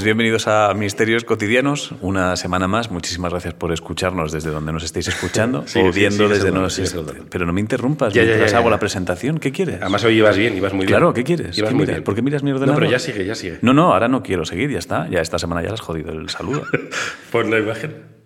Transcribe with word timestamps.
pues 0.00 0.06
bienvenidos 0.06 0.48
a 0.48 0.72
Misterios 0.72 1.24
Cotidianos, 1.24 1.92
una 2.00 2.34
semana 2.36 2.66
más. 2.66 2.90
Muchísimas 2.90 3.32
gracias 3.32 3.52
por 3.52 3.70
escucharnos 3.70 4.32
desde 4.32 4.48
donde 4.48 4.72
nos 4.72 4.82
estéis 4.82 5.08
escuchando 5.08 5.64
Sí, 5.66 5.78
o 5.78 5.92
sí, 5.92 6.00
viendo 6.00 6.26
desde 6.26 6.50
nos. 6.50 6.80
Pero 7.28 7.44
no 7.44 7.52
me 7.52 7.60
interrumpas 7.60 8.14
Ya, 8.14 8.22
ya, 8.22 8.28
mientras 8.28 8.52
ya, 8.52 8.56
hago 8.60 8.70
la 8.70 8.78
presentación. 8.78 9.36
¿Qué 9.36 9.52
quieres? 9.52 9.76
Además 9.82 10.02
hoy 10.04 10.16
ibas 10.16 10.38
bien, 10.38 10.56
ibas 10.56 10.72
muy 10.72 10.86
bien. 10.86 10.88
Claro, 10.96 11.12
¿qué 11.12 11.22
quieres? 11.22 11.58
Ibas 11.58 11.68
¿Qué 11.68 11.76
muy 11.76 11.84
bien. 11.84 12.02
¿Por 12.02 12.14
qué 12.14 12.22
miras 12.22 12.42
mi 12.42 12.48
No, 12.48 12.56
ordenador? 12.56 12.80
pero 12.80 12.90
ya 12.90 12.98
sigue, 12.98 13.26
ya 13.26 13.34
sigue. 13.34 13.58
No, 13.60 13.74
no, 13.74 13.92
ahora 13.92 14.08
no 14.08 14.22
quiero 14.22 14.46
seguir, 14.46 14.70
ya 14.70 14.78
está. 14.78 15.06
Ya 15.10 15.20
esta 15.20 15.38
semana 15.38 15.62
ya 15.62 15.74
has 15.74 15.82
jodido 15.82 16.12
el 16.12 16.30
saludo. 16.30 16.62
Pon 17.30 17.50
la 17.50 17.58
imagen. 17.58 18.19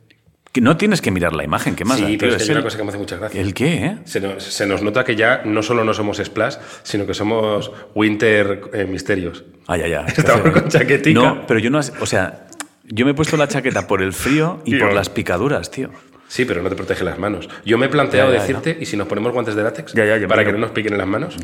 Que 0.54 0.60
no 0.60 0.76
tienes 0.76 1.00
que 1.02 1.10
mirar 1.10 1.32
la 1.34 1.42
imagen, 1.42 1.74
¿qué 1.74 1.84
más? 1.84 1.98
Sí, 1.98 2.16
pero 2.16 2.30
es 2.36 2.36
que 2.38 2.42
hay 2.44 2.48
el- 2.50 2.56
una 2.58 2.62
cosa 2.64 2.76
que 2.78 2.84
me 2.84 2.88
hace 2.90 2.98
mucha 2.98 3.16
gracia. 3.16 3.40
¿El 3.40 3.52
qué, 3.52 3.74
eh? 3.86 3.98
Se 4.04 4.20
nos, 4.20 4.42
se 4.42 4.66
nos 4.66 4.82
nota 4.82 5.04
que 5.04 5.16
ya 5.16 5.42
no 5.44 5.62
solo 5.64 5.84
no 5.84 5.92
somos 5.92 6.18
Splash, 6.18 6.54
sino 6.84 7.04
que 7.06 7.12
somos 7.12 7.72
Winter 7.94 8.60
eh, 8.72 8.84
Misterios. 8.84 9.42
Ah, 9.66 9.76
ya, 9.76 9.88
ya. 9.88 10.00
Estamos 10.06 10.52
con 10.52 10.68
chaquetica. 10.68 11.20
No, 11.20 11.44
pero 11.46 11.58
yo 11.58 11.70
no... 11.70 11.80
O 12.00 12.06
sea, 12.06 12.46
yo 12.84 13.04
me 13.04 13.10
he 13.10 13.14
puesto 13.14 13.36
la 13.36 13.48
chaqueta 13.48 13.88
por 13.88 14.00
el 14.00 14.12
frío 14.12 14.62
y 14.64 14.70
Tío. 14.76 14.78
por 14.86 14.92
las 14.94 15.08
picaduras, 15.10 15.72
tío. 15.72 15.90
Sí, 16.34 16.44
pero 16.44 16.64
no 16.64 16.68
te 16.68 16.74
protege 16.74 17.04
las 17.04 17.16
manos. 17.16 17.48
Yo 17.64 17.78
me 17.78 17.86
he 17.86 17.88
planteado 17.88 18.32
Ya, 18.32 18.38
ya, 18.38 18.40
decirte, 18.42 18.76
¿y 18.80 18.86
si 18.86 18.96
nos 18.96 19.06
ponemos 19.06 19.32
guantes 19.32 19.54
de 19.54 19.62
látex? 19.62 19.92
Ya, 19.92 20.04
ya, 20.04 20.16
ya, 20.18 20.26
para 20.26 20.44
que 20.44 20.50
no 20.50 20.58
nos 20.58 20.72
piquen 20.72 20.94
en 20.94 20.98
las 20.98 21.06
manos. 21.06 21.36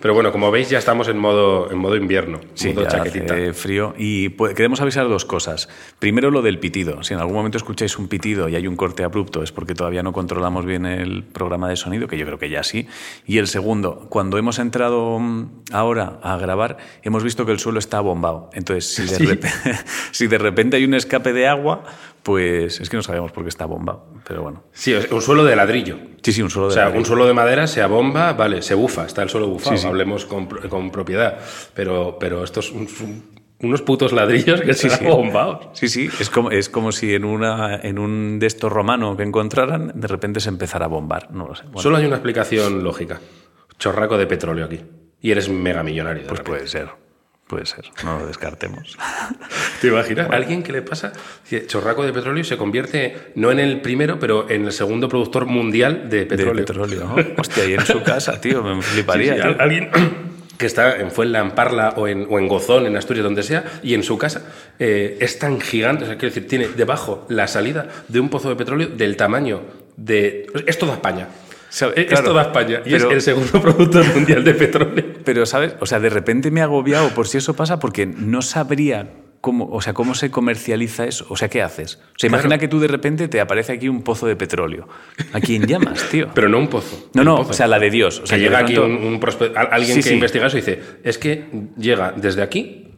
Pero 0.00 0.14
bueno, 0.14 0.32
como 0.32 0.50
veis, 0.50 0.70
ya 0.70 0.78
estamos 0.78 1.08
en 1.08 1.18
modo, 1.18 1.70
en 1.70 1.76
modo 1.76 1.96
invierno, 1.96 2.40
Sí, 2.54 2.72
modo 2.72 2.86
chaquetita. 2.88 3.34
hace 3.34 3.52
frío. 3.52 3.92
Y 3.98 4.30
pues, 4.30 4.54
queremos 4.54 4.80
avisar 4.80 5.06
dos 5.06 5.26
cosas. 5.26 5.68
Primero, 5.98 6.30
lo 6.30 6.40
del 6.40 6.58
pitido. 6.58 7.02
Si 7.02 7.12
en 7.12 7.20
algún 7.20 7.34
momento 7.36 7.58
escucháis 7.58 7.98
un 7.98 8.08
pitido 8.08 8.48
y 8.48 8.56
hay 8.56 8.66
un 8.66 8.74
corte 8.74 9.04
abrupto, 9.04 9.42
es 9.42 9.52
porque 9.52 9.74
todavía 9.74 10.02
no 10.02 10.14
controlamos 10.14 10.64
bien 10.64 10.86
el 10.86 11.24
programa 11.24 11.68
de 11.68 11.76
sonido, 11.76 12.08
que 12.08 12.16
yo 12.16 12.24
creo 12.24 12.38
que 12.38 12.48
ya 12.48 12.62
sí. 12.62 12.88
Y 13.26 13.36
el 13.36 13.48
segundo, 13.48 14.06
cuando 14.08 14.38
hemos 14.38 14.58
entrado 14.58 15.18
mm, 15.18 15.64
ahora 15.72 16.20
a 16.22 16.38
grabar, 16.38 16.78
hemos 17.02 17.22
visto 17.22 17.44
que 17.44 17.52
el 17.52 17.58
suelo 17.58 17.78
está 17.80 18.00
bombado. 18.00 18.48
Entonces, 18.54 18.94
si 18.94 19.02
de, 19.02 19.08
Sí. 19.18 19.26
repente, 19.26 19.50
si 20.10 20.26
de 20.26 20.38
repente 20.38 20.76
hay 20.78 20.86
un 20.86 20.94
escape 20.94 21.34
de 21.34 21.46
agua, 21.48 21.84
pues 22.22 22.80
es 22.80 22.88
que 22.90 22.96
no 22.96 23.02
sabemos 23.02 23.32
por 23.32 23.42
qué 23.44 23.48
está 23.48 23.66
bombado. 23.66 24.06
Pero 24.26 24.42
bueno. 24.42 24.64
Sí, 24.72 24.92
es 24.92 25.10
un 25.10 25.20
suelo 25.22 25.44
de 25.44 25.56
ladrillo. 25.56 25.96
Sí, 26.22 26.32
sí, 26.32 26.42
un 26.42 26.50
suelo 26.50 26.66
O 26.66 26.68
de 26.70 26.74
sea, 26.74 26.84
ladrillo. 26.84 27.00
un 27.00 27.06
suelo 27.06 27.26
de 27.26 27.34
madera 27.34 27.66
se 27.66 27.82
abomba, 27.82 28.32
vale, 28.34 28.62
se 28.62 28.74
bufa, 28.74 29.06
está 29.06 29.22
el 29.22 29.28
suelo 29.28 29.48
bufado, 29.48 29.76
Sí, 29.76 29.82
sí. 29.82 29.88
hablemos 29.88 30.24
con, 30.26 30.46
con 30.46 30.90
propiedad. 30.90 31.38
Pero, 31.74 32.16
pero 32.20 32.44
estos 32.44 32.70
un- 32.70 32.88
un- 33.02 33.42
unos 33.64 33.82
putos 33.82 34.12
ladrillos 34.12 34.60
que 34.60 34.74
Sí, 34.74 34.88
se 34.90 34.96
sí. 34.96 35.04
han 35.04 35.10
bombado. 35.10 35.70
Sí, 35.74 35.88
sí, 35.88 36.08
es 36.20 36.30
como, 36.30 36.50
es 36.50 36.68
como 36.68 36.90
si 36.92 37.14
en, 37.14 37.24
una, 37.24 37.76
en 37.76 37.98
un 37.98 38.38
de 38.40 38.46
estos 38.46 38.72
romano 38.72 39.16
que 39.16 39.22
encontraran, 39.22 39.92
de 39.94 40.08
repente 40.08 40.40
se 40.40 40.48
empezara 40.48 40.86
a 40.86 40.88
bombar. 40.88 41.30
No 41.32 41.46
lo 41.46 41.54
sé. 41.54 41.64
Bueno, 41.66 41.80
Solo 41.80 41.96
hay 41.96 42.06
una 42.06 42.16
explicación 42.16 42.82
lógica. 42.82 43.20
Chorraco 43.78 44.18
de 44.18 44.26
petróleo 44.26 44.64
aquí. 44.66 44.80
Y 45.20 45.30
eres 45.30 45.48
mega 45.48 45.82
millonario. 45.84 46.22
pues 46.26 46.38
repente. 46.40 46.50
puede 46.50 46.66
ser, 46.68 46.88
puede 47.52 47.66
ser, 47.66 47.84
no 48.02 48.18
lo 48.20 48.26
descartemos. 48.26 48.96
¿Te 49.82 49.88
imaginas? 49.88 50.30
Alguien 50.30 50.62
que 50.62 50.72
le 50.72 50.80
pasa 50.80 51.12
chorraco 51.66 52.02
de 52.02 52.12
petróleo 52.14 52.42
se 52.44 52.56
convierte 52.56 53.32
no 53.34 53.50
en 53.52 53.58
el 53.60 53.82
primero, 53.82 54.18
pero 54.18 54.48
en 54.48 54.64
el 54.64 54.72
segundo 54.72 55.06
productor 55.08 55.44
mundial 55.44 56.08
de 56.08 56.24
petróleo. 56.24 56.54
De 56.54 56.62
petróleo, 56.64 57.04
¿no? 57.04 57.16
Hostia, 57.36 57.66
y 57.66 57.74
en 57.74 57.84
su 57.84 58.02
casa, 58.02 58.40
tío, 58.40 58.62
me 58.62 58.80
fliparía. 58.80 59.34
Sí, 59.34 59.38
sí, 59.38 59.42
tío. 59.42 59.50
al- 59.52 59.60
alguien 59.60 59.90
que 60.58 60.64
está 60.66 60.96
en 60.96 61.10
Fuenlamparla 61.10 61.90
o 61.96 62.08
en, 62.08 62.26
o 62.30 62.38
en 62.38 62.48
Gozón, 62.48 62.86
en 62.86 62.96
Asturias, 62.96 63.24
donde 63.24 63.42
sea, 63.42 63.64
y 63.82 63.92
en 63.92 64.02
su 64.02 64.16
casa 64.16 64.42
eh, 64.78 65.18
es 65.20 65.38
tan 65.38 65.60
gigante, 65.60 66.04
o 66.04 66.06
sea, 66.06 66.16
quiero 66.16 66.34
decir, 66.34 66.48
tiene 66.48 66.68
debajo 66.68 67.26
la 67.28 67.46
salida 67.48 67.88
de 68.08 68.18
un 68.20 68.30
pozo 68.30 68.48
de 68.48 68.56
petróleo 68.56 68.88
del 68.88 69.16
tamaño 69.16 69.60
de... 69.96 70.46
Es 70.66 70.78
toda 70.78 70.94
España. 70.94 71.28
Sabe- 71.74 72.02
Es- 72.02 72.06
claro, 72.08 72.38
España. 72.38 72.82
Y 72.84 72.94
es 72.94 73.02
el 73.02 73.22
segundo 73.22 73.60
productor 73.62 74.04
mundial 74.14 74.44
de 74.44 74.52
petróleo. 74.54 75.04
Pero, 75.24 75.46
¿sabes? 75.46 75.74
O 75.80 75.86
sea, 75.86 76.00
de 76.00 76.10
repente 76.10 76.50
me 76.50 76.60
he 76.60 76.62
agobiado 76.62 77.08
por 77.10 77.26
si 77.26 77.38
eso 77.38 77.54
pasa 77.56 77.78
porque 77.78 78.04
no 78.04 78.42
sabría 78.42 79.10
cómo, 79.40 79.68
o 79.72 79.80
sea, 79.80 79.94
cómo 79.94 80.14
se 80.14 80.30
comercializa 80.30 81.04
eso. 81.06 81.24
O 81.30 81.36
sea, 81.36 81.48
¿qué 81.48 81.62
haces? 81.62 81.96
O 81.96 82.18
sea, 82.18 82.28
imagina 82.28 82.50
Claro. 82.50 82.60
que 82.60 82.68
tú 82.68 82.78
de 82.78 82.88
repente 82.88 83.26
te 83.28 83.40
aparece 83.40 83.72
aquí 83.72 83.88
un 83.88 84.02
pozo 84.02 84.26
de 84.26 84.36
petróleo. 84.36 84.86
¿A 85.32 85.40
quién 85.40 85.66
llamas, 85.66 86.04
tío? 86.10 86.28
Pero 86.34 86.48
no 86.50 86.58
un 86.58 86.68
pozo. 86.68 87.08
no, 87.14 87.24
no, 87.24 87.36
pozo. 87.38 87.50
o 87.50 87.52
sea, 87.54 87.66
la 87.66 87.78
de 87.78 87.90
Dios. 87.90 88.20
O 88.20 88.26
sea, 88.26 88.36
que 88.36 88.44
llega 88.44 88.58
aquí 88.58 88.76
un, 88.76 88.92
un 88.92 89.18
prospe- 89.18 89.52
al- 89.56 89.68
alguien 89.72 89.94
Sí, 89.96 90.02
que 90.02 90.08
sí. 90.10 90.14
investiga 90.14 90.46
eso 90.48 90.58
y 90.58 90.60
dice, 90.60 90.80
es 91.02 91.16
que 91.16 91.46
llega 91.78 92.12
desde 92.14 92.42
aquí 92.42 92.88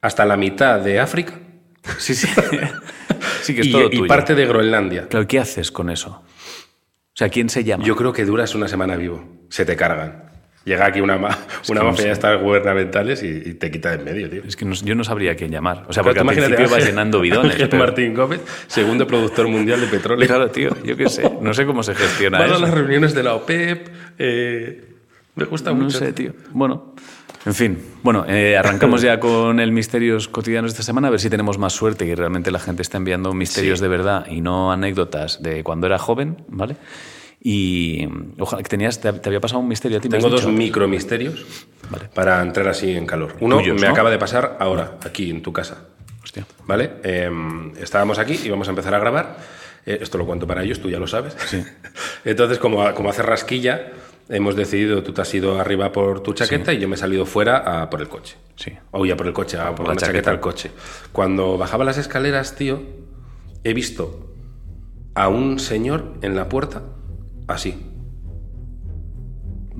hasta 0.00 0.24
la 0.24 0.36
mitad 0.36 0.78
de 0.80 1.00
África 1.00 1.34
Sí, 1.98 2.14
sí. 2.14 2.28
sí, 3.42 3.54
que 3.54 3.60
es 3.62 3.66
y, 3.66 3.72
todo 3.72 3.86
y 3.86 3.90
tuyo. 3.96 4.06
parte 4.06 4.34
de 4.36 4.46
Groenlandia. 4.46 5.08
Claro, 5.08 5.26
¿qué 5.26 5.40
haces 5.40 5.72
con 5.72 5.90
eso? 5.90 6.22
O 7.14 7.16
sea, 7.16 7.28
¿quién 7.28 7.48
se 7.50 7.62
llama? 7.64 7.84
Yo 7.84 7.94
creo 7.94 8.12
que 8.12 8.24
duras 8.24 8.54
una 8.54 8.68
semana 8.68 8.96
vivo. 8.96 9.22
Se 9.50 9.64
te 9.66 9.76
cargan. 9.76 10.24
Llega 10.64 10.86
aquí 10.86 11.00
una, 11.00 11.18
ma- 11.18 11.36
una 11.68 11.80
no 11.80 11.86
mafia 11.90 12.06
de 12.06 12.12
estas 12.12 12.40
gubernamentales 12.40 13.22
y, 13.22 13.26
y 13.50 13.54
te 13.54 13.70
quita 13.70 13.90
de 13.90 13.96
en 13.96 14.04
medio, 14.04 14.30
tío. 14.30 14.42
Es 14.46 14.56
que 14.56 14.64
no- 14.64 14.74
yo 14.74 14.94
no 14.94 15.04
sabría 15.04 15.32
a 15.32 15.34
quién 15.34 15.50
llamar. 15.50 15.84
O 15.88 15.92
sea, 15.92 16.02
porque 16.02 16.20
al 16.20 16.26
principio 16.26 16.70
vas 16.70 16.84
llenando 16.86 17.20
bidones. 17.20 17.52
Ángel 17.54 17.68
pero- 17.68 17.82
Martín 17.84 18.14
Gómez, 18.14 18.40
segundo 18.68 19.06
productor 19.06 19.48
mundial 19.48 19.80
de 19.80 19.88
petróleo. 19.88 20.26
Claro, 20.26 20.50
tío, 20.50 20.70
yo 20.84 20.96
qué 20.96 21.08
sé. 21.10 21.28
No 21.40 21.52
sé 21.52 21.66
cómo 21.66 21.82
se 21.82 21.94
gestiona 21.94 22.38
Van 22.38 22.48
a 22.50 22.52
eso. 22.54 22.62
las 22.62 22.70
reuniones 22.72 23.12
de 23.12 23.22
la 23.24 23.34
OPEP. 23.34 23.88
eh, 24.18 24.88
me 25.34 25.44
gusta 25.46 25.70
No 25.70 25.76
mucho. 25.76 25.98
sé, 25.98 26.12
tío. 26.12 26.32
Bueno, 26.52 26.94
en 27.44 27.54
fin. 27.54 27.78
Bueno, 28.02 28.24
eh, 28.28 28.56
arrancamos 28.56 29.02
ya 29.02 29.18
con 29.20 29.58
el 29.60 29.72
Misterios 29.72 30.28
Cotidianos 30.28 30.70
de 30.70 30.74
esta 30.74 30.82
semana, 30.82 31.08
a 31.08 31.10
ver 31.10 31.20
si 31.20 31.28
tenemos 31.30 31.58
más 31.58 31.72
suerte 31.72 32.04
y 32.06 32.14
realmente 32.14 32.50
la 32.50 32.58
gente 32.60 32.82
está 32.82 32.98
enviando 32.98 33.32
misterios 33.34 33.78
Sí. 33.78 33.82
de 33.84 33.88
verdad 33.88 34.26
y 34.28 34.40
no 34.40 34.70
anécdotas 34.72 35.42
de 35.42 35.62
cuando 35.64 35.86
era 35.86 35.98
joven, 35.98 36.44
¿vale? 36.48 36.76
Y 37.44 38.06
ojalá 38.38 38.62
que 38.62 38.68
tenías, 38.68 39.00
te, 39.00 39.08
había 39.08 39.40
pasado 39.40 39.60
un 39.60 39.66
misterio 39.68 39.98
a 39.98 40.00
ti. 40.00 40.08
Tengo 40.08 40.28
dos 40.28 40.42
dicho? 40.42 40.52
micromisterios 40.52 41.44
Vale. 41.90 42.08
para 42.14 42.40
entrar 42.40 42.68
así 42.68 42.92
en 42.92 43.04
calor. 43.06 43.34
Uno 43.40 43.58
Tuyos, 43.58 43.80
me 43.80 43.88
¿no? 43.88 43.92
acaba 43.92 44.10
de 44.10 44.18
pasar 44.18 44.56
ahora, 44.60 44.98
aquí 45.04 45.28
en 45.30 45.42
tu 45.42 45.52
casa. 45.52 45.88
Hostia. 46.22 46.46
¿Vale? 46.66 46.92
Eh, 47.02 47.28
estábamos 47.80 48.20
aquí 48.20 48.38
y 48.44 48.48
vamos 48.48 48.68
a 48.68 48.70
empezar 48.70 48.94
a 48.94 49.00
grabar. 49.00 49.38
Eh, 49.84 49.98
esto 50.00 50.18
lo 50.18 50.24
cuento 50.26 50.46
para 50.46 50.62
ellos, 50.62 50.80
tú 50.80 50.88
ya 50.88 51.00
lo 51.00 51.08
sabes. 51.08 51.36
Sí. 51.46 51.60
Entonces, 52.24 52.58
como, 52.60 52.94
como 52.94 53.10
hace 53.10 53.22
rasquilla, 53.22 53.88
hemos 54.28 54.56
decidido, 54.56 55.02
tú 55.02 55.12
te 55.12 55.22
has 55.22 55.34
ido 55.34 55.60
arriba 55.60 55.92
por 55.92 56.20
tu 56.22 56.32
chaqueta 56.32 56.72
y 56.72 56.78
yo 56.78 56.88
me 56.88 56.94
he 56.94 56.98
salido 56.98 57.26
fuera 57.26 57.82
a 57.82 57.90
por 57.90 58.00
el 58.00 58.08
coche. 58.08 58.36
Sí. 58.56 58.72
O 58.90 59.04
ya 59.04 59.16
por 59.16 59.26
el 59.26 59.32
coche, 59.32 59.58
a 59.58 59.74
por 59.74 59.86
la 59.86 59.94
la 59.94 60.00
chaqueta. 60.00 60.12
chaqueta 60.12 60.30
al 60.30 60.40
coche. 60.40 60.70
Cuando 61.12 61.58
bajaba 61.58 61.84
las 61.84 61.98
escaleras, 61.98 62.54
tío, 62.54 62.82
he 63.64 63.74
visto 63.74 64.34
a 65.14 65.28
un 65.28 65.58
señor 65.58 66.14
en 66.22 66.36
la 66.36 66.48
puerta 66.48 66.82
así. 67.48 67.91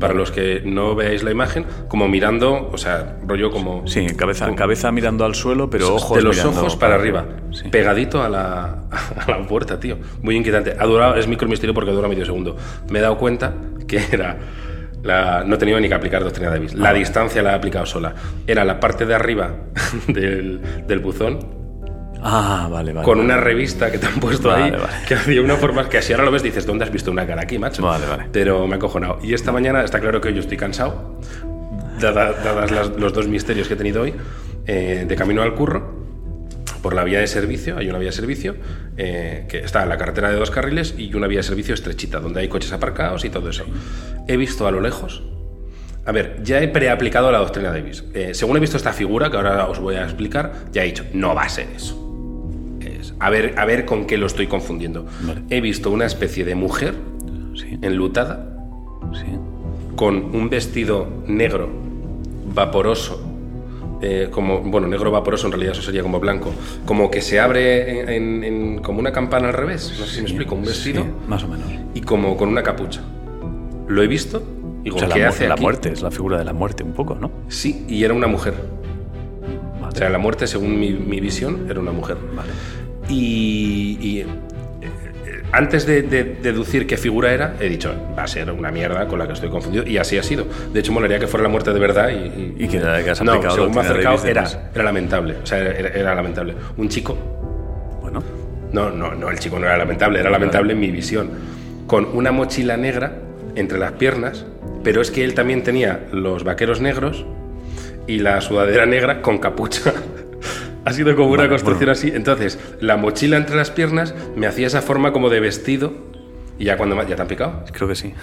Para 0.02 0.14
los 0.14 0.30
que 0.30 0.60
no 0.64 0.94
veáis 0.94 1.22
la 1.22 1.30
imagen, 1.30 1.64
como 1.88 2.08
mirando, 2.08 2.68
o 2.70 2.76
sea, 2.76 3.16
rollo 3.26 3.50
como... 3.50 3.86
Sí, 3.86 4.04
cabeza, 4.16 4.54
cabeza 4.54 4.92
mirando 4.92 5.24
al 5.24 5.34
suelo, 5.34 5.70
pero 5.70 5.94
ojos 5.94 6.18
de 6.18 6.22
los 6.22 6.36
mirando 6.36 6.60
ojos 6.60 6.76
para 6.76 6.96
arriba, 6.96 7.24
Sí. 7.52 7.68
pegadito 7.70 8.22
a 8.22 8.28
la, 8.28 8.82
a 9.26 9.30
la 9.30 9.46
puerta, 9.46 9.78
tío. 9.80 9.96
Muy 10.22 10.36
inquietante. 10.36 10.74
Ha 10.78 10.84
durado, 10.84 11.14
es 11.14 11.26
micromisterio 11.26 11.72
porque 11.72 11.92
dura 11.92 12.08
medio 12.08 12.24
segundo. 12.26 12.56
Me 12.90 12.98
he 12.98 13.02
dado 13.02 13.16
cuenta 13.16 13.54
que 13.88 14.00
era. 14.12 14.38
La, 15.02 15.42
no 15.44 15.58
tenido 15.58 15.80
ni 15.80 15.88
que 15.88 15.94
aplicar 15.94 16.22
doctrina 16.22 16.48
Davis. 16.50 16.74
Ah, 16.74 16.78
La 16.80 16.92
distancia 16.92 17.42
la 17.42 17.52
he 17.52 17.54
aplicado 17.54 17.86
sola. 17.86 18.14
Era 18.46 18.64
la 18.64 18.78
parte 18.78 19.04
de 19.06 19.14
arriba 19.14 19.50
del, 20.06 20.60
del 20.86 20.98
buzón 21.00 21.61
Ah, 22.24 22.68
vale, 22.70 22.92
vale. 22.92 23.04
con 23.04 23.18
vale. 23.18 23.32
una 23.32 23.36
revista 23.40 23.90
que 23.90 23.98
te 23.98 24.06
han 24.06 24.20
puesto 24.20 24.48
Vale, 24.48 24.64
ahí 24.64 24.70
vale. 24.70 24.84
que 25.08 25.14
hacía 25.14 25.40
una 25.42 25.56
forma 25.56 25.88
que 25.88 25.98
así 25.98 26.12
ahora 26.12 26.24
lo 26.24 26.30
ves 26.30 26.42
dices 26.42 26.64
¿dónde 26.66 26.84
has 26.84 26.92
visto 26.92 27.10
una 27.10 27.26
cara 27.26 27.42
aquí, 27.42 27.58
macho? 27.58 27.82
Vale, 27.82 28.06
vale. 28.06 28.24
Pero 28.32 28.66
me 28.66 28.74
ha 28.74 28.76
acojonado. 28.76 29.18
Y 29.22 29.34
esta 29.34 29.50
mañana 29.52 29.82
está 29.82 29.98
claro 30.00 30.20
que 30.20 30.32
yo 30.32 30.40
estoy 30.40 30.56
cansado, 30.56 31.20
dada- 32.00 32.32
dadas 32.44 32.70
las- 32.70 32.90
los 32.90 33.12
dos 33.12 33.26
misterios 33.28 33.68
que 33.68 33.74
he 33.74 33.76
tenido 33.76 34.02
hoy, 34.02 34.14
eh, 34.66 35.04
de 35.08 35.16
camino 35.16 35.42
al 35.42 35.54
curro, 35.54 36.00
por 36.82 36.94
la 36.94 37.04
vía 37.04 37.20
de 37.20 37.26
servicio, 37.28 37.76
hay 37.78 37.88
una 37.88 37.98
vía 37.98 38.08
de 38.08 38.12
servicio 38.16 38.56
eh, 38.96 39.46
que 39.48 39.58
está 39.58 39.82
en 39.84 39.88
la 39.88 39.96
carretera 39.96 40.30
de 40.30 40.36
dos 40.36 40.50
carriles 40.50 40.94
y 40.98 41.14
una 41.14 41.26
vía 41.28 41.38
de 41.38 41.42
servicio 41.44 41.74
estrechita, 41.74 42.18
donde 42.20 42.40
hay 42.40 42.48
coches 42.48 42.72
aparcados 42.72 43.24
y 43.24 43.30
todo 43.30 43.48
eso. 43.50 43.64
He 44.28 44.36
visto 44.36 44.66
a 44.66 44.70
lo 44.72 44.80
lejos. 44.80 45.22
A 46.04 46.10
ver, 46.10 46.38
ya 46.42 46.60
he 46.60 46.66
preaplicado 46.66 47.30
la 47.30 47.38
doctrina 47.38 47.70
Davis. 47.70 48.02
Eh, 48.14 48.30
según 48.34 48.56
he 48.56 48.60
visto 48.60 48.76
esta 48.76 48.92
figura, 48.92 49.30
que 49.30 49.36
ahora 49.36 49.66
os 49.66 49.78
voy 49.78 49.94
a 49.94 50.02
explicar, 50.02 50.52
ya 50.72 50.82
he 50.82 50.86
dicho, 50.86 51.04
no 51.12 51.32
va 51.36 51.42
a 51.44 51.48
ser 51.48 51.68
eso. 51.76 52.01
Es- 53.02 53.14
a, 53.18 53.28
ver, 53.28 53.54
a 53.58 53.64
ver 53.66 53.84
con 53.84 54.06
qué 54.06 54.16
lo 54.16 54.26
estoy 54.26 54.46
confundiendo. 54.46 55.04
Vale. 55.22 55.42
He 55.50 55.60
visto 55.60 55.90
una 55.90 56.06
especie 56.06 56.44
de 56.44 56.54
mujer 56.54 56.94
Sí, 57.54 57.78
enlutada 57.82 58.56
sí. 59.12 59.26
con 59.96 60.34
un 60.34 60.48
vestido 60.48 61.06
negro, 61.26 61.68
vaporoso, 62.54 63.22
eh, 64.00 64.28
como, 64.30 64.60
bueno, 64.60 64.86
negro 64.88 65.10
vaporoso 65.10 65.46
en 65.46 65.52
realidad 65.52 65.72
eso 65.74 65.82
sería 65.82 66.02
como 66.02 66.18
blanco, 66.18 66.50
como 66.86 67.10
que 67.10 67.20
se 67.20 67.38
abre 67.40 68.00
en, 68.00 68.08
en- 68.08 68.44
en- 68.44 68.78
como 68.78 68.98
una 69.00 69.12
campana 69.12 69.48
al 69.48 69.54
revés, 69.54 69.94
no 69.98 70.06
sé 70.06 70.14
si 70.14 70.22
me 70.22 70.28
explico, 70.28 70.54
un 70.54 70.62
vestido 70.64 71.02
Sí, 71.02 71.08
más 71.28 71.44
o 71.44 71.48
menos. 71.48 71.66
y 71.94 72.00
como 72.00 72.36
con 72.36 72.48
una 72.48 72.62
capucha. 72.62 73.02
Lo 73.88 74.02
he 74.02 74.06
visto, 74.06 74.42
digo, 74.82 74.96
O 74.96 74.98
sea, 74.98 75.08
la, 75.08 75.14
¿qué 75.14 75.20
mu- 75.22 75.28
hace 75.28 75.46
la 75.48 75.54
aquí? 75.54 75.62
muerte, 75.62 75.92
es 75.92 76.02
la 76.02 76.10
figura 76.10 76.38
de 76.38 76.44
la 76.44 76.52
muerte 76.52 76.82
un 76.82 76.92
poco, 76.92 77.14
¿no? 77.14 77.30
Sí, 77.48 77.84
y 77.88 78.02
era 78.04 78.14
una 78.14 78.26
mujer. 78.26 78.54
Vale. 79.80 79.92
O 79.94 79.96
sea, 79.96 80.08
la 80.08 80.18
muerte, 80.18 80.46
según 80.46 80.78
mi, 80.80 80.90
mi 80.92 81.20
visión, 81.20 81.66
era 81.68 81.78
una 81.78 81.92
mujer. 81.92 82.16
Vale. 82.34 82.50
Y, 83.12 83.98
y 84.00 84.20
eh, 84.20 84.26
antes 85.52 85.84
de, 85.86 86.02
de 86.02 86.24
deducir 86.24 86.86
qué 86.86 86.96
figura 86.96 87.32
era, 87.32 87.54
he 87.60 87.68
dicho, 87.68 87.94
va 88.18 88.22
a 88.24 88.26
ser 88.26 88.50
una 88.50 88.70
mierda 88.70 89.06
con 89.06 89.18
la 89.18 89.26
que 89.26 89.34
estoy 89.34 89.50
confundido. 89.50 89.86
Y 89.86 89.98
así 89.98 90.16
ha 90.18 90.22
sido. 90.22 90.46
De 90.72 90.80
hecho, 90.80 90.92
molaría 90.92 91.18
que 91.18 91.26
fuera 91.26 91.42
la 91.42 91.48
muerte 91.50 91.72
de 91.72 91.78
verdad 91.80 92.08
y... 92.10 92.14
y- 92.14 92.64
Y 92.64 92.68
que 92.68 92.80
la 92.80 93.02
que 93.04 93.10
has 93.10 93.22
no, 93.22 93.32
aplicado 93.32 93.56
según 93.56 93.74
me 93.74 93.80
acercado, 93.82 94.24
era, 94.26 94.44
era 94.74 94.84
lamentable. 94.84 95.36
O 95.42 95.46
sea, 95.46 95.58
era, 95.58 95.88
era 95.90 96.14
lamentable. 96.14 96.54
Un 96.76 96.88
chico 96.88 97.16
Bueno, 98.00 98.22
no, 98.72 98.90
no, 98.90 99.14
no, 99.14 99.28
el 99.30 99.38
chico 99.38 99.58
no 99.58 99.66
era 99.66 99.76
lamentable, 99.76 100.20
era 100.20 100.30
lamentable 100.30 100.72
en 100.72 100.80
mi 100.80 100.90
visión. 100.90 101.28
Con 101.86 102.06
una 102.14 102.32
mochila 102.32 102.76
negra 102.78 103.18
entre 103.54 103.78
las 103.78 103.92
piernas, 103.92 104.46
pero 104.82 105.02
es 105.02 105.10
que 105.10 105.22
él 105.24 105.34
también 105.34 105.62
tenía 105.62 106.06
los 106.12 106.44
vaqueros 106.44 106.80
negros 106.80 107.26
y 108.06 108.20
la 108.20 108.40
sudadera 108.40 108.86
negra 108.86 109.20
con 109.20 109.36
capucha. 109.38 109.92
ha 110.84 110.92
sido 110.92 111.14
como 111.16 111.30
una 111.30 111.48
construcción 111.48 111.86
bueno. 111.86 111.92
así. 111.92 112.12
Entonces, 112.14 112.58
la 112.80 112.96
mochila 112.96 113.36
entre 113.36 113.56
las 113.56 113.70
piernas 113.70 114.14
me 114.36 114.46
hacía 114.46 114.66
esa 114.66 114.82
forma 114.82 115.12
como 115.12 115.30
de 115.30 115.40
vestido. 115.40 115.92
Y 116.58 116.66
ya 116.66 116.76
cuando... 116.76 116.96
¿Ya 117.08 117.16
te 117.16 117.22
han 117.22 117.28
picado? 117.28 117.64
creo 117.72 117.88
que 117.88 117.94
sí. 117.94 118.14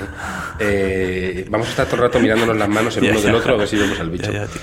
Eh, 0.60 1.46
vamos 1.50 1.68
a 1.68 1.72
estar 1.72 1.86
todo 1.88 1.98
el 1.98 2.02
rato 2.04 2.20
mirándonos 2.20 2.58
las 2.58 2.70
manos 2.70 2.96
el 2.98 3.04
Ya, 3.06 3.12
uno 3.12 3.22
del 3.22 3.36
otro 3.36 3.54
a 3.54 3.58
ver 3.58 3.68
si 3.68 3.78
vemos 3.78 4.00
al 4.00 4.10
bicho. 4.10 4.32
Ya, 4.32 4.46
ya, 4.46 4.48
tío. 4.48 4.62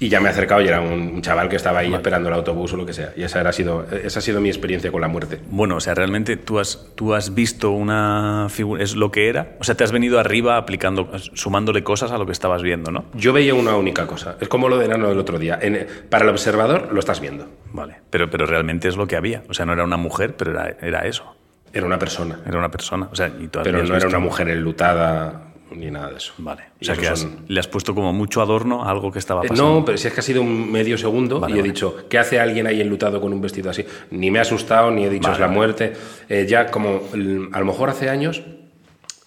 Y 0.00 0.08
ya 0.08 0.20
me 0.20 0.28
he 0.28 0.30
acercado 0.30 0.60
y 0.62 0.68
era 0.68 0.80
un, 0.80 0.92
un 1.14 1.22
chaval 1.22 1.48
que 1.48 1.56
estaba 1.56 1.80
ahí 1.80 1.92
esperando 1.92 2.28
el 2.28 2.34
autobús 2.34 2.72
o 2.72 2.76
lo 2.76 2.86
que 2.86 2.92
sea. 2.92 3.12
Y 3.16 3.22
esa, 3.22 3.40
era, 3.40 3.50
ha 3.50 3.52
sido, 3.52 3.84
esa 3.90 4.18
ha 4.18 4.22
sido 4.22 4.40
mi 4.40 4.48
experiencia 4.48 4.90
con 4.92 5.00
la 5.00 5.08
muerte. 5.08 5.40
Bueno, 5.50 5.76
o 5.76 5.80
sea, 5.80 5.94
realmente 5.94 6.36
tú 6.36 6.58
has, 6.58 6.86
tú 6.94 7.14
has 7.14 7.34
visto 7.34 7.70
una 7.70 8.46
figura, 8.50 8.82
es 8.82 8.94
lo 8.96 9.10
que 9.10 9.28
era. 9.28 9.56
O 9.60 9.64
sea, 9.64 9.74
te 9.74 9.84
has 9.84 9.92
venido 9.92 10.18
arriba 10.20 10.56
aplicando, 10.56 11.10
sumándole 11.34 11.82
cosas 11.82 12.12
a 12.12 12.18
lo 12.18 12.26
que 12.26 12.32
estabas 12.32 12.62
viendo, 12.62 12.90
¿no? 12.90 13.04
Yo 13.14 13.32
veía 13.32 13.54
una 13.54 13.74
única 13.76 14.06
cosa. 14.06 14.36
Es 14.40 14.48
como 14.48 14.68
lo 14.68 14.78
de 14.78 14.86
enano 14.86 15.08
del 15.08 15.18
otro 15.18 15.38
día. 15.38 15.58
En- 15.60 15.86
para 16.08 16.24
el 16.24 16.30
observador 16.30 16.88
lo 16.92 17.00
estás 17.00 17.20
viendo. 17.20 17.48
Vale. 17.72 17.96
Pero, 18.10 18.30
pero 18.30 18.46
realmente 18.46 18.88
es 18.88 18.96
lo 18.96 19.06
que 19.06 19.16
había. 19.16 19.42
O 19.48 19.54
sea, 19.54 19.66
no 19.66 19.72
era 19.72 19.84
una 19.84 19.96
mujer, 19.96 20.34
pero 20.36 20.52
era, 20.52 20.76
era 20.80 21.06
eso. 21.06 21.34
Era 21.72 21.84
una 21.84 21.98
persona. 21.98 22.40
Era 22.46 22.58
una 22.58 22.70
persona. 22.70 23.08
O 23.12 23.14
sea, 23.14 23.28
y 23.28 23.48
tú 23.48 23.60
Pero 23.62 23.82
no 23.84 23.94
era 23.96 24.08
una 24.08 24.18
mujer 24.18 24.48
enlutada 24.48 25.47
ni 25.72 25.90
nada 25.90 26.10
de 26.10 26.16
eso. 26.16 26.32
Vale. 26.38 26.62
O 26.80 26.84
sea, 26.84 26.96
que 26.96 27.08
has- 27.08 27.20
son- 27.20 27.44
le 27.48 27.60
has 27.60 27.68
puesto 27.68 27.94
como 27.94 28.12
mucho 28.12 28.40
adorno 28.42 28.84
a 28.84 28.90
algo 28.90 29.10
que 29.12 29.18
estaba 29.18 29.42
Eh, 29.44 29.48
pasando. 29.48 29.74
No, 29.80 29.84
pero 29.84 29.98
si 29.98 30.08
es 30.08 30.14
que 30.14 30.20
ha 30.20 30.22
sido 30.22 30.42
un 30.42 30.70
medio 30.70 30.96
segundo 30.98 31.40
Vale, 31.40 31.54
y 31.54 31.58
he 31.58 31.60
vale. 31.62 31.72
dicho, 31.72 31.96
¿qué 32.08 32.18
hace 32.18 32.40
alguien 32.40 32.66
ahí 32.66 32.80
enlutado 32.80 33.20
con 33.20 33.32
un 33.32 33.40
vestido 33.40 33.70
así? 33.70 33.84
Ni 34.10 34.30
me 34.30 34.38
ha 34.38 34.42
asustado, 34.42 34.90
ni 34.90 35.04
he 35.04 35.10
dicho 35.10 35.28
Vale, 35.28 35.34
es 35.34 35.40
la 35.40 35.48
muerte. 35.48 35.92
Eh, 36.28 36.46
ya 36.48 36.66
como 36.70 37.00
mm, 37.14 37.48
a 37.54 37.58
lo 37.60 37.64
mejor 37.66 37.90
hace 37.90 38.08
años 38.08 38.42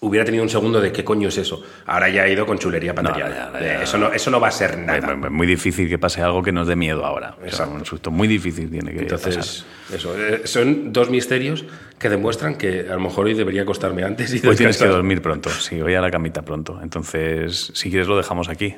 hubiera 0.04 0.24
tenido 0.24 0.42
un 0.42 0.48
segundo 0.50 0.80
de 0.80 0.90
qué 0.90 1.04
coño 1.04 1.28
es 1.28 1.38
eso. 1.38 1.62
Ahora 1.86 2.08
ya 2.08 2.26
he 2.26 2.32
ido 2.32 2.44
con 2.44 2.58
chulería 2.58 2.92
De, 2.92 3.02
ya. 3.16 3.82
Eso, 3.84 3.98
no, 3.98 4.12
eso 4.12 4.32
no 4.32 4.40
va 4.40 4.48
a 4.48 4.50
ser 4.50 4.76
nada. 4.76 5.14
muy- 5.14 5.30
Muy 5.30 5.46
difícil 5.46 5.88
que 5.88 5.96
pase 5.96 6.20
algo 6.22 6.42
que 6.42 6.50
nos 6.50 6.66
dé 6.66 6.74
miedo 6.74 7.04
ahora. 7.06 7.34
O 7.36 7.40
sea, 7.42 7.46
Exacto. 7.48 7.74
un 7.74 7.84
susto 7.86 8.10
muy 8.10 8.26
difícil 8.26 8.68
tiene 8.68 8.92
que 8.92 9.04
pasar. 9.04 9.32
Entonces, 9.32 9.64
eso, 9.94 10.12
eh, 10.18 10.42
son 10.44 10.92
dos 10.92 11.08
misterios 11.08 11.64
que 12.02 12.10
demuestran 12.10 12.56
que 12.56 12.80
a 12.90 12.94
lo 12.94 13.00
mejor 13.00 13.26
hoy 13.26 13.34
debería 13.34 13.62
acostarme 13.62 14.02
antes 14.02 14.34
y 14.34 14.46
Hoy 14.46 14.56
tienes 14.56 14.76
que 14.76 14.86
dormir 14.86 15.22
pronto, 15.22 15.48
sí, 15.48 15.80
voy 15.80 15.94
a 15.94 16.00
la 16.00 16.10
camita 16.10 16.42
pronto. 16.42 16.80
Entonces, 16.82 17.70
si 17.74 17.90
quieres 17.90 18.08
lo 18.08 18.16
dejamos 18.16 18.48
aquí. 18.48 18.74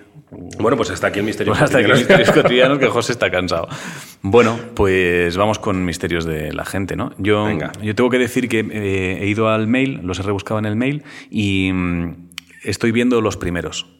Bueno, 0.58 0.76
pues 0.76 0.90
hasta 0.90 1.08
aquí 1.08 1.20
el 1.20 1.24
misterio. 1.24 1.52
Pues 1.52 1.62
hasta 1.64 1.78
aquí 1.78 1.88
cotidiano. 1.88 2.08
misterios 2.08 2.30
cotidianos 2.30 2.78
que 2.78 2.88
José 2.88 3.12
está 3.12 3.30
cansado. 3.30 3.66
Bueno, 4.22 4.58
pues 4.74 5.36
vamos 5.36 5.58
con 5.58 5.84
misterios 5.84 6.24
de 6.26 6.52
la 6.52 6.64
gente, 6.64 6.96
¿no? 6.96 7.12
Yo, 7.18 7.46
Venga. 7.46 7.72
yo 7.82 7.94
tengo 7.94 8.10
que 8.10 8.18
decir 8.18 8.48
que 8.48 8.60
eh, 8.60 9.22
he 9.22 9.26
ido 9.26 9.48
al 9.48 9.66
mail, 9.66 10.00
los 10.02 10.18
he 10.18 10.22
rebuscado 10.22 10.58
en 10.58 10.66
el 10.66 10.76
mail 10.76 11.02
y 11.30 11.70
mm, 11.72 12.28
estoy 12.62 12.92
viendo 12.92 13.20
los 13.22 13.36
primeros. 13.36 13.93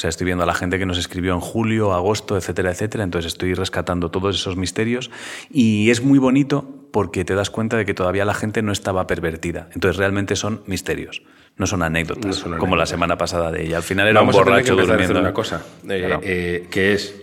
O 0.00 0.02
sea, 0.02 0.08
estoy 0.08 0.24
viendo 0.24 0.44
a 0.44 0.46
la 0.46 0.54
gente 0.54 0.78
que 0.78 0.86
nos 0.86 0.96
escribió 0.96 1.34
en 1.34 1.40
julio, 1.40 1.92
agosto, 1.92 2.34
etcétera, 2.38 2.70
etcétera. 2.70 3.04
Entonces 3.04 3.32
estoy 3.34 3.52
rescatando 3.52 4.10
todos 4.10 4.34
esos 4.34 4.56
misterios 4.56 5.10
y 5.50 5.90
es 5.90 6.02
muy 6.02 6.18
bonito 6.18 6.66
porque 6.90 7.22
te 7.26 7.34
das 7.34 7.50
cuenta 7.50 7.76
de 7.76 7.84
que 7.84 7.92
todavía 7.92 8.24
la 8.24 8.32
gente 8.32 8.62
no 8.62 8.72
estaba 8.72 9.06
pervertida. 9.06 9.68
Entonces 9.74 9.98
realmente 9.98 10.36
son 10.36 10.62
misterios, 10.64 11.20
no 11.58 11.66
son 11.66 11.82
anécdotas, 11.82 12.24
No 12.24 12.32
son 12.32 12.56
como 12.56 12.76
la 12.76 12.86
semana 12.86 13.18
pasada 13.18 13.52
de 13.52 13.62
ella. 13.66 13.76
Al 13.76 13.82
final 13.82 14.08
era 14.08 14.20
Vamos 14.20 14.36
un 14.36 14.40
a 14.40 14.44
tener 14.44 14.54
borracho 14.62 14.74
que 14.76 14.80
empezar 14.80 14.92
a 14.92 15.04
hacer 15.04 15.14
durmiendo. 15.14 15.28
una 15.28 15.34
cosa, 15.34 15.62
eh, 15.86 16.04
Claro. 16.06 16.20
eh, 16.24 16.66
que 16.70 16.92
es... 16.94 17.14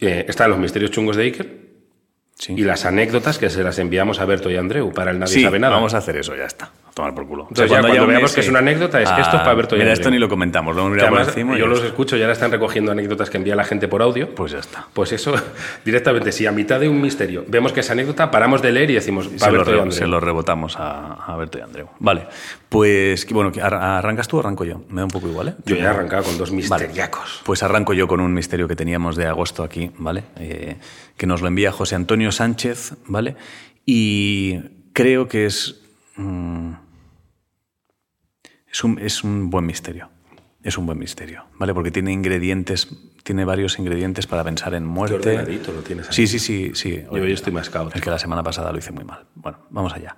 eh, 0.00 0.24
están 0.28 0.50
los 0.50 0.58
misterios 0.58 0.90
chungos 0.90 1.14
de 1.14 1.22
Iker 1.22 1.66
Sí. 2.34 2.52
y 2.56 2.62
las 2.62 2.84
anécdotas 2.84 3.38
que 3.38 3.48
se 3.48 3.62
las 3.62 3.78
enviamos 3.78 4.18
a 4.18 4.24
Berto 4.24 4.50
y 4.50 4.56
a 4.56 4.58
Andreu 4.60 4.92
para 4.92 5.12
el 5.12 5.20
Nadie 5.20 5.34
Sí, 5.34 5.42
sabe 5.44 5.60
nada. 5.60 5.76
vamos 5.76 5.94
a 5.94 5.98
hacer 5.98 6.16
eso, 6.16 6.34
ya 6.34 6.46
está. 6.46 6.72
Tomar 6.96 7.14
por 7.14 7.26
culo. 7.26 7.42
Entonces 7.50 7.70
ya 7.70 7.82
cuando 7.82 8.06
veamos 8.06 8.32
que 8.34 8.40
es 8.40 8.48
una 8.48 8.60
anécdota, 8.60 9.02
es, 9.02 9.10
esto 9.10 9.36
es 9.36 9.42
para 9.42 9.52
Berto 9.52 9.76
y 9.76 9.80
Mira, 9.80 9.92
esto 9.92 10.10
ni 10.10 10.18
lo 10.18 10.30
comentamos, 10.30 10.74
lo 10.74 10.90
Que 10.90 11.04
encima 11.04 11.54
y 11.54 11.58
yo 11.58 11.64
ya 11.66 11.68
los 11.68 11.78
está. 11.80 11.88
escucho 11.88 12.16
y 12.16 12.22
ahora 12.22 12.32
están 12.32 12.50
recogiendo 12.50 12.90
anécdotas 12.90 13.28
que 13.28 13.36
envía 13.36 13.54
la 13.54 13.64
gente 13.64 13.86
por 13.86 14.00
audio. 14.00 14.34
Pues 14.34 14.52
ya 14.52 14.60
está. 14.60 14.86
Pues 14.94 15.12
eso, 15.12 15.34
directamente, 15.84 16.32
si 16.32 16.46
a 16.46 16.52
mitad 16.52 16.80
de 16.80 16.88
un 16.88 16.98
misterio 17.02 17.44
vemos 17.48 17.74
que 17.74 17.80
es 17.80 17.90
anécdota, 17.90 18.30
paramos 18.30 18.62
de 18.62 18.72
leer 18.72 18.90
y 18.92 18.94
decimos, 18.94 19.28
Se 19.36 19.50
lo, 19.52 19.60
y 19.60 19.64
re- 19.64 19.72
Andreu. 19.74 19.92
se 19.92 20.06
lo 20.06 20.20
rebotamos 20.20 20.76
a, 20.78 21.12
a 21.22 21.36
Berto 21.36 21.58
y 21.58 21.60
Andreu. 21.60 21.88
Vale, 21.98 22.28
pues 22.70 23.26
que- 23.26 23.34
bueno, 23.34 23.52
que 23.52 23.60
ar- 23.60 23.74
¿arrancas 23.74 24.26
tú 24.26 24.38
o 24.38 24.40
arranco 24.40 24.64
yo? 24.64 24.80
Me 24.88 25.02
da 25.02 25.04
un 25.04 25.10
poco 25.10 25.28
igual, 25.28 25.48
¿eh? 25.48 25.54
Yo 25.66 25.76
ya 25.76 25.82
he 25.84 25.86
arrancado 25.88 26.22
con 26.22 26.38
dos 26.38 26.48
Vale. 26.48 26.56
misteriacos. 26.62 27.42
Pues 27.44 27.62
arranco 27.62 27.92
yo 27.92 28.08
con 28.08 28.20
un 28.20 28.32
misterio 28.32 28.66
que 28.68 28.74
teníamos 28.74 29.16
de 29.16 29.26
agosto 29.26 29.62
aquí, 29.62 29.90
¿vale? 29.98 30.24
Eh, 30.38 30.76
que 31.18 31.26
nos 31.26 31.42
lo 31.42 31.48
envía 31.48 31.72
José 31.72 31.94
Antonio 31.94 32.32
Sánchez, 32.32 32.94
¿vale? 33.04 33.36
Y 33.84 34.60
creo 34.94 35.28
que 35.28 35.44
es. 35.44 35.82
mm, 36.16 36.70
es, 38.76 38.84
un, 38.84 38.98
es 38.98 39.24
un 39.24 39.48
buen 39.48 39.64
misterio. 39.64 40.10
Es 40.62 40.76
un 40.76 40.84
buen 40.84 40.98
misterio, 40.98 41.44
¿vale? 41.58 41.72
Porque 41.72 41.90
tiene 41.90 42.12
ingredientes, 42.12 42.88
tiene 43.22 43.44
varios 43.44 43.78
ingredientes 43.78 44.26
para 44.26 44.42
pensar 44.44 44.74
en 44.74 44.84
muerte. 44.84 45.14
ordenadito 45.14 45.72
lo 45.72 45.80
tienes 45.80 46.08
ahí. 46.08 46.12
Sí, 46.12 46.26
sí, 46.26 46.38
sí, 46.38 46.72
sí. 46.74 47.04
Yo 47.04 47.22
hoy 47.22 47.32
estoy 47.32 47.52
más 47.52 47.70
caótico. 47.70 47.96
Es 47.96 48.02
que 48.02 48.10
la 48.10 48.18
semana 48.18 48.42
pasada 48.42 48.72
lo 48.72 48.78
hice 48.78 48.92
muy 48.92 49.04
mal. 49.04 49.24
Bueno, 49.34 49.58
vamos 49.70 49.94
allá. 49.94 50.16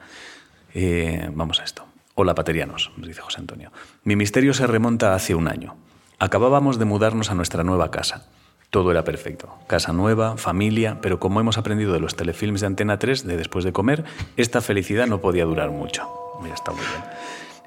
Eh, 0.75 1.31
vamos 1.35 1.61
a 1.61 1.65
esto. 1.65 1.87
Hola, 2.15 2.35
paterianos, 2.35 2.91
nos 2.97 3.07
dice 3.07 3.21
José 3.21 3.39
Antonio. 3.41 3.71
Mi 4.03 4.17
misterio 4.17 4.55
se 4.55 4.67
remonta 4.67 5.15
hace 5.15 5.35
un 5.37 5.47
año. 5.47 5.77
Acabábamos 6.19 6.79
de 6.81 6.85
mudarnos 6.85 7.31
a 7.31 7.35
nuestra 7.35 7.63
nueva 7.63 7.91
casa. 7.93 8.27
Todo 8.71 8.91
era 8.91 9.05
perfecto. 9.05 9.55
Casa 9.69 9.93
nueva, 9.93 10.37
familia, 10.37 10.99
pero 11.01 11.21
como 11.21 11.41
hemos 11.41 11.59
aprendido 11.59 11.93
de 11.93 12.01
los 12.01 12.17
telefilms 12.17 12.63
de 12.63 12.67
Antena 12.67 12.99
3 12.99 13.25
de 13.25 13.37
después 13.37 13.65
de 13.65 13.73
comer, 13.73 14.05
esta 14.37 14.61
felicidad 14.63 15.07
no 15.07 15.21
podía 15.21 15.45
durar 15.45 15.71
mucho. 15.71 16.09
Ya 16.45 16.55
está 16.55 16.73
muy 16.73 16.81
bien. 16.81 17.03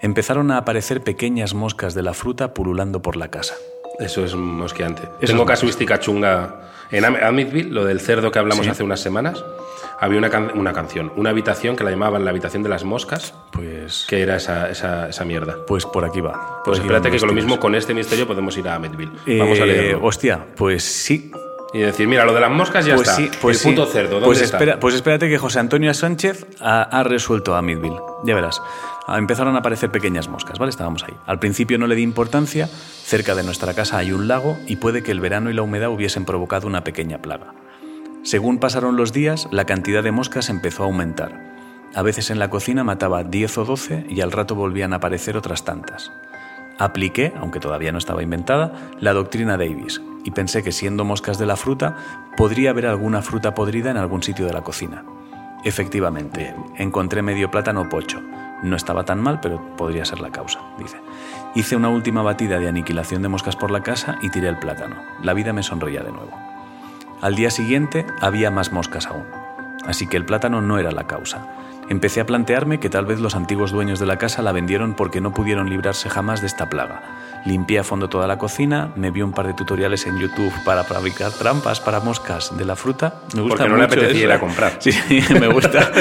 Empezaron 0.01 0.49
a 0.51 0.57
aparecer 0.57 1.01
pequeñas 1.01 1.53
moscas 1.53 1.93
de 1.93 2.01
la 2.01 2.13
fruta 2.13 2.53
pululando 2.53 3.01
por 3.01 3.15
la 3.17 3.27
casa. 3.29 3.55
Eso 3.99 4.25
es 4.25 4.35
mosqueante. 4.35 5.03
Eso 5.21 5.33
Tengo 5.33 5.43
es 5.43 5.47
casuística 5.49 5.99
chunga. 5.99 6.69
En 6.91 7.05
Am- 7.05 7.17
Amityville, 7.21 7.69
lo 7.69 7.85
del 7.85 7.99
cerdo 8.01 8.31
que 8.31 8.39
hablamos 8.39 8.65
Sí. 8.65 8.71
hace 8.71 8.83
unas 8.83 8.99
semanas, 8.99 9.45
había 9.99 10.17
una, 10.17 10.29
can- 10.31 10.51
una 10.55 10.73
canción, 10.73 11.11
una 11.15 11.29
habitación 11.29 11.75
que 11.75 11.83
la 11.83 11.91
llamaban 11.91 12.25
la 12.25 12.31
habitación 12.31 12.63
de 12.63 12.69
las 12.69 12.83
moscas, 12.83 13.33
Pues, 13.51 14.05
que 14.09 14.21
era 14.21 14.35
esa, 14.37 14.69
esa, 14.71 15.07
esa 15.09 15.23
mierda. 15.23 15.57
pues 15.67 15.85
por 15.85 16.03
aquí 16.03 16.19
va. 16.19 16.63
Pues 16.65 16.79
aquí 16.79 16.87
espérate 16.87 17.11
que 17.11 17.19
con 17.19 17.27
lo 17.29 17.33
mismo 17.35 17.59
con 17.59 17.75
este 17.75 17.93
misterio 17.93 18.25
podemos 18.27 18.57
ir 18.57 18.67
a 18.67 18.75
Amityville. 18.75 19.37
Vamos 19.39 19.59
a 19.59 19.63
Eh, 19.63 19.67
leerlo. 19.67 20.03
Hostia, 20.05 20.45
pues 20.57 20.83
sí, 20.83 21.31
Y 21.73 21.79
decir, 21.79 22.07
mira, 22.07 22.25
lo 22.25 22.33
de 22.33 22.41
las 22.41 22.51
moscas 22.51 22.85
ya 22.85 22.95
pues 22.95 23.07
está. 23.07 23.21
sí, 23.21 23.31
pues 23.41 23.65
El 23.65 23.71
puto 23.73 23.85
sí. 23.85 23.93
cerdo, 23.93 24.11
¿dónde 24.15 24.25
pues 24.25 24.41
está? 24.41 24.57
Espera, 24.57 24.79
pues 24.79 24.93
espérate 24.95 25.29
que 25.29 25.37
José 25.37 25.59
Antonio 25.59 25.93
Sánchez 25.93 26.45
ha, 26.59 26.81
ha 26.83 27.03
resuelto 27.03 27.55
a 27.55 27.61
Midville. 27.61 27.99
Ya 28.25 28.35
verás. 28.35 28.61
Ah, 29.07 29.17
Empezaron 29.17 29.55
a 29.55 29.59
aparecer 29.59 29.89
pequeñas 29.89 30.27
moscas, 30.27 30.59
¿vale? 30.59 30.69
Estábamos 30.69 31.03
ahí. 31.03 31.13
Al 31.25 31.39
principio 31.39 31.77
no 31.77 31.87
le 31.87 31.95
di 31.95 32.01
importancia. 32.01 32.67
Cerca 32.67 33.35
de 33.35 33.43
nuestra 33.43 33.73
casa 33.73 33.97
hay 33.97 34.11
un 34.11 34.27
lago 34.27 34.57
y 34.67 34.75
puede 34.75 35.01
que 35.01 35.11
el 35.11 35.21
verano 35.21 35.49
y 35.49 35.53
la 35.53 35.61
humedad 35.61 35.89
hubiesen 35.89 36.25
provocado 36.25 36.67
una 36.67 36.83
pequeña 36.83 37.19
plaga. 37.21 37.53
Según 38.23 38.59
pasaron 38.59 38.97
los 38.97 39.13
días, 39.13 39.47
la 39.51 39.65
cantidad 39.65 40.03
de 40.03 40.11
moscas 40.11 40.49
empezó 40.49 40.83
a 40.83 40.87
aumentar. 40.87 41.51
A 41.95 42.01
veces 42.03 42.29
en 42.29 42.39
la 42.39 42.49
cocina 42.49 42.83
mataba 42.83 43.23
10 43.23 43.57
o 43.59 43.65
12 43.65 44.05
y 44.09 44.21
al 44.21 44.31
rato 44.31 44.55
volvían 44.55 44.93
a 44.93 44.97
aparecer 44.97 45.35
otras 45.37 45.65
tantas. 45.65 46.11
Apliqué, 46.81 47.31
aunque 47.39 47.59
todavía 47.59 47.91
no 47.91 47.99
estaba 47.99 48.23
inventada, 48.23 48.73
la 48.99 49.13
doctrina 49.13 49.55
Davis 49.55 50.01
y 50.23 50.31
pensé 50.31 50.63
que 50.63 50.71
siendo 50.71 51.05
moscas 51.05 51.37
de 51.37 51.45
la 51.45 51.55
fruta, 51.55 51.95
podría 52.35 52.71
haber 52.71 52.87
alguna 52.87 53.21
fruta 53.21 53.53
podrida 53.53 53.91
en 53.91 53.97
algún 53.97 54.23
sitio 54.23 54.47
de 54.47 54.53
la 54.53 54.63
cocina. 54.63 55.05
Efectivamente, 55.63 56.55
encontré 56.77 57.21
medio 57.21 57.51
plátano 57.51 57.87
pocho. 57.87 58.19
No 58.63 58.75
estaba 58.75 59.05
tan 59.05 59.21
mal, 59.21 59.39
pero 59.41 59.75
podría 59.77 60.05
ser 60.05 60.21
la 60.21 60.31
causa, 60.31 60.59
dice. 60.79 60.97
Hice 61.53 61.75
una 61.75 61.89
última 61.89 62.23
batida 62.23 62.57
de 62.57 62.69
aniquilación 62.69 63.21
de 63.21 63.29
moscas 63.29 63.55
por 63.55 63.69
la 63.69 63.83
casa 63.83 64.17
y 64.23 64.31
tiré 64.31 64.49
el 64.49 64.57
plátano. 64.57 64.95
La 65.21 65.35
vida 65.35 65.53
me 65.53 65.61
sonreía 65.61 66.01
de 66.01 66.11
nuevo. 66.11 66.31
Al 67.21 67.35
día 67.35 67.51
siguiente 67.51 68.07
había 68.21 68.49
más 68.49 68.71
moscas 68.71 69.05
aún. 69.05 69.40
Así 69.85 70.07
que 70.07 70.17
el 70.17 70.25
plátano 70.25 70.61
no 70.61 70.77
era 70.79 70.91
la 70.91 71.07
causa. 71.07 71.47
Empecé 71.89 72.21
a 72.21 72.25
plantearme 72.25 72.79
que 72.79 72.89
tal 72.89 73.05
vez 73.05 73.19
los 73.19 73.35
antiguos 73.35 73.71
dueños 73.71 73.99
de 73.99 74.05
la 74.05 74.17
casa 74.17 74.41
la 74.41 74.53
vendieron 74.53 74.93
porque 74.95 75.19
no 75.19 75.33
pudieron 75.33 75.69
librarse 75.69 76.09
jamás 76.09 76.39
de 76.39 76.47
esta 76.47 76.69
plaga. 76.69 77.01
Limpié 77.45 77.79
a 77.79 77.83
fondo 77.83 78.07
toda 78.07 78.27
la 78.27 78.37
cocina, 78.37 78.91
me 78.95 79.11
vi 79.11 79.21
un 79.23 79.33
par 79.33 79.47
de 79.47 79.53
tutoriales 79.55 80.05
en 80.05 80.17
YouTube 80.17 80.53
para 80.63 80.83
fabricar 80.85 81.31
trampas 81.31 81.81
para 81.81 81.99
moscas 81.99 82.55
de 82.55 82.63
la 82.63 82.77
fruta. 82.77 83.15
Me 83.35 83.41
gusta 83.41 83.57
Porque 83.57 83.69
no 83.69 83.75
le 83.77 83.87
mucho 83.87 83.93
apetecía 83.99 84.17
eso, 84.19 84.25
ir 84.27 84.31
a 84.31 84.39
comprar. 84.39 84.75
Sí, 84.79 84.91
sí, 85.07 85.21
me 85.37 85.47
gusta, 85.47 85.91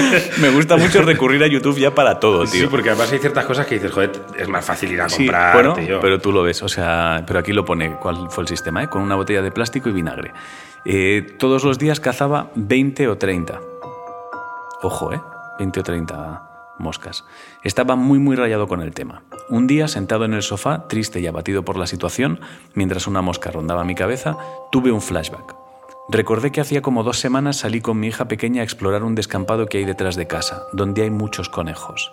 me 0.41 0.51
gusta 0.51 0.77
mucho 0.77 1.03
recurrir 1.03 1.43
a 1.43 1.49
YouTube 1.49 1.79
ya 1.79 1.93
para 1.93 2.21
todo, 2.21 2.45
tío. 2.45 2.61
Sí, 2.61 2.67
porque 2.71 2.91
además 2.91 3.11
hay 3.11 3.19
ciertas 3.19 3.47
cosas 3.47 3.67
que 3.67 3.77
dices, 3.77 3.91
joder, 3.91 4.13
es 4.39 4.49
más 4.49 4.65
fácil 4.65 4.93
ir 4.93 5.01
a 5.01 5.09
Sí, 5.09 5.25
comprar, 5.27 5.55
bueno, 5.55 5.73
tío. 5.75 5.99
pero 6.01 6.21
tú 6.21 6.31
lo 6.31 6.43
ves, 6.43 6.63
o 6.63 6.69
sea, 6.69 7.25
pero 7.27 7.39
aquí 7.41 7.53
lo 7.53 7.65
pone 7.65 7.97
cuál 7.97 8.31
fue 8.31 8.43
el 8.43 8.49
sistema, 8.49 8.85
¿eh? 8.85 8.89
con 8.89 9.03
una 9.03 9.17
botella 9.17 9.43
de 9.43 9.51
plástico 9.51 9.89
y 9.89 9.93
vinagre. 9.93 10.33
Eh, 10.85 11.35
todos 11.39 11.65
los 11.65 11.79
días 11.79 11.99
cazaba 12.01 12.51
20 12.55 13.09
o 13.09 13.17
30. 13.19 13.59
Ojo, 14.83 15.13
¿eh? 15.13 15.21
20 15.59 15.81
o 15.81 15.83
30 15.83 16.51
moscas. 16.79 17.25
Estaba 17.63 17.97
muy 17.97 18.19
muy 18.19 18.37
rayado 18.37 18.67
con 18.67 18.81
el 18.81 18.93
tema. 18.93 19.23
Un 19.49 19.67
día, 19.67 19.89
sentado 19.89 20.25
en 20.25 20.35
el 20.35 20.43
sofá, 20.43 20.89
triste 20.89 21.21
y 21.21 21.27
abatido 21.27 21.65
por 21.65 21.77
la 21.77 21.87
situación, 21.87 22.41
mientras 22.75 23.07
una 23.07 23.23
mosca 23.23 23.51
rondaba 23.51 23.85
mi 23.85 23.95
cabeza, 23.95 24.39
tuve 24.73 24.91
un 24.91 25.03
flashback. 25.03 25.55
Recordé 26.09 26.51
que 26.51 26.61
hacía 26.61 26.83
como 26.83 27.05
dos 27.05 27.21
semanas 27.21 27.59
salí 27.59 27.81
con 27.81 28.01
mi 28.01 28.09
hija 28.09 28.27
pequeña 28.27 28.63
a 28.63 28.65
explorar 28.65 29.05
un 29.05 29.15
descampado 29.15 29.67
que 29.67 29.79
hay 29.79 29.85
detrás 29.85 30.17
de 30.17 30.27
casa, 30.27 30.65
donde 30.73 31.03
hay 31.03 31.11
muchos 31.11 31.49
conejos. 31.49 32.11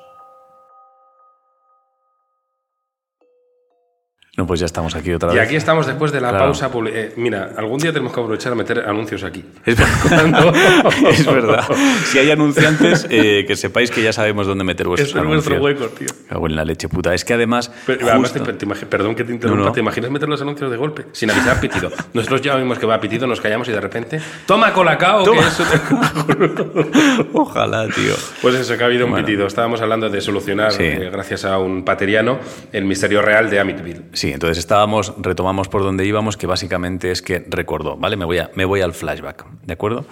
No, 4.38 4.46
pues 4.46 4.60
ya 4.60 4.67
estamos 4.67 4.94
aquí 4.96 5.12
otra 5.12 5.32
Y 5.32 5.36
vez. 5.36 5.46
aquí 5.48 5.56
estamos 5.56 5.88
después 5.88 6.12
de 6.12 6.22
la 6.22 6.29
Claro. 6.29 6.46
pausa. 6.46 6.70
eh, 6.94 7.12
mira, 7.17 7.53
algún 7.58 7.79
día 7.79 7.91
tenemos 7.91 8.13
que 8.13 8.20
aprovechar 8.20 8.51
a 8.51 8.56
meter 8.56 8.84
anuncios 8.88 9.24
aquí. 9.24 9.44
Es, 9.65 11.25
verdad. 11.25 11.63
Si 12.06 12.20
hay 12.20 12.29
anunciantes, 12.29 13.08
eh, 13.10 13.46
que 13.48 13.56
sepáis 13.56 13.89
que 13.89 14.03
ya 14.03 14.13
sabemos 14.13 14.46
dónde 14.46 14.63
meter 14.63 14.88
vuestros 14.88 15.10
Eso 15.10 15.20
es 15.20 15.25
nuestro 15.25 15.56
hueco, 15.60 15.88
tío. 15.88 16.08
Cago 16.29 16.46
en 16.46 16.56
la 16.56 16.63
leche 16.65 16.88
puta. 16.88 17.15
Es 17.15 17.25
que 17.25 17.34
además. 17.34 17.72
Pero, 17.88 18.22
te- 18.22 18.39
te 18.53 18.65
perdón 18.86 19.15
que 19.15 19.24
te 19.24 19.32
interrumpa, 19.34 19.60
No, 19.62 19.67
no. 19.70 19.72
¿te 19.74 19.79
imaginas 19.79 20.12
meter 20.12 20.29
los 20.29 20.39
anuncios 20.41 20.70
de 20.70 20.77
golpe? 20.77 21.06
Sin 21.13 21.32
avisar 21.32 21.58
a 21.58 21.60
pitido. 21.62 21.91
Nosotros 22.13 22.41
ya 22.41 22.56
vimos 22.58 22.77
que 22.77 22.86
va 22.86 22.94
a 22.96 23.01
pitido, 23.01 23.25
nos 23.25 23.41
callamos 23.41 23.67
y 23.70 23.72
de 23.72 23.82
repente, 23.82 24.22
¡toma 24.46 24.72
colacao! 24.72 25.24
que 25.32 25.39
eso- 25.39 25.63
Ojalá, 27.34 27.88
tío. 27.88 28.13
Pues 28.41 28.53
eso, 28.56 28.77
que 28.77 28.84
ha 28.84 28.86
habido 28.88 29.06
un 29.08 29.15
pitido. 29.15 29.48
Estábamos 29.48 29.82
hablando 29.82 30.10
de 30.10 30.22
solucionar, 30.22 30.72
Sí. 30.74 30.84
eh, 30.84 31.10
gracias 31.12 31.44
a 31.46 31.58
un 31.58 31.84
pateriano, 31.84 32.38
el 32.72 32.86
misterio 32.86 33.22
real 33.22 33.50
de 33.50 33.60
Amityville. 33.60 34.01
Sí, 34.13 34.26
entonces 34.31 34.57
estábamos, 34.57 35.13
retomamos 35.17 35.67
por 35.67 35.84
donde 35.84 36.05
íbamos, 36.05 36.38
que 36.38 36.48
básicamente 36.48 37.12
es 37.12 37.22
que 37.22 37.46
recordó, 37.48 37.98
¿vale? 37.98 38.15
Me 38.17 38.25
voy, 38.25 38.39
a, 38.39 38.50
me 38.55 38.65
voy 38.65 38.81
al 38.81 38.93
flashback, 38.93 39.46
¿de 39.65 39.74
acuerdo? 39.74 40.05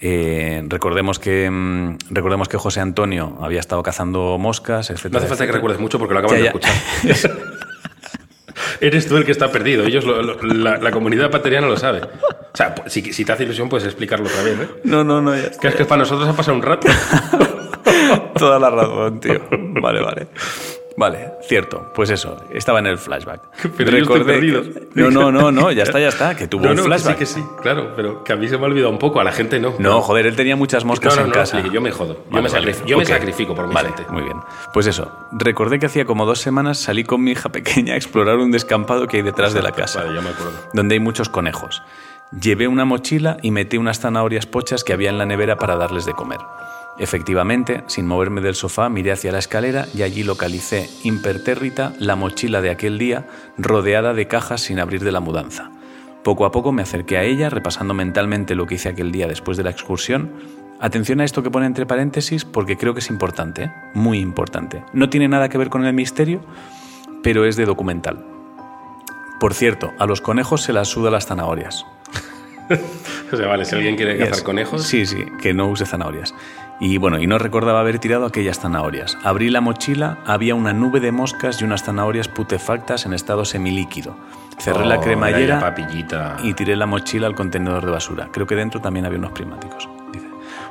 Eh, 0.00 0.62
recordemos, 0.68 1.18
que, 1.18 1.48
mm, 1.50 1.96
recordemos 2.10 2.48
que 2.48 2.58
José 2.58 2.80
Antonio 2.80 3.38
había 3.40 3.60
estado 3.60 3.82
cazando 3.82 4.36
moscas, 4.38 4.90
etc. 4.90 5.06
No 5.10 5.18
hace 5.18 5.26
falta 5.28 5.46
que 5.46 5.52
recuerdes 5.52 5.80
mucho 5.80 5.98
porque 5.98 6.12
lo 6.14 6.20
acabas 6.20 6.36
Ya, 6.38 6.42
de 6.42 6.46
escuchar. 6.48 6.74
Eres 8.80 9.06
tú 9.06 9.16
el 9.16 9.24
que 9.24 9.32
está 9.32 9.50
perdido. 9.50 9.84
Ellos, 9.84 10.04
lo- 10.04 10.22
lo- 10.22 10.42
la, 10.42 10.76
la 10.78 10.90
comunidad 10.90 11.30
pateriana 11.30 11.66
lo 11.66 11.76
sabe. 11.76 12.00
O 12.02 12.56
sea, 12.56 12.74
si, 12.86 13.12
si 13.12 13.24
te 13.24 13.32
hace 13.32 13.44
ilusión, 13.44 13.68
puedes 13.68 13.86
explicarlo 13.86 14.26
otra 14.26 14.42
vez. 14.42 14.58
¿eh? 14.60 14.68
No, 14.84 15.02
no, 15.04 15.20
no, 15.22 15.34
ya 15.34 15.44
está. 15.44 15.60
Que 15.60 15.68
es 15.68 15.74
que 15.76 15.84
para 15.84 16.00
nosotros 16.00 16.28
ha 16.28 16.34
pasado 16.34 16.56
un 16.56 16.62
rato. 16.62 16.86
Toda 18.38 18.58
la 18.58 18.70
razón, 18.70 19.20
tío. 19.20 19.40
Vale, 19.50 20.00
vale. 20.02 20.26
Vale, 20.98 21.32
cierto. 21.42 21.92
Pues 21.94 22.08
eso, 22.10 22.36
estaba 22.50 22.78
en 22.78 22.86
el 22.86 22.96
flashback. 22.96 23.42
Pero 23.76 23.90
yo 23.90 23.98
estoy 23.98 24.24
perdido. 24.24 24.62
No, 24.94 25.10
no, 25.10 25.30
no, 25.30 25.52
no, 25.52 25.70
ya 25.70 25.82
está, 25.82 26.00
ya 26.00 26.08
está, 26.08 26.34
que 26.34 26.46
tuvo 26.48 26.64
No, 26.64 26.70
un 26.70 26.76
no, 26.76 26.82
que 26.84 26.88
sí, 26.88 26.88
flashback. 26.88 27.18
que 27.18 27.26
sí, 27.26 27.44
claro, 27.60 27.92
pero 27.94 28.24
que 28.24 28.32
a 28.32 28.36
mí 28.36 28.48
se 28.48 28.56
me 28.56 28.64
ha 28.64 28.66
olvidado 28.66 28.90
un 28.90 28.98
poco, 28.98 29.20
a 29.20 29.24
la 29.24 29.32
gente 29.32 29.60
no. 29.60 29.74
No, 29.78 30.00
joder, 30.00 30.26
él 30.26 30.36
tenía 30.36 30.56
muchas 30.56 30.84
moscas 30.84 31.14
No, 31.14 31.20
no, 31.20 31.24
en 31.26 31.28
no, 31.30 31.34
casa. 31.34 31.62
yo 31.70 31.80
me 31.82 31.90
jodo. 31.90 32.14
Yo, 32.14 32.20
Vale, 32.30 32.42
me, 32.44 32.48
vale, 32.48 32.50
sacrifico, 32.50 32.86
yo 32.86 32.96
me 32.96 33.02
ok. 33.04 33.08
sacrifico 33.10 33.54
por 33.54 33.68
mi 33.68 33.74
Vale, 33.74 33.88
gente. 33.88 34.10
muy 34.10 34.22
bien. 34.22 34.36
Pues 34.72 34.86
eso, 34.86 35.12
recordé 35.32 35.78
que 35.78 35.86
hacía 35.86 36.04
como 36.06 36.24
dos 36.24 36.40
semanas 36.40 36.78
salí 36.78 37.04
con 37.04 37.22
mi 37.22 37.32
hija 37.32 37.50
pequeña 37.50 37.92
a 37.92 37.96
explorar 37.96 38.38
un 38.38 38.50
descampado 38.50 39.06
que 39.06 39.18
hay 39.18 39.22
detrás 39.22 39.52
de 39.52 39.60
la 39.62 39.72
casa, 39.72 40.00
Vale, 40.02 40.14
ya 40.14 40.20
me 40.22 40.30
acuerdo. 40.30 40.52
donde 40.72 40.94
hay 40.94 41.00
muchos 41.00 41.28
conejos. 41.28 41.82
Llevé 42.40 42.66
una 42.68 42.84
mochila 42.84 43.36
y 43.42 43.50
metí 43.50 43.76
unas 43.76 44.00
zanahorias 44.00 44.46
pochas 44.46 44.82
que 44.82 44.92
había 44.92 45.10
en 45.10 45.18
la 45.18 45.26
nevera 45.26 45.56
para 45.56 45.76
darles 45.76 46.06
de 46.06 46.12
comer. 46.14 46.40
Efectivamente, 46.98 47.84
sin 47.88 48.06
moverme 48.06 48.40
del 48.40 48.54
sofá, 48.54 48.88
miré 48.88 49.12
hacia 49.12 49.32
la 49.32 49.38
escalera 49.38 49.86
y 49.94 50.02
allí 50.02 50.22
localicé 50.22 50.88
impertérrita 51.04 51.92
la 51.98 52.16
mochila 52.16 52.62
de 52.62 52.70
aquel 52.70 52.98
día, 52.98 53.26
rodeada 53.58 54.14
de 54.14 54.26
cajas 54.28 54.62
sin 54.62 54.80
abrir 54.80 55.04
de 55.04 55.12
la 55.12 55.20
mudanza. 55.20 55.70
Poco 56.24 56.46
a 56.46 56.50
poco 56.52 56.72
me 56.72 56.82
acerqué 56.82 57.18
a 57.18 57.22
ella, 57.22 57.50
repasando 57.50 57.92
mentalmente 57.94 58.54
lo 58.54 58.66
que 58.66 58.76
hice 58.76 58.88
aquel 58.88 59.12
día 59.12 59.28
después 59.28 59.56
de 59.56 59.62
la 59.64 59.70
excursión. 59.70 60.32
Atención 60.80 61.20
a 61.20 61.24
esto 61.24 61.42
que 61.42 61.50
pone 61.50 61.66
entre 61.66 61.86
paréntesis 61.86 62.44
porque 62.44 62.76
creo 62.76 62.94
que 62.94 63.00
es 63.00 63.10
importante, 63.10 63.64
¿eh? 63.64 63.72
muy 63.94 64.18
importante. 64.18 64.82
No 64.92 65.08
tiene 65.10 65.28
nada 65.28 65.48
que 65.48 65.58
ver 65.58 65.68
con 65.68 65.84
el 65.84 65.92
misterio, 65.92 66.40
pero 67.22 67.44
es 67.44 67.56
de 67.56 67.64
documental. 67.66 68.24
Por 69.38 69.52
cierto, 69.54 69.92
a 69.98 70.06
los 70.06 70.20
conejos 70.22 70.62
se 70.62 70.72
las 70.72 70.88
suda 70.88 71.10
las 71.10 71.26
zanahorias. 71.26 71.84
O 73.32 73.36
sea, 73.36 73.48
vale, 73.48 73.64
si 73.64 73.74
alguien 73.74 73.96
quiere 73.96 74.16
cazar 74.18 74.34
Yes. 74.34 74.42
conejos, 74.42 74.84
Sí, 74.84 75.04
sí, 75.04 75.24
que 75.40 75.52
no 75.52 75.66
use 75.68 75.84
zanahorias. 75.84 76.32
Y 76.78 76.98
bueno, 76.98 77.18
y 77.18 77.26
no 77.26 77.38
recordaba 77.38 77.80
haber 77.80 77.98
tirado 77.98 78.26
aquellas 78.26 78.60
zanahorias. 78.60 79.16
Abrí 79.24 79.48
la 79.50 79.60
mochila, 79.62 80.18
había 80.26 80.54
una 80.54 80.72
nube 80.74 81.00
de 81.00 81.10
moscas 81.10 81.60
y 81.62 81.64
unas 81.64 81.82
zanahorias 81.84 82.28
putefactas 82.28 83.06
en 83.06 83.14
estado 83.14 83.44
semilíquido. 83.46 84.14
Cerré 84.58 84.84
la 84.84 84.96
Oh, 84.98 85.00
cremallera 85.00 85.74
y 86.42 86.54
tiré 86.54 86.76
la 86.76 86.86
mochila 86.86 87.26
al 87.26 87.34
contenedor 87.34 87.84
de 87.84 87.92
basura. 87.92 88.28
Creo 88.32 88.46
que 88.46 88.54
dentro 88.56 88.80
también 88.80 89.06
había 89.06 89.18
unos 89.18 89.32
prismáticos. 89.32 89.88
Dice. 90.12 90.26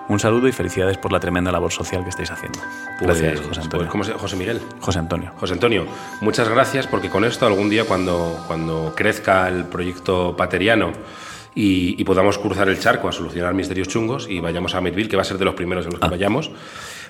Un 0.08 0.20
saludo 0.20 0.48
y 0.48 0.52
felicidades 0.52 0.98
por 0.98 1.12
la 1.12 1.20
tremenda 1.20 1.52
labor 1.52 1.72
social 1.72 2.04
que 2.04 2.10
estáis 2.10 2.30
haciendo. 2.32 2.60
Pues- 3.00 3.20
Gracias, 3.22 3.46
José 3.48 3.62
Antonio. 3.62 3.78
pues, 3.78 3.90
¿cómo 3.92 4.04
se- 4.04 4.14
José 4.14 4.36
Miguel. 4.36 4.62
José 4.80 5.00
Antonio. 5.00 5.32
José 5.38 5.54
Antonio, 5.54 5.86
muchas 6.22 6.50
gracias 6.50 6.86
porque 6.88 7.10
con 7.10 7.26
esto 7.26 7.46
algún 7.48 7.70
día 7.70 7.86
cuando, 7.86 8.44
cuando 8.48 8.94
crezca 8.96 9.48
el 9.50 9.66
proyecto 9.66 10.36
pateriano 10.38 10.92
y, 11.56 12.00
y 12.00 12.04
podamos 12.04 12.38
cruzar 12.38 12.70
el 12.70 12.80
charco 12.80 13.08
a 13.08 13.12
solucionar 13.12 13.54
misterios 13.54 13.88
chungos 13.88 14.28
y 14.30 14.40
vayamos 14.40 14.76
a 14.76 14.82
Midville, 14.82 15.10
que 15.10 15.16
va 15.16 15.22
a 15.22 15.26
ser 15.26 15.38
de 15.38 15.46
los 15.46 15.56
primeros 15.56 15.86
en 15.86 15.94
los 15.94 16.02
que 16.02 16.08
vayamos, 16.10 16.52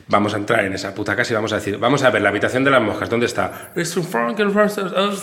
vamos 0.08 0.34
a 0.34 0.38
entrar 0.38 0.64
en 0.66 0.74
esa 0.74 0.94
puta 0.94 1.16
casa 1.16 1.34
y 1.34 1.36
vamos 1.36 1.52
a 1.52 1.56
decir, 1.56 1.78
vamos 1.78 2.04
a 2.04 2.12
ver 2.12 2.22
la 2.22 2.30
habitación 2.30 2.64
de 2.64 2.72
las 2.72 2.82
moscas, 2.82 3.10
¿dónde 3.10 3.26
está? 3.26 3.72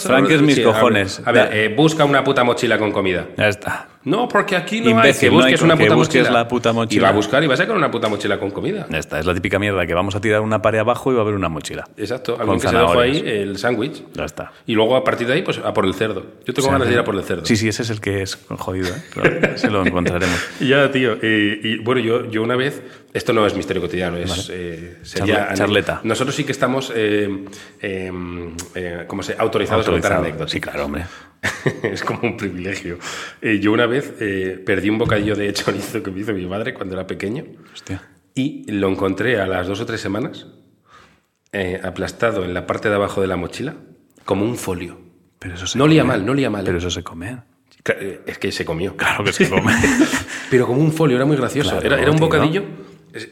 Frank, 0.01 0.31
es 0.31 0.43
mis 0.43 0.57
Sí, 0.57 0.63
a 0.63 0.67
ver, 0.67 0.75
cojones. 0.75 1.23
A 1.25 1.33
ver, 1.33 1.49
eh, 1.53 1.75
busca 1.75 2.05
una 2.05 2.25
puta 2.25 2.45
mochila 2.45 2.79
con 2.79 2.93
comida. 2.93 3.29
Ya 3.37 3.49
está. 3.49 3.89
No, 4.05 4.27
porque 4.29 4.57
aquí 4.57 4.81
no 4.81 4.87
hay 4.87 4.93
Imbécil, 4.93 5.29
que 5.31 5.35
no 5.37 5.39
hay 5.39 5.53
busques 5.53 5.61
con- 5.61 5.67
una 5.71 5.77
que 5.77 5.85
puta 5.85 5.95
busques 5.95 6.23
mochila. 6.23 6.39
la 6.39 6.49
puta 6.49 6.71
Y 6.71 6.73
mochila. 6.75 7.03
va 7.05 7.09
a 7.09 7.13
buscar 7.13 7.45
y 7.45 7.47
va 7.47 7.55
a 7.55 7.57
sacar 7.57 7.77
una 7.77 7.91
puta 7.91 8.09
mochila 8.09 8.39
con 8.41 8.51
comida. 8.51 8.87
Ya 8.91 8.99
está. 8.99 9.21
Es 9.21 9.27
la 9.27 9.35
típica 9.35 9.59
mierda 9.59 9.87
que 9.87 9.95
vamos 9.95 10.15
a 10.17 10.21
tirar 10.21 10.41
una 10.41 10.61
pared 10.61 10.81
abajo 10.81 11.13
y 11.13 11.15
va 11.15 11.21
a 11.21 11.23
haber 11.23 11.35
una 11.37 11.49
mochila. 11.49 11.85
Exacto, 11.97 12.37
alguien 12.39 12.59
que 12.61 12.69
se 12.69 12.75
dejó 12.77 12.99
ahí 12.99 13.15
zanahorias. 13.19 13.37
el 13.49 13.59
sándwich. 13.59 14.03
Ya 14.15 14.25
está. 14.25 14.53
Y 14.67 14.75
luego 14.75 14.97
a 14.97 15.05
partir 15.05 15.27
de 15.29 15.35
ahí, 15.35 15.43
pues 15.43 15.59
a 15.59 15.73
por 15.73 15.87
el 15.87 15.95
cerdo. 15.95 16.25
Yo 16.45 16.53
tengo 16.53 16.69
ganas 16.71 16.89
de 16.89 16.95
ir 16.95 16.99
a 16.99 17.05
por 17.05 17.15
el 17.15 17.23
cerdo. 17.23 17.47
Sí, 17.47 17.57
sí, 17.57 17.69
ese 17.69 17.83
es 17.83 17.91
el 17.91 18.01
que 18.01 18.23
es 18.23 18.37
jodido, 18.49 18.89
¿eh? 19.23 19.53
Se 19.57 19.71
lo 19.71 19.85
encontraremos. 19.87 20.37
Y 20.61 20.69
Ya, 20.69 20.91
tío. 20.91 21.17
eh, 21.23 21.61
y 21.63 21.79
bueno, 21.79 22.01
yo, 22.01 22.29
yo 22.31 22.43
una 22.43 22.57
vez, 22.57 22.83
esto 23.15 23.33
no 23.33 23.47
es 23.47 23.55
misterio 23.55 23.81
cotidiano, 23.83 24.17
es 24.17 24.51
eh, 24.53 24.99
sería 25.03 25.51
Charle- 25.51 25.55
charleta. 25.57 26.01
Nosotros 26.03 26.35
sí 26.35 26.43
que 26.45 26.53
estamos, 26.53 26.93
eh, 26.95 27.45
eh, 27.81 28.11
eh, 28.75 29.05
¿cómo 29.07 29.23
se? 29.23 29.37
Autorizados 29.39 29.87
a 29.87 29.91
contar 29.93 30.15
anécdotas. 30.15 30.51
Sí, 30.51 30.61
claro, 30.61 30.87
hombre. 30.87 31.05
es 31.83 32.03
como 32.03 32.21
un 32.23 32.37
privilegio. 32.37 32.99
Eh, 33.41 33.59
yo 33.61 33.73
una 33.73 33.87
vez 33.87 34.15
eh, 34.21 34.63
perdí 34.65 34.91
un 34.91 34.99
bocadillo 34.99 35.35
de 35.35 35.53
chorizo 35.53 36.03
que 36.03 36.11
me 36.11 36.21
hizo 36.21 36.33
mi 36.33 36.47
madre 36.47 36.73
cuando 36.75 36.95
era 36.95 37.07
pequeño 37.07 37.45
Hostia. 37.73 38.03
y 38.35 38.71
lo 38.71 38.89
encontré 38.89 39.41
a 39.41 39.47
las 39.47 39.67
dos 39.67 39.81
o 39.81 39.87
tres 39.87 40.01
semanas 40.01 40.47
eh, 41.53 41.81
aplastado 41.83 42.45
en 42.45 42.55
la 42.55 42.67
parte 42.67 42.89
de 42.89 42.95
abajo 42.95 43.21
de 43.21 43.27
la 43.27 43.37
mochila 43.37 43.75
como 44.25 44.45
un 44.45 44.57
folio. 44.57 44.99
Pero 45.39 45.55
eso 45.55 45.67
se 45.67 45.77
No 45.79 45.85
come. 45.85 46.03
mal, 46.05 46.25
no 46.25 46.33
olía 46.33 46.49
mal. 46.51 46.65
Pero 46.65 46.79
eso 46.79 46.91
se 46.91 47.03
come. 47.03 47.37
Ca- 47.83 47.97
eh, 47.99 48.21
Es 48.27 48.39
que 48.39 48.53
se 48.53 48.65
comió. 48.65 48.97
Claro 48.97 49.25
que 49.25 49.33
se 49.33 49.51
come. 49.51 49.75
Pero 50.49 50.67
como 50.67 50.81
un 50.81 50.93
folio, 50.93 51.17
era 51.17 51.25
muy 51.27 51.37
gracioso. 51.37 51.71
Claro, 51.71 51.87
era, 51.87 52.01
era 52.01 52.11
un 52.13 52.19
bocadillo. 52.21 52.63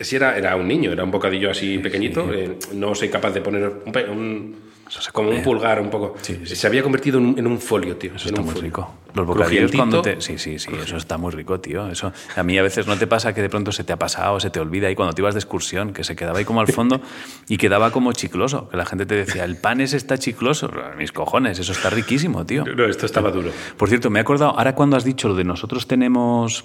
Si 0.00 0.16
era, 0.16 0.36
era 0.36 0.56
un 0.56 0.66
niño, 0.68 0.90
era 0.92 1.04
un 1.04 1.10
bocadillo 1.12 1.50
así 1.50 1.78
pequeñito. 1.78 2.30
eh, 2.34 2.58
no 2.74 2.94
soy 2.96 3.08
capaz 3.08 3.30
de 3.30 3.40
poner 3.40 3.72
un- 4.10 4.56
Eso 4.90 5.00
se 5.00 5.12
como 5.12 5.28
un 5.28 5.36
come. 5.36 5.44
pulgar 5.44 5.80
un 5.80 5.88
poco. 5.88 6.16
Se 6.20 6.66
había 6.66 6.82
convertido 6.82 7.18
en 7.18 7.26
un, 7.26 7.38
en 7.38 7.46
un 7.46 7.60
folio, 7.60 7.96
tío. 7.96 8.16
Eso 8.16 8.28
está 8.28 8.40
muy 8.40 8.50
folio. 8.50 8.64
rico. 8.64 8.94
Los 9.14 9.24
bocadillos 9.24 9.70
cuando 9.70 10.02
te... 10.02 10.20
Sí, 10.20 10.36
sí, 10.36 10.58
sí, 10.58 10.68
eso 10.82 10.96
está 10.96 11.16
muy 11.16 11.30
rico, 11.30 11.60
tío. 11.60 11.88
Eso... 11.88 12.12
A 12.34 12.42
mí 12.42 12.58
a 12.58 12.62
veces 12.62 12.88
no 12.88 12.96
te 12.96 13.06
pasa 13.06 13.32
que 13.32 13.40
de 13.40 13.48
pronto 13.48 13.70
se 13.70 13.84
te 13.84 13.92
ha 13.92 13.98
pasado, 13.98 14.40
se 14.40 14.50
te 14.50 14.58
olvida 14.58 14.90
y 14.90 14.96
cuando 14.96 15.12
te 15.12 15.22
ibas 15.22 15.34
de 15.34 15.38
excursión, 15.38 15.92
que 15.92 16.02
se 16.02 16.16
quedaba 16.16 16.40
ahí 16.40 16.44
como 16.44 16.60
al 16.60 16.66
fondo 16.66 17.00
y 17.48 17.56
quedaba 17.56 17.92
como 17.92 18.12
chicloso. 18.12 18.68
Que 18.68 18.76
la 18.76 18.84
gente 18.84 19.06
te 19.06 19.14
decía, 19.14 19.44
el 19.44 19.56
pan 19.56 19.80
ese 19.80 19.96
está 19.96 20.18
chicloso. 20.18 20.68
Mis 20.98 21.12
cojones, 21.12 21.60
eso 21.60 21.70
está 21.70 21.90
riquísimo, 21.90 22.44
tío. 22.44 22.64
No, 22.64 22.84
esto 22.86 23.06
estaba 23.06 23.30
duro. 23.30 23.52
Por 23.76 23.88
cierto, 23.88 24.10
me 24.10 24.18
he 24.18 24.22
acordado, 24.22 24.58
ahora 24.58 24.74
cuando 24.74 24.96
has 24.96 25.04
dicho 25.04 25.28
lo 25.28 25.36
de 25.36 25.44
nosotros 25.44 25.86
tenemos 25.86 26.64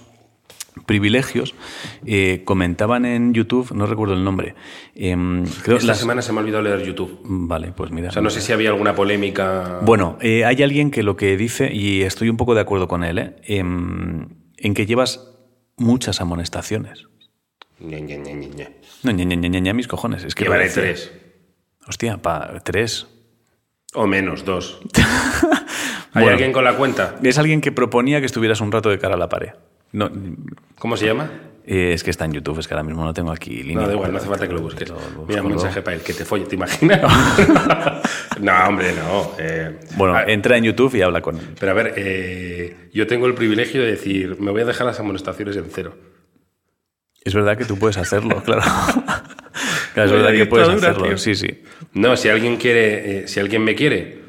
privilegios, 0.86 1.56
eh, 2.06 2.42
comentaban 2.46 3.06
en 3.06 3.34
YouTube, 3.34 3.72
no 3.74 3.86
recuerdo 3.86 4.14
el 4.14 4.24
nombre, 4.24 4.56
em, 4.94 5.46
creo 5.64 5.78
Esta 5.78 5.88
las- 5.88 6.00
semana 6.00 6.22
se 6.22 6.32
me 6.34 6.40
ha 6.40 6.42
olvidado 6.42 6.64
leer 6.64 6.84
YouTube. 6.84 7.20
Vale, 7.24 7.72
pues 7.72 7.92
mira. 7.92 8.10
O 8.10 8.12
sea, 8.12 8.22
no 8.22 8.30
sé 8.30 8.42
si 8.42 8.52
había 8.52 8.70
alguna 8.70 8.94
polémica. 8.96 9.80
Bueno, 9.84 10.18
eh, 10.22 10.44
hay 10.46 10.62
alguien 10.64 10.92
que 10.92 11.02
lo 11.04 11.16
que 11.16 11.38
dice, 11.38 11.74
y 11.74 12.02
estoy 12.04 12.30
un 12.30 12.38
poco 12.38 12.56
de 12.56 12.62
acuerdo 12.62 12.88
con 12.88 13.04
él, 13.04 13.20
¿eh? 13.20 13.36
em, 13.44 14.28
en 14.58 14.74
que 14.74 14.86
llevas 14.86 15.32
muchas 15.78 16.22
amonestaciones. 16.22 17.08
No, 17.80 17.90
ña, 17.98 18.00
ña, 18.00 18.34
ña, 18.34 19.48
ña, 19.50 19.60
ña, 19.60 19.74
mis 19.74 19.88
cojones. 19.88 20.24
Es 20.24 20.34
que 20.36 20.44
Llevaré 20.46 20.70
tres. 20.70 21.12
Hostia, 21.88 22.18
pa, 22.22 22.62
tres. 22.64 23.08
O 23.94 24.08
menos, 24.08 24.44
dos. 24.46 24.80
¿Hay 26.14 26.24
Bueno. 26.24 26.30
alguien 26.32 26.52
con 26.54 26.64
la 26.64 26.74
cuenta? 26.78 27.18
Es 27.24 27.38
alguien 27.38 27.62
que 27.62 27.72
proponía 27.72 28.20
que 28.20 28.26
estuvieras 28.26 28.62
un 28.62 28.72
rato 28.72 28.90
de 28.90 28.98
cara 29.00 29.16
a 29.16 29.18
la 29.18 29.30
pared. 29.30 29.50
No, 29.96 30.12
¿Cómo 30.78 30.98
se 30.98 31.06
llama? 31.06 31.30
eh, 31.66 31.94
es 31.94 32.04
que 32.04 32.12
está 32.12 32.26
en 32.26 32.34
YouTube, 32.34 32.60
es 32.60 32.68
que 32.68 32.74
ahora 32.74 32.84
mismo 32.84 33.04
no 33.04 33.14
tengo 33.14 33.32
aquí 33.32 33.64
línea. 33.64 33.84
No, 33.84 33.88
da 33.88 33.94
igual, 33.94 34.12
no 34.12 34.18
hace 34.18 34.28
falta 34.28 34.48
que 34.48 34.54
lo 34.54 34.62
busques. 34.62 34.88
lo- 34.90 34.96
lo 35.16 35.26
Mira, 35.26 35.42
un 35.42 35.50
mensaje 35.50 35.82
para 35.82 35.96
él, 35.96 36.04
que 36.04 36.14
te 36.14 36.26
folle, 36.26 36.46
¿te 36.46 36.56
imaginas? 36.56 37.02
no, 38.40 38.54
hombre, 38.68 38.94
no. 38.94 39.32
eh, 39.40 39.80
Bueno, 39.98 40.20
entra 40.28 40.58
en 40.58 40.66
YouTube 40.66 40.94
y 40.96 41.02
habla 41.02 41.22
con 41.22 41.38
él. 41.38 41.48
pero 41.60 41.72
a 41.72 41.76
ver, 41.76 41.94
eh, 41.98 42.90
yo 42.94 43.08
tengo 43.08 43.26
el 43.26 43.34
privilegio 43.34 43.82
de 43.82 43.88
decir, 43.92 44.38
me 44.40 44.52
voy 44.52 44.62
a 44.62 44.66
dejar 44.66 44.86
las 44.86 45.00
amonestaciones 45.00 45.56
en 45.58 45.66
cero. 45.72 45.96
Es 47.24 47.34
verdad 47.34 47.58
que 47.58 47.66
tú 47.66 47.78
puedes 47.80 47.98
hacerlo, 47.98 48.44
claro. 48.44 48.62
Claro, 49.94 50.10
es 50.10 50.12
verdad 50.24 50.34
que 50.34 50.46
puedes 50.46 50.68
hacerlo. 50.68 51.04
tío. 51.06 51.18
Sí, 51.18 51.36
sí. 51.36 51.64
No, 51.94 52.18
si 52.18 52.28
alguien 52.28 52.58
quiere, 52.58 53.30
si 53.30 53.40
alguien 53.40 53.64
me 53.64 53.76
quiere, 53.76 54.25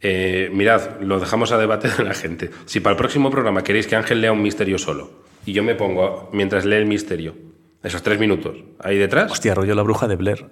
eh, 0.00 0.50
mirad, 0.52 1.00
lo 1.00 1.18
dejamos 1.20 1.52
a 1.52 1.58
debate 1.58 1.88
de 1.88 2.04
la 2.04 2.14
gente. 2.14 2.50
Si 2.66 2.80
para 2.80 2.92
el 2.92 2.98
próximo 2.98 3.30
programa 3.30 3.62
queréis 3.62 3.86
que 3.86 3.96
Ángel 3.96 4.20
lea 4.20 4.32
un 4.32 4.42
misterio 4.42 4.78
solo 4.78 5.10
y 5.44 5.52
yo 5.52 5.62
me 5.62 5.74
pongo 5.74 6.30
mientras 6.32 6.64
lee 6.64 6.76
el 6.76 6.86
misterio, 6.86 7.34
esos 7.82 8.02
tres 8.02 8.18
minutos 8.18 8.56
ahí 8.80 8.98
detrás, 8.98 9.30
Hostia, 9.30 9.54
rollo 9.54 9.74
la 9.74 9.82
bruja 9.82 10.08
de 10.08 10.16
Blair. 10.16 10.46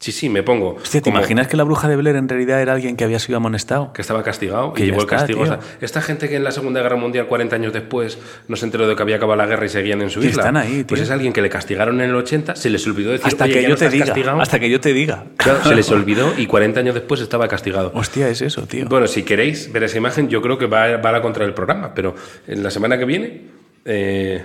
Sí, 0.00 0.10
sí, 0.12 0.28
me 0.28 0.42
pongo. 0.42 0.76
Hostia, 0.82 1.00
¿te 1.00 1.10
como 1.10 1.18
imaginas 1.18 1.46
que 1.46 1.56
la 1.56 1.62
bruja 1.62 1.86
de 1.86 1.94
Blair 1.94 2.16
en 2.16 2.28
realidad 2.28 2.60
era 2.60 2.72
alguien 2.72 2.96
que 2.96 3.04
había 3.04 3.18
sido 3.18 3.36
amonestado? 3.36 3.92
Que 3.92 4.00
estaba 4.02 4.22
castigado 4.24 4.72
Que 4.72 4.82
y 4.82 4.86
llevó 4.86 5.02
el 5.02 5.06
castigo. 5.06 5.44
Esta 5.80 6.00
gente 6.02 6.28
que 6.28 6.36
en 6.36 6.42
la 6.44 6.50
Segunda 6.52 6.80
Guerra 6.82 6.96
Mundial, 6.96 7.26
40 7.26 7.54
años 7.56 7.72
después, 7.72 8.18
no 8.48 8.56
se 8.56 8.64
enteró 8.64 8.88
de 8.88 8.96
que 8.96 9.02
había 9.02 9.16
acabado 9.16 9.36
la 9.36 9.46
guerra 9.46 9.66
y 9.66 9.68
seguían 9.68 10.00
en 10.02 10.10
su 10.10 10.20
isla. 10.20 10.30
están 10.42 10.56
ahí, 10.56 10.84
Pues 10.88 10.98
tío. 11.00 11.04
es 11.04 11.10
alguien 11.10 11.32
que 11.32 11.42
le 11.42 11.50
castigaron 11.50 12.00
en 12.00 12.08
el 12.10 12.16
80, 12.16 12.56
se 12.56 12.70
les 12.70 12.86
olvidó 12.86 13.10
decir 13.12 13.26
Hasta 13.28 13.44
"Oye, 13.44 13.52
que 13.52 13.62
yo 13.62 13.68
no 13.68 13.76
te 13.76 13.88
diga. 13.90 14.06
castigado". 14.06 14.40
Hasta 14.40 14.58
que 14.58 14.70
yo 14.70 14.80
te 14.80 14.92
diga. 14.92 15.24
Claro, 15.36 15.62
se 15.64 15.74
les 15.74 15.88
olvidó 15.92 16.32
y 16.36 16.46
40 16.46 16.80
años 16.80 16.94
después 16.94 17.20
estaba 17.20 17.46
castigado. 17.46 17.92
Hostia, 17.94 18.28
es 18.28 18.40
eso, 18.40 18.62
tío. 18.66 18.86
Bueno, 18.88 19.06
si 19.06 19.22
queréis 19.22 19.70
ver 19.70 19.84
esa 19.84 19.98
imagen, 19.98 20.28
yo 20.28 20.40
creo 20.42 20.56
que 20.58 20.66
va, 20.66 20.96
va 20.96 21.10
a 21.10 21.12
la 21.12 21.20
contra 21.22 21.44
del 21.44 21.52
programa, 21.54 21.92
pero 21.94 22.14
en 22.46 22.62
la 22.62 22.70
semana 22.70 22.98
que 22.98 23.04
viene 23.04 23.42
eh, 23.84 24.44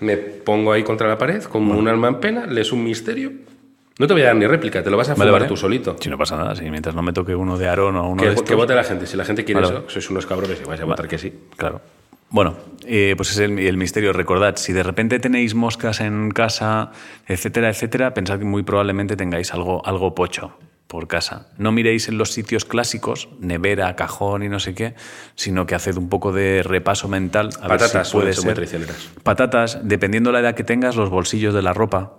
me 0.00 0.16
pongo 0.16 0.72
ahí 0.72 0.82
contra 0.82 1.06
la 1.08 1.18
pared 1.18 1.42
como 1.44 1.76
un 1.78 1.86
alma 1.88 2.08
en 2.08 2.20
pena, 2.20 2.46
lees 2.46 2.72
un 2.72 2.82
misterio. 2.82 3.32
No 3.98 4.06
te 4.06 4.12
voy 4.12 4.22
a 4.22 4.26
dar 4.26 4.36
ni 4.36 4.46
réplica, 4.46 4.82
te 4.82 4.90
lo 4.90 4.96
vas 4.96 5.08
a 5.08 5.14
Vale, 5.14 5.30
fumar 5.30 5.40
vale. 5.42 5.48
tú 5.48 5.56
solito. 5.56 5.96
Si 6.00 6.10
no 6.10 6.18
pasa 6.18 6.36
nada, 6.36 6.54
si 6.54 6.68
mientras 6.70 6.94
no 6.94 7.02
me 7.02 7.12
toque 7.14 7.34
uno 7.34 7.56
de 7.56 7.66
Aaron 7.68 7.96
o 7.96 8.08
uno 8.10 8.16
Que, 8.22 8.28
de 8.28 8.34
que 8.34 8.40
estos. 8.40 8.56
vote 8.56 8.74
la 8.74 8.84
gente. 8.84 9.06
Si 9.06 9.16
la 9.16 9.24
gente 9.24 9.44
quiere 9.44 9.62
eso, 9.62 9.84
sois 9.88 10.10
unos 10.10 10.26
cabrones 10.26 10.60
y 10.62 10.68
vais 10.68 10.80
a 10.80 10.84
votar 10.84 11.08
que 11.08 11.16
sí. 11.18 11.32
Claro. 11.56 11.80
Bueno, 12.28 12.56
eh, 12.84 13.14
pues 13.16 13.30
es 13.30 13.38
el, 13.38 13.58
el 13.58 13.76
misterio. 13.76 14.12
Recordad, 14.12 14.56
si 14.56 14.72
de 14.72 14.82
repente 14.82 15.18
tenéis 15.18 15.54
moscas 15.54 16.00
en 16.00 16.30
casa, 16.32 16.90
etcétera, 17.26 17.70
etcétera, 17.70 18.12
pensad 18.12 18.38
que 18.38 18.44
muy 18.44 18.64
probablemente 18.64 19.16
tengáis 19.16 19.54
algo, 19.54 19.80
algo 19.86 20.14
pocho 20.14 20.58
por 20.88 21.08
casa. 21.08 21.48
No 21.56 21.72
miréis 21.72 22.08
en 22.08 22.18
los 22.18 22.32
sitios 22.32 22.64
clásicos, 22.64 23.28
nevera, 23.40 23.96
cajón 23.96 24.42
y 24.42 24.48
no 24.48 24.60
sé 24.60 24.74
qué, 24.74 24.94
sino 25.36 25.66
que 25.66 25.74
haced 25.74 25.96
un 25.96 26.08
poco 26.08 26.32
de 26.32 26.62
repaso 26.62 27.08
mental. 27.08 27.48
A 27.60 27.68
ver 27.68 27.78
Patatas 27.78 28.08
si 28.08 28.12
puede 28.16 28.32
ser. 28.34 28.68
Patatas, 29.22 29.78
dependiendo 29.82 30.32
la 30.32 30.40
edad 30.40 30.54
que 30.54 30.64
tengas, 30.64 30.96
los 30.96 31.08
bolsillos 31.10 31.54
de 31.54 31.62
la 31.62 31.72
ropa. 31.72 32.14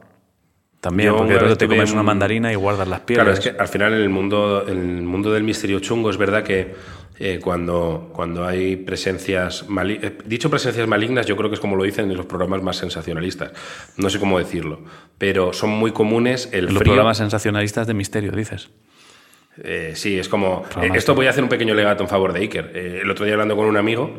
También, 0.88 1.10
Yo 1.10 1.18
porque 1.18 1.34
una 1.36 1.44
vez 1.44 1.58
te 1.58 1.68
comes 1.68 1.90
un- 1.90 1.96
una 1.96 2.04
mandarina 2.04 2.50
y 2.52 2.56
guardas 2.56 2.88
las 2.88 3.02
pieles. 3.02 3.24
Claro, 3.26 3.38
es 3.38 3.44
que 3.44 3.62
al 3.62 3.68
final 3.68 3.94
en 3.94 4.02
el 4.02 4.10
mundo, 4.10 4.64
en 4.68 4.78
el 5.00 5.04
mundo 5.04 5.34
del 5.34 5.44
misterio 5.44 5.80
chungo 5.82 6.10
es 6.10 6.16
verdad 6.18 6.44
que 6.44 6.76
eh, 7.20 7.40
cuando, 7.44 8.10
cuando 8.14 8.46
hay 8.46 8.76
presencias 8.78 9.68
malignas, 9.68 10.14
dicho 10.26 10.50
presencias 10.50 10.88
malignas, 10.88 11.26
yo 11.26 11.36
creo 11.36 11.50
que 11.50 11.56
es 11.56 11.60
como 11.60 11.76
lo 11.76 11.84
dicen 11.84 12.10
en 12.10 12.16
los 12.16 12.26
programas 12.26 12.62
más 12.64 12.78
sensacionalistas. 12.78 13.52
No 13.98 14.10
sé 14.10 14.18
cómo 14.20 14.40
decirlo, 14.40 14.80
pero 15.18 15.52
son 15.52 15.72
muy 15.72 15.92
comunes 15.92 16.48
el 16.54 16.60
En 16.60 16.66
los 16.66 16.78
frío. 16.78 16.92
programas 16.94 17.18
sensacionalistas 17.18 17.86
de 17.88 17.94
misterio, 17.94 18.32
dices. 18.32 18.70
Eh, 19.64 19.92
sí, 19.96 20.18
es 20.20 20.30
como. 20.30 20.64
Eh, 20.82 20.92
esto 20.94 21.16
voy 21.16 21.26
a 21.28 21.32
hacer 21.32 21.44
un 21.44 21.50
pequeño 21.50 21.74
legato 21.74 22.04
en 22.04 22.10
favor 22.10 22.32
de 22.32 22.40
Iker. 22.42 22.72
Eh, 22.76 23.00
el 23.04 23.10
otro 23.12 23.26
día 23.26 23.34
hablando 23.34 23.56
con 23.58 23.66
un 23.66 23.76
amigo, 23.76 24.12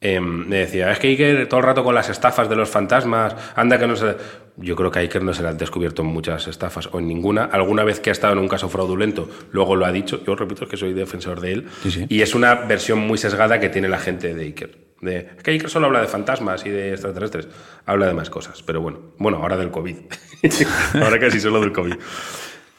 eh, 0.00 0.20
me 0.20 0.56
decía: 0.58 0.92
Es 0.92 1.00
que 1.00 1.08
Iker 1.08 1.48
todo 1.48 1.58
el 1.60 1.66
rato 1.66 1.82
con 1.82 1.94
las 1.94 2.08
estafas 2.08 2.48
de 2.48 2.54
los 2.56 2.70
fantasmas, 2.70 3.34
anda 3.56 3.78
que 3.78 3.86
no 3.88 3.96
se. 3.96 4.14
Yo 4.60 4.74
creo 4.76 4.90
que 4.90 4.98
a 4.98 5.02
Iker 5.02 5.22
no 5.22 5.32
se 5.32 5.42
le 5.42 5.48
han 5.48 5.56
descubierto 5.58 6.02
muchas 6.02 6.48
estafas 6.48 6.88
o 6.92 6.98
en 6.98 7.06
ninguna. 7.06 7.44
Alguna 7.44 7.84
vez 7.84 8.00
que 8.00 8.10
ha 8.10 8.12
estado 8.12 8.32
en 8.32 8.40
un 8.40 8.48
caso 8.48 8.68
fraudulento, 8.68 9.28
luego 9.52 9.76
lo 9.76 9.86
ha 9.86 9.92
dicho. 9.92 10.20
Yo 10.26 10.34
repito 10.34 10.66
que 10.66 10.76
soy 10.76 10.94
defensor 10.94 11.40
de 11.40 11.52
él. 11.52 11.66
Sí, 11.82 11.90
sí. 11.92 12.06
Y 12.08 12.22
es 12.22 12.34
una 12.34 12.54
versión 12.54 12.98
muy 12.98 13.18
sesgada 13.18 13.60
que 13.60 13.68
tiene 13.68 13.88
la 13.88 13.98
gente 13.98 14.34
de 14.34 14.42
Iker. 14.44 14.78
De, 15.00 15.28
es 15.36 15.42
que 15.44 15.52
Iker 15.52 15.70
solo 15.70 15.86
habla 15.86 16.00
de 16.00 16.08
fantasmas 16.08 16.66
y 16.66 16.70
de 16.70 16.90
extraterrestres. 16.92 17.46
Habla 17.86 18.06
de 18.08 18.14
más 18.14 18.30
cosas. 18.30 18.62
Pero 18.62 18.80
bueno, 18.80 18.98
bueno, 19.18 19.38
ahora 19.38 19.56
del 19.56 19.70
COVID. 19.70 19.96
ahora 20.94 21.18
casi 21.20 21.38
solo 21.38 21.60
del 21.60 21.72
COVID. 21.72 21.94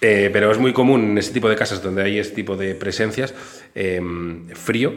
Eh, 0.01 0.29
pero 0.33 0.51
es 0.51 0.57
muy 0.57 0.73
común 0.73 1.01
en 1.11 1.17
ese 1.17 1.31
tipo 1.33 1.49
de 1.49 1.55
casas 1.55 1.81
donde 1.83 2.03
hay 2.03 2.19
ese 2.19 2.31
tipo 2.33 2.55
de 2.55 2.73
presencias, 2.75 3.33
eh, 3.75 4.01
frío, 4.53 4.93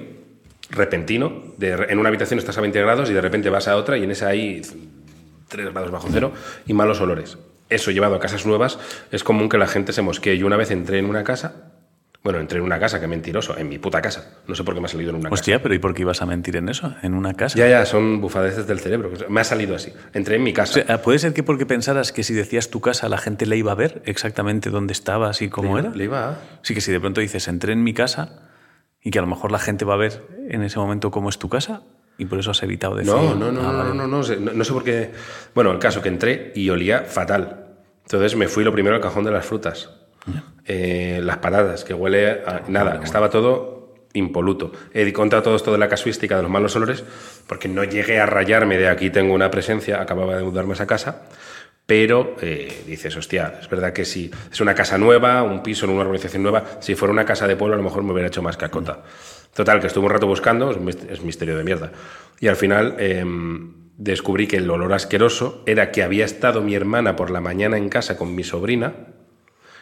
repentino, 0.70 1.42
de- 1.58 1.86
en 1.88 1.98
una 1.98 2.08
habitación 2.08 2.38
estás 2.38 2.56
a 2.58 2.60
20 2.60 2.80
grados 2.80 3.10
y 3.10 3.12
de 3.12 3.20
repente 3.20 3.50
vas 3.50 3.68
a 3.68 3.76
otra 3.76 3.98
y 3.98 4.04
en 4.04 4.10
esa 4.12 4.28
hay 4.28 4.62
3 5.52 5.70
grados 5.72 5.90
bajo 5.90 6.08
cero 6.10 6.32
y 6.66 6.72
malos 6.72 7.00
olores. 7.00 7.38
Eso 7.68 7.90
llevado 7.90 8.16
a 8.16 8.20
casas 8.20 8.44
nuevas 8.44 8.78
es 9.12 9.22
común 9.22 9.48
que 9.48 9.58
la 9.58 9.66
gente 9.66 9.92
se 9.92 10.02
mosquee. 10.02 10.36
Yo 10.36 10.46
una 10.46 10.56
vez 10.56 10.70
entré 10.70 10.98
en 10.98 11.06
una 11.06 11.24
casa, 11.24 11.72
bueno, 12.22 12.38
entré 12.38 12.58
en 12.58 12.64
una 12.64 12.78
casa, 12.78 13.00
qué 13.00 13.06
mentiroso, 13.06 13.56
en 13.56 13.68
mi 13.68 13.78
puta 13.78 14.00
casa. 14.00 14.38
No 14.46 14.54
sé 14.54 14.64
por 14.64 14.74
qué 14.74 14.80
me 14.80 14.86
ha 14.86 14.88
salido 14.88 15.10
en 15.10 15.16
una 15.16 15.30
casa. 15.30 15.34
Hostia, 15.34 15.62
pero 15.62 15.74
¿y 15.74 15.78
por 15.78 15.94
qué 15.94 16.02
ibas 16.02 16.22
a 16.22 16.26
mentir 16.26 16.56
en 16.56 16.68
eso? 16.68 16.94
En 17.02 17.14
una 17.14 17.34
casa. 17.34 17.58
Ya, 17.58 17.68
ya, 17.68 17.84
son 17.84 18.20
bufadeces 18.20 18.66
del 18.66 18.80
cerebro. 18.80 19.10
Me 19.28 19.40
ha 19.40 19.44
salido 19.44 19.74
así. 19.74 19.92
Entré 20.12 20.36
en 20.36 20.42
mi 20.42 20.52
casa. 20.52 20.80
O 20.80 20.84
sea, 20.84 21.02
¿Puede 21.02 21.18
ser 21.18 21.32
que 21.32 21.42
porque 21.42 21.66
pensaras 21.66 22.12
que 22.12 22.22
si 22.22 22.34
decías 22.34 22.70
tu 22.70 22.80
casa 22.80 23.08
la 23.08 23.18
gente 23.18 23.46
le 23.46 23.56
iba 23.56 23.72
a 23.72 23.76
ver 23.76 24.02
exactamente 24.06 24.70
dónde 24.70 24.92
estabas 24.92 25.42
y 25.42 25.48
cómo 25.48 25.74
le, 25.74 25.80
era? 25.80 25.90
le 25.90 26.04
iba 26.04 26.30
a... 26.30 26.38
Sí, 26.62 26.74
que 26.74 26.80
si 26.80 26.92
de 26.92 27.00
pronto 27.00 27.20
dices 27.20 27.48
entré 27.48 27.72
en 27.72 27.82
mi 27.82 27.92
casa 27.94 28.48
y 29.02 29.10
que 29.10 29.18
a 29.18 29.22
lo 29.22 29.28
mejor 29.28 29.50
la 29.50 29.58
gente 29.58 29.84
va 29.84 29.94
a 29.94 29.98
ver 29.98 30.22
en 30.48 30.62
ese 30.62 30.78
momento 30.78 31.10
cómo 31.10 31.28
es 31.28 31.38
tu 31.38 31.48
casa 31.48 31.82
y 32.22 32.24
por 32.24 32.38
eso 32.38 32.52
has 32.52 32.62
evitado 32.62 32.94
decir. 32.94 33.12
No, 33.12 33.34
no, 33.34 33.50
no, 33.52 33.60
Ah, 33.60 33.72
no, 33.72 33.78
vale. 33.78 33.88
no, 33.90 33.94
no, 33.94 34.06
no, 34.06 34.22
sé, 34.22 34.36
no, 34.36 34.52
no 34.52 34.64
sé 34.64 34.72
por 34.72 34.84
qué. 34.84 35.10
Bueno, 35.54 35.72
el 35.72 35.78
caso 35.78 36.00
que 36.00 36.08
entré 36.08 36.52
y 36.54 36.70
olía 36.70 37.00
fatal. 37.00 37.66
Entonces 38.04 38.36
me 38.36 38.48
fui 38.48 38.64
lo 38.64 38.72
primero 38.72 38.96
al 38.96 39.02
cajón 39.02 39.24
de 39.24 39.30
las 39.30 39.44
frutas. 39.44 39.90
Eh, 40.66 41.20
las 41.22 41.38
patatas, 41.38 41.82
que 41.84 41.94
huele 41.94 42.30
a 42.46 42.62
nada. 42.68 43.00
Estaba 43.02 43.28
todo 43.28 44.06
impoluto. 44.14 44.70
He 44.92 45.10
contado 45.12 45.42
todo 45.42 45.56
esto 45.56 45.72
de 45.72 45.78
la 45.78 45.88
casuística 45.88 46.36
de 46.36 46.42
los 46.42 46.50
malos 46.50 46.76
olores 46.76 47.02
porque 47.46 47.66
no 47.68 47.82
llegué 47.82 48.20
a 48.20 48.26
rayarme 48.26 48.78
de 48.78 48.88
aquí 48.88 49.10
tengo 49.10 49.34
una 49.34 49.50
presencia, 49.50 50.00
acababa 50.00 50.36
de 50.36 50.42
mudarme 50.44 50.72
a 50.72 50.74
esa 50.74 50.86
casa. 50.86 51.22
Pero 51.84 52.36
eh, 52.40 52.84
dices, 52.86 53.16
hostia, 53.16 53.54
es 53.60 53.68
verdad 53.68 53.92
que 53.92 54.04
si 54.04 54.30
es 54.52 54.60
una 54.60 54.74
casa 54.74 54.98
nueva, 54.98 55.42
un 55.42 55.62
piso 55.64 55.84
en 55.86 55.90
una 55.92 56.02
organización 56.02 56.42
nueva, 56.44 56.62
si 56.78 56.94
fuera 56.94 57.12
una 57.12 57.24
casa 57.24 57.48
de 57.48 57.56
pueblo 57.56 57.74
a 57.74 57.78
lo 57.78 57.82
mejor 57.82 58.04
me 58.04 58.12
hubiera 58.12 58.28
hecho 58.28 58.40
más 58.42 58.56
cacota. 58.56 59.02
Total, 59.54 59.80
que 59.80 59.86
estuve 59.86 60.06
un 60.06 60.10
rato 60.12 60.26
buscando, 60.26 60.70
es, 60.70 60.78
mis- 60.80 61.02
es 61.10 61.22
misterio 61.22 61.56
de 61.56 61.64
mierda. 61.64 61.92
Y 62.40 62.48
al 62.48 62.56
final 62.56 62.96
em, 62.98 63.74
descubrí 63.98 64.46
que 64.46 64.56
el 64.56 64.70
olor 64.70 64.92
asqueroso 64.94 65.62
era 65.66 65.90
que 65.90 66.02
había 66.02 66.24
estado 66.24 66.62
mi 66.62 66.74
hermana 66.74 67.16
por 67.16 67.30
la 67.30 67.40
mañana 67.40 67.76
en 67.76 67.88
casa 67.88 68.16
con 68.16 68.34
mi 68.34 68.44
sobrina 68.44 68.94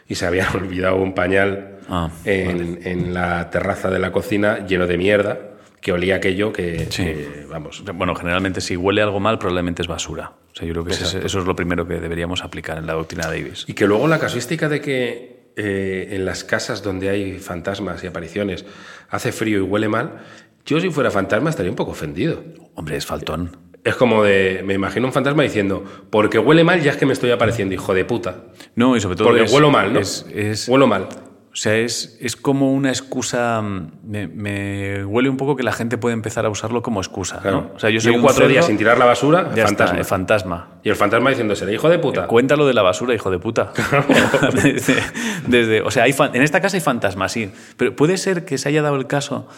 y 0.09 0.17
se 0.17 0.27
habían 0.27 0.49
olvidado 0.57 0.97
un 0.97 1.15
pañal 1.15 1.77
Ah, 1.93 2.09
en, 2.25 2.79
en 2.85 3.15
la 3.15 3.51
terraza 3.51 3.91
de 3.91 3.99
la 3.99 4.13
cocina 4.13 4.65
lleno 4.65 4.87
de 4.87 4.97
mierda, 4.97 5.39
que 5.81 5.93
olía 5.93 6.17
aquello 6.17 6.53
que, 6.53 6.87
Sí. 6.91 7.03
que, 7.05 7.47
vamos, 7.51 7.83
Bueno, 7.95 8.15
generalmente 8.15 8.61
si 8.61 8.77
huele 8.77 9.03
algo 9.03 9.19
mal, 9.19 9.39
probablemente 9.41 9.83
es 9.83 9.89
basura. 9.89 10.35
O 10.53 10.55
sea, 10.55 10.69
yo 10.69 10.73
creo 10.75 10.85
que 10.85 10.93
eso 10.93 11.19
es 11.19 11.35
lo 11.35 11.57
primero 11.57 11.89
que 11.89 11.95
deberíamos 11.99 12.45
aplicar 12.45 12.79
en 12.79 12.87
la 12.87 12.93
doctrina 12.93 13.27
Davis. 13.27 13.65
Y 13.67 13.73
que 13.73 13.87
luego 13.89 14.07
la 14.07 14.21
casuística 14.21 14.69
de 14.69 14.81
que 14.81 15.40
eh, 15.57 16.09
en 16.13 16.25
las 16.25 16.45
casas 16.45 16.83
donde 16.83 17.09
hay 17.11 17.39
fantasmas 17.39 18.03
y 18.05 18.07
apariciones 18.07 18.65
hace 19.09 19.33
frío 19.33 19.59
y 19.59 19.63
huele 19.63 19.89
mal, 19.89 20.21
yo 20.65 20.81
si 20.81 20.91
fuera 20.91 21.11
fantasma 21.11 21.51
estaría 21.51 21.71
un 21.71 21.77
poco 21.77 21.91
ofendido. 21.93 22.43
Hombre, 22.75 22.97
es 22.97 23.07
faltón. 23.07 23.57
Es 23.83 23.95
como 23.97 24.23
de, 24.25 24.63
me 24.65 24.75
imagino 24.75 25.07
un 25.07 25.13
fantasma 25.13 25.43
diciendo, 25.43 25.83
porque 26.11 26.39
huele 26.39 26.65
mal 26.65 26.83
ya 26.83 26.91
es 26.91 26.97
que 26.99 27.07
me 27.07 27.15
estoy 27.15 27.31
apareciendo, 27.31 27.75
hijo 27.75 27.95
de 27.95 28.05
puta. 28.05 28.45
No, 28.75 28.95
y 28.95 29.01
sobre 29.01 29.17
todo. 29.17 29.29
Porque 29.29 29.45
es- 29.45 29.53
huelo 29.53 29.71
mal, 29.71 29.93
¿no? 29.93 30.01
Es, 30.01 30.27
es- 30.35 30.69
Huelo 30.69 30.87
mal. 30.87 31.09
O 31.53 31.57
sea, 31.57 31.77
es, 31.77 32.17
es 32.21 32.37
como 32.37 32.73
una 32.73 32.91
excusa. 32.91 33.61
mm, 33.61 33.91
Me, 34.05 34.29
me 34.29 35.05
huele 35.05 35.29
un 35.29 35.37
poco 35.37 35.57
que 35.57 35.65
la 35.65 35.73
gente 35.73 35.99
puede 35.99 36.13
empezar 36.15 36.47
a 36.47 36.49
usarlo 36.49 36.81
como 36.81 37.01
excusa. 37.01 37.41
Claro. 37.41 37.57
¿no? 37.63 37.71
O 37.75 37.79
sea, 37.81 37.91
yo 37.91 38.01
soy 38.01 38.15
un 38.15 38.23
cuatro 38.23 38.43
cerdo, 38.43 38.51
días 38.53 38.67
sin 38.67 38.77
tirar 38.79 38.99
la 38.99 39.05
basura, 39.05 39.51
ya 39.55 39.67
fantasma. 39.67 39.85
Está, 39.87 40.01
eh, 40.01 40.05
fantasma. 40.05 40.69
y 40.85 40.89
el 40.91 40.97
fantasma 40.97 41.31
diciéndose, 41.31 41.73
hijo 41.73 41.89
de 41.89 41.99
puta. 41.99 42.27
Cuéntalo 42.29 42.67
de 42.67 42.75
la 42.75 42.83
basura, 42.83 43.15
hijo 43.15 43.31
de 43.33 43.39
puta. 43.41 43.73
desde, 44.63 45.03
desde- 45.49 45.83
o 45.83 45.91
sea, 45.91 46.05
hay 46.05 46.13
fan- 46.13 46.31
en 46.35 46.43
esta 46.43 46.61
casa 46.61 46.77
hay 46.77 46.81
fantasmas, 46.83 47.33
sí. 47.33 47.51
Pero 47.77 47.97
puede 47.97 48.17
ser 48.17 48.45
que 48.45 48.57
se 48.57 48.69
haya 48.69 48.83
dado 48.83 48.97
el 48.97 49.07
caso. 49.09 49.49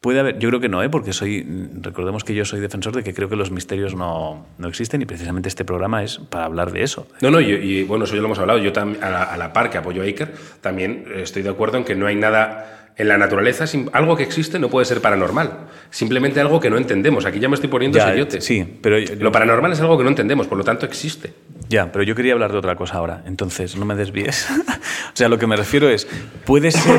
Puede 0.00 0.18
haber, 0.20 0.38
yo 0.38 0.48
creo 0.48 0.60
que 0.60 0.70
no, 0.70 0.82
¿eh? 0.82 0.88
porque 0.88 1.12
soy, 1.12 1.46
recordemos 1.82 2.24
que 2.24 2.34
yo 2.34 2.46
soy 2.46 2.60
defensor 2.60 2.96
de 2.96 3.02
que 3.04 3.12
creo 3.12 3.28
que 3.28 3.36
los 3.36 3.50
misterios 3.50 3.94
no, 3.94 4.46
no 4.56 4.68
existen 4.68 5.02
y 5.02 5.04
precisamente 5.04 5.50
este 5.50 5.66
programa 5.66 6.02
es 6.02 6.16
para 6.30 6.46
hablar 6.46 6.72
de 6.72 6.82
eso. 6.82 7.06
No, 7.20 7.30
no, 7.30 7.38
y, 7.38 7.50
y, 7.52 7.82
bueno, 7.84 8.06
eso 8.06 8.14
ya 8.14 8.20
lo 8.22 8.26
hemos 8.28 8.38
hablado. 8.38 8.58
Yo 8.60 8.72
tam- 8.72 8.96
a 9.02 9.10
la, 9.10 9.22
a 9.24 9.36
la 9.36 9.52
par 9.52 9.68
que 9.68 9.76
apoyo 9.76 10.00
a 10.00 10.06
Iker, 10.06 10.32
también 10.62 11.04
estoy 11.16 11.42
de 11.42 11.50
acuerdo 11.50 11.76
en 11.76 11.84
que 11.84 11.94
no 11.96 12.06
hay 12.06 12.16
nada 12.16 12.92
en 12.96 13.08
la 13.08 13.18
naturaleza, 13.18 13.66
algo 13.92 14.16
que 14.16 14.22
existe 14.22 14.58
no 14.58 14.70
puede 14.70 14.86
ser 14.86 15.02
paranormal. 15.02 15.68
Simplemente 15.90 16.40
algo 16.40 16.60
que 16.60 16.70
no 16.70 16.78
entendemos. 16.78 17.26
Aquí 17.26 17.38
ya 17.38 17.50
me 17.50 17.54
estoy 17.56 17.68
poniendo 17.68 17.98
Ya, 17.98 18.06
seriote. 18.08 18.40
sí, 18.40 18.78
pero 18.80 18.98
yo- 18.98 19.14
Lo 19.16 19.30
paranormal 19.30 19.72
es 19.72 19.80
algo 19.82 19.98
que 19.98 20.04
no 20.04 20.08
entendemos, 20.10 20.46
por 20.46 20.56
lo 20.56 20.64
tanto 20.64 20.86
existe. 20.86 21.34
Ya, 21.68 21.92
pero 21.92 22.04
yo 22.04 22.14
quería 22.14 22.32
hablar 22.32 22.52
de 22.52 22.56
otra 22.58 22.74
cosa 22.74 22.96
ahora, 22.96 23.22
entonces 23.26 23.76
no 23.76 23.84
me 23.84 23.94
desvíes. 23.96 24.48
o 25.12 25.12
sea, 25.12 25.28
lo 25.28 25.36
que 25.38 25.46
me 25.46 25.56
refiero 25.56 25.90
es, 25.90 26.08
puede 26.46 26.70
ser, 26.70 26.98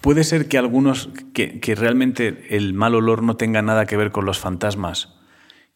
puede 0.00 0.24
ser 0.24 0.48
que 0.48 0.58
algunos, 0.58 1.10
que, 1.32 1.60
que 1.60 1.74
realmente 1.74 2.46
el 2.56 2.74
mal 2.74 2.94
olor 2.94 3.22
no 3.22 3.36
tenga 3.36 3.62
nada 3.62 3.86
que 3.86 3.96
ver 3.96 4.10
con 4.10 4.24
los 4.24 4.38
fantasmas 4.38 5.14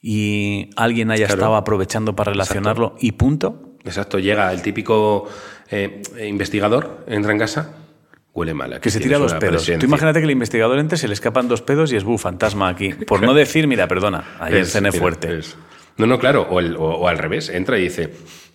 y 0.01 0.71
alguien 0.77 1.11
haya 1.11 1.27
Claro. 1.27 1.41
estado 1.41 1.57
aprovechando 1.57 2.15
para 2.17 2.33
relacionarlo 2.33 2.97
y 3.01 3.13
punto. 3.13 3.77
Exacto, 3.85 4.19
llega 4.19 4.53
el 4.53 4.63
típico 4.63 5.29
eh, 5.71 6.03
investigador, 6.29 7.05
entra 7.09 7.33
en 7.33 7.39
casa, 7.39 7.75
huele 8.33 8.55
mal. 8.55 8.81
Que 8.81 8.91
se 8.91 9.01
tira 9.01 9.19
dos 9.19 9.35
pedos. 9.35 9.65
Tú 9.79 9.87
imagínate 9.87 10.19
que 10.21 10.25
el 10.25 10.31
investigador 10.31 10.79
entre, 10.79 10.99
se 10.99 11.07
le 11.09 11.15
escapan 11.15 11.49
dos 11.49 11.63
pedos 11.63 11.93
y 11.93 11.97
es 11.97 12.05
bu, 12.05 12.19
fantasma 12.19 12.69
aquí. 12.69 12.91
Por 12.95 13.23
no 13.23 13.35
decir, 13.35 13.67
mira, 13.67 13.87
perdona, 13.89 14.25
ayer 14.41 14.61
Es, 14.63 14.73
cené 14.73 14.91
mira, 14.91 15.01
fuerte. 15.01 15.39
es. 15.39 15.57
No, 15.99 16.07
no, 16.07 16.19
claro, 16.19 16.47
o, 16.51 16.59
el- 16.61 16.77
o- 16.77 16.97
o 16.97 17.09
al 17.09 17.19
revés, 17.19 17.49
entra 17.49 17.79
y 17.79 17.83
dice, 17.83 18.13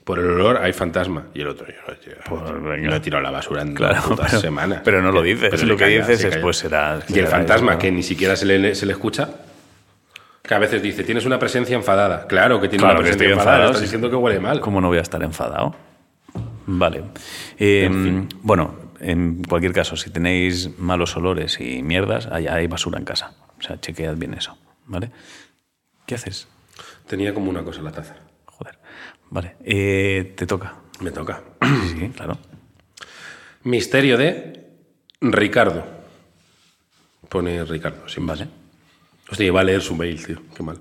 Por 0.07 0.19
el 0.19 0.25
olor 0.27 0.55
hay 0.63 0.71
fantasma. 0.71 1.25
Y 1.33 1.41
el 1.41 1.47
otro, 1.49 1.67
yo 1.67 2.13
Pues 2.29 2.41
venga. 2.63 2.89
no 2.89 2.95
he 2.95 2.99
tirado 3.01 3.21
la 3.21 3.29
basura 3.29 3.61
en 3.61 3.75
Claro, 3.75 4.01
putas 4.07 4.27
pero, 4.29 4.39
semanas. 4.41 4.81
pero 4.81 5.01
no 5.01 5.11
lo 5.11 5.21
dices. 5.21 5.49
Pero 5.51 5.65
lo 5.65 5.75
que 5.75 5.83
calla, 5.83 6.07
dices 6.07 6.23
es, 6.23 6.37
pues 6.37 6.55
será. 6.55 6.99
Y 7.09 7.19
el 7.19 7.27
fantasma, 7.27 7.73
eso, 7.73 7.79
que 7.79 7.91
ni 7.91 8.03
siquiera 8.03 8.37
se 8.37 8.45
le, 8.45 8.73
se 8.73 8.85
le 8.85 8.93
escucha, 8.93 9.29
que 10.41 10.53
a 10.55 10.59
veces 10.59 10.81
dice, 10.81 11.03
tienes 11.03 11.25
una 11.25 11.37
presencia 11.37 11.75
enfadada. 11.75 12.25
Claro 12.25 12.61
que 12.61 12.69
tiene 12.69 12.83
Claro 12.83 12.93
una 12.99 13.01
presencia 13.01 13.25
estoy 13.25 13.33
enfadada, 13.33 13.55
enfadado, 13.57 13.71
estás 13.73 13.81
diciendo 13.81 14.09
que 14.09 14.15
huele 14.15 14.39
mal. 14.39 14.61
¿Cómo 14.61 14.79
no 14.79 14.87
voy 14.87 14.97
a 14.99 15.01
estar 15.01 15.21
enfadado? 15.21 15.75
Vale. 16.67 17.03
Eh, 17.59 17.89
Bueno, 18.43 18.75
en 19.01 19.43
cualquier 19.43 19.73
caso, 19.73 19.97
si 19.97 20.09
tenéis 20.09 20.79
malos 20.79 21.17
olores 21.17 21.59
y 21.59 21.83
mierdas, 21.83 22.27
hay, 22.31 22.47
hay 22.47 22.67
basura 22.67 22.97
en 22.97 23.03
casa. 23.03 23.33
O 23.59 23.61
sea, 23.61 23.77
chequead 23.81 24.15
bien 24.15 24.33
eso. 24.35 24.57
¿Vale? 24.85 25.11
¿Qué 26.05 26.15
haces? 26.15 26.47
Tenía 27.07 27.33
como 27.33 27.49
una 27.49 27.63
cosa 27.63 27.79
en 27.79 27.85
la 27.85 27.91
taza. 27.91 28.15
Vale. 29.29 29.55
Eh, 29.63 30.33
te 30.35 30.45
toca. 30.45 30.75
Me 31.01 31.11
toca. 31.11 31.41
Sí, 31.61 31.99
sí, 31.99 32.09
claro. 32.15 32.37
Misterio 33.63 34.17
de 34.17 34.67
Ricardo. 35.21 35.85
Pone 37.29 37.63
Ricardo, 37.65 38.07
sin 38.07 38.23
más. 38.23 38.39
Vale. 38.39 38.51
Hostia, 39.29 39.51
va 39.51 39.61
a 39.61 39.63
leer 39.63 39.81
su 39.81 39.95
mail, 39.95 40.25
tío. 40.25 40.41
Qué 40.55 40.63
mal. 40.63 40.79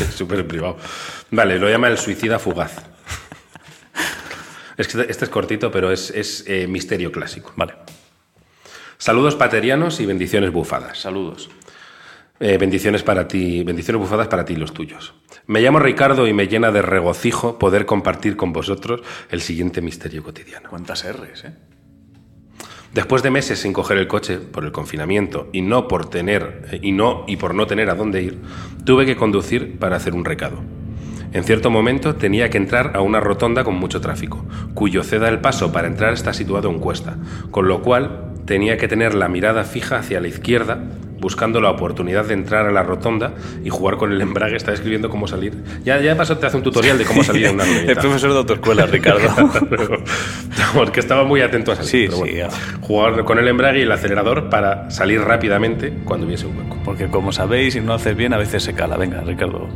Es 0.00 0.14
súper 0.14 0.46
privado. 0.46 0.76
Vale, 1.30 1.58
lo 1.58 1.68
llama 1.68 1.88
el 1.88 1.98
suicida 1.98 2.38
fugaz. 2.38 2.84
Es 4.76 4.88
que 4.88 5.02
este 5.08 5.24
es 5.24 5.30
cortito, 5.30 5.70
pero 5.70 5.90
es, 5.92 6.10
es, 6.10 6.44
eh, 6.46 6.66
misterio 6.66 7.12
clásico. 7.12 7.52
Vale. 7.56 7.74
Saludos 8.98 9.36
paterianos 9.36 10.00
y 10.00 10.06
bendiciones 10.06 10.52
bufadas. 10.52 10.98
Saludos. 10.98 11.48
Eh, 12.40 12.58
bendiciones 12.58 13.04
para 13.04 13.28
ti, 13.28 13.62
bendiciones 13.62 14.00
bufadas 14.00 14.26
para 14.26 14.44
ti 14.44 14.54
y 14.54 14.56
los 14.56 14.74
tuyos. 14.74 15.14
Me 15.46 15.60
llamo 15.60 15.78
Ricardo 15.78 16.26
y 16.26 16.32
me 16.32 16.48
llena 16.48 16.72
de 16.72 16.82
regocijo 16.82 17.60
poder 17.60 17.86
compartir 17.86 18.36
con 18.36 18.52
vosotros 18.52 19.02
el 19.30 19.40
siguiente 19.40 19.80
misterio 19.80 20.24
cotidiano. 20.24 20.68
¿Cuántas 20.68 21.04
R's, 21.04 21.44
eh? 21.44 21.52
Después 22.92 23.22
de 23.22 23.30
meses 23.30 23.60
sin 23.60 23.72
coger 23.72 23.98
el 23.98 24.08
coche 24.08 24.38
por 24.38 24.64
el 24.64 24.72
confinamiento 24.72 25.48
y 25.52 25.62
no 25.62 25.86
por 25.86 26.10
tener 26.10 26.68
eh, 26.72 26.80
y 26.82 26.90
no 26.90 27.24
y 27.28 27.36
por 27.36 27.54
no 27.54 27.68
tener 27.68 27.88
a 27.88 27.94
dónde 27.94 28.22
ir, 28.22 28.40
tuve 28.84 29.06
que 29.06 29.16
conducir 29.16 29.78
para 29.78 29.96
hacer 29.96 30.14
un 30.14 30.24
recado. 30.24 30.60
En 31.32 31.44
cierto 31.44 31.70
momento 31.70 32.16
tenía 32.16 32.50
que 32.50 32.58
entrar 32.58 32.96
a 32.96 33.00
una 33.00 33.20
rotonda 33.20 33.62
con 33.62 33.74
mucho 33.74 34.00
tráfico, 34.00 34.44
cuyo 34.74 35.02
ceda 35.02 35.28
el 35.28 35.40
paso 35.40 35.72
para 35.72 35.88
entrar 35.88 36.14
está 36.14 36.32
situado 36.32 36.70
en 36.70 36.78
cuesta, 36.78 37.16
con 37.50 37.66
lo 37.66 37.82
cual 37.82 38.32
tenía 38.44 38.76
que 38.76 38.88
tener 38.88 39.14
la 39.14 39.28
mirada 39.28 39.64
fija 39.64 39.98
hacia 39.98 40.20
la 40.20 40.28
izquierda, 40.28 40.84
buscando 41.24 41.58
la 41.60 41.70
oportunidad 41.70 42.26
de 42.26 42.34
entrar 42.34 42.66
a 42.66 42.70
la 42.70 42.82
rotonda 42.82 43.32
y 43.64 43.70
jugar 43.70 43.96
con 43.96 44.12
el 44.12 44.20
embrague. 44.20 44.56
Está 44.56 44.72
escribiendo 44.74 45.08
cómo 45.08 45.26
salir. 45.26 45.54
Ya, 45.82 45.98
ya 46.00 46.10
de 46.10 46.16
paso 46.16 46.36
te 46.36 46.46
hace 46.46 46.58
un 46.58 46.62
tutorial 46.62 46.98
de 46.98 47.04
cómo 47.06 47.24
salir 47.24 47.46
en 47.46 47.54
una 47.54 47.64
El 47.64 47.70
ruedita. 47.84 48.00
profesor 48.02 48.32
de 48.32 48.38
autoescuela, 48.38 48.84
Ricardo. 48.86 49.28
Porque 50.74 51.00
estaba 51.00 51.24
muy 51.24 51.40
atento 51.40 51.72
a 51.72 51.76
salir. 51.76 51.90
Sí, 51.90 52.04
pero 52.06 52.16
sí, 52.16 52.20
bueno. 52.32 52.36
ya. 52.36 52.48
Jugar 52.82 53.24
con 53.24 53.38
el 53.38 53.48
embrague 53.48 53.78
y 53.80 53.82
el 53.82 53.92
acelerador 53.92 54.50
para 54.50 54.90
salir 54.90 55.20
rápidamente 55.22 55.92
cuando 56.04 56.26
hubiese 56.26 56.46
un 56.46 56.58
hueco. 56.58 56.76
Porque 56.84 57.06
como 57.08 57.32
sabéis, 57.32 57.74
si 57.74 57.80
no 57.80 57.94
haces 57.94 58.14
bien, 58.16 58.32
a 58.34 58.36
veces 58.36 58.62
se 58.62 58.74
cala. 58.74 58.96
Venga, 58.96 59.22
Ricardo. 59.22 59.66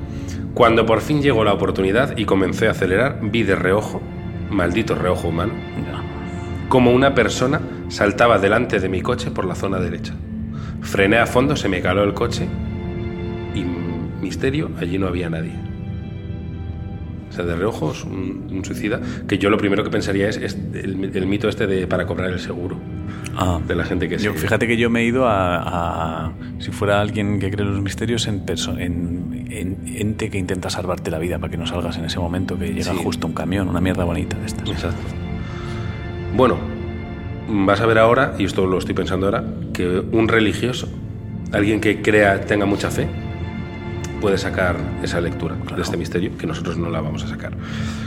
Cuando 0.55 0.85
por 0.87 1.01
fin 1.01 1.23
llegó 1.23 1.45
la 1.45 1.53
oportunidad 1.55 2.17
y 2.17 2.25
comencé 2.27 2.69
a 2.69 2.73
acelerar, 2.73 3.19
vi 3.23 3.43
de 3.45 3.55
reojo, 3.57 4.03
maldito 4.51 4.95
reojo 4.95 5.29
humano, 5.29 5.53
Ya. 5.77 6.03
como 6.69 6.91
una 6.93 7.15
persona 7.15 7.61
saltaba 7.89 8.39
delante 8.39 8.81
de 8.81 8.89
mi 8.89 9.01
coche 9.01 9.31
por 9.31 9.45
la 9.47 9.55
zona 9.55 9.79
derecha. 9.79 10.15
Frené 10.83 11.19
a 11.19 11.27
fondo, 11.27 11.57
se 11.57 11.69
me 11.69 11.81
caló 11.81 12.05
el 12.05 12.15
coche 12.15 12.47
y 13.55 13.65
misterio, 14.23 14.71
allí 14.81 14.99
no 14.99 15.07
había 15.07 15.29
nadie. 15.29 15.53
O 17.31 17.33
sea, 17.33 17.45
de 17.45 17.55
reojo 17.57 17.93
es 17.93 18.05
un, 18.05 18.49
un 18.51 18.65
suicida 18.65 19.01
que 19.29 19.39
yo 19.39 19.51
lo 19.51 19.59
primero 19.59 19.85
que 19.85 19.91
pensaría 19.91 20.29
es, 20.29 20.37
es 20.39 20.55
el, 20.75 21.11
el 21.15 21.27
mito 21.27 21.49
este 21.49 21.67
de 21.67 21.87
para 21.87 22.07
cobrar 22.07 22.31
el 22.31 22.41
seguro 22.41 22.77
Ah. 23.41 23.61
de 23.69 23.77
la 23.77 23.85
gente 23.85 24.09
que 24.09 24.19
Yo, 24.19 24.35
fíjate 24.35 24.67
que 24.67 24.77
yo 24.77 24.91
me 24.91 25.01
he 25.01 25.05
ido 25.05 25.29
a, 25.29 25.59
a- 26.27 26.33
si 26.59 26.73
fuera 26.73 27.01
alguien 27.01 27.39
que 27.39 27.51
cree 27.53 27.65
los 27.67 27.81
misterios, 27.81 28.27
en, 28.27 28.43
en, 28.79 29.47
en 29.51 29.77
ente 29.87 30.29
que 30.29 30.39
intenta 30.39 30.71
salvarte 30.71 31.11
la 31.13 31.19
vida 31.21 31.39
para 31.39 31.49
que 31.51 31.57
no 31.57 31.65
salgas 31.67 31.97
en 31.99 32.05
ese 32.07 32.19
momento 32.19 32.59
que 32.59 32.69
llega 32.73 32.91
Sí. 32.93 32.99
justo 33.01 33.29
un 33.29 33.35
camión, 33.35 33.69
una 33.69 33.81
mierda 33.81 34.03
bonita 34.05 34.37
de 34.39 34.47
estas. 34.47 34.69
Exacto. 34.69 34.99
Bueno, 36.37 36.57
vas 37.49 37.81
a 37.81 37.87
ver 37.87 37.99
ahora, 37.99 38.35
y 38.39 38.45
esto 38.45 38.67
lo 38.67 38.79
estoy 38.79 38.95
pensando 38.95 39.27
ahora, 39.27 39.45
que 39.73 39.87
un 40.13 40.29
religioso, 40.29 40.89
alguien 41.53 41.81
que 41.81 42.03
crea, 42.03 42.43
tenga 42.43 42.67
mucha 42.67 42.91
fe, 42.91 43.09
puede 44.21 44.39
sacar 44.39 44.77
esa 45.03 45.21
lectura 45.21 45.57
de 45.75 45.83
este 45.83 45.97
misterio, 45.97 46.37
que 46.37 46.47
nosotros 46.47 46.77
no 46.77 46.91
la 46.91 47.01
vamos 47.01 47.25
a 47.25 47.29
sacar. 47.29 47.53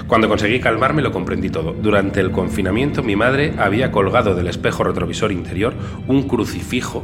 Cuando 0.07 0.27
conseguí 0.27 0.59
calmarme 0.59 1.01
lo 1.01 1.11
comprendí 1.11 1.49
todo. 1.49 1.73
Durante 1.73 2.19
el 2.19 2.31
confinamiento 2.31 3.01
mi 3.01 3.15
madre 3.15 3.53
había 3.57 3.91
colgado 3.91 4.35
del 4.35 4.47
espejo 4.47 4.83
retrovisor 4.83 5.31
interior 5.31 5.73
un 6.07 6.27
crucifijo 6.27 7.03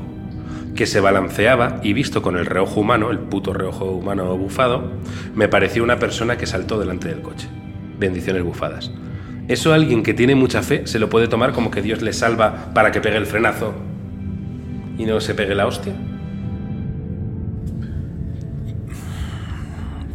que 0.75 0.85
se 0.85 0.99
balanceaba 0.99 1.79
y 1.83 1.93
visto 1.93 2.21
con 2.21 2.37
el 2.37 2.45
reojo 2.45 2.81
humano, 2.81 3.09
el 3.09 3.19
puto 3.19 3.53
reojo 3.53 3.85
humano 3.85 4.37
bufado, 4.37 4.91
me 5.33 5.47
pareció 5.47 5.83
una 5.83 5.97
persona 5.97 6.37
que 6.37 6.45
saltó 6.45 6.79
delante 6.79 7.07
del 7.07 7.21
coche. 7.21 7.47
Bendiciones 7.97 8.43
bufadas. 8.43 8.91
Eso 9.47 9.73
alguien 9.73 10.03
que 10.03 10.13
tiene 10.13 10.35
mucha 10.35 10.61
fe 10.61 10.85
se 10.85 10.99
lo 10.99 11.09
puede 11.09 11.27
tomar 11.27 11.53
como 11.53 11.71
que 11.71 11.81
Dios 11.81 12.01
le 12.01 12.11
salva 12.11 12.73
para 12.73 12.91
que 12.91 12.99
pegue 12.99 13.17
el 13.17 13.25
frenazo 13.25 13.73
y 14.97 15.05
no 15.05 15.21
se 15.21 15.33
pegue 15.33 15.55
la 15.55 15.67
hostia. 15.67 15.93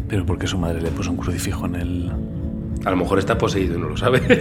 Pero 0.09 0.27
porque 0.27 0.47
su 0.47 0.59
madre 0.59 0.83
le 0.83 0.91
puso 0.91 1.11
un 1.11 1.17
crucifijo 1.17 1.65
en 1.65 1.75
el... 1.77 2.13
A 2.85 2.91
lo 2.91 2.97
mejor 2.97 3.19
está 3.19 3.39
poseído 3.39 3.77
y 3.77 3.81
no 3.81 3.89
lo 3.89 3.97
sabe. 3.97 4.21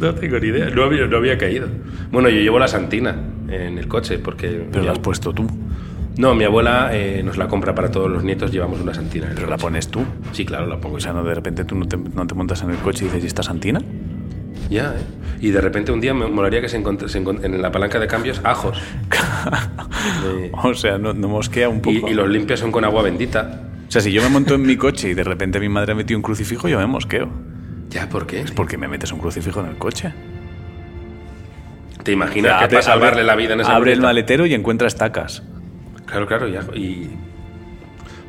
no 0.00 0.14
tengo 0.14 0.38
ni 0.38 0.46
idea. 0.46 0.70
No 0.70 0.84
había, 0.84 1.06
no 1.06 1.16
había 1.18 1.36
caído. 1.36 1.68
Bueno, 2.10 2.30
yo 2.30 2.40
llevo 2.40 2.58
la 2.58 2.68
santina 2.68 3.14
en 3.48 3.76
el 3.76 3.88
coche 3.88 4.18
porque... 4.18 4.66
Pero 4.72 4.84
la 4.84 4.92
has 4.92 5.00
puesto 5.00 5.34
tú. 5.34 5.46
No, 6.18 6.34
mi 6.34 6.44
abuela 6.44 6.90
eh, 6.92 7.22
nos 7.24 7.38
la 7.38 7.48
compra 7.48 7.74
para 7.74 7.90
todos 7.90 8.10
los 8.10 8.22
nietos, 8.22 8.52
llevamos 8.52 8.80
una 8.80 8.92
santina. 8.92 9.24
En 9.26 9.30
el 9.30 9.34
Pero 9.36 9.46
la 9.48 9.54
coche. 9.56 9.62
pones 9.64 9.88
tú. 9.88 10.04
Sí, 10.32 10.44
claro, 10.44 10.66
la 10.66 10.78
pongo 10.78 10.96
O 10.96 11.00
sea, 11.00 11.12
no 11.12 11.24
de 11.24 11.34
repente 11.34 11.64
tú 11.64 11.74
no 11.74 11.86
te, 11.88 11.96
no 11.96 12.26
te 12.26 12.34
montas 12.34 12.62
en 12.62 12.70
el 12.70 12.76
coche 12.76 13.04
y 13.04 13.08
dices, 13.08 13.24
¿y 13.24 13.26
esta 13.28 13.42
santina? 13.42 13.80
Ya, 14.68 14.94
¿eh? 14.96 15.02
Y 15.40 15.50
de 15.50 15.60
repente 15.60 15.90
un 15.90 16.00
día 16.00 16.14
me 16.14 16.26
molaría 16.28 16.60
que 16.60 16.68
se 16.68 16.80
se 17.08 17.18
en 17.18 17.62
la 17.62 17.72
palanca 17.72 17.98
de 17.98 18.06
cambios 18.06 18.40
ajos. 18.44 18.80
Eh, 20.26 20.50
O 20.64 20.74
sea, 20.74 20.98
no, 20.98 21.12
no 21.14 21.28
mosquea 21.28 21.68
un 21.68 21.80
poco. 21.80 22.08
y, 22.08 22.10
y 22.10 22.14
los 22.14 22.28
limpias 22.28 22.58
son 22.60 22.72
con 22.72 22.84
agua 22.84 23.02
bendita. 23.02 23.68
O 23.86 23.90
sea, 23.90 24.00
si 24.00 24.10
yo 24.12 24.20
me 24.22 24.28
monto 24.28 24.54
en 24.56 24.62
mi 24.62 24.76
coche 24.76 25.10
y 25.10 25.14
de 25.14 25.22
repente 25.22 25.60
mi 25.60 25.68
madre 25.68 25.92
ha 25.92 25.94
metido 25.94 26.18
un 26.18 26.22
crucifijo, 26.22 26.66
yo 26.68 26.78
me 26.78 26.86
mosqueo. 26.86 27.28
¿Ya 27.90 28.08
por 28.08 28.26
qué? 28.26 28.42
¿Por 28.54 28.66
qué 28.66 28.76
me 28.78 28.88
metes 28.88 29.12
un 29.12 29.20
crucifijo 29.20 29.60
en 29.60 29.66
el 29.66 29.76
coche? 29.76 30.12
¿Te 32.02 32.12
imaginas 32.12 32.52
O 32.54 32.58
sea, 32.58 32.58
que 32.58 32.64
abre- 32.64 32.70
para 32.76 32.82
salvarle 32.82 33.20
abre- 33.20 33.26
la 33.26 33.36
vida 33.36 33.54
en 33.54 33.60
esa 33.60 33.76
Abre 33.76 33.92
el 33.92 34.00
maletero 34.00 34.44
y 34.46 34.54
encuentra 34.54 34.88
estacas. 34.88 35.42
Claro, 36.12 36.26
claro, 36.26 36.46
y, 36.48 36.56
ajo- 36.56 36.74
y 36.74 37.10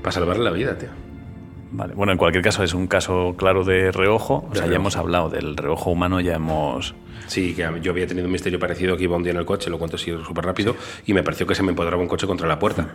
para 0.01 0.13
salvarle 0.13 0.43
la 0.43 0.51
vida, 0.51 0.77
tío. 0.77 0.89
Vale. 1.71 1.93
Bueno, 1.95 2.11
en 2.13 2.17
cualquier 2.17 2.43
caso 2.43 2.63
es 2.63 2.73
un 2.73 2.87
caso 2.87 3.35
claro 3.37 3.63
de 3.63 3.91
reojo. 3.91 4.47
O 4.51 4.55
sea, 4.55 4.67
ya 4.67 4.75
hemos 4.75 4.95
hablado 4.95 5.29
del 5.29 5.57
reojo 5.57 5.89
humano, 5.91 6.21
ya 6.21 6.35
hemos... 6.35 6.93
Sí, 7.27 7.53
que 7.55 7.67
yo 7.81 7.91
había 7.91 8.05
tenido 8.05 8.27
un 8.27 8.31
misterio 8.31 8.59
parecido 8.59 8.95
que 8.95 9.03
iba 9.05 9.17
un 9.17 9.23
día 9.23 9.31
en 9.31 9.37
el 9.39 9.45
coche, 9.45 9.69
lo 9.69 9.79
cuento 9.79 9.95
así 9.95 10.11
súper 10.25 10.45
rápido, 10.45 10.75
y 11.05 11.13
me 11.13 11.23
pareció 11.23 11.47
que 11.47 11.55
se 11.55 11.63
me 11.63 11.69
empoderaba 11.69 12.01
un 12.01 12.07
coche 12.07 12.27
contra 12.27 12.47
la 12.47 12.59
puerta. 12.59 12.89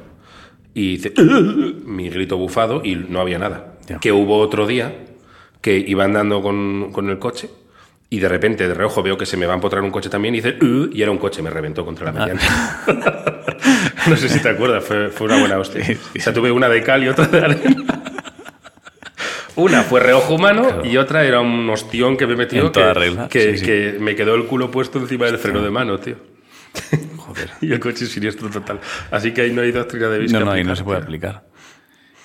Y 0.74 0.92
hice 0.92 1.12
mi 1.84 2.08
grito 2.08 2.36
bufado 2.36 2.82
y 2.84 2.94
no 2.94 3.20
había 3.20 3.38
nada. 3.38 3.74
Ya. 3.88 3.98
Que 3.98 4.12
hubo 4.12 4.38
otro 4.38 4.66
día 4.66 4.94
que 5.60 5.76
iba 5.76 6.04
andando 6.04 6.40
con, 6.40 6.92
con 6.92 7.10
el 7.10 7.18
coche 7.18 7.50
y 8.10 8.20
de 8.20 8.28
repente 8.28 8.68
de 8.68 8.74
reojo 8.74 9.02
veo 9.02 9.18
que 9.18 9.26
se 9.26 9.36
me 9.36 9.46
va 9.46 9.54
a 9.54 9.56
empotrar 9.56 9.82
un 9.82 9.90
coche 9.90 10.08
también 10.08 10.34
y 10.34 10.38
hice 10.38 10.56
"Uh", 10.62 10.88
y 10.92 11.02
era 11.02 11.10
un 11.10 11.18
coche, 11.18 11.42
me 11.42 11.50
reventó 11.50 11.84
contra 11.84 12.12
la 12.12 12.12
mediana. 12.12 12.40
no 14.08 14.16
sé 14.16 14.28
si 14.28 14.40
te 14.40 14.48
acuerdas, 14.48 14.84
fue, 14.84 15.08
fue 15.08 15.26
una 15.26 15.38
buena 15.38 15.58
hostia. 15.58 15.84
O 16.16 16.20
sea, 16.20 16.32
tuve 16.32 16.50
una 16.50 16.68
de 16.68 16.82
cal 16.82 17.04
y 17.04 17.08
otra 17.08 17.26
de 17.26 17.38
arena. 17.38 17.84
Una 19.56 19.82
fue 19.82 19.98
reojo 19.98 20.34
humano 20.34 20.84
y 20.84 20.96
otra 20.98 21.24
era 21.24 21.40
un 21.40 21.68
ostión 21.68 22.16
que 22.16 22.28
me 22.28 22.36
metió 22.36 22.66
En 22.66 22.72
toda 22.72 22.92
que, 22.92 22.98
regla, 23.00 23.28
que, 23.28 23.52
sí, 23.52 23.58
sí. 23.58 23.66
que 23.66 23.96
me 23.98 24.14
quedó 24.14 24.36
el 24.36 24.44
culo 24.46 24.70
puesto 24.70 25.00
encima 25.00 25.26
del 25.26 25.38
freno 25.38 25.60
de 25.62 25.70
mano, 25.70 25.98
tío. 25.98 26.16
Joder. 27.16 27.50
Y 27.60 27.72
el 27.72 27.80
coche 27.80 28.06
siniestro 28.06 28.48
total. 28.50 28.80
Así 29.10 29.32
que 29.32 29.42
ahí 29.42 29.52
no 29.52 29.62
hay 29.62 29.72
doctrina 29.72 30.08
de 30.08 30.18
vista. 30.20 30.38
No, 30.38 30.44
no, 30.44 30.52
ahí 30.52 30.62
no 30.62 30.76
se 30.76 30.84
puede 30.84 30.98
aplicar. 30.98 31.42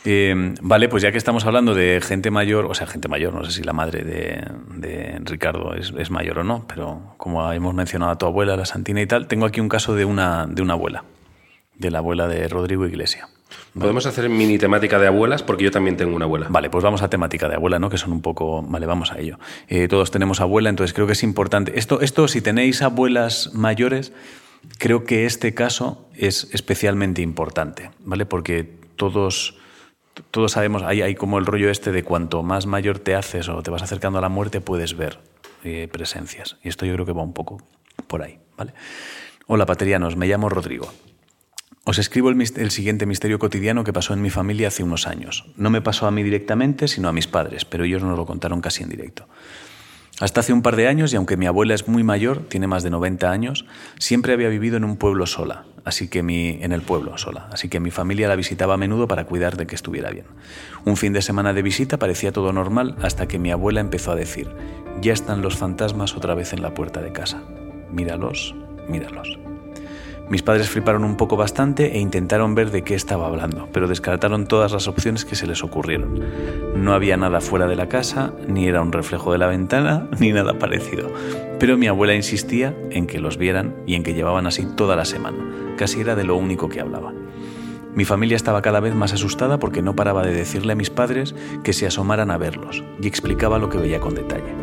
Eh, 0.05 0.53
vale, 0.61 0.89
pues 0.89 1.01
ya 1.01 1.11
que 1.11 1.17
estamos 1.17 1.45
hablando 1.45 1.73
de 1.73 2.01
gente 2.01 2.29
mayor, 2.29 2.65
o 2.65 2.73
sea, 2.73 2.85
gente 2.87 3.07
mayor, 3.07 3.33
no 3.33 3.45
sé 3.45 3.51
si 3.51 3.63
la 3.63 3.73
madre 3.73 4.03
de, 4.03 4.43
de 4.75 5.19
Ricardo 5.23 5.73
es, 5.75 5.93
es 5.97 6.11
mayor 6.11 6.39
o 6.39 6.43
no, 6.43 6.65
pero 6.67 7.15
como 7.17 7.49
hemos 7.51 7.73
mencionado 7.73 8.11
a 8.11 8.17
tu 8.17 8.25
abuela, 8.25 8.57
la 8.57 8.65
Santina 8.65 9.01
y 9.01 9.07
tal, 9.07 9.27
tengo 9.27 9.45
aquí 9.45 9.61
un 9.61 9.69
caso 9.69 9.95
de 9.95 10.03
una, 10.03 10.45
de 10.45 10.61
una 10.61 10.73
abuela, 10.73 11.05
de 11.75 11.91
la 11.91 11.99
abuela 11.99 12.27
de 12.27 12.47
Rodrigo 12.47 12.85
Iglesia. 12.85 13.29
Podemos 13.77 14.05
hacer 14.05 14.29
mini 14.29 14.57
temática 14.57 14.99
de 14.99 15.07
abuelas 15.07 15.41
porque 15.41 15.63
yo 15.63 15.71
también 15.71 15.97
tengo 15.97 16.15
una 16.15 16.25
abuela. 16.25 16.47
Vale, 16.49 16.69
pues 16.69 16.83
vamos 16.83 17.01
a 17.01 17.09
temática 17.09 17.49
de 17.49 17.55
abuela, 17.55 17.79
¿no? 17.79 17.89
Que 17.89 17.97
son 17.97 18.11
un 18.11 18.21
poco. 18.21 18.61
Vale, 18.61 18.85
vamos 18.85 19.11
a 19.11 19.19
ello. 19.19 19.39
Eh, 19.67 19.87
todos 19.87 20.11
tenemos 20.11 20.41
abuela, 20.41 20.69
entonces 20.69 20.93
creo 20.93 21.07
que 21.07 21.13
es 21.13 21.23
importante. 21.23 21.77
Esto, 21.77 22.01
esto, 22.01 22.27
si 22.27 22.41
tenéis 22.41 22.81
abuelas 22.83 23.51
mayores, 23.53 24.13
creo 24.77 25.05
que 25.05 25.25
este 25.25 25.53
caso 25.53 26.07
es 26.15 26.49
especialmente 26.53 27.21
importante, 27.21 27.91
¿vale? 27.99 28.25
Porque 28.25 28.63
todos, 28.95 29.57
todos 30.31 30.51
sabemos, 30.51 30.83
hay, 30.83 31.01
hay 31.01 31.15
como 31.15 31.39
el 31.39 31.45
rollo 31.45 31.69
este 31.69 31.91
de 31.91 32.03
cuanto 32.03 32.43
más 32.43 32.65
mayor 32.65 32.99
te 32.99 33.15
haces 33.15 33.49
o 33.49 33.61
te 33.63 33.71
vas 33.71 33.81
acercando 33.81 34.19
a 34.19 34.21
la 34.21 34.29
muerte, 34.29 34.61
puedes 34.61 34.95
ver 34.95 35.19
eh, 35.63 35.87
presencias. 35.91 36.57
Y 36.63 36.69
esto 36.69 36.85
yo 36.85 36.93
creo 36.93 37.05
que 37.05 37.13
va 37.13 37.23
un 37.23 37.33
poco 37.33 37.61
por 38.07 38.21
ahí, 38.21 38.39
¿vale? 38.57 38.73
Hola, 39.47 39.65
paterianos, 39.65 40.15
me 40.15 40.27
llamo 40.27 40.47
Rodrigo. 40.47 40.91
Os 41.85 41.99
escribo 41.99 42.29
el, 42.29 42.71
siguiente 42.71 43.05
misterio 43.05 43.39
cotidiano 43.39 43.83
que 43.83 43.91
pasó 43.91 44.13
en 44.13 44.21
mi 44.21 44.29
familia 44.29 44.69
hace 44.69 44.83
unos 44.83 45.05
años. 45.05 45.45
No 45.57 45.69
me 45.69 45.81
pasó 45.81 46.07
a 46.07 46.11
mí 46.11 46.23
directamente, 46.23 46.87
sino 46.87 47.09
a 47.09 47.13
mis 47.13 47.27
padres, 47.27 47.65
pero 47.65 47.83
ellos 47.83 48.01
nos 48.03 48.17
lo 48.17 48.25
contaron 48.25 48.61
casi 48.61 48.83
en 48.83 48.89
directo. 48.89 49.27
Hasta 50.21 50.39
hace 50.39 50.53
un 50.53 50.61
par 50.61 50.77
de 50.77 50.87
años, 50.87 51.11
y 51.11 51.17
aunque 51.17 51.35
mi 51.35 51.45
abuela 51.45 51.73
es 51.73 51.89
muy 51.89 52.03
mayor, 52.03 52.47
tiene 52.47 52.67
más 52.67 52.83
de 52.83 52.89
90 52.89 53.29
años, 53.29 53.65
siempre 53.99 54.31
había 54.31 54.47
vivido 54.47 54.77
en 54.77 54.85
un 54.85 54.95
pueblo 54.95 55.25
sola, 55.25 55.65
así 55.83 56.07
que 56.07 56.23
mi, 56.23 56.57
en 56.61 56.71
el 56.71 56.83
pueblo 56.83 57.17
sola, 57.17 57.49
así 57.51 57.67
que 57.67 57.81
mi 57.81 57.91
familia 57.91 58.29
la 58.29 58.37
visitaba 58.37 58.75
a 58.75 58.77
menudo 58.77 59.09
para 59.09 59.25
cuidar 59.25 59.57
de 59.57 59.67
que 59.67 59.75
estuviera 59.75 60.09
bien. 60.09 60.27
Un 60.85 60.95
fin 60.95 61.11
de 61.11 61.21
semana 61.21 61.51
de 61.51 61.63
visita 61.63 61.97
parecía 61.97 62.31
todo 62.31 62.53
normal 62.53 62.95
hasta 63.01 63.27
que 63.27 63.39
mi 63.39 63.51
abuela 63.51 63.81
empezó 63.81 64.13
a 64.13 64.15
decir, 64.15 64.47
ya 65.01 65.11
están 65.11 65.41
los 65.41 65.57
fantasmas 65.57 66.15
otra 66.15 66.33
vez 66.33 66.53
en 66.53 66.61
la 66.61 66.73
puerta 66.73 67.01
de 67.01 67.11
casa. 67.11 67.43
Míralos, 67.91 68.55
míralos. 68.87 69.37
Mis 70.29 70.41
padres 70.41 70.69
fliparon 70.69 71.03
un 71.03 71.17
poco 71.17 71.35
bastante 71.35 71.95
e 71.95 71.99
intentaron 71.99 72.55
ver 72.55 72.71
de 72.71 72.83
qué 72.83 72.95
estaba 72.95 73.27
hablando, 73.27 73.67
pero 73.73 73.89
descartaron 73.89 74.47
todas 74.47 74.71
las 74.71 74.87
opciones 74.87 75.25
que 75.25 75.35
se 75.35 75.47
les 75.47 75.63
ocurrieron. 75.63 76.19
No 76.75 76.93
había 76.93 77.17
nada 77.17 77.41
fuera 77.41 77.67
de 77.67 77.75
la 77.75 77.89
casa, 77.89 78.33
ni 78.47 78.67
era 78.67 78.81
un 78.81 78.93
reflejo 78.93 79.33
de 79.33 79.37
la 79.37 79.47
ventana, 79.47 80.07
ni 80.19 80.31
nada 80.31 80.57
parecido. 80.57 81.11
Pero 81.59 81.77
mi 81.77 81.87
abuela 81.87 82.15
insistía 82.15 82.73
en 82.89 83.05
que 83.05 83.19
los 83.19 83.37
vieran 83.37 83.75
y 83.85 83.95
en 83.95 84.03
que 84.03 84.13
llevaban 84.13 84.47
así 84.47 84.65
toda 84.65 84.95
la 84.95 85.05
semana. 85.05 85.37
Casi 85.77 85.99
era 85.99 86.15
de 86.15 86.23
lo 86.23 86.37
único 86.37 86.69
que 86.69 86.79
hablaba. 86.79 87.13
Mi 87.93 88.05
familia 88.05 88.37
estaba 88.37 88.61
cada 88.61 88.79
vez 88.79 88.95
más 88.95 89.13
asustada 89.13 89.59
porque 89.59 89.81
no 89.81 89.95
paraba 89.95 90.23
de 90.23 90.33
decirle 90.33 90.73
a 90.73 90.77
mis 90.77 90.89
padres 90.89 91.35
que 91.63 91.73
se 91.73 91.85
asomaran 91.85 92.31
a 92.31 92.37
verlos 92.37 92.83
y 92.99 93.07
explicaba 93.07 93.59
lo 93.59 93.69
que 93.69 93.77
veía 93.77 93.99
con 93.99 94.15
detalle. 94.15 94.55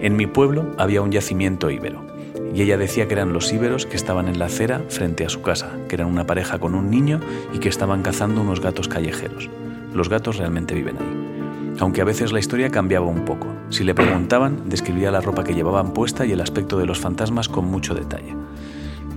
En 0.00 0.16
mi 0.16 0.26
pueblo 0.26 0.72
había 0.78 1.02
un 1.02 1.12
yacimiento 1.12 1.70
íbero 1.70 2.11
y 2.54 2.62
ella 2.62 2.76
decía 2.76 3.08
que 3.08 3.14
eran 3.14 3.32
los 3.32 3.52
íberos 3.52 3.86
que 3.86 3.96
estaban 3.96 4.28
en 4.28 4.38
la 4.38 4.46
acera 4.46 4.82
frente 4.88 5.24
a 5.24 5.28
su 5.28 5.42
casa, 5.42 5.70
que 5.88 5.94
eran 5.94 6.08
una 6.08 6.26
pareja 6.26 6.58
con 6.58 6.74
un 6.74 6.90
niño 6.90 7.20
y 7.54 7.58
que 7.58 7.68
estaban 7.68 8.02
cazando 8.02 8.42
unos 8.42 8.60
gatos 8.60 8.88
callejeros. 8.88 9.48
Los 9.94 10.08
gatos 10.08 10.36
realmente 10.36 10.74
viven 10.74 10.96
ahí. 10.98 11.76
Aunque 11.78 12.02
a 12.02 12.04
veces 12.04 12.32
la 12.32 12.38
historia 12.38 12.70
cambiaba 12.70 13.06
un 13.06 13.24
poco. 13.24 13.48
Si 13.70 13.84
le 13.84 13.94
preguntaban, 13.94 14.68
describía 14.68 15.10
la 15.10 15.22
ropa 15.22 15.44
que 15.44 15.54
llevaban 15.54 15.94
puesta 15.94 16.26
y 16.26 16.32
el 16.32 16.40
aspecto 16.40 16.78
de 16.78 16.86
los 16.86 16.98
fantasmas 16.98 17.48
con 17.48 17.64
mucho 17.64 17.94
detalle. 17.94 18.36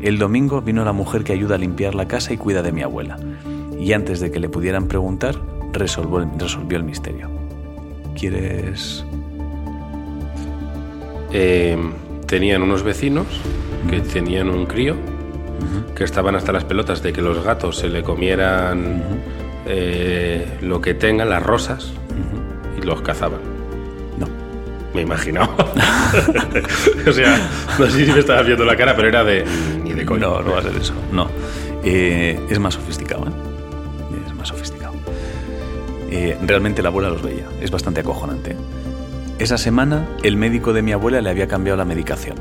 El 0.01 0.17
domingo 0.17 0.61
vino 0.61 0.85
la 0.85 0.93
mujer 0.93 1.23
que 1.23 1.33
ayuda 1.33 1.55
a 1.55 1.57
limpiar 1.57 1.95
la 1.95 2.07
casa 2.07 2.33
y 2.33 2.37
cuida 2.37 2.61
de 2.61 2.71
mi 2.71 2.81
abuela. 2.81 3.17
Y 3.77 3.91
antes 3.91 4.19
de 4.21 4.31
que 4.31 4.39
le 4.39 4.49
pudieran 4.49 4.87
preguntar, 4.87 5.35
resolvió, 5.73 6.19
el 6.77 6.83
misterio. 6.83 7.29
¿Quieres...? 8.17 9.05
Eh, 11.33 11.77
tenían 12.25 12.61
unos 12.61 12.83
vecinos 12.83 13.27
que 13.89 14.01
tenían 14.01 14.49
un 14.49 14.65
crío 14.65 14.95
que 15.95 16.03
estaban 16.03 16.35
hasta 16.35 16.51
las 16.51 16.65
pelotas 16.65 17.01
de 17.01 17.13
que 17.13 17.21
los 17.21 17.43
gatos 17.43 17.77
se 17.77 17.87
le 17.87 18.03
comieran 18.03 19.01
eh, 19.65 20.45
lo 20.61 20.81
que 20.81 20.93
tengan, 20.93 21.29
las 21.29 21.41
rosas, 21.41 21.91
y 22.77 22.85
los 22.85 23.01
cazaban. 23.01 23.39
No. 24.19 24.27
Me 24.93 25.01
imaginaba. 25.01 25.55
o 27.07 27.11
sea, 27.11 27.49
no 27.79 27.85
sé 27.87 28.05
si 28.05 28.11
me 28.11 28.19
estabas 28.19 28.45
viendo 28.45 28.65
la 28.65 28.75
cara, 28.75 28.95
pero 28.95 29.07
era 29.07 29.23
de. 29.23 29.45
Ni 29.83 29.93
de 29.93 30.05
coño. 30.05 30.19
No, 30.19 30.41
no 30.41 30.51
va 30.51 30.59
a 30.59 30.63
ser 30.63 30.75
eso. 30.75 30.93
No. 31.11 31.29
Eh, 31.83 32.39
es 32.49 32.59
más 32.59 32.73
sofisticado, 32.73 33.25
¿eh? 33.25 33.31
Es 34.27 34.35
más 34.35 34.49
sofisticado. 34.49 34.93
Eh, 36.11 36.37
realmente 36.43 36.81
la 36.81 36.89
abuela 36.89 37.09
los 37.09 37.21
veía. 37.21 37.45
Es 37.61 37.71
bastante 37.71 38.01
acojonante. 38.01 38.55
Esa 39.37 39.57
semana, 39.57 40.07
el 40.23 40.37
médico 40.37 40.71
de 40.71 40.81
mi 40.81 40.93
abuela 40.93 41.19
le 41.19 41.29
había 41.29 41.49
cambiado 41.49 41.75
la 41.75 41.83
medicación. 41.83 42.37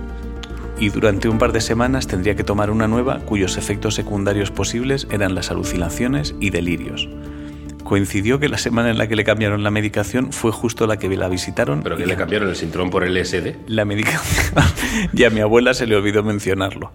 Y 0.78 0.90
durante 0.90 1.28
un 1.28 1.38
par 1.38 1.50
de 1.50 1.60
semanas 1.60 2.06
tendría 2.06 2.36
que 2.36 2.44
tomar 2.44 2.70
una 2.70 2.86
nueva 2.86 3.18
cuyos 3.18 3.56
efectos 3.56 3.96
secundarios 3.96 4.52
posibles 4.52 5.08
eran 5.10 5.34
las 5.34 5.50
alucinaciones 5.50 6.36
y 6.38 6.50
delirios. 6.50 7.08
Coincidió 7.82 8.38
que 8.38 8.48
la 8.48 8.58
semana 8.58 8.90
en 8.90 8.98
la 8.98 9.08
que 9.08 9.16
le 9.16 9.24
cambiaron 9.24 9.64
la 9.64 9.72
medicación 9.72 10.32
fue 10.32 10.52
justo 10.52 10.86
la 10.86 10.96
que 10.96 11.08
la 11.08 11.28
visitaron. 11.28 11.82
¿Pero 11.82 11.96
que 11.96 12.06
le 12.06 12.14
cambiaron 12.14 12.48
el 12.48 12.56
sintrón 12.56 12.90
por 12.90 13.02
el 13.02 13.16
SD? 13.24 13.56
La 13.66 13.84
medicación. 13.84 14.54
y 15.12 15.24
a 15.24 15.30
mi 15.30 15.40
abuela 15.40 15.74
se 15.74 15.88
le 15.88 15.96
olvidó 15.96 16.22
mencionarlo. 16.22 16.92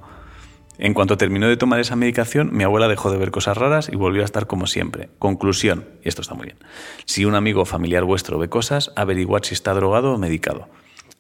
En 0.80 0.94
cuanto 0.94 1.18
terminó 1.18 1.48
de 1.48 1.58
tomar 1.58 1.80
esa 1.82 1.96
medicación, 1.98 2.50
mi 2.54 2.64
abuela 2.64 2.88
dejó 2.88 3.12
de 3.12 3.18
ver 3.18 3.32
cosas 3.32 3.58
raras 3.58 3.90
y 3.92 3.98
volvió 3.98 4.22
a 4.22 4.26
estar 4.26 4.48
como 4.48 4.66
siempre. 4.66 5.10
Conclusión, 5.20 5.86
y 6.04 6.08
esto 6.10 6.22
está 6.22 6.34
muy 6.36 6.46
bien. 6.46 6.58
Si 7.06 7.26
un 7.26 7.36
amigo 7.36 7.62
o 7.62 7.66
familiar 7.66 8.06
vuestro 8.06 8.40
ve 8.40 8.48
cosas, 8.50 8.92
averiguad 8.96 9.44
si 9.44 9.54
está 9.54 9.74
drogado 9.74 10.14
o 10.14 10.18
medicado. 10.18 10.68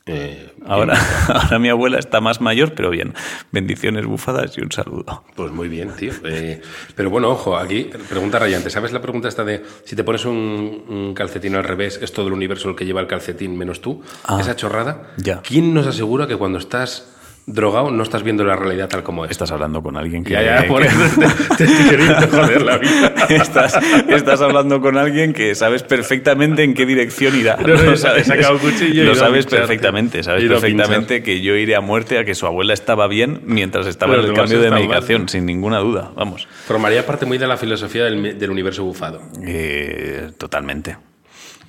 Eh, 0.06 0.54
Ahora, 0.65 0.98
ahora 1.28 1.60
mi 1.60 1.69
abuela 1.69 2.00
está 2.00 2.19
más 2.22 2.41
mayor, 2.41 2.74
pero 2.74 2.89
bien. 2.89 3.13
Bendiciones, 3.52 4.06
bufadas 4.06 4.58
y 4.58 4.62
un 4.62 4.72
saludo. 4.72 5.24
Pues 5.36 5.52
muy 5.52 5.67
bien, 5.67 5.91
tío. 5.95 6.13
Eh, 6.24 6.62
pero 6.95 7.10
bueno, 7.10 7.30
ojo, 7.30 7.58
aquí, 7.58 7.89
pregunta 8.08 8.39
rayante. 8.39 8.69
¿Sabes 8.69 8.91
la 8.91 9.02
pregunta 9.02 9.28
esta 9.28 9.43
de 9.43 9.63
si 9.84 9.95
te 9.95 10.04
pones 10.04 10.26
un, 10.26 10.84
un 10.88 11.13
calcetín 11.13 11.56
al 11.56 11.63
revés, 11.63 12.00
es 12.02 12.12
todo 12.13 12.28
el 12.28 12.34
universo 12.34 12.69
el 12.69 12.76
que 12.76 12.86
lleva 12.86 13.02
el 13.02 13.08
calcetín 13.08 13.58
menos 13.58 13.82
tú? 13.82 14.02
Ah, 14.24 14.39
Esa 14.39 14.56
chorrada. 14.56 15.12
ya. 15.17 15.41
¿Quién 15.41 15.74
nos 15.74 15.86
asegura 15.86 16.28
que 16.28 16.38
cuando 16.38 16.58
estás 16.60 17.15
drogado 17.54 17.92
no 17.92 18.04
estás 18.04 18.24
viendo 18.24 18.44
la 18.44 18.56
realidad 18.56 18.88
tal 18.90 19.04
como 19.04 19.26
es? 19.26 19.32
Estás 19.32 19.52
hablando 19.52 19.82
con 19.82 19.98
alguien 19.98 20.24
que... 20.24 20.32
Ya, 20.34 20.62
ya, 20.62 20.68
por 20.68 20.82
que- 20.82 20.88
eso 20.88 21.20
te, 21.58 21.64
estoy 21.66 21.86
queriendo 21.90 22.28
joder 22.28 22.62
la 22.62 22.78
vida. 22.78 23.14
estás, 23.30 23.78
estás 24.08 24.42
hablando 24.42 24.82
con 24.82 24.98
alguien 24.98 25.34
que 25.34 25.56
sabes 25.56 25.84
perfectamente 25.84 26.64
en 26.64 26.74
qué 26.74 26.86
dirección 26.86 27.36
irá. 27.36 27.58
No, 27.58 27.96
sabes, 27.98 28.28
sacado 28.28 28.58
cuchillo 28.60 29.04
Lo 29.04 29.16
sabes 29.16 29.46
perfectamente. 29.46 30.24
Sabes 30.24 30.44
perfectamente 30.46 31.24
que 31.24 31.42
yo 31.42 31.56
iré 31.56 31.76
a 31.76 31.82
muerte 31.82 32.18
a 32.20 32.26
que 32.26 32.36
su 32.36 32.46
abuela 32.46 32.74
estaba 32.74 33.08
bien 33.08 33.42
mientras 33.46 33.88
estaba 33.88 34.12
Pero 34.14 34.24
en 34.26 34.30
el 34.30 34.36
cambio 34.36 34.60
de 34.62 34.72
medicación, 34.72 35.22
mal. 35.24 35.30
sin 35.30 35.46
ninguna 35.46 35.80
duda. 35.80 36.12
Vamos. 36.16 36.48
Formaría 36.68 37.06
parte 37.06 37.26
muy 37.26 37.38
de 37.38 37.48
la 37.48 37.58
filosofía 37.58 38.06
del, 38.06 38.38
del 38.38 38.50
universo 38.52 38.84
bufado. 38.84 39.22
Eh, 39.46 40.32
totalmente. 40.38 40.98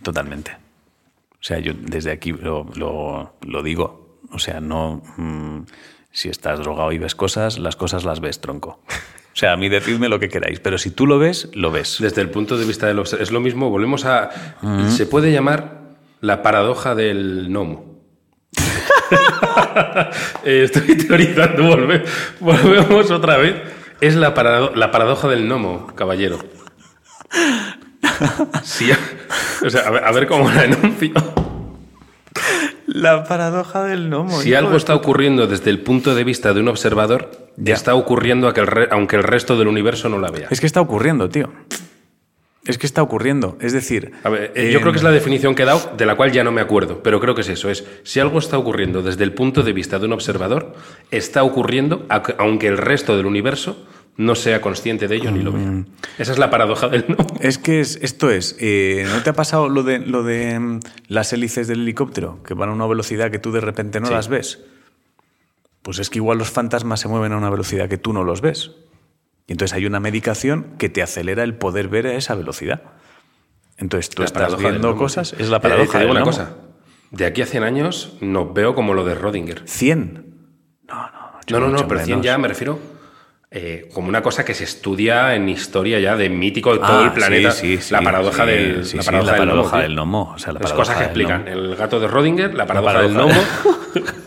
Totalmente. 0.02 0.52
O 0.52 1.42
sea, 1.42 1.58
yo 1.58 1.72
desde 1.74 2.10
aquí 2.10 2.32
lo, 2.32 2.66
lo- 2.76 3.34
lo 3.46 3.62
digo. 3.62 4.09
O 4.32 4.38
sea, 4.38 4.60
no. 4.60 5.02
mm, 5.16 5.60
si 6.12 6.28
estás 6.28 6.58
drogado 6.60 6.90
y 6.92 6.98
ves 6.98 7.14
cosas, 7.14 7.58
las 7.58 7.76
cosas 7.76 8.04
las 8.04 8.20
ves, 8.20 8.40
tronco. 8.40 8.80
O 9.32 9.36
sea, 9.40 9.52
a 9.52 9.56
mí 9.56 9.68
decidme 9.68 10.08
lo 10.08 10.18
que 10.18 10.28
queráis, 10.28 10.58
pero 10.60 10.76
si 10.76 10.90
tú 10.90 11.06
lo 11.06 11.18
ves, 11.18 11.48
lo 11.54 11.70
ves. 11.70 11.98
Desde 12.00 12.20
el 12.20 12.30
punto 12.30 12.58
de 12.58 12.64
vista 12.64 12.86
del 12.88 12.98
observador. 12.98 13.22
Es 13.22 13.30
lo 13.30 13.40
mismo, 13.40 13.70
volvemos 13.70 14.04
a. 14.04 14.30
Se 14.88 15.06
puede 15.06 15.30
llamar 15.32 15.80
la 16.20 16.42
paradoja 16.42 16.94
del 16.94 17.46
gnomo. 17.48 18.00
Eh, 20.44 20.62
estoy 20.64 20.96
teorizando, 20.96 21.64
volve- 21.64 22.04
volvemos 22.40 23.10
otra 23.10 23.36
vez. 23.36 23.56
Es 24.00 24.14
la, 24.16 24.34
parado- 24.34 24.72
la 24.74 24.90
paradoja 24.90 25.28
del 25.28 25.46
gnomo, 25.46 25.86
caballero. 25.94 26.38
Sí, 28.62 28.90
o 29.64 29.70
sea, 29.70 29.82
a 29.82 29.90
ver, 29.90 30.04
a 30.04 30.12
ver 30.12 30.26
cómo 30.26 30.50
la 30.50 30.64
enuncio. 30.64 31.12
La 32.92 33.22
paradoja 33.24 33.84
del 33.84 34.08
gnomo. 34.08 34.40
Si 34.40 34.52
algo 34.54 34.76
está 34.76 34.94
ocurriendo 34.96 35.46
desde 35.46 35.70
el 35.70 35.78
punto 35.80 36.14
de 36.14 36.24
vista 36.24 36.52
de 36.52 36.60
un 36.60 36.66
observador, 36.68 37.30
Ya. 37.56 37.74
está 37.74 37.94
ocurriendo 37.94 38.48
a 38.48 38.54
que 38.54 38.60
el 38.60 38.66
re- 38.66 38.88
aunque 38.90 39.14
el 39.16 39.22
resto 39.22 39.56
del 39.56 39.68
universo 39.68 40.08
no 40.08 40.18
la 40.18 40.30
vea. 40.30 40.48
Es 40.50 40.58
que 40.60 40.66
está 40.66 40.80
ocurriendo, 40.80 41.28
tío. 41.28 41.50
Es 42.66 42.78
que 42.78 42.86
está 42.86 43.00
ocurriendo. 43.02 43.56
Es 43.60 43.72
decir. 43.72 44.12
A 44.24 44.28
ver, 44.28 44.52
eh, 44.56 44.70
yo 44.72 44.78
eh, 44.78 44.80
creo 44.80 44.92
que 44.92 44.98
es 44.98 45.04
la 45.04 45.10
definición 45.12 45.54
que 45.54 45.62
he 45.62 45.66
dado, 45.66 45.92
de 45.96 46.04
la 46.04 46.16
cual 46.16 46.32
ya 46.32 46.42
no 46.44 46.50
me 46.52 46.60
acuerdo, 46.60 47.00
pero 47.02 47.20
creo 47.20 47.34
que 47.34 47.40
es 47.42 47.48
eso. 47.48 47.70
Es 47.70 47.84
si 48.02 48.18
algo 48.20 48.38
está 48.40 48.58
ocurriendo 48.58 49.02
desde 49.02 49.22
el 49.24 49.32
punto 49.34 49.62
de 49.62 49.72
vista 49.72 49.98
de 49.98 50.06
un 50.06 50.12
observador, 50.12 50.74
está 51.12 51.42
ocurriendo 51.44 52.06
aunque 52.38 52.66
el 52.66 52.76
resto 52.76 53.16
del 53.16 53.26
universo 53.26 53.76
no 54.16 54.34
sea 54.34 54.60
consciente 54.60 55.08
de 55.08 55.16
ello 55.16 55.30
ni 55.30 55.42
lo 55.42 55.52
vea. 55.52 55.84
Esa 56.18 56.32
es 56.32 56.38
la 56.38 56.50
paradoja 56.50 56.88
del 56.88 57.04
no. 57.08 57.16
Es 57.40 57.58
que 57.58 57.80
es, 57.80 57.96
esto 58.02 58.30
es. 58.30 58.56
eh, 58.60 59.06
¿No 59.14 59.22
te 59.22 59.30
ha 59.30 59.32
pasado 59.32 59.68
lo 59.68 59.82
de, 59.82 59.98
lo 59.98 60.22
de 60.22 60.58
mm, 60.58 60.80
las 61.08 61.32
hélices 61.32 61.68
del 61.68 61.80
helicóptero 61.80 62.42
que 62.42 62.54
van 62.54 62.68
a 62.68 62.72
una 62.72 62.86
velocidad 62.86 63.30
que 63.30 63.38
tú 63.38 63.50
de 63.52 63.60
repente 63.60 63.98
no 64.00 64.06
Sí. 64.08 64.12
las 64.12 64.28
ves? 64.28 64.60
Pues 65.82 65.98
es 65.98 66.10
que 66.10 66.18
igual 66.18 66.36
los 66.38 66.50
fantasmas 66.50 67.00
se 67.00 67.08
mueven 67.08 67.32
a 67.32 67.38
una 67.38 67.48
velocidad 67.50 67.88
que 67.88 67.96
tú 67.98 68.12
no 68.12 68.22
los 68.24 68.40
ves. 68.42 68.72
Y 69.46 69.52
entonces 69.52 69.74
hay 69.74 69.86
una 69.86 69.98
medicación 70.00 70.74
que 70.78 70.88
te 70.90 71.02
acelera 71.02 71.42
el 71.42 71.54
poder 71.54 71.88
ver 71.88 72.06
a 72.06 72.14
esa 72.14 72.34
velocidad. 72.34 72.82
Entonces 73.78 74.10
tú 74.10 74.20
La 74.22 74.26
estás 74.26 74.58
viendo 74.58 74.94
cosas. 74.96 75.34
Es 75.38 75.48
la 75.48 75.56
Eh, 75.56 75.60
paradoja 75.60 75.98
digo 75.98 76.12
del 76.12 76.22
una 76.22 76.24
cosa. 76.24 76.54
De 77.10 77.24
aquí 77.24 77.40
a 77.42 77.46
100 77.46 77.64
años 77.64 78.16
nos 78.20 78.52
veo 78.52 78.74
como 78.74 78.92
lo 78.94 79.04
de 79.04 79.14
Rodinger. 79.14 79.62
100. 79.66 80.34
No, 80.86 80.94
no, 80.94 81.10
No, 81.50 81.60
no, 81.60 81.66
no, 81.66 81.72
mucho 81.72 81.88
pero 81.88 82.00
100 82.00 82.10
menos. 82.18 82.26
ya 82.26 82.38
me 82.38 82.46
refiero 82.48 82.78
eh, 83.52 83.88
como 83.92 84.08
una 84.08 84.22
cosa 84.22 84.44
que 84.44 84.54
se 84.54 84.64
estudia 84.64 85.34
en 85.34 85.48
historia 85.48 85.98
ya 85.98 86.16
de 86.16 86.28
mítico 86.30 86.72
de 86.72 86.78
todo 86.78 87.00
Ah, 87.00 87.04
el 87.06 87.12
planeta. 87.12 87.50
sí, 87.50 87.78
sí, 87.78 87.92
la 87.92 88.00
paradoja 88.00 88.44
sí, 88.44 88.50
del, 88.50 88.82
la 88.94 89.02
paradoja 89.02 89.32
la 89.32 89.32
del 89.32 89.38
paradoja 89.48 89.78
del 89.80 89.94
gnomo, 89.94 90.32
o 90.34 90.38
sea, 90.38 90.52
la 90.52 90.60
Las 90.60 90.72
cosas 90.72 90.96
que 90.98 91.04
explican. 91.04 91.44
gnomo. 91.44 91.52
El 91.70 91.76
gato 91.76 91.98
de 91.98 92.06
Rodinger, 92.08 92.54
la 92.54 92.66
paradoja, 92.66 93.02
del 93.02 93.12
paradoja 93.14 93.34
gnomo. 93.94 94.10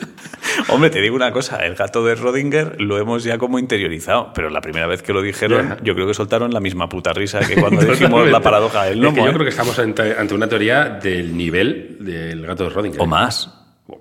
Hombre, 0.70 0.90
te 0.90 1.00
digo 1.02 1.16
una 1.16 1.32
cosa, 1.32 1.58
el 1.66 1.76
gato 1.76 2.04
de 2.06 2.16
Rodinger 2.16 2.80
lo 2.82 2.98
hemos 2.98 3.24
ya 3.24 3.38
como 3.38 3.60
interiorizado, 3.60 4.32
pero 4.34 4.50
la 4.50 4.60
primera 4.62 4.88
vez 4.88 5.02
que 5.02 5.14
lo 5.14 5.22
dijeron, 5.22 5.78
yo 5.84 5.94
creo 5.96 6.06
que 6.08 6.14
soltaron 6.14 6.52
la 6.54 6.60
misma 6.60 6.90
puta 6.90 7.14
risa 7.14 7.40
que 7.40 7.56
cuando 7.56 7.82
dijimos 7.86 8.28
la 8.30 8.40
paradoja 8.42 8.86
del 8.86 9.00
Es 9.00 9.00
que 9.00 9.12
gnomo. 9.12 9.18
yo 9.26 9.30
¿eh? 9.32 9.34
creo 9.34 9.44
que 9.46 9.50
estamos 9.50 9.78
ante, 9.80 10.16
ante 10.18 10.34
una 10.34 10.48
teoría 10.48 10.90
del 10.90 11.36
nivel 11.36 11.98
del 12.02 12.46
gato 12.46 12.66
de 12.66 12.70
Rodinger. 12.72 13.02
O 13.02 13.06
más. 13.06 13.50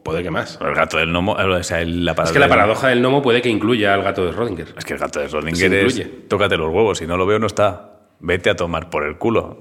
Puede 0.02 0.22
que 0.22 0.31
más. 0.31 0.59
El 0.61 0.74
gato 0.74 0.98
del 0.98 1.11
gnomo, 1.11 1.38
eh, 1.38 1.44
o 1.44 1.62
sea, 1.62 1.85
la 1.85 2.12
Es 2.12 2.33
que 2.33 2.38
la 2.38 2.48
paradoja 2.48 2.88
del 2.88 3.00
gnomo 3.00 3.22
puede 3.22 3.42
que 3.42 3.48
incluya 3.48 3.94
al 3.94 4.02
gato 4.02 4.24
de 4.24 4.33
Rodinger. 4.33 4.74
Es 4.76 4.85
que 4.85 4.94
el 4.94 4.98
gato 4.98 5.20
de 5.20 5.28
Se 5.28 5.37
Rodinger 5.40 5.74
es. 5.74 6.28
Tócate 6.28 6.57
los 6.57 6.72
huevos, 6.72 6.98
si 6.98 7.07
no 7.07 7.16
lo 7.16 7.26
veo, 7.26 7.38
no 7.38 7.46
está. 7.46 8.00
Vete 8.20 8.50
a 8.50 8.57
tomar 8.57 8.90
por 8.90 9.05
el 9.05 9.18
culo. 9.18 9.61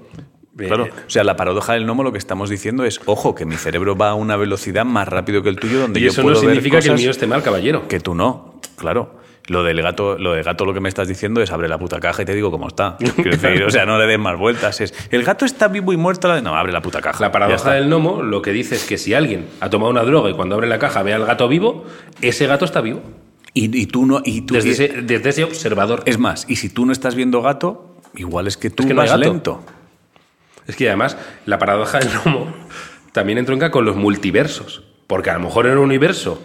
Claro, 0.56 0.84
o 0.84 1.10
sea, 1.10 1.24
la 1.24 1.34
paradoja 1.34 1.72
del 1.72 1.86
gnomo 1.86 2.02
lo 2.02 2.12
que 2.12 2.18
estamos 2.18 2.50
diciendo 2.50 2.84
es, 2.84 3.00
ojo, 3.06 3.34
que 3.34 3.46
mi 3.46 3.56
cerebro 3.56 3.96
va 3.96 4.10
a 4.10 4.14
una 4.14 4.36
velocidad 4.36 4.84
más 4.84 5.08
rápido 5.08 5.42
que 5.42 5.48
el 5.48 5.56
tuyo, 5.56 5.80
donde 5.80 5.98
Y 5.98 6.02
yo 6.04 6.10
eso 6.10 6.20
no 6.20 6.28
puedo 6.28 6.40
ver 6.42 6.50
significa 6.50 6.80
que 6.80 6.88
el 6.88 6.96
mío 6.96 7.10
esté 7.10 7.26
mal, 7.26 7.42
caballero. 7.42 7.88
que 7.88 8.00
tú 8.00 8.14
no. 8.14 8.60
Claro. 8.76 9.21
Lo 9.52 9.62
del 9.62 9.82
gato, 9.82 10.16
lo 10.18 10.32
del 10.32 10.42
gato 10.44 10.64
lo 10.64 10.72
que 10.72 10.80
me 10.80 10.88
estás 10.88 11.06
diciendo 11.08 11.42
es 11.42 11.50
abre 11.52 11.68
la 11.68 11.78
puta 11.78 12.00
caja 12.00 12.22
y 12.22 12.24
te 12.24 12.34
digo 12.34 12.50
cómo 12.50 12.68
está. 12.68 12.96
Decir, 12.98 13.62
o 13.64 13.70
sea, 13.70 13.84
no 13.84 13.98
le 13.98 14.06
des 14.06 14.18
más 14.18 14.38
vueltas. 14.38 14.80
Es 14.80 14.94
el 15.10 15.22
gato 15.24 15.44
está 15.44 15.68
vivo 15.68 15.92
y 15.92 15.96
muerto. 15.96 16.26
la- 16.28 16.40
No, 16.40 16.56
abre 16.56 16.72
la 16.72 16.80
puta 16.80 17.00
caja. 17.02 17.20
La 17.20 17.30
paradoja 17.30 17.72
del 17.74 17.88
gnomo 17.88 18.22
lo 18.22 18.40
que 18.40 18.50
dice 18.52 18.74
es 18.76 18.86
que 18.86 18.96
si 18.98 19.12
alguien 19.14 19.46
ha 19.60 19.68
tomado 19.68 19.90
una 19.90 20.02
droga 20.04 20.30
y 20.30 20.34
cuando 20.34 20.54
abre 20.54 20.66
la 20.68 20.78
caja 20.78 21.02
ve 21.02 21.12
al 21.12 21.26
gato 21.26 21.46
vivo, 21.48 21.84
ese 22.22 22.46
gato 22.46 22.64
está 22.64 22.80
vivo. 22.80 23.02
Y, 23.54 23.76
y 23.78 23.86
tú 23.86 24.06
no. 24.06 24.22
Y 24.24 24.40
tú, 24.42 24.54
Desde 24.54 24.70
ese, 24.70 24.88
desde 25.02 25.28
ese 25.28 25.44
observador. 25.44 26.02
Es 26.06 26.18
más, 26.18 26.46
y 26.48 26.56
si 26.56 26.70
tú 26.70 26.86
no 26.86 26.92
estás 26.92 27.14
viendo 27.14 27.42
gato, 27.42 27.96
igual 28.16 28.46
es 28.46 28.56
que 28.56 28.70
tú 28.70 28.82
Es 28.84 28.86
que 28.86 28.94
no 28.94 29.02
vas 29.02 29.18
lento. 29.18 29.62
Es 30.66 30.76
que 30.76 30.88
además 30.88 31.18
la 31.44 31.58
paradoja 31.58 31.98
del 31.98 32.08
gnomo 32.24 32.46
también 33.12 33.36
entronca 33.36 33.70
con 33.70 33.84
los 33.84 33.96
multiversos. 33.96 34.84
Porque 35.06 35.28
a 35.28 35.34
lo 35.34 35.40
mejor 35.40 35.66
en 35.66 35.72
un 35.72 35.84
universo 35.84 36.40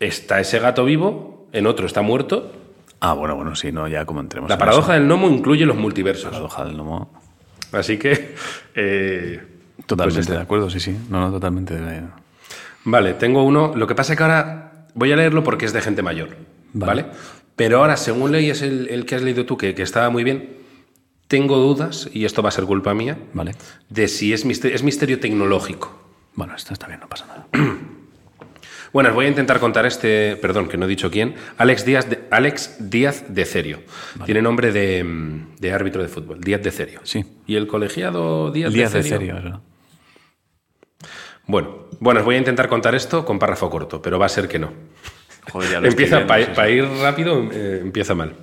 está 0.00 0.40
ese 0.40 0.58
gato 0.58 0.84
vivo, 0.84 1.37
en 1.52 1.66
otro 1.66 1.86
está 1.86 2.02
muerto. 2.02 2.52
Ah, 3.00 3.12
bueno, 3.12 3.36
bueno, 3.36 3.54
sí, 3.54 3.70
no, 3.72 3.86
ya 3.88 4.04
como 4.04 4.20
entremos. 4.20 4.50
La 4.50 4.58
paradoja 4.58 4.94
del 4.94 5.04
gnomo 5.06 5.28
incluye 5.28 5.64
los 5.66 5.76
multiversos. 5.76 6.30
paradoja 6.30 6.64
del 6.64 6.74
gnomo. 6.76 7.10
Así 7.72 7.98
que. 7.98 8.34
eh, 8.74 9.40
Totalmente 9.86 10.16
pues 10.18 10.28
de 10.28 10.42
acuerdo, 10.42 10.68
sí, 10.70 10.80
sí. 10.80 10.96
No, 11.08 11.20
no, 11.20 11.30
totalmente. 11.30 11.74
de- 11.80 12.02
Vale, 12.84 13.14
tengo 13.14 13.42
uno. 13.44 13.72
Lo 13.76 13.86
que 13.86 13.94
pasa 13.94 14.12
es 14.12 14.16
que 14.16 14.22
ahora 14.24 14.86
voy 14.94 15.12
a 15.12 15.16
leerlo 15.16 15.44
porque 15.44 15.64
es 15.66 15.72
de 15.72 15.80
gente 15.80 16.02
mayor. 16.02 16.30
Vale. 16.72 17.02
¿Vale? 17.02 17.14
Pero 17.56 17.78
ahora, 17.78 17.96
según 17.96 18.32
leíes 18.32 18.62
el, 18.62 18.88
el 18.88 19.04
que 19.06 19.14
has 19.16 19.22
leído 19.22 19.44
tú, 19.46 19.56
que, 19.56 19.74
que 19.74 19.82
estaba 19.82 20.10
muy 20.10 20.24
bien, 20.24 20.56
tengo 21.26 21.56
dudas, 21.58 22.08
y 22.12 22.24
esto 22.24 22.42
va 22.42 22.48
a 22.50 22.52
ser 22.52 22.64
culpa 22.64 22.94
mía, 22.94 23.18
Vale. 23.34 23.54
de 23.88 24.08
si 24.08 24.32
es 24.32 24.44
misterio, 24.44 24.74
es 24.76 24.82
misterio 24.82 25.18
tecnológico. 25.20 25.92
Bueno, 26.34 26.54
esto 26.54 26.72
está 26.72 26.86
bien, 26.86 27.00
no 27.00 27.08
pasa 27.08 27.26
nada. 27.26 27.46
Bueno, 28.92 29.10
os 29.10 29.14
voy 29.14 29.26
a 29.26 29.28
intentar 29.28 29.60
contar 29.60 29.84
este, 29.86 30.36
perdón, 30.36 30.68
que 30.68 30.76
no 30.76 30.86
he 30.86 30.88
dicho 30.88 31.10
quién, 31.10 31.34
Alex 31.58 31.84
Díaz 31.84 32.08
de, 32.08 32.20
Alex 32.30 32.76
Díaz 32.90 33.24
de 33.28 33.44
Cerio. 33.44 33.80
Tiene 34.24 34.40
nombre 34.42 34.72
de, 34.72 35.04
mm, 35.04 35.56
de 35.58 35.72
árbitro 35.72 36.02
de 36.02 36.08
fútbol, 36.08 36.40
Díaz 36.40 36.62
de 36.62 36.70
Cerio. 36.70 37.00
Sí. 37.04 37.24
¿Y 37.46 37.56
el 37.56 37.66
colegiado 37.66 38.50
Díaz, 38.50 38.72
Díaz 38.72 38.92
de 38.92 39.02
de 39.02 39.08
Cerio? 39.08 39.34
serio, 39.36 39.48
eso. 39.48 39.62
Bueno, 41.46 41.86
bueno, 42.00 42.20
os 42.20 42.26
voy 42.26 42.34
a 42.34 42.38
intentar 42.38 42.68
contar 42.68 42.94
esto 42.94 43.24
con 43.24 43.38
párrafo 43.38 43.70
corto, 43.70 44.02
pero 44.02 44.18
va 44.18 44.26
a 44.26 44.30
ser 44.30 44.48
que 44.48 44.58
no. 44.58 44.72
Joder, 45.50 45.70
ya 45.70 45.80
lo 45.80 45.88
estoy 45.88 46.04
Empieza, 46.04 46.26
para 46.26 46.66
sí, 46.68 46.72
ir 46.72 46.84
rápido, 47.00 47.48
eh, 47.52 47.80
empieza 47.82 48.14
mal. 48.14 48.34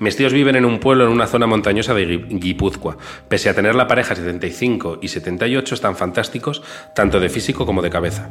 Mis 0.00 0.16
tíos 0.16 0.32
viven 0.32 0.56
en 0.56 0.64
un 0.64 0.80
pueblo 0.80 1.04
en 1.04 1.10
una 1.12 1.28
zona 1.28 1.46
montañosa 1.46 1.94
de 1.94 2.04
Gui- 2.08 2.40
Guipúzcoa. 2.40 2.96
Pese 3.28 3.48
a 3.50 3.54
tener 3.54 3.76
la 3.76 3.86
pareja 3.86 4.16
75 4.16 4.98
y 5.00 5.08
78, 5.08 5.74
están 5.76 5.96
fantásticos, 5.96 6.62
tanto 6.94 7.20
de 7.20 7.28
físico 7.28 7.64
como 7.66 7.82
de 7.82 7.90
cabeza. 7.90 8.30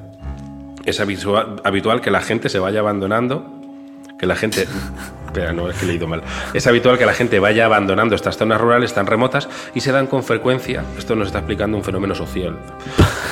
Es 0.92 1.00
habitual, 1.00 1.62
habitual 1.64 2.02
que 2.02 2.12
la 2.12 2.22
gente 2.22 2.50
se 2.50 2.60
vaya 2.60 2.82
abandonando. 2.82 3.46
Que 4.20 4.26
la 4.28 4.36
gente. 4.36 4.68
Espera, 5.26 5.54
no, 5.54 5.70
es 5.70 5.78
que 5.78 5.86
he 5.86 5.88
leído 5.88 6.08
mal. 6.08 6.22
Es 6.54 6.68
habitual 6.68 6.98
que 6.98 7.06
la 7.06 7.14
gente 7.14 7.40
vaya 7.40 7.66
abandonando 7.66 8.16
estas 8.16 8.36
zonas 8.38 8.60
rurales 8.60 8.94
tan 8.94 9.08
remotas 9.08 9.48
y 9.74 9.80
se 9.80 9.94
dan 9.94 10.08
con 10.08 10.24
frecuencia. 10.24 10.84
Esto 10.98 11.16
nos 11.16 11.28
está 11.28 11.40
explicando 11.40 11.78
un 11.78 11.84
fenómeno 11.86 12.14
social. 12.14 12.58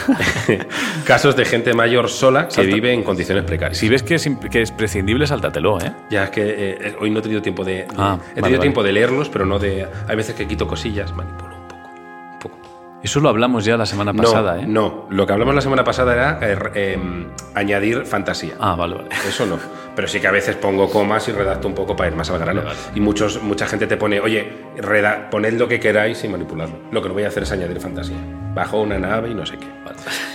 Casos 1.05 1.35
de 1.35 1.43
gente 1.43 1.73
mayor 1.73 2.09
sola 2.09 2.45
que 2.47 2.53
Salta. 2.53 2.73
vive 2.73 2.93
en 2.93 3.03
condiciones 3.03 3.43
precarias. 3.43 3.77
Si 3.77 3.89
ves 3.89 4.01
que 4.03 4.15
es, 4.15 4.29
que 4.49 4.61
es 4.61 4.71
prescindible, 4.71 5.27
sáltatelo, 5.27 5.81
¿eh? 5.81 5.91
Ya 6.09 6.23
es 6.23 6.29
que 6.29 6.43
eh, 6.45 6.95
hoy 7.01 7.09
no 7.11 7.19
he 7.19 7.21
tenido 7.21 7.41
tiempo 7.41 7.65
de, 7.65 7.85
Ah, 7.97 8.17
he 8.21 8.35
tenido 8.35 8.41
vale, 8.41 8.41
vale. 8.41 8.59
tiempo 8.59 8.81
de 8.81 8.91
leerlos, 8.93 9.27
pero 9.27 9.45
no 9.45 9.59
de. 9.59 9.85
Hay 10.07 10.15
veces 10.15 10.35
que 10.35 10.47
quito 10.47 10.67
cosillas, 10.67 11.13
manipulo 11.13 11.58
Eso 13.01 13.21
lo 13.21 13.29
hablamos 13.29 13.63
ya 13.63 13.77
la 13.77 13.85
semana 13.85 14.11
No, 14.11 14.23
pasada, 14.23 14.59
¿eh? 14.59 14.65
no. 14.67 15.07
Lo 15.09 15.25
que 15.25 15.31
hablamos 15.33 15.55
la 15.55 15.61
semana 15.61 15.83
pasada 15.85 16.13
era 16.13 16.39
eh, 16.41 16.57
eh, 16.75 16.97
añadir 17.55 18.05
fantasía. 18.05 18.55
Ah, 18.59 18.75
vale, 18.75 18.95
vale. 18.95 19.07
Eso 19.27 19.45
no. 19.45 19.57
Pero 19.95 20.07
sí 20.07 20.19
que 20.19 20.27
a 20.27 20.31
veces 20.31 20.55
pongo 20.57 20.89
comas 20.89 21.27
y 21.29 21.31
redacto 21.31 21.67
un 21.67 21.73
poco 21.75 21.95
para 21.95 22.09
ir 22.09 22.15
más 22.15 22.29
al 22.29 22.39
grano. 22.39 22.61
Vale, 22.61 22.75
vale. 22.75 22.79
Y 22.95 22.99
muchos, 22.99 23.41
mucha 23.41 23.67
gente 23.67 23.87
te 23.87 23.95
pone, 23.97 24.19
oye, 24.19 24.51
reda- 24.77 25.29
poned 25.29 25.53
lo 25.57 25.67
que 25.67 25.79
queráis 25.79 26.21
y 26.23 26.27
manipuladlo. 26.27 26.75
Lo 26.91 27.01
que 27.01 27.07
no 27.07 27.13
voy 27.13 27.23
a 27.23 27.29
hacer 27.29 27.43
es 27.43 27.51
añadir 27.53 27.79
fantasía. 27.79 28.17
Bajo 28.53 28.81
una 28.81 28.97
nave 28.99 29.29
y 29.29 29.33
no 29.33 29.45
sé 29.45 29.57
qué. 29.57 29.67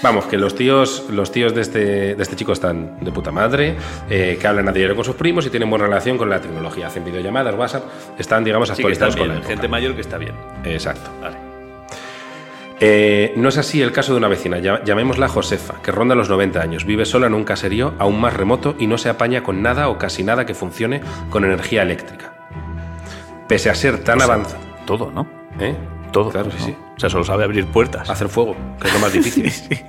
Vamos, 0.02 0.24
que 0.26 0.38
los 0.38 0.54
tíos, 0.54 1.04
los 1.10 1.30
tíos 1.32 1.54
de 1.54 1.60
este, 1.60 2.14
de 2.14 2.22
este 2.22 2.34
chico 2.36 2.52
están 2.52 2.98
de 3.00 3.12
puta 3.12 3.30
madre, 3.30 3.76
eh, 4.08 4.38
que 4.40 4.46
hablan 4.46 4.68
a 4.68 4.72
diario 4.72 4.94
con 4.96 5.04
sus 5.04 5.16
primos 5.16 5.44
y 5.46 5.50
tienen 5.50 5.68
buena 5.68 5.84
relación 5.86 6.16
con 6.18 6.30
la 6.30 6.40
tecnología. 6.40 6.86
Hacen 6.86 7.04
videollamadas, 7.04 7.54
WhatsApp, 7.54 7.84
están, 8.18 8.42
digamos, 8.44 8.68
Sí, 8.68 8.74
que 8.74 8.80
actualizados 8.82 9.16
con 9.16 9.24
bien. 9.24 9.34
la 9.34 9.40
época. 9.40 9.52
Gente 9.54 9.68
mayor 9.68 9.94
que 9.94 10.00
está 10.00 10.16
bien. 10.18 10.34
Exacto. 10.64 11.10
Vale. 11.20 11.53
Eh, 12.80 13.32
no 13.36 13.48
es 13.50 13.56
así 13.58 13.80
el 13.80 13.92
caso 13.92 14.12
de 14.12 14.18
una 14.18 14.26
vecina, 14.28 14.58
lla- 14.58 14.82
llamémosla 14.84 15.28
Josefa, 15.28 15.80
que 15.80 15.92
ronda 15.92 16.14
los 16.16 16.28
90 16.28 16.60
años, 16.60 16.84
vive 16.84 17.04
sola 17.04 17.28
en 17.28 17.34
un 17.34 17.44
caserío 17.44 17.94
aún 17.98 18.20
más 18.20 18.34
remoto 18.34 18.74
y 18.78 18.88
no 18.88 18.98
se 18.98 19.08
apaña 19.08 19.42
con 19.44 19.62
nada 19.62 19.88
o 19.88 19.96
casi 19.96 20.24
nada 20.24 20.44
que 20.44 20.54
funcione 20.54 21.00
con 21.30 21.44
energía 21.44 21.82
eléctrica. 21.82 22.32
Pese 23.48 23.70
a 23.70 23.74
ser 23.74 24.02
tan 24.02 24.18
O 24.18 24.24
sea, 24.24 24.34
avanzado. 24.34 24.60
Todo, 24.86 25.10
¿no? 25.12 25.26
¿Eh? 25.60 25.76
Todo. 26.12 26.30
Claro, 26.30 26.48
¿no? 26.48 26.52
sí, 26.58 26.72
sí. 26.72 26.76
O 26.96 27.00
sea, 27.00 27.08
solo 27.10 27.24
sabe 27.24 27.44
abrir 27.44 27.66
puertas. 27.66 28.08
Hacer 28.10 28.28
fuego, 28.28 28.56
que 28.80 28.88
es 28.88 28.94
lo 28.94 29.00
más 29.00 29.12
difícil. 29.12 29.50
Sí, 29.50 29.68
sí. 29.70 29.80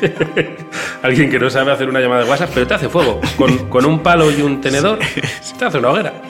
Alguien 1.02 1.30
que 1.30 1.38
no 1.38 1.48
sabe 1.50 1.72
hacer 1.72 1.88
una 1.88 2.00
llamada 2.00 2.24
de 2.24 2.30
WhatsApp, 2.30 2.50
pero 2.52 2.66
te 2.66 2.74
hace 2.74 2.88
fuego. 2.88 3.20
Con, 3.36 3.68
con 3.68 3.84
un 3.86 4.00
palo 4.00 4.30
y 4.30 4.42
un 4.42 4.60
tenedor, 4.60 4.98
te 5.58 5.64
hace 5.64 5.78
una 5.78 5.90
hoguera. 5.90 6.12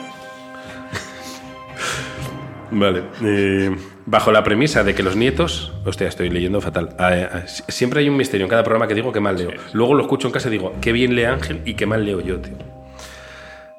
Vale. 2.71 3.03
eh, 3.23 3.75
bajo 4.05 4.31
la 4.31 4.43
premisa 4.43 4.83
de 4.83 4.93
que 4.95 5.03
los 5.03 5.15
nietos. 5.15 5.71
Hostia, 5.85 6.07
estoy 6.07 6.29
leyendo 6.29 6.61
fatal. 6.61 6.89
Ah, 6.99 7.41
si- 7.45 7.63
siempre 7.67 7.99
hay 8.01 8.09
un 8.09 8.17
misterio 8.17 8.45
en 8.45 8.49
cada 8.49 8.63
programa 8.63 8.87
que 8.87 8.95
digo 8.95 9.11
que 9.11 9.19
mal 9.19 9.37
leo. 9.37 9.51
Luego 9.73 9.93
lo 9.93 10.01
escucho 10.03 10.27
en 10.27 10.33
casa 10.33 10.47
y 10.47 10.51
digo, 10.51 10.73
qué 10.81 10.91
bien 10.91 11.15
lee 11.15 11.25
Ángel 11.25 11.61
y 11.65 11.73
qué 11.75 11.85
mal 11.85 12.05
leo 12.05 12.19
yo, 12.21 12.39
tío. 12.39 12.55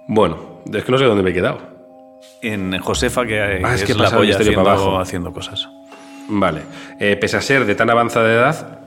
Bueno, 0.07 0.63
es 0.73 0.85
que 0.85 0.93
no 0.93 0.99
sé 0.99 1.05
dónde 1.05 1.23
me 1.23 1.31
he 1.31 1.35
quedado. 1.35 1.59
En 2.41 2.77
Josefa, 2.79 3.25
que, 3.25 3.41
Ah, 3.41 3.75
es 3.75 3.83
es, 3.83 3.85
que 3.85 3.95
la 3.95 4.11
polla 4.11 4.35
haciendo, 4.37 4.63
para 4.65 4.75
abajo. 4.77 4.99
haciendo 4.99 5.33
cosas. 5.33 5.69
Vale. 6.29 6.63
Eh, 6.99 7.17
pese 7.17 7.37
a 7.37 7.41
ser 7.41 7.65
de 7.67 7.75
tan 7.75 7.91
avanzada 7.91 8.33
edad, 8.33 8.79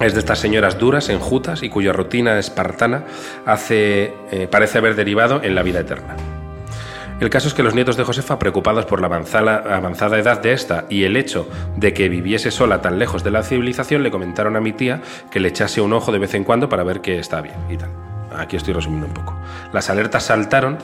es 0.00 0.14
de 0.14 0.20
estas 0.20 0.38
señoras 0.38 0.78
duras, 0.78 1.08
enjutas 1.08 1.62
y 1.62 1.68
cuya 1.68 1.92
rutina 1.92 2.38
espartana 2.38 3.04
hace, 3.46 4.12
eh, 4.30 4.48
parece 4.50 4.78
haber 4.78 4.94
derivado 4.96 5.40
en 5.42 5.54
la 5.54 5.62
vida 5.62 5.80
eterna. 5.80 6.16
El 7.20 7.30
caso 7.30 7.48
es 7.48 7.54
que 7.54 7.62
los 7.62 7.74
nietos 7.74 7.96
de 7.96 8.04
Josefa, 8.04 8.38
preocupados 8.38 8.86
por 8.86 9.00
la 9.00 9.06
avanzada, 9.06 10.18
edad 10.18 10.42
de 10.42 10.52
esta 10.52 10.86
y 10.90 11.04
el 11.04 11.16
hecho 11.16 11.48
de 11.76 11.94
que 11.94 12.08
viviese 12.08 12.50
sola 12.50 12.82
tan 12.82 12.98
lejos 12.98 13.22
de 13.22 13.30
la 13.30 13.42
civilización, 13.42 14.02
le 14.02 14.10
comentaron 14.10 14.56
a 14.56 14.60
mi 14.60 14.72
tía 14.72 15.00
que 15.30 15.40
le 15.40 15.48
echase 15.48 15.80
un 15.80 15.92
ojo 15.92 16.10
de 16.10 16.18
vez 16.18 16.34
en 16.34 16.44
cuando 16.44 16.68
para 16.68 16.82
ver 16.82 17.00
que 17.00 17.18
está 17.18 17.40
bien 17.40 17.54
y 17.70 17.76
tal. 17.76 17.90
Aquí 18.36 18.56
estoy 18.56 18.74
resumiendo 18.74 19.06
un 19.06 19.14
poco. 19.14 19.36
Las 19.72 19.90
alertas 19.90 20.24
saltaron 20.24 20.78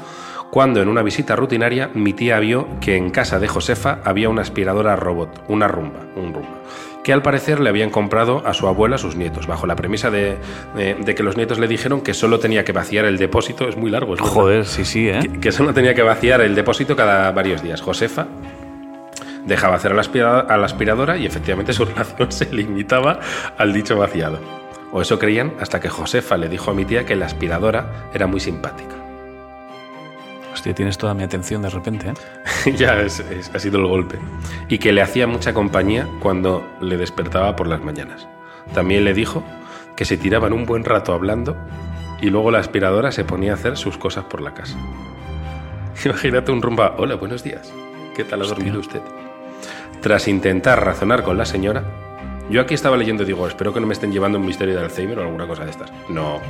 cuando 0.51 0.81
en 0.81 0.89
una 0.89 1.03
visita 1.03 1.37
rutinaria 1.37 1.91
mi 1.95 2.13
tía 2.13 2.39
vio 2.39 2.69
que 2.81 2.97
en 2.97 3.11
casa 3.11 3.41
de 3.41 3.49
Josefa 3.49 3.99
había 4.05 4.29
una 4.29 4.43
aspiradora 4.43 4.97
robot, 4.97 5.45
una 5.49 5.67
rumba, 5.67 6.01
un 6.17 6.33
rumba, 6.33 6.60
que 7.05 7.13
al 7.15 7.23
parecer 7.23 7.61
le 7.61 7.71
habían 7.71 7.89
comprado 7.91 8.43
a 8.47 8.53
su 8.55 8.67
abuela 8.69 8.97
a 8.97 8.99
sus 8.99 9.17
nietos, 9.17 9.47
bajo 9.47 9.67
la 9.67 9.75
premisa 9.77 10.11
de, 10.11 10.37
de- 10.75 10.95
de 10.95 11.15
que 11.15 11.23
los 11.23 11.37
nietos 11.37 11.59
le 11.59 11.67
dijeron 11.67 12.03
que 12.03 12.13
solo 12.15 12.39
tenía 12.41 12.65
que 12.65 12.73
vaciar 12.73 13.05
el 13.07 13.17
depósito, 13.17 13.69
es 13.69 13.77
muy 13.77 13.91
largo, 13.91 14.15
es 14.15 14.21
verdad. 14.21 14.33
Joder, 14.35 14.67
sí, 14.67 14.85
sí, 14.85 15.09
¿eh? 15.09 15.21
Que, 15.23 15.41
que 15.41 15.53
solo 15.53 15.73
tenía 15.73 15.95
que 15.95 16.03
vaciar 16.03 16.41
el 16.43 16.55
depósito 16.55 16.95
cada 16.97 17.33
varios 17.33 17.63
días. 17.63 17.81
Josefa 17.81 18.27
dejaba 19.47 19.77
hacer 19.77 19.93
a 19.93 19.95
la, 19.95 20.03
aspira- 20.03 20.41
a 20.41 20.57
la 20.59 20.67
aspiradora 20.67 21.17
y 21.17 21.27
efectivamente 21.27 21.73
su 21.73 21.85
relación 21.87 22.31
se 22.33 22.53
limitaba 22.55 23.21
al 23.57 23.73
dicho 23.73 23.97
vaciado. 23.97 24.39
O 24.93 25.01
eso 25.01 25.19
creían 25.19 25.55
hasta 25.61 25.81
que 25.81 25.89
Josefa 25.89 26.37
le 26.37 26.49
dijo 26.49 26.71
a 26.71 26.75
mi 26.75 26.85
tía 26.85 27.07
que 27.07 27.17
la 27.17 27.27
aspiradora 27.27 28.09
era 28.13 28.27
muy 28.27 28.41
simpática. 28.41 28.97
Hostia, 30.53 30.75
tienes 30.75 30.99
toda 30.99 31.15
mi 31.15 31.23
atención 31.23 31.63
de 31.63 31.71
repente, 31.71 32.09
¿eh? 32.67 32.73
ya 32.77 33.01
es- 33.01 33.21
es- 33.21 33.51
ha 33.55 33.59
sido 33.59 33.79
el 33.79 33.87
golpe. 33.87 34.19
Y 34.69 34.79
que 34.79 34.93
le 34.93 35.03
hacía 35.03 35.27
mucha 35.27 35.55
compañía 35.55 36.07
cuando 36.21 36.67
le 36.81 36.97
despertaba 36.97 37.57
por 37.57 37.67
las 37.67 37.83
mañanas. 37.83 38.27
También 38.75 39.05
le 39.05 39.15
dijo 39.15 39.43
que 39.97 40.05
se 40.05 40.17
tiraban 40.17 40.53
un 40.53 40.67
buen 40.67 40.85
rato 40.85 41.13
hablando 41.13 41.57
y 42.21 42.31
luego 42.31 42.51
la 42.51 42.59
aspiradora 42.59 43.13
se 43.13 43.25
ponía 43.25 43.53
a 43.53 43.55
hacer 43.55 43.77
sus 43.77 43.97
cosas 43.97 44.25
por 44.25 44.41
la 44.43 44.53
casa. 44.55 44.77
Imagínate 46.05 46.53
un 46.53 46.63
rumba. 46.63 46.95
Hola, 46.99 47.15
buenos 47.17 47.43
días. 47.43 47.73
¿Qué 48.15 48.25
tal 48.25 48.43
ha 48.43 48.47
dormido 48.47 48.81
usted? 48.81 49.01
Tras 50.03 50.29
intentar 50.29 50.85
razonar 50.85 51.23
con 51.23 51.37
la 51.39 51.45
señora, 51.45 51.85
Yo 52.51 52.61
aquí 52.61 52.75
estaba 52.75 52.97
leyendo 52.97 53.23
y 53.23 53.27
digo, 53.27 53.47
espero 53.47 53.73
que 53.73 53.79
no 53.81 53.87
me 53.87 53.93
estén 53.93 54.11
llevando 54.11 54.37
un 54.39 54.45
misterio 54.45 54.75
de 54.77 54.85
Alzheimer 54.85 55.21
o 55.21 55.23
alguna 55.23 55.47
cosa 55.47 55.65
de 55.65 55.71
estas. 55.71 55.93
No, 56.09 56.41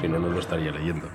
si 0.00 0.06
no, 0.06 0.20
no 0.20 0.28
lo 0.28 0.38
estaría 0.38 0.70
leyendo. 0.70 1.08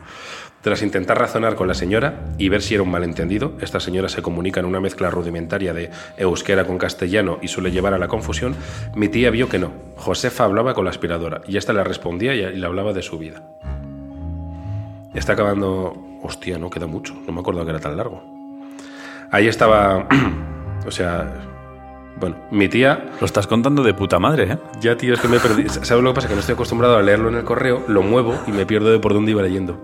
Tras 0.63 0.81
intentar 0.81 1.19
razonar 1.19 1.55
con 1.55 1.67
la 1.67 1.73
señora 1.73 2.21
y 2.37 2.47
ver 2.47 2.61
si 2.61 2.73
era 2.73 2.83
un 2.83 2.89
malentendido, 2.89 3.51
esta 3.59 3.81
señora 3.81 4.07
se 4.07 4.21
comunica 4.21 4.61
en 4.61 4.65
una 4.65 4.79
mezcla 4.79 5.09
rudimentaria 5.09 5.73
de 5.73 5.91
euskera 6.15 6.63
con 6.63 6.77
castellano 6.77 7.37
y 7.41 7.49
suele 7.49 7.69
llevar 7.69 7.93
a 7.93 7.97
la 7.97 8.07
confusión, 8.07 8.55
mi 8.95 9.09
tía 9.09 9.29
vio 9.29 9.49
que 9.49 9.59
no. 9.59 9.73
Josefa 9.97 10.45
hablaba 10.45 10.73
con 10.73 10.85
la 10.85 10.91
aspiradora 10.91 11.41
y 11.45 11.57
esta 11.57 11.73
le 11.73 11.83
respondía 11.83 12.33
y 12.33 12.55
le 12.55 12.65
hablaba 12.65 12.93
de 12.93 13.01
su 13.01 13.17
vida. 13.17 13.43
Está 15.13 15.33
acabando... 15.33 16.01
Hostia, 16.21 16.57
no 16.57 16.69
queda 16.69 16.87
mucho. 16.87 17.13
No 17.27 17.33
me 17.33 17.41
acuerdo 17.41 17.65
que 17.65 17.71
era 17.71 17.81
tan 17.81 17.97
largo. 17.97 18.23
Ahí 19.31 19.49
estaba... 19.49 20.07
o 20.87 20.91
sea... 20.91 21.41
Bueno, 22.15 22.37
mi 22.51 22.69
tía... 22.69 23.11
Lo 23.19 23.25
estás 23.25 23.47
contando 23.47 23.83
de 23.83 23.93
puta 23.93 24.17
madre, 24.17 24.53
¿eh? 24.53 24.57
Ya, 24.79 24.95
tío, 24.95 25.13
es 25.13 25.19
que 25.19 25.27
me 25.27 25.39
perdí. 25.39 25.67
¿Sabes 25.67 26.01
lo 26.01 26.11
que 26.11 26.15
pasa? 26.15 26.29
Que 26.29 26.35
no 26.35 26.39
estoy 26.39 26.53
acostumbrado 26.53 26.95
a 26.95 27.01
leerlo 27.01 27.27
en 27.27 27.35
el 27.35 27.43
correo, 27.43 27.83
lo 27.89 28.01
muevo 28.01 28.39
y 28.47 28.51
me 28.51 28.65
pierdo 28.65 28.91
de 28.91 28.99
por 28.99 29.13
dónde 29.13 29.31
iba 29.31 29.41
leyendo. 29.41 29.83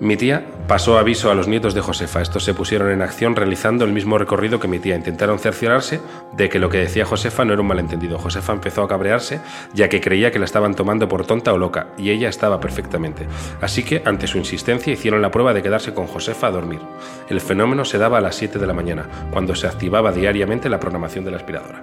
Mi 0.00 0.16
tía 0.16 0.46
pasó 0.66 0.96
aviso 0.96 1.30
a 1.30 1.34
los 1.34 1.46
nietos 1.46 1.74
de 1.74 1.82
Josefa. 1.82 2.22
Estos 2.22 2.42
se 2.42 2.54
pusieron 2.54 2.90
en 2.90 3.02
acción 3.02 3.36
realizando 3.36 3.84
el 3.84 3.92
mismo 3.92 4.16
recorrido 4.16 4.58
que 4.58 4.66
mi 4.66 4.78
tía. 4.78 4.96
Intentaron 4.96 5.38
cerciorarse 5.38 6.00
de 6.32 6.48
que 6.48 6.58
lo 6.58 6.70
que 6.70 6.78
decía 6.78 7.04
Josefa 7.04 7.44
no 7.44 7.52
era 7.52 7.60
un 7.60 7.68
malentendido. 7.68 8.18
Josefa 8.18 8.54
empezó 8.54 8.82
a 8.82 8.88
cabrearse 8.88 9.42
ya 9.74 9.90
que 9.90 10.00
creía 10.00 10.30
que 10.30 10.38
la 10.38 10.46
estaban 10.46 10.74
tomando 10.74 11.06
por 11.06 11.26
tonta 11.26 11.52
o 11.52 11.58
loca 11.58 11.88
y 11.98 12.08
ella 12.08 12.30
estaba 12.30 12.60
perfectamente. 12.60 13.26
Así 13.60 13.82
que, 13.82 14.00
ante 14.06 14.26
su 14.26 14.38
insistencia, 14.38 14.90
hicieron 14.90 15.20
la 15.20 15.30
prueba 15.30 15.52
de 15.52 15.62
quedarse 15.62 15.92
con 15.92 16.06
Josefa 16.06 16.46
a 16.46 16.52
dormir. 16.52 16.80
El 17.28 17.42
fenómeno 17.42 17.84
se 17.84 17.98
daba 17.98 18.16
a 18.18 18.22
las 18.22 18.36
7 18.36 18.58
de 18.58 18.66
la 18.66 18.72
mañana, 18.72 19.06
cuando 19.30 19.54
se 19.54 19.66
activaba 19.66 20.12
diariamente 20.12 20.70
la 20.70 20.80
programación 20.80 21.26
de 21.26 21.32
la 21.32 21.36
aspiradora. 21.36 21.82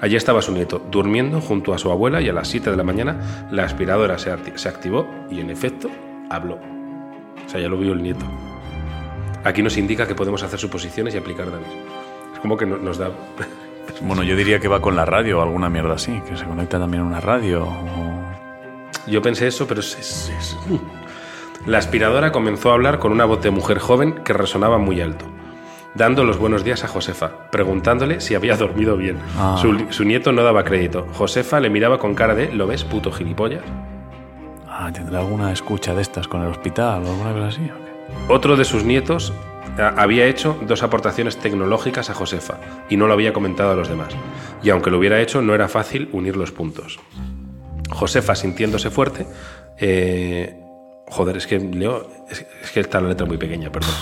Allí 0.00 0.16
estaba 0.16 0.42
su 0.42 0.50
nieto, 0.50 0.82
durmiendo 0.90 1.40
junto 1.40 1.72
a 1.72 1.78
su 1.78 1.92
abuela 1.92 2.20
y 2.20 2.28
a 2.28 2.32
las 2.32 2.48
7 2.48 2.72
de 2.72 2.76
la 2.76 2.82
mañana 2.82 3.46
la 3.52 3.62
aspiradora 3.62 4.18
se, 4.18 4.32
activó 4.32 5.08
y 5.30 5.38
en 5.38 5.50
efecto 5.50 5.88
habló. 6.30 6.58
O 7.46 7.48
sea, 7.48 7.60
ya 7.60 7.68
lo 7.68 7.76
vio 7.76 7.92
el 7.92 8.02
nieto. 8.02 8.24
Aquí 9.44 9.62
nos 9.62 9.76
indica 9.76 10.06
que 10.06 10.14
podemos 10.14 10.42
hacer 10.42 10.58
suposiciones 10.58 11.14
y 11.14 11.18
aplicar 11.18 11.50
datos. 11.50 11.68
Es 12.32 12.40
como 12.40 12.56
que 12.56 12.66
nos 12.66 12.98
da... 12.98 13.10
Bueno, 14.00 14.24
yo 14.24 14.34
diría 14.34 14.58
que 14.58 14.66
va 14.66 14.80
con 14.80 14.96
la 14.96 15.04
radio 15.04 15.38
o 15.38 15.42
alguna 15.42 15.68
mierda 15.68 15.94
así, 15.94 16.20
que 16.28 16.36
se 16.36 16.44
conecta 16.44 16.80
también 16.80 17.04
a 17.04 17.06
una 17.06 17.20
radio. 17.20 17.68
Yo 19.06 19.22
pensé 19.22 19.46
eso, 19.46 19.66
pero 19.68 19.80
es, 19.80 20.32
La 21.66 21.78
aspiradora 21.78 22.32
comenzó 22.32 22.70
a 22.70 22.74
hablar 22.74 22.98
con 22.98 23.12
una 23.12 23.24
voz 23.24 23.40
de 23.42 23.50
mujer 23.50 23.78
joven 23.78 24.14
que 24.24 24.32
resonaba 24.32 24.78
muy 24.78 25.00
alto, 25.00 25.26
dando 25.94 26.24
los 26.24 26.38
buenos 26.38 26.64
días 26.64 26.82
a 26.82 26.88
Josefa, 26.88 27.50
preguntándole 27.50 28.20
si 28.20 28.34
había 28.34 28.56
dormido 28.58 28.96
bien. 28.96 29.18
Ah. 29.38 29.56
Su, 29.60 29.86
su, 29.90 30.04
nieto 30.04 30.32
no 30.32 30.42
daba 30.42 30.64
crédito. 30.64 31.06
Josefa 31.14 31.60
le 31.60 31.70
miraba 31.70 31.98
con 31.98 32.14
cara 32.14 32.34
de 32.34 32.52
¿lo 32.52 32.66
ves, 32.66 32.84
puto 32.84 33.12
gilipollas? 33.12 33.62
Ah, 34.76 34.90
¿tendrá 34.92 35.20
alguna 35.20 35.52
escucha 35.52 35.94
de 35.94 36.02
estas 36.02 36.26
con 36.26 36.42
el 36.42 36.48
hospital 36.48 37.04
o 37.04 37.10
alguna 37.10 37.32
cosa 37.32 37.46
así? 37.46 37.70
Otro 38.28 38.56
de 38.56 38.64
sus 38.64 38.82
nietos 38.82 39.32
eh, 39.78 39.88
había 39.96 40.26
hecho 40.26 40.58
dos 40.66 40.82
aportaciones 40.82 41.36
tecnológicas 41.36 42.10
a 42.10 42.14
Josefa 42.14 42.58
y 42.90 42.96
no 42.96 43.06
lo 43.06 43.12
había 43.12 43.32
comentado 43.32 43.70
a 43.70 43.76
los 43.76 43.88
demás. 43.88 44.12
Y 44.64 44.70
aunque 44.70 44.90
lo 44.90 44.98
hubiera 44.98 45.20
hecho, 45.20 45.42
no 45.42 45.54
era 45.54 45.68
fácil 45.68 46.08
unir 46.10 46.36
los 46.36 46.50
puntos. 46.50 46.98
Josefa, 47.88 48.34
sintiéndose 48.34 48.90
fuerte, 48.90 49.28
eh, 49.78 50.60
joder, 51.06 51.36
es 51.36 51.46
que 51.46 51.60
leo, 51.60 52.08
es, 52.28 52.44
que 52.72 52.80
está 52.80 53.00
la 53.00 53.10
letra 53.10 53.26
muy 53.26 53.36
pequeña, 53.36 53.70
perdón. 53.70 53.94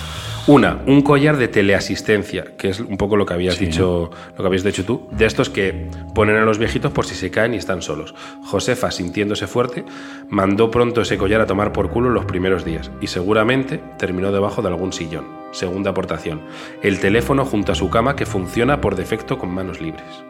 Una, 0.48 0.82
un 0.86 1.02
collar 1.02 1.36
de 1.36 1.46
teleasistencia, 1.46 2.56
que 2.58 2.70
es 2.70 2.80
un 2.80 2.96
poco 2.96 3.16
lo 3.16 3.24
que 3.24 3.32
habías 3.32 3.60
dicho, 3.60 4.10
lo 4.36 4.36
que 4.36 4.46
habías 4.46 4.64
dicho 4.64 4.84
tú, 4.84 5.06
de 5.12 5.24
estos 5.24 5.48
que 5.50 5.86
ponen 6.16 6.34
a 6.34 6.44
los 6.44 6.58
viejitos 6.58 6.90
por 6.90 7.06
si 7.06 7.14
se 7.14 7.30
caen 7.30 7.54
y 7.54 7.58
están 7.58 7.80
solos. 7.80 8.12
Josefa, 8.46 8.90
sintiéndose 8.90 9.46
fuerte, 9.46 9.84
mandó 10.28 10.68
pronto 10.68 11.02
ese 11.02 11.16
collar 11.16 11.40
a 11.42 11.46
tomar 11.46 11.72
por 11.72 11.90
culo 11.90 12.10
los 12.10 12.24
primeros 12.24 12.64
días 12.64 12.90
y 13.00 13.06
seguramente 13.06 13.80
terminó 13.98 14.32
debajo 14.32 14.62
de 14.62 14.68
algún 14.68 14.92
sillón. 14.92 15.26
Segunda 15.52 15.90
aportación, 15.90 16.40
el 16.82 16.98
teléfono 16.98 17.44
junto 17.44 17.70
a 17.70 17.76
su 17.76 17.88
cama 17.88 18.16
que 18.16 18.26
funciona 18.26 18.80
por 18.80 18.96
defecto 18.96 19.38
con 19.38 19.54
manos 19.54 19.80
libres 19.80 20.24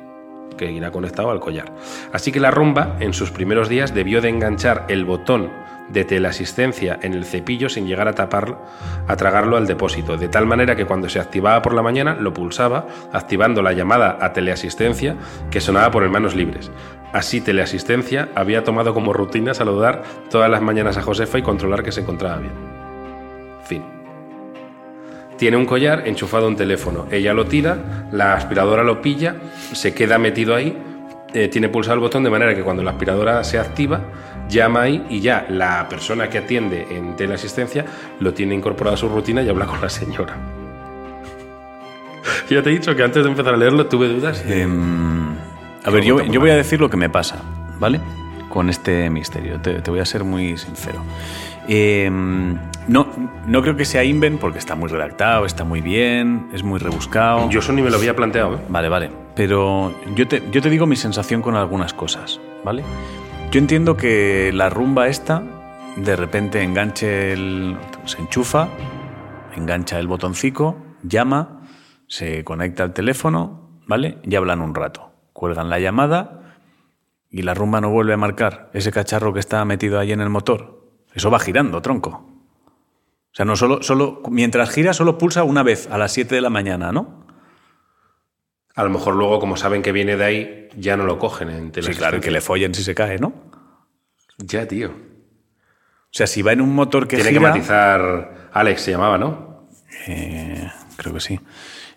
que 0.59 0.71
irá 0.71 0.91
conectado 0.91 1.31
al 1.31 1.41
collar. 1.41 1.73
Así 2.13 2.31
que 2.31 2.39
la 2.39 2.51
rumba, 2.51 2.97
en 3.01 3.15
sus 3.15 3.31
primeros 3.31 3.71
días, 3.71 3.95
debió 3.95 4.21
de 4.21 4.29
enganchar 4.29 4.85
el 4.89 5.07
botón 5.07 5.51
de 5.89 6.05
teleasistencia 6.05 6.99
en 7.03 7.15
el 7.15 7.25
cepillo 7.25 7.69
sin 7.69 7.87
llegar 7.87 8.09
a 8.09 8.15
taparlo, 8.15 8.59
a 9.07 9.17
tragarlo 9.17 9.57
al 9.57 9.67
depósito, 9.67 10.17
de 10.17 10.29
tal 10.29 10.47
manera 10.47 10.77
que 10.77 10.87
cuando 10.87 11.09
se 11.09 11.21
activaba 11.21 11.63
por 11.63 11.75
la 11.75 11.83
mañana 11.83 12.15
lo 12.15 12.33
pulsaba, 12.33 12.87
activando 13.13 13.63
la 13.63 13.73
llamada 13.73 14.19
a 14.21 14.33
teleasistencia 14.33 15.17
que 15.51 15.61
sonaba 15.61 15.91
por 15.91 16.09
manos 16.09 16.35
libres. 16.35 16.71
Así 17.13 17.41
teleasistencia 17.41 18.31
había 18.35 18.65
tomado 18.65 18.95
como 18.95 19.13
rutina 19.13 19.53
saludar 19.53 20.03
todas 20.31 20.51
las 20.51 20.63
mañanas 20.63 20.97
a 20.97 21.03
Josefa 21.03 21.39
y 21.39 21.43
controlar 21.43 21.83
que 21.83 21.93
se 21.93 22.01
encontraba 22.01 22.39
bien. 22.39 22.53
Fin. 23.65 23.83
Tiene 25.37 25.57
un 25.57 25.67
collar 25.67 26.07
enchufado 26.07 26.47
a 26.47 26.49
un 26.49 26.57
teléfono. 26.57 27.07
Ella 27.11 27.35
lo 27.35 27.47
tira, 27.47 28.07
la 28.13 28.35
aspiradora 28.35 28.83
lo 28.83 29.03
pilla, 29.03 29.37
se 29.73 29.93
queda 29.93 30.17
metido 30.19 30.55
ahí, 30.55 30.77
eh, 31.35 31.49
tiene 31.49 31.69
pulsado 31.69 31.95
el 31.95 32.01
botón 32.01 32.23
de 32.25 32.31
manera 32.31 32.55
que 32.55 32.63
cuando 32.63 32.83
la 32.83 32.93
aspiradora 32.93 33.43
se 33.43 33.59
activa, 33.59 34.03
llama 34.49 34.83
ahí 34.83 35.07
y 35.09 35.21
ya 35.21 35.47
la 35.49 35.89
persona 35.89 36.29
que 36.29 36.39
atiende 36.39 36.87
en 36.91 37.17
teleasistencia 37.17 37.85
lo 38.21 38.35
tiene 38.35 38.55
incorporado 38.55 38.95
a 38.95 38.99
su 38.99 39.09
rutina 39.09 39.43
y 39.43 39.49
habla 39.49 39.67
con 39.67 39.81
la 39.81 39.89
señora. 39.89 40.37
ya 42.51 42.63
te 42.63 42.71
he 42.71 42.73
dicho 42.73 42.95
que 42.95 43.03
antes 43.03 43.23
de 43.23 43.31
empezar 43.31 43.55
a 43.55 43.57
leerlo 43.57 43.87
tuve 43.87 44.09
dudas. 44.09 44.45
Em, 44.47 45.35
a 45.85 45.91
ver, 45.91 46.05
yo, 46.05 46.23
yo, 46.23 46.41
voy 46.41 46.51
a 46.51 46.57
decir 46.57 46.81
lo 46.81 46.89
que 46.91 46.97
me 46.97 47.11
pasa, 47.11 47.43
¿vale? 47.79 48.01
Con 48.49 48.69
este 48.69 49.11
misterio. 49.11 49.61
Te, 49.61 49.81
voy 49.91 50.01
a 50.01 50.05
ser 50.05 50.25
muy 50.25 50.57
sincero. 50.57 51.03
Em, 51.69 52.59
no, 52.89 53.09
no 53.47 53.63
creo 53.63 53.77
que 53.77 53.85
sea 53.85 54.05
Inven 54.05 54.39
porque 54.39 54.59
está 54.59 54.75
muy 54.75 54.89
redactado, 54.89 55.47
está 55.47 55.65
muy 55.65 55.81
bien, 55.81 56.49
es 56.53 56.63
muy 56.63 56.79
rebuscado. 56.79 57.49
Yo 57.51 57.61
eso 57.61 57.73
ni 57.73 57.83
me 57.83 57.91
lo 57.91 57.97
había 57.97 58.15
planteado. 58.15 58.57
¿eh? 58.57 58.59
Vale, 58.69 58.89
vale. 58.89 59.11
Pero 59.35 59.95
yo 60.15 60.29
te, 60.29 60.43
yo 60.51 60.61
te 60.61 60.69
digo 60.69 60.87
mi 60.87 60.97
sensación 60.97 61.41
con 61.41 61.55
algunas 61.57 61.95
cosas, 61.95 62.41
¿vale? 62.65 62.83
Yo 63.53 63.59
entiendo 63.59 63.99
que 63.99 64.51
la 64.55 64.71
rumba 64.71 65.09
esta, 65.09 65.43
de 65.97 66.17
repente 66.17 66.63
enganche 66.63 67.35
el. 67.35 67.77
se 68.07 68.23
enchufa, 68.23 68.71
engancha 69.55 69.99
el 69.99 70.07
botoncito, 70.07 70.79
llama, 71.03 71.61
se 72.07 72.45
conecta 72.45 72.83
al 72.83 72.95
teléfono, 72.95 73.79
¿vale? 73.87 74.17
Y 74.23 74.37
hablan 74.37 74.63
un 74.63 74.75
rato. 74.75 75.13
Cuelgan 75.35 75.69
la 75.69 75.79
llamada 75.79 76.57
y 77.29 77.43
la 77.43 77.53
rumba 77.53 77.83
no 77.83 77.91
vuelve 77.91 78.15
a 78.15 78.17
marcar 78.17 78.71
ese 78.73 78.91
cacharro 78.91 79.35
que 79.35 79.41
está 79.41 79.63
metido 79.67 79.99
ahí 79.99 80.13
en 80.13 80.23
el 80.23 80.31
motor. 80.31 80.89
Eso 81.13 81.31
va 81.31 81.39
girando, 81.39 81.83
tronco. 81.83 82.11
O 82.11 83.35
sea, 83.35 83.45
no 83.45 83.55
solo, 83.57 83.83
solo 83.83 84.23
mientras 84.31 84.71
gira, 84.71 84.95
solo 84.95 85.19
pulsa 85.19 85.45
una 85.45 85.63
vez 85.63 85.91
a 85.91 85.99
las 85.99 86.13
7 86.13 86.35
de 86.35 86.41
la 86.41 86.49
mañana, 86.49 86.91
¿no? 86.91 87.22
A 88.75 88.85
lo 88.85 88.91
mejor 88.91 89.15
luego, 89.15 89.39
como 89.39 89.57
saben 89.57 89.83
que 89.83 89.93
viene 89.93 90.17
de 90.17 90.25
ahí, 90.25 90.69
ya 90.77 90.97
no 90.97 91.05
lo 91.05 91.19
cogen 91.19 91.51
en 91.51 91.73
Sí, 91.83 91.93
claro, 91.93 92.21
que 92.21 92.31
le 92.31 92.41
follen 92.41 92.75
si 92.75 92.83
se 92.83 92.95
cae, 92.95 93.19
¿no? 93.19 93.33
Ya, 94.39 94.67
tío. 94.67 94.89
O 94.91 96.15
sea, 96.15 96.27
si 96.27 96.43
va 96.43 96.53
en 96.53 96.61
un 96.61 96.75
motor 96.75 97.07
que 97.07 97.17
Tiene 97.17 97.33
que 97.33 97.41
matizar... 97.41 98.51
Alex 98.53 98.83
se 98.83 98.91
llamaba, 98.91 99.17
¿no? 99.19 99.69
Eh, 100.07 100.71
creo 100.97 101.15
que 101.15 101.21
sí. 101.21 101.41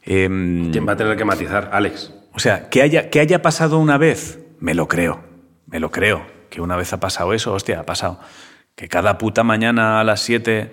Em, 0.03 0.71
¿Quién 0.71 0.87
va 0.87 0.93
a 0.93 0.95
tener 0.95 1.17
que 1.17 1.25
matizar? 1.25 1.69
Alex. 1.73 2.13
O 2.33 2.39
sea, 2.39 2.69
que 2.69 2.81
haya, 2.81 3.09
que 3.09 3.19
haya 3.19 3.41
pasado 3.41 3.77
una 3.77 3.97
vez, 3.97 4.39
me 4.59 4.73
lo 4.73 4.87
creo. 4.87 5.23
Me 5.67 5.79
lo 5.79 5.91
creo. 5.91 6.25
Que 6.49 6.61
una 6.61 6.77
vez 6.77 6.93
ha 6.93 6.99
pasado 6.99 7.33
eso, 7.33 7.53
hostia, 7.53 7.81
ha 7.81 7.85
pasado. 7.85 8.19
Que 8.75 8.87
cada 8.87 9.17
puta 9.17 9.43
mañana 9.43 9.99
a 9.99 10.03
las 10.03 10.21
7 10.21 10.71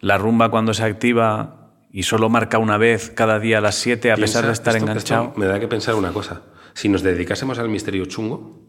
la 0.00 0.18
rumba 0.18 0.50
cuando 0.50 0.74
se 0.74 0.84
activa 0.84 1.63
y 1.96 2.02
solo 2.02 2.28
marca 2.28 2.58
una 2.58 2.76
vez 2.76 3.12
cada 3.14 3.38
día 3.38 3.58
a 3.58 3.60
las 3.60 3.76
7 3.76 4.10
a 4.10 4.16
pesar 4.16 4.44
de 4.44 4.52
estar 4.52 4.74
enganchado. 4.74 5.32
me 5.36 5.46
da 5.46 5.60
que 5.60 5.68
pensar 5.68 5.94
una 5.94 6.12
cosa. 6.12 6.42
Si 6.72 6.88
nos 6.88 7.04
dedicásemos 7.04 7.60
al 7.60 7.68
misterio 7.68 8.04
chungo, 8.06 8.64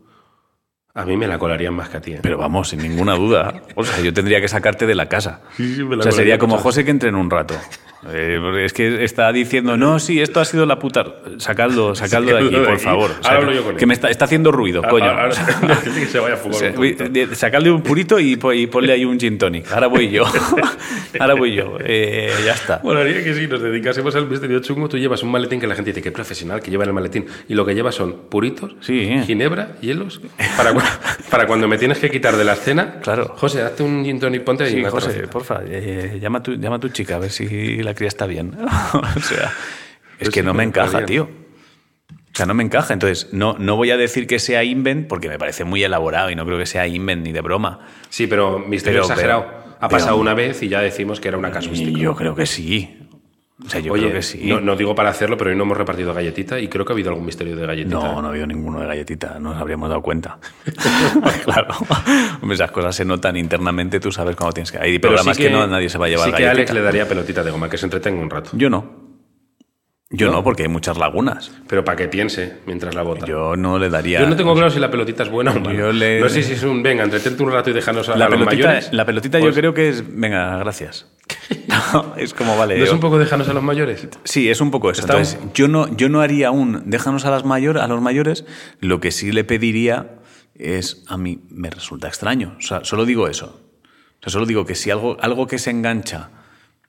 a 0.94 1.06
mí 1.06 1.18
me 1.18 1.26
la 1.28 1.40
colarían 1.40 1.74
más 1.74 1.90
que 1.90 1.98
a 1.98 2.02
ti. 2.02 2.14
¿eh? 2.14 2.20
Pero 2.22 2.38
vamos, 2.38 2.70
sin 2.70 2.84
ninguna 2.84 3.16
duda. 3.16 3.64
O 3.74 3.84
sea, 3.84 4.00
yo 4.00 4.14
tendría 4.14 4.40
que 4.42 4.48
sacarte 4.48 4.86
de 4.86 4.94
la 4.94 5.10
casa. 5.10 5.42
o 5.58 6.02
sea, 6.04 6.12
sería 6.12 6.38
como 6.38 6.60
José 6.60 6.86
que 6.86 6.92
entre 6.92 7.10
en 7.10 7.16
un 7.16 7.32
rato. 7.32 7.56
Eh, 8.12 8.40
es 8.64 8.74
que 8.74 9.04
está 9.04 9.32
diciendo, 9.32 9.78
no, 9.78 10.00
sí, 10.00 10.22
esto 10.22 10.40
ha 10.40 10.46
sido 10.46 10.66
la 10.66 10.78
puta. 10.78 11.06
Sacadlo, 11.38 11.96
sacadlo 11.96 12.36
de 12.36 12.46
aquí, 12.46 12.56
por 12.56 12.80
favor. 12.80 13.12
ahora 13.24 13.54
yo 13.54 13.64
con 13.64 13.76
Que 13.76 13.86
me 13.86 13.94
está, 13.94 14.10
está, 14.10 14.26
haciendo 14.26 14.52
ruido, 14.52 14.82
coño. 14.84 15.06
Ahora, 15.06 15.30
que 15.84 16.06
se 16.06 16.20
vaya 16.20 16.36
a 16.36 16.38
fumar 16.38 17.36
Sacadle 17.36 17.72
un 17.72 17.82
purito 17.82 18.20
y, 18.20 18.36
ponle 18.38 18.94
ahí 18.94 19.06
un 19.06 19.20
gin 19.20 19.38
tonic. 19.38 19.72
Ahora 19.72 19.88
voy 19.88 20.10
yo. 20.10 20.26
ahora 21.20 21.34
voy 21.34 21.54
yo. 21.54 21.78
Eh, 21.84 22.32
ya 22.46 22.54
está. 22.54 22.80
Bueno, 22.84 23.02
haría 23.02 23.24
que 23.24 23.34
si 23.34 23.48
nos 23.48 23.62
dedicásemos 23.62 24.16
al 24.16 24.28
misterio 24.28 24.60
chungo, 24.60 24.88
tú 24.88 24.98
llevas 24.98 25.24
un 25.24 25.32
maletín 25.32 25.60
que 25.60 25.68
la 25.68 25.76
gente 25.76 25.92
dice 25.92 26.02
que 26.02 26.12
profesional 26.12 26.62
que 26.62 26.70
lleva 26.70 26.84
en 26.84 26.90
el 26.90 26.94
maletín. 26.94 27.26
Y 27.48 27.56
lo 27.56 27.66
que 27.66 27.74
lleva 27.74 27.92
son 27.92 28.30
puritos, 28.30 28.76
ginebra, 28.82 29.78
hielos. 29.82 30.22
Para, 30.58 30.74
para 31.30 31.48
cuando 31.48 31.68
me 31.68 31.78
tienes 31.78 31.98
que 32.00 32.12
quitar 32.12 32.36
de 32.36 32.44
la 32.44 32.54
escena. 32.54 33.00
Claro. 33.02 33.34
José, 33.36 33.62
hazte 33.64 33.84
un 33.84 34.04
gin 34.04 34.20
tonic, 34.20 34.44
ponte 34.44 34.66
ahí. 34.66 34.76
Sí, 34.76 34.84
José, 34.84 35.28
porfa, 35.28 35.62
eh, 35.68 36.20
llama, 36.22 36.44
tu, 36.44 36.54
llama 36.54 36.76
a 36.76 36.80
tu 36.80 36.90
chica 36.90 37.16
a 37.16 37.20
ver 37.20 37.32
si 37.32 37.78
la 37.82 37.95
cría 37.96 38.08
está 38.08 38.26
bien. 38.28 38.56
o 38.94 39.20
sea, 39.22 39.52
es 40.20 40.30
que 40.30 40.44
no 40.44 40.54
me 40.54 40.64
encaja, 40.64 41.06
tío. 41.06 41.24
O 42.12 42.38
sea, 42.38 42.46
no 42.46 42.54
me 42.54 42.64
encaja. 42.64 42.94
Entonces, 42.94 43.30
no, 43.32 43.56
no 43.58 43.78
voy 43.78 43.92
a 43.92 43.98
decir 43.98 44.28
que 44.28 44.40
sea 44.40 44.64
invent 44.64 45.08
porque 45.08 45.30
me 45.30 45.40
parece 45.40 45.64
muy 45.64 45.84
elaborado 45.84 46.30
y 46.30 46.36
no 46.36 46.46
creo 46.46 46.58
que 46.58 46.66
sea 46.66 46.86
invent 46.86 47.24
ni 47.24 47.32
de 47.32 47.42
broma. 47.42 47.88
Sí, 48.10 48.28
pero 48.28 48.60
misterio 48.60 49.02
Pero- 49.02 49.14
exagerado. 49.14 49.46
pero- 49.48 49.66
ha 49.80 49.90
pasado 49.90 50.12
pero- 50.16 50.22
una 50.22 50.34
vez 50.34 50.62
y 50.64 50.70
ya 50.70 50.82
decimos 50.82 51.20
que 51.20 51.28
era 51.30 51.38
una 51.38 51.52
casuística. 51.52 51.98
yo 52.00 52.16
creo 52.16 52.36
que 52.36 52.46
sí. 52.46 53.05
O 53.66 53.70
sea, 53.70 53.80
yo 53.80 53.94
Oye, 53.94 54.04
creo 54.04 54.16
que 54.16 54.22
sí. 54.22 54.42
no, 54.46 54.60
no 54.60 54.76
digo 54.76 54.94
para 54.96 55.10
hacerlo, 55.10 55.38
pero 55.38 55.50
hoy 55.50 55.56
no 55.56 55.64
hemos 55.64 55.78
repartido 55.78 56.14
galletita 56.14 56.60
y 56.60 56.68
creo 56.68 56.84
que 56.84 56.92
ha 56.92 56.96
habido 56.96 57.10
algún 57.12 57.26
misterio 57.26 57.56
de 57.56 57.66
galletita. 57.66 57.96
No, 57.96 58.22
no 58.22 58.28
ha 58.28 58.32
habido 58.32 58.46
ninguno 58.48 58.82
de 58.82 58.88
galletita, 58.88 59.40
no 59.40 59.52
nos 59.54 59.62
habríamos 59.62 59.88
dado 59.88 60.02
cuenta. 60.02 60.40
claro. 61.46 61.68
Hombre, 62.42 62.56
esas 62.56 62.72
cosas 62.72 62.94
se 62.96 63.06
notan 63.06 63.38
internamente, 63.38 64.00
tú 64.02 64.12
sabes 64.12 64.36
cuando 64.36 64.52
tienes 64.54 64.72
que. 64.74 64.78
Hay 64.80 65.00
Pero 65.00 65.14
programas 65.14 65.38
sí 65.38 65.44
que, 65.44 65.50
no, 65.50 65.66
nadie 65.68 65.88
se 65.90 65.98
va 65.98 66.08
a 66.08 66.10
llevar 66.10 66.26
Sí 66.26 66.32
que 66.36 66.44
galletita. 66.44 66.52
Alex 66.52 66.74
le 66.74 66.82
daría 66.82 67.08
pelotita 67.08 67.44
de 67.44 67.52
goma, 67.52 67.70
que 67.70 67.78
se 67.78 67.86
entretenga 67.86 68.22
un 68.22 68.30
rato. 68.30 68.50
Yo 68.54 68.70
no. 68.70 69.06
Yo 70.12 70.28
¿No? 70.28 70.34
¿No? 70.34 70.44
porque 70.44 70.64
hay 70.64 70.70
muchas 70.70 70.98
lagunas. 70.98 71.52
Pero 71.68 71.84
para 71.84 71.96
que 71.98 72.08
piense 72.08 72.58
mientras 72.68 72.94
la 72.94 73.02
bota. 73.02 73.26
Yo 73.26 73.56
no 73.56 73.80
le 73.80 73.90
daría. 73.90 74.20
Yo 74.20 74.28
no 74.30 74.36
tengo 74.36 74.54
claro 74.54 74.70
si 74.70 74.80
la 74.80 74.92
pelotita 74.92 75.24
es 75.24 75.30
buena 75.30 75.52
o 75.52 75.60
mala. 75.60 75.74
Yo 75.78 75.92
le- 75.92 76.20
No 76.20 76.30
sé 76.30 76.44
si 76.44 76.54
es 76.54 76.64
un 76.64 76.84
venga, 76.84 77.04
entretente 77.04 77.42
un 77.42 77.52
rato 77.52 77.70
y 77.72 77.74
déjanos 77.74 78.08
a, 78.10 78.16
la 78.16 78.26
a 78.26 78.30
los 78.30 78.38
pelotita, 78.40 78.68
mayores. 78.68 78.94
la 78.94 79.06
pelotita 79.06 79.40
Pues, 79.40 79.56
yo 79.56 79.60
creo 79.60 79.74
que 79.74 79.90
es. 79.90 80.04
Venga, 80.08 80.58
gracias. 80.60 81.12
No, 81.94 82.16
es 82.18 82.34
como 82.34 82.58
vale. 82.58 82.78
¿No 82.78 82.84
es 82.84 82.90
yo- 82.90 82.96
un 82.96 83.00
poco 83.02 83.18
déjanos 83.20 83.48
a 83.50 83.54
los 83.54 83.64
mayores? 83.64 84.08
Sí, 84.24 84.50
es 84.50 84.62
un 84.62 84.72
poco 84.72 84.90
eso. 84.92 85.02
Entonces, 85.04 85.38
yo 85.54 85.68
no, 85.68 85.96
yo 85.96 86.10
no 86.10 86.22
haría 86.22 86.52
un 86.52 86.90
déjanos 86.90 87.26
a 87.26 87.32
las 87.32 87.46
mayor, 87.46 87.78
a 87.78 87.88
los 87.88 88.02
mayores. 88.02 88.46
Lo 88.80 89.00
que 89.00 89.12
sí 89.12 89.32
le 89.32 89.44
pediría 89.44 90.16
es 90.56 91.04
a 91.08 91.18
mí 91.18 91.42
me 91.50 91.70
resulta 91.70 92.08
extraño. 92.08 92.56
O 92.58 92.62
sea, 92.62 92.84
solo 92.84 93.06
digo 93.06 93.28
eso. 93.28 93.62
O 93.84 94.24
sea, 94.24 94.32
solo 94.32 94.46
digo 94.46 94.66
que 94.66 94.76
si 94.76 94.90
algo, 94.90 95.18
algo 95.22 95.48
que 95.48 95.60
se 95.60 95.70
engancha 95.70 96.30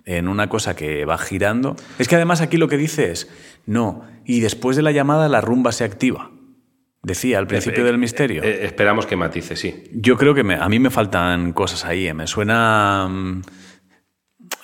en 0.05 0.29
una 0.29 0.49
cosa 0.49 0.75
que 0.77 1.05
va 1.05 1.19
girando. 1.19 1.77
Es 1.99 2.09
que 2.09 2.15
además 2.17 2.41
aquí 2.41 2.57
lo 2.57 2.69
que 2.69 2.77
dice 2.79 3.11
es 3.11 3.29
no, 3.67 4.05
y 4.25 4.41
después 4.41 4.77
de 4.77 4.83
la 4.83 4.93
llamada 4.93 5.29
la 5.29 5.41
rumba 5.41 5.73
se 5.73 5.85
activa. 5.85 6.31
Decía 7.03 7.39
al 7.39 7.47
principio 7.47 7.83
Eh, 7.83 7.87
del 7.87 7.99
misterio. 7.99 8.43
eh, 8.43 8.65
esperamos 8.65 9.07
que 9.07 9.17
matice, 9.17 9.55
sí. 9.57 9.85
Yo 9.93 10.17
creo 10.17 10.35
que 10.35 10.43
me- 10.45 10.55
a 10.57 10.69
mí 10.69 10.79
me 10.79 10.91
faltan 10.91 11.53
cosas 11.53 11.85
ahí. 11.85 12.07
eh. 12.09 12.15
Me 12.15 12.27
suena. 12.27 13.09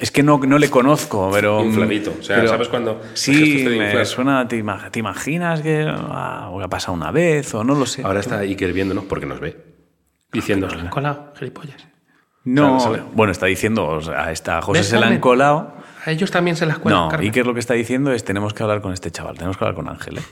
Mm, 0.03 0.05
Es 0.05 0.11
que 0.11 0.23
no, 0.23 0.39
no 0.39 0.59
le 0.59 0.69
conozco, 0.71 1.31
pero. 1.33 1.63
mm, 1.63 1.67
Infladito. 1.67 2.15
O 2.19 2.23
sea, 2.23 2.37
pero- 2.37 2.49
¿sabes 2.49 2.69
gesto 2.69 3.01
Sí, 3.15 3.65
me 3.79 4.05
suena. 4.05 4.47
¿te, 4.49 4.57
ima- 4.63 4.91
te 4.91 4.99
imaginas 4.99 5.61
que 5.63 5.87
ah, 5.89 6.49
o 6.53 6.59
que 6.59 6.65
ha 6.65 6.69
pasado 6.69 6.95
una 6.95 7.11
vez 7.11 7.55
o 7.55 7.65
no 7.65 7.75
lo 7.75 7.87
sé? 7.87 8.03
Ahora 8.03 8.21
está 8.21 8.39
Iker 8.41 8.73
viéndonos 8.73 9.05
porque 9.05 9.27
nos 9.27 9.41
ve. 9.41 9.57
Diciendo, 10.33 10.69
"Se 10.71 10.77
han 10.77 10.89
colado, 10.89 11.33
gilipollas. 11.39 11.87
no. 12.45 12.79
Bueno, 13.13 13.31
está 13.33 13.47
diciendo. 13.47 13.87
o 13.87 14.01
sea, 14.01 14.25
a 14.25 14.33
esta 14.33 14.61
José 14.63 14.81
¿Ves, 14.81 14.89
se 14.89 14.99
la 14.99 15.07
han 15.09 15.21
colado. 15.21 15.75
A 16.05 16.11
ellos 16.11 16.31
también 16.31 16.57
se 16.57 16.67
las 16.67 16.79
cuelan. 16.79 17.03
No, 17.03 17.09
Carmen. 17.09 17.29
Iker 17.29 17.47
lo 17.47 17.55
que 17.55 17.61
está 17.61 17.75
diciendo 17.75 18.13
es 18.13 18.25
tenemos 18.25 18.55
que 18.55 18.63
hablar 18.63 18.81
con 18.81 18.93
este 18.93 19.11
chaval, 19.11 19.35
tenemos 19.37 19.57
que 19.57 19.65
hablar 19.65 19.77
con 19.77 19.89
Ángel. 19.89 20.19
¿eh? 20.19 20.23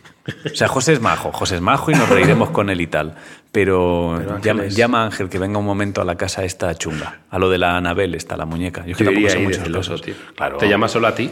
O 0.52 0.54
sea, 0.54 0.66
José 0.68 0.94
es 0.94 1.00
majo, 1.00 1.30
José 1.32 1.56
es 1.56 1.60
majo 1.60 1.90
y 1.90 1.94
nos 1.94 2.08
reiremos 2.08 2.50
con 2.50 2.70
él 2.70 2.80
y 2.80 2.86
tal. 2.88 3.14
Pero, 3.52 4.20
llama, 4.68 5.02
a 5.02 5.04
Ángel 5.06 5.28
que 5.28 5.38
venga 5.38 5.58
un 5.58 5.64
momento 5.66 6.00
a 6.00 6.04
la 6.04 6.16
casa 6.16 6.44
esta 6.44 6.74
chunga, 6.74 7.20
a 7.30 7.38
lo 7.38 7.50
de 7.50 7.58
la 7.58 7.76
Anabel, 7.76 8.14
está 8.14 8.36
la 8.36 8.46
muñeca. 8.46 8.84
Yo 8.84 8.92
es 8.92 8.98
que 8.98 9.04
tampoco 9.04 9.28
sé 9.28 9.54
celoso, 9.54 9.98
tío. 9.98 10.14
Claro. 10.36 10.58
Te 10.58 10.68
llama 10.68 10.88
solo 10.88 11.06
a 11.06 11.14
ti, 11.14 11.30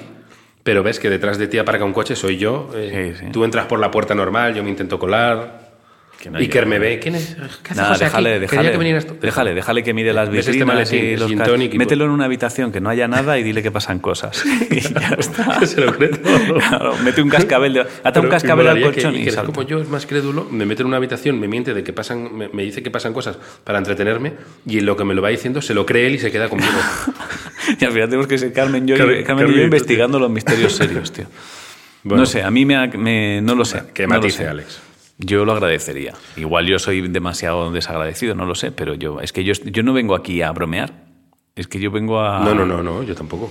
pero 0.63 0.83
ves 0.83 0.99
que 1.01 1.11
detrás 1.11 1.39
de 1.39 1.49
ti 1.49 1.59
aparca 1.59 1.85
un 1.85 1.93
coche, 1.93 2.15
soy 2.17 2.37
yo. 2.39 2.71
eh, 2.75 3.15
Sí, 3.19 3.27
sí. 3.27 3.33
Tú 3.33 3.45
entras 3.45 3.67
por 3.67 3.79
la 3.81 3.91
puerta 3.91 4.15
normal, 4.15 4.55
yo 4.55 4.63
me 4.63 4.71
intento 4.71 4.99
colar. 4.99 5.68
Que 6.21 6.31
no 6.31 6.39
Iker 6.39 6.67
me 6.67 6.81
ve. 6.81 6.99
¿Quién 6.99 7.15
es? 7.15 7.37
¿Qué 7.63 7.71
hace 7.71 7.75
Nada, 7.81 7.89
José 7.91 8.05
déjale, 8.07 8.31
aquí? 8.31 8.41
déjale, 8.41 8.73
que 8.73 9.17
déjale, 9.21 9.55
déjale 9.55 9.83
que 9.85 9.95
mire 9.95 10.13
las 10.13 10.29
¿Ves 10.29 10.49
este 10.49 10.65
maletín? 10.65 11.05
y 11.05 11.17
los 11.17 11.31
y- 11.31 11.79
Mételo 11.79 12.07
en 12.07 12.11
una 12.11 12.25
habitación 12.25 12.73
que 12.73 12.81
no 12.81 12.91
haya 12.91 13.07
nada 13.07 13.39
y 13.39 13.45
dile 13.45 13.63
que 13.63 13.71
pasan 13.71 14.01
cosas. 14.01 14.45
y 14.71 14.81
ya 14.81 15.15
está. 15.17 15.65
Se 15.67 15.81
lo 15.81 15.93
cree 15.97 16.09
todo. 16.09 16.55
Claro, 16.59 16.97
mete 17.05 17.23
un 17.23 17.29
cascabel, 17.29 17.73
de- 17.73 17.81
ata 17.83 18.13
Pero 18.15 18.23
un 18.25 18.29
cascabel 18.31 18.67
al 18.67 18.75
molaría 18.79 18.91
que 18.97 19.03
colchón 19.03 19.15
y 19.15 19.19
Iker, 19.21 19.33
salta. 19.35 19.53
como 19.53 19.69
yo 19.69 19.81
es 19.81 19.89
más 19.89 20.07
crédulo, 20.07 20.45
me 20.51 20.67
mete 20.67 20.83
en 20.83 20.89
una 20.89 20.97
habitación, 20.97 21.39
me 21.39 21.47
miente 21.47 21.73
de 21.73 21.85
que 21.85 21.93
pasan, 21.93 22.37
me, 22.37 22.49
me 22.49 22.65
dice 22.65 22.83
que 22.83 22.91
pasan 22.91 23.13
cosas 23.13 23.39
para 23.63 23.79
entretenerme 23.79 24.33
y 24.67 24.81
lo 24.81 24.97
que 24.97 25.05
me 25.05 25.15
lo 25.15 25.23
va 25.23 25.29
diciendo 25.29 25.63
se 25.63 25.73
lo 25.73 25.87
cree 25.87 26.09
él 26.09 26.17
y 26.17 26.19
se 26.19 26.33
queda 26.33 26.49
conmigo. 26.49 26.73
Y 27.81 27.85
al 27.85 27.93
final 27.93 28.09
tenemos 28.09 28.27
que 28.27 28.39
ser 28.39 28.53
Carmen, 28.53 28.87
yo, 28.87 28.95
y- 28.97 28.99
Carmen- 28.99 29.25
Carmen 29.25 29.49
y 29.49 29.53
y 29.53 29.57
yo 29.59 29.63
investigando 29.63 30.19
los 30.19 30.31
misterios 30.31 30.75
serios, 30.75 31.13
tío. 31.13 31.27
Bueno. 32.03 32.23
no 32.23 32.27
sé, 32.27 32.43
a 32.43 32.51
mí 32.51 32.65
me, 32.65 32.77
ha- 32.77 32.87
me- 32.87 33.41
no 33.43 33.55
lo 33.55 33.65
sé. 33.65 33.83
que 33.93 34.05
no 34.05 34.15
matice, 34.15 34.39
sé. 34.39 34.49
Alex. 34.49 34.81
Yo 35.19 35.45
lo 35.45 35.53
agradecería. 35.53 36.15
Igual 36.37 36.67
yo 36.67 36.79
soy 36.79 37.09
demasiado 37.09 37.71
desagradecido, 37.73 38.35
no 38.35 38.47
lo 38.47 38.55
sé, 38.55 38.71
pero 38.71 38.95
yo 38.95 39.21
es 39.21 39.33
que 39.33 39.43
yo, 39.45 39.53
yo 39.53 39.83
no 39.83 39.93
vengo 39.93 40.15
aquí 40.15 40.43
a 40.43 40.53
bromear. 40.53 41.07
Es 41.57 41.67
que 41.67 41.81
yo 41.81 41.91
vengo 41.91 42.21
a 42.21 42.41
No, 42.41 42.55
no, 42.55 42.65
no, 42.65 42.83
no, 42.83 43.03
yo 43.03 43.17
tampoco. 43.17 43.51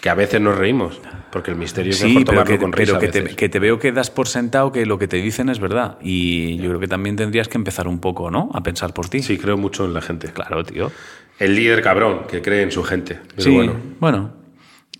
Que 0.00 0.10
a 0.10 0.14
veces 0.14 0.40
nos 0.40 0.56
reímos, 0.56 1.00
porque 1.30 1.52
el 1.52 1.56
misterio 1.56 1.90
es 1.90 1.98
Sí, 1.98 2.08
mejor 2.08 2.24
pero, 2.26 2.44
que, 2.44 2.58
con 2.58 2.72
risa 2.72 2.98
pero 2.98 3.12
que, 3.12 3.20
te, 3.20 3.36
que 3.36 3.48
te 3.48 3.58
veo 3.58 3.78
que 3.78 3.90
das 3.92 4.10
por 4.10 4.28
sentado 4.28 4.70
que 4.70 4.86
lo 4.86 4.98
que 4.98 5.08
te 5.08 5.16
dicen 5.18 5.48
es 5.48 5.60
verdad. 5.60 5.98
Y 6.00 6.56
yo 6.56 6.68
creo 6.68 6.80
que 6.80 6.88
también 6.88 7.16
tendrías 7.16 7.48
que 7.48 7.58
empezar 7.58 7.86
un 7.88 8.00
poco, 8.00 8.30
¿no? 8.30 8.50
A 8.54 8.62
pensar 8.62 8.92
por 8.92 9.08
ti. 9.08 9.22
Sí, 9.22 9.38
creo 9.38 9.56
mucho 9.56 9.84
en 9.84 9.94
la 9.94 10.00
gente. 10.00 10.32
Claro, 10.32 10.64
tío. 10.64 10.90
El 11.38 11.54
líder 11.54 11.82
cabrón, 11.82 12.22
que 12.28 12.42
cree 12.42 12.62
en 12.62 12.72
su 12.72 12.82
gente. 12.82 13.20
Pero 13.30 13.42
sí, 13.42 13.50
bueno. 13.54 13.74
bueno. 14.00 14.32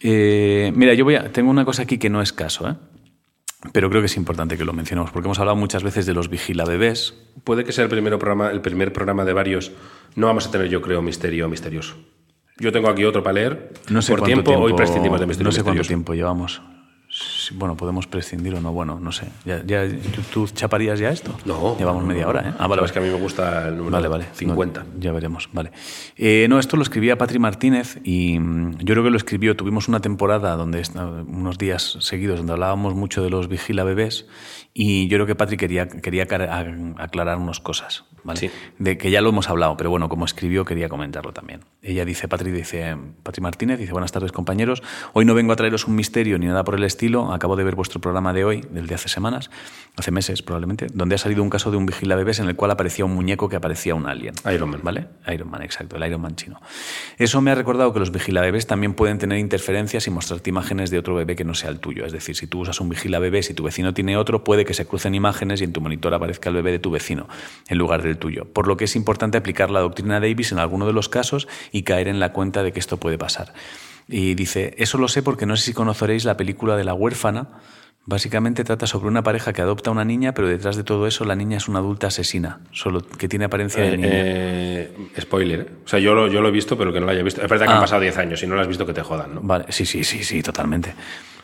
Eh, 0.00 0.72
mira, 0.74 0.94
yo 0.94 1.04
voy 1.04 1.16
a, 1.16 1.32
tengo 1.32 1.50
una 1.50 1.64
cosa 1.64 1.82
aquí 1.82 1.98
que 1.98 2.10
no 2.10 2.22
es 2.22 2.32
caso, 2.32 2.68
¿eh? 2.68 2.74
Pero 3.72 3.90
creo 3.90 4.00
que 4.00 4.06
es 4.06 4.16
importante 4.16 4.56
que 4.56 4.64
lo 4.64 4.72
mencionemos, 4.72 5.10
porque 5.10 5.26
hemos 5.26 5.38
hablado 5.40 5.56
muchas 5.56 5.82
veces 5.82 6.06
de 6.06 6.14
los 6.14 6.28
vigilabebés. 6.28 7.14
Puede 7.42 7.64
que 7.64 7.72
sea 7.72 7.84
el, 7.84 7.90
primero 7.90 8.18
programa, 8.18 8.50
el 8.50 8.60
primer 8.60 8.92
programa 8.92 9.24
de 9.24 9.32
varios. 9.32 9.72
No 10.14 10.26
vamos 10.26 10.46
a 10.46 10.50
tener, 10.50 10.68
yo 10.68 10.80
creo, 10.80 11.02
misterio 11.02 11.48
misterioso. 11.48 11.96
Yo 12.58 12.72
tengo 12.72 12.88
aquí 12.88 13.04
otro 13.04 13.22
para 13.22 13.34
leer. 13.34 13.72
No 13.88 14.00
sé 14.02 14.12
Por 14.12 14.20
cuánto 14.20 14.42
tiempo, 14.42 14.62
hoy 14.62 14.74
prescindimos 14.74 15.20
de 15.20 15.26
misterio 15.26 15.48
No 15.48 15.52
sé 15.52 15.62
cuánto 15.62 15.82
tiempo 15.82 16.14
llevamos. 16.14 16.62
Bueno, 17.54 17.76
podemos 17.76 18.06
prescindir 18.06 18.54
o 18.54 18.60
no, 18.60 18.72
bueno, 18.72 19.00
no 19.00 19.12
sé. 19.12 19.26
¿Ya, 19.44 19.62
ya, 19.64 19.88
¿tú, 20.32 20.46
chaparías 20.48 20.98
ya 20.98 21.10
esto? 21.10 21.34
No. 21.44 21.76
Llevamos 21.78 22.02
no, 22.02 22.08
media 22.08 22.24
no. 22.24 22.30
hora, 22.30 22.48
¿eh? 22.50 22.54
Ah, 22.58 22.66
vale, 22.66 22.80
Sabes 22.80 22.92
que 22.92 22.98
a 22.98 23.02
mí 23.02 23.08
me 23.08 23.18
gusta 23.18 23.68
el 23.68 23.76
número 23.76 23.92
Vale, 23.92 24.08
vale. 24.08 24.26
50. 24.32 24.84
No, 24.84 25.00
ya 25.00 25.12
veremos, 25.12 25.48
vale. 25.52 25.72
Eh, 26.16 26.46
no, 26.48 26.58
esto 26.58 26.76
lo 26.76 26.82
escribía 26.82 27.16
Patri 27.16 27.38
Martínez 27.38 27.98
y 28.04 28.38
mm, 28.38 28.78
yo 28.78 28.94
creo 28.94 29.04
que 29.04 29.10
lo 29.10 29.16
escribió. 29.16 29.56
Tuvimos 29.56 29.88
una 29.88 30.00
temporada, 30.00 30.56
donde 30.56 30.82
unos 31.26 31.58
días 31.58 31.96
seguidos, 32.00 32.38
donde 32.38 32.52
hablábamos 32.52 32.94
mucho 32.94 33.22
de 33.22 33.30
los 33.30 33.48
vigila 33.48 33.84
bebés 33.84 34.26
y 34.74 35.08
yo 35.08 35.16
creo 35.16 35.26
que 35.26 35.34
Patri 35.34 35.56
quería, 35.56 35.88
quería 35.88 36.24
aclarar 36.24 37.38
unas 37.38 37.60
cosas, 37.60 38.04
¿vale? 38.24 38.40
Sí. 38.40 38.50
De 38.78 38.98
que 38.98 39.10
ya 39.10 39.20
lo 39.20 39.30
hemos 39.30 39.48
hablado, 39.48 39.76
pero 39.76 39.90
bueno, 39.90 40.08
como 40.08 40.24
escribió 40.24 40.64
quería 40.64 40.88
comentarlo 40.88 41.32
también. 41.32 41.60
Ella 41.82 42.04
dice, 42.04 42.28
Patri 42.28 42.50
dice, 42.50 42.96
Patri 43.22 43.40
Martínez 43.42 43.78
dice, 43.78 43.92
buenas 43.92 44.12
tardes 44.12 44.32
compañeros, 44.32 44.82
hoy 45.12 45.24
no 45.24 45.34
vengo 45.34 45.52
a 45.52 45.56
traeros 45.56 45.86
un 45.86 45.94
misterio 45.94 46.38
ni 46.38 46.46
nada 46.46 46.64
por 46.64 46.74
el 46.74 46.84
estilo, 46.84 47.32
acabo 47.32 47.56
de 47.56 47.64
ver 47.64 47.74
vuestro 47.74 48.00
programa 48.00 48.32
de 48.32 48.44
hoy, 48.44 48.64
del 48.70 48.86
de 48.86 48.94
hace 48.94 49.08
semanas, 49.08 49.50
hace 49.96 50.10
meses 50.10 50.42
probablemente, 50.42 50.86
donde 50.92 51.14
ha 51.14 51.18
salido 51.18 51.42
un 51.42 51.50
caso 51.50 51.70
de 51.70 51.76
un 51.76 51.86
vigila 51.86 52.16
bebés 52.16 52.38
en 52.40 52.48
el 52.48 52.56
cual 52.56 52.70
aparecía 52.70 53.04
un 53.04 53.14
muñeco 53.14 53.48
que 53.48 53.56
aparecía 53.56 53.94
un 53.94 54.06
alien. 54.06 54.34
Iron 54.52 54.70
Man. 54.70 54.80
¿Vale? 54.82 55.06
Iron 55.32 55.50
Man, 55.50 55.62
exacto, 55.62 55.96
el 55.96 56.06
Iron 56.06 56.20
Man 56.20 56.36
chino. 56.36 56.60
Eso 57.18 57.40
me 57.40 57.50
ha 57.50 57.54
recordado 57.54 57.92
que 57.92 57.98
los 57.98 58.12
vigilabebés 58.12 58.66
también 58.66 58.94
pueden 58.94 59.18
tener 59.18 59.38
interferencias 59.38 60.06
y 60.06 60.10
mostrarte 60.10 60.50
imágenes 60.50 60.90
de 60.90 60.98
otro 60.98 61.14
bebé 61.14 61.36
que 61.36 61.44
no 61.44 61.54
sea 61.54 61.70
el 61.70 61.80
tuyo. 61.80 62.04
Es 62.04 62.12
decir, 62.12 62.36
si 62.36 62.46
tú 62.46 62.60
usas 62.60 62.80
un 62.80 62.88
vigilabebé, 62.88 63.42
si 63.42 63.54
tu 63.54 63.64
vecino 63.64 63.94
tiene 63.94 64.16
otro, 64.16 64.44
puede 64.44 64.64
que 64.64 64.74
se 64.74 64.86
crucen 64.86 65.14
imágenes 65.14 65.60
y 65.60 65.64
en 65.64 65.72
tu 65.72 65.80
monitor 65.80 66.14
aparezca 66.14 66.48
el 66.48 66.56
bebé 66.56 66.72
de 66.72 66.78
tu 66.78 66.90
vecino 66.90 67.28
en 67.68 67.78
lugar 67.78 68.02
del 68.02 68.17
tuyo. 68.18 68.44
Por 68.52 68.66
lo 68.68 68.76
que 68.76 68.84
es 68.84 68.96
importante 68.96 69.38
aplicar 69.38 69.70
la 69.70 69.80
doctrina 69.80 70.20
Davis 70.20 70.52
en 70.52 70.58
alguno 70.58 70.86
de 70.86 70.92
los 70.92 71.08
casos 71.08 71.48
y 71.72 71.82
caer 71.82 72.08
en 72.08 72.20
la 72.20 72.32
cuenta 72.32 72.62
de 72.62 72.72
que 72.72 72.80
esto 72.80 72.98
puede 72.98 73.18
pasar. 73.18 73.52
Y 74.08 74.34
dice, 74.34 74.74
eso 74.78 74.96
lo 74.98 75.08
sé 75.08 75.22
porque 75.22 75.44
no 75.46 75.56
sé 75.56 75.64
si 75.64 75.72
conoceréis 75.74 76.24
la 76.24 76.36
película 76.36 76.76
de 76.76 76.84
la 76.84 76.94
huérfana. 76.94 77.48
Básicamente 78.06 78.64
trata 78.64 78.86
sobre 78.86 79.08
una 79.08 79.22
pareja 79.22 79.52
que 79.52 79.60
adopta 79.60 79.90
a 79.90 79.92
una 79.92 80.04
niña, 80.04 80.32
pero 80.32 80.48
detrás 80.48 80.76
de 80.76 80.82
todo 80.82 81.06
eso 81.06 81.26
la 81.26 81.36
niña 81.36 81.58
es 81.58 81.68
una 81.68 81.80
adulta 81.80 82.06
asesina, 82.06 82.60
solo 82.72 83.02
que 83.06 83.28
tiene 83.28 83.44
apariencia 83.44 83.82
de 83.82 83.88
Eh, 83.88 83.96
niña. 83.98 84.08
eh, 84.10 84.90
spoiler. 85.20 85.60
¿eh? 85.60 85.66
O 85.84 85.88
sea, 85.88 85.98
yo 85.98 86.14
lo, 86.14 86.26
yo 86.26 86.40
lo 86.40 86.48
he 86.48 86.50
visto, 86.50 86.78
pero 86.78 86.90
que 86.90 87.00
no 87.00 87.06
lo 87.06 87.12
haya 87.12 87.22
visto. 87.22 87.42
Es 87.42 87.48
verdad 87.50 87.66
que 87.66 87.72
Ah. 87.72 87.76
han 87.76 87.82
pasado 87.82 88.00
10 88.00 88.16
años. 88.16 88.40
Si 88.40 88.46
no 88.46 88.54
lo 88.54 88.62
has 88.62 88.68
visto, 88.68 88.86
que 88.86 88.94
te 88.94 89.02
jodan, 89.02 89.34
¿no? 89.34 89.40
Vale, 89.42 89.66
sí, 89.68 89.84
sí, 89.84 90.04
sí, 90.04 90.24
sí, 90.24 90.42
totalmente. 90.42 90.94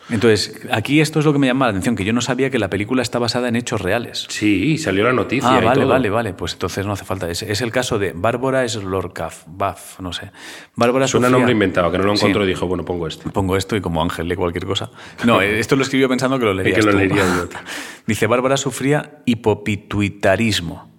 Entonces, 0.09 0.61
aquí 0.71 1.01
esto 1.01 1.17
es 1.19 1.25
lo 1.25 1.33
que 1.33 1.39
me 1.39 1.47
llama 1.47 1.65
la 1.65 1.71
atención, 1.71 1.95
que 1.95 2.05
yo 2.05 2.13
no 2.13 2.21
sabía 2.21 2.51
que 2.51 2.59
la 2.59 2.69
película 2.69 3.01
está 3.01 3.17
basada 3.17 3.47
en 3.47 3.55
hechos 3.55 3.81
reales. 3.81 4.27
Sí, 4.29 4.77
salió 4.77 5.03
la 5.03 5.13
noticia. 5.13 5.49
Ah, 5.49 5.59
y 5.61 5.65
vale, 5.65 5.81
todo. 5.81 5.89
vale, 5.89 6.09
vale. 6.11 6.33
Pues 6.33 6.53
entonces 6.53 6.85
no 6.85 6.91
hace 6.93 7.05
falta. 7.05 7.29
Es, 7.29 7.41
es 7.41 7.61
el 7.61 7.71
caso 7.71 7.97
de 7.97 8.13
Bárbara 8.13 8.67
Slorkaf, 8.69 9.45
Buff, 9.47 9.99
no 9.99 10.13
sé. 10.13 10.29
Bárbara 10.75 11.07
Suena 11.07 11.27
sufría- 11.27 11.31
nombre 11.39 11.51
inventado, 11.53 11.91
que 11.91 11.97
no 11.97 12.03
lo 12.03 12.15
Sí. 12.15 12.21
encontró 12.25 12.43
y 12.45 12.47
dijo, 12.47 12.67
bueno, 12.67 12.85
pongo 12.85 13.07
este. 13.07 13.29
Pongo 13.31 13.57
esto 13.57 13.75
y 13.75 13.81
como 13.81 14.01
Ángel 14.03 14.27
lee 14.27 14.35
cualquier 14.35 14.65
cosa. 14.65 14.91
No, 15.25 15.41
esto 15.41 15.75
lo 15.75 15.81
escribió 15.81 16.07
pensando 16.07 16.37
que 16.37 16.45
lo 16.45 16.53
leerías 16.53 16.77
que 16.79 16.85
lo 16.85 16.91
leería 16.91 17.23
yo. 17.25 17.47
Dice, 18.05 18.27
Bárbara 18.27 18.57
sufría 18.57 19.23
hipopituitarismo. 19.25 20.94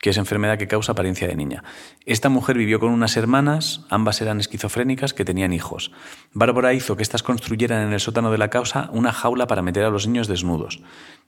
Que 0.00 0.10
es 0.10 0.16
enfermedad 0.16 0.58
que 0.58 0.66
causa 0.66 0.92
apariencia 0.92 1.28
de 1.28 1.36
niña. 1.36 1.62
Esta 2.06 2.28
mujer 2.28 2.56
vivió 2.56 2.80
con 2.80 2.90
unas 2.90 3.16
hermanas, 3.16 3.84
ambas 3.90 4.20
eran 4.22 4.40
esquizofrénicas, 4.40 5.12
que 5.12 5.24
tenían 5.24 5.52
hijos. 5.52 5.92
Bárbara 6.32 6.72
hizo 6.72 6.96
que 6.96 7.02
éstas 7.02 7.22
construyeran 7.22 7.86
en 7.86 7.92
el 7.92 8.00
sótano 8.00 8.30
de 8.30 8.38
la 8.38 8.48
casa 8.48 8.88
una 8.92 9.12
jaula 9.12 9.46
para 9.46 9.62
meter 9.62 9.84
a 9.84 9.90
los 9.90 10.06
niños 10.06 10.26
desnudos. 10.28 10.80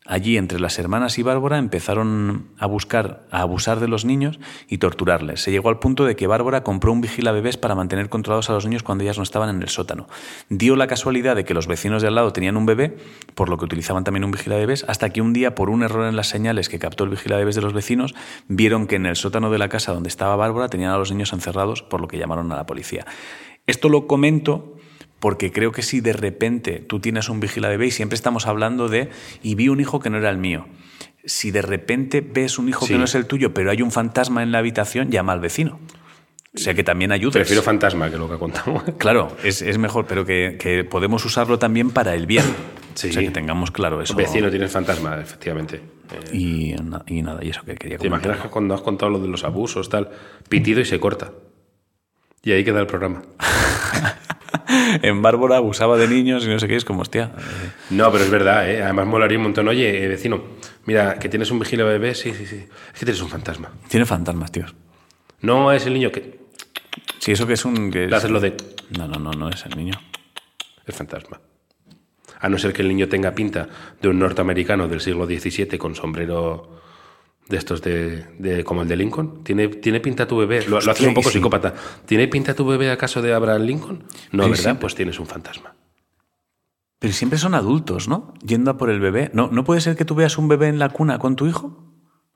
Allí, 0.05 0.37
entre 0.37 0.59
las 0.59 0.81
hermanas 0.81 1.17
y 1.19 1.23
Bárbara, 1.23 1.59
empezaron 1.59 2.49
a 2.59 2.67
buscar, 2.67 3.25
a 3.31 3.43
abusar 3.43 3.79
de 3.79 3.87
los 3.87 4.05
niños 4.05 4.41
y 4.69 4.79
torturarles. 4.79 5.41
Se 5.41 5.53
llegó 5.53 5.69
al 5.69 5.79
punto 5.79 6.05
de 6.05 6.17
que 6.17 6.27
Bárbara 6.27 6.65
compró 6.65 6.91
un 6.91 7.01
vigila 7.01 7.31
bebés 7.31 7.57
para 7.57 7.77
mantener 7.77 8.09
controlados 8.09 8.51
a 8.51 8.53
los 8.53 8.67
niños 8.67 8.83
cuando 8.83 9.05
ellas 9.05 9.17
no 9.17 9.23
estaban 9.23 9.49
en 9.49 9.63
el 9.63 9.69
sótano. 9.69 10.09
Dio 10.49 10.75
la 10.75 10.89
casualidad 10.89 11.37
de 11.37 11.45
que 11.45 11.55
los 11.55 11.69
vecinos 11.69 12.03
de 12.03 12.09
al 12.09 12.17
lado 12.17 12.33
tenían 12.33 12.57
un 12.57 12.67
bebé, 12.67 12.97
por 13.37 13.49
lo 13.49 13.59
que 13.59 13.65
utilizaban 13.65 14.03
también 14.03 14.25
un 14.25 14.33
vigila 14.33 14.57
bebés, 14.57 14.85
hasta 14.89 15.11
que 15.11 15.21
un 15.21 15.33
día, 15.33 15.55
por 15.55 15.71
un 15.71 15.85
error 15.85 16.09
en 16.09 16.17
las 16.17 16.29
señales 16.29 16.69
que 16.69 16.81
captó 16.81 17.05
el 17.05 17.11
vigila 17.11 17.37
bebés 17.37 17.55
de 17.55 17.63
los 17.63 17.73
vecinos, 17.73 18.13
vieron 18.63 18.87
que 18.87 18.95
en 18.95 19.07
el 19.07 19.17
sótano 19.17 19.51
de 19.51 19.59
la 19.59 19.69
casa 19.69 19.93
donde 19.93 20.09
estaba 20.09 20.37
Bárbara 20.37 20.69
tenían 20.69 20.93
a 20.93 20.97
los 20.97 21.11
niños 21.11 21.33
encerrados, 21.33 21.83
por 21.83 22.01
lo 22.01 22.07
que 22.07 22.17
llamaron 22.17 22.53
a 22.53 22.57
la 22.57 22.65
policía. 22.65 23.05
Esto 23.67 23.89
lo 23.89 24.07
comento 24.07 24.77
porque 25.19 25.51
creo 25.51 25.73
que 25.73 25.83
si 25.83 26.01
de 26.01 26.13
repente 26.13 26.79
tú 26.79 27.01
tienes 27.01 27.29
un 27.29 27.41
vigila 27.41 27.69
bebé 27.69 27.87
y 27.87 27.91
siempre 27.91 28.15
estamos 28.15 28.47
hablando 28.47 28.89
de 28.89 29.11
y 29.43 29.57
vi 29.57 29.69
un 29.69 29.81
hijo 29.81 29.99
que 29.99 30.11
no 30.11 30.19
era 30.19 30.31
el 30.31 30.39
mío. 30.39 30.67
Si 31.25 31.51
de 31.51 31.61
repente 31.63 32.21
ves 32.21 32.57
un 32.57 32.69
hijo 32.69 32.87
Sí. 32.87 32.93
que 32.93 32.99
no 32.99 33.05
es 33.05 33.17
el 33.17 33.27
tuyo, 33.27 33.53
pero 33.53 33.73
hay 33.73 33.83
un 33.83 33.91
fantasma 33.91 34.45
en 34.45 34.53
la 34.53 34.59
habitación, 34.59 35.11
llama 35.11 35.33
al 35.33 35.41
vecino. 35.41 35.81
O 36.55 36.59
sea 36.59 36.75
que 36.75 36.85
también 36.85 37.11
ayuda. 37.11 37.33
Prefiero 37.33 37.63
fantasma 37.63 38.11
que 38.13 38.17
lo 38.19 38.31
que 38.31 38.39
contamos. 38.39 38.85
Claro, 38.99 39.37
es, 39.43 39.61
es 39.61 39.77
mejor, 39.77 40.07
pero 40.07 40.25
que, 40.25 40.57
que 40.61 40.85
podemos 40.85 41.25
usarlo 41.25 41.59
también 41.59 41.91
para 41.91 42.15
el 42.15 42.27
bien. 42.27 42.45
Sí. 42.95 43.09
O 43.09 43.13
sea 43.13 43.23
que 43.23 43.31
tengamos 43.33 43.73
claro 43.73 44.01
eso. 44.03 44.15
Vecino 44.15 44.51
tienes 44.51 44.71
fantasma, 44.71 45.21
efectivamente. 45.21 45.81
Eh, 46.13 46.37
Y, 46.37 46.75
na- 46.83 47.03
y 47.07 47.23
nada, 47.23 47.45
y 47.45 47.51
eso 47.51 47.63
que 47.65 47.75
quería 47.77 47.99
¿Te 47.99 48.09
comentar. 48.09 48.27
imaginas 48.31 48.47
que 48.47 48.53
cuando 48.53 48.75
has 48.75 48.81
contado 48.83 49.11
lo 49.11 49.19
de 49.21 49.29
los 49.29 49.45
abusos, 49.45 49.89
tal, 49.89 50.11
pitido 50.49 50.81
y 50.81 50.85
se 50.85 50.99
corta? 51.01 51.33
Y 52.43 52.53
ahí 52.53 52.65
queda 52.65 52.81
el 52.81 52.87
programa. 52.87 53.23
En 55.03 55.21
Bárbara 55.23 55.57
abusaba 55.57 55.97
de 55.97 56.09
niños 56.09 56.45
y 56.45 56.49
no 56.49 56.59
sé 56.59 56.69
qué, 56.69 56.77
es 56.77 56.85
como, 56.85 57.03
hostia. 57.03 57.33
No, 57.91 58.11
pero 58.13 58.25
es 58.25 58.31
verdad, 58.31 58.71
¿eh? 58.71 58.83
además 58.83 59.07
molaría 59.07 59.37
un 59.39 59.45
montón. 59.45 59.69
Oye, 59.69 60.05
eh, 60.05 60.09
vecino, 60.09 60.43
mira, 60.87 61.19
que 61.19 61.29
tienes 61.29 61.51
un 61.51 61.59
vigila 61.59 61.85
bebé, 61.85 62.15
sí, 62.15 62.33
sí, 62.35 62.47
sí. 62.47 62.57
Es 62.93 62.99
que 62.99 63.05
tienes 63.07 63.21
un 63.21 63.29
fantasma. 63.29 63.71
tiene 63.89 64.07
fantasmas, 64.07 64.51
tíos. 64.53 64.75
No 65.41 65.73
es 65.73 65.85
el 65.87 65.95
niño 65.95 66.11
que. 66.13 66.39
Sí, 67.19 67.33
eso 67.33 67.47
que 67.47 67.55
es 67.55 67.65
un. 67.65 67.91
Que 67.91 68.05
es- 68.07 68.13
haces 68.13 68.31
lo 68.31 68.41
de. 68.41 68.55
No, 68.97 69.09
no, 69.09 69.19
no, 69.19 69.31
no 69.33 69.49
es 69.51 69.65
el 69.67 69.77
niño. 69.77 69.95
El 70.87 70.95
fantasma. 70.95 71.41
A 72.43 72.49
no 72.51 72.59
ser 72.59 72.73
que 72.75 72.83
el 72.83 72.89
niño 72.89 73.09
tenga 73.09 73.35
pinta 73.35 73.69
de 74.03 74.09
un 74.09 74.19
norteamericano 74.19 74.89
del 74.89 75.01
siglo 75.01 75.25
XVII 75.27 75.79
con 75.79 75.95
sombrero 75.95 76.79
de 77.49 77.57
estos 77.57 77.81
de, 77.83 78.25
de- 78.39 78.65
como 78.65 78.83
el 78.83 78.89
de 78.89 78.97
Lincoln. 78.97 79.43
¿Tiene, 79.45 79.69
tiene 79.69 80.01
pinta 80.01 80.27
tu 80.27 80.37
bebé? 80.37 80.63
Lo, 80.65 80.73
lo 80.73 80.77
haces 80.79 80.89
Hostia, 80.91 81.09
un 81.09 81.15
poco 81.15 81.29
sí. 81.31 81.39
psicópata. 81.39 81.73
¿Tiene 82.05 82.29
pinta 82.29 82.55
tu 82.55 82.67
bebé 82.67 82.91
acaso 82.91 83.23
de 83.23 83.33
Abraham 83.33 83.63
Lincoln? 83.63 84.05
No, 84.33 84.45
Sí, 84.45 84.51
¿verdad? 84.51 84.79
Pues 84.81 84.95
tienes 84.95 85.19
un 85.21 85.27
fantasma. 85.27 85.75
Pero 86.99 87.13
siempre 87.15 87.39
son 87.39 87.55
adultos, 87.55 88.09
¿no? 88.09 88.33
Yendo 88.45 88.71
a 88.71 88.77
por 88.77 88.91
el 88.91 89.01
bebé. 89.01 89.31
¿No, 89.35 89.49
¿no 89.49 89.65
puede 89.65 89.81
ser 89.81 89.97
que 89.97 90.05
tú 90.05 90.15
veas 90.15 90.39
un 90.39 90.49
bebé 90.49 90.69
en 90.69 90.79
la 90.79 90.89
cuna 90.91 91.19
con 91.19 91.35
tu 91.37 91.47
hijo? 91.47 91.93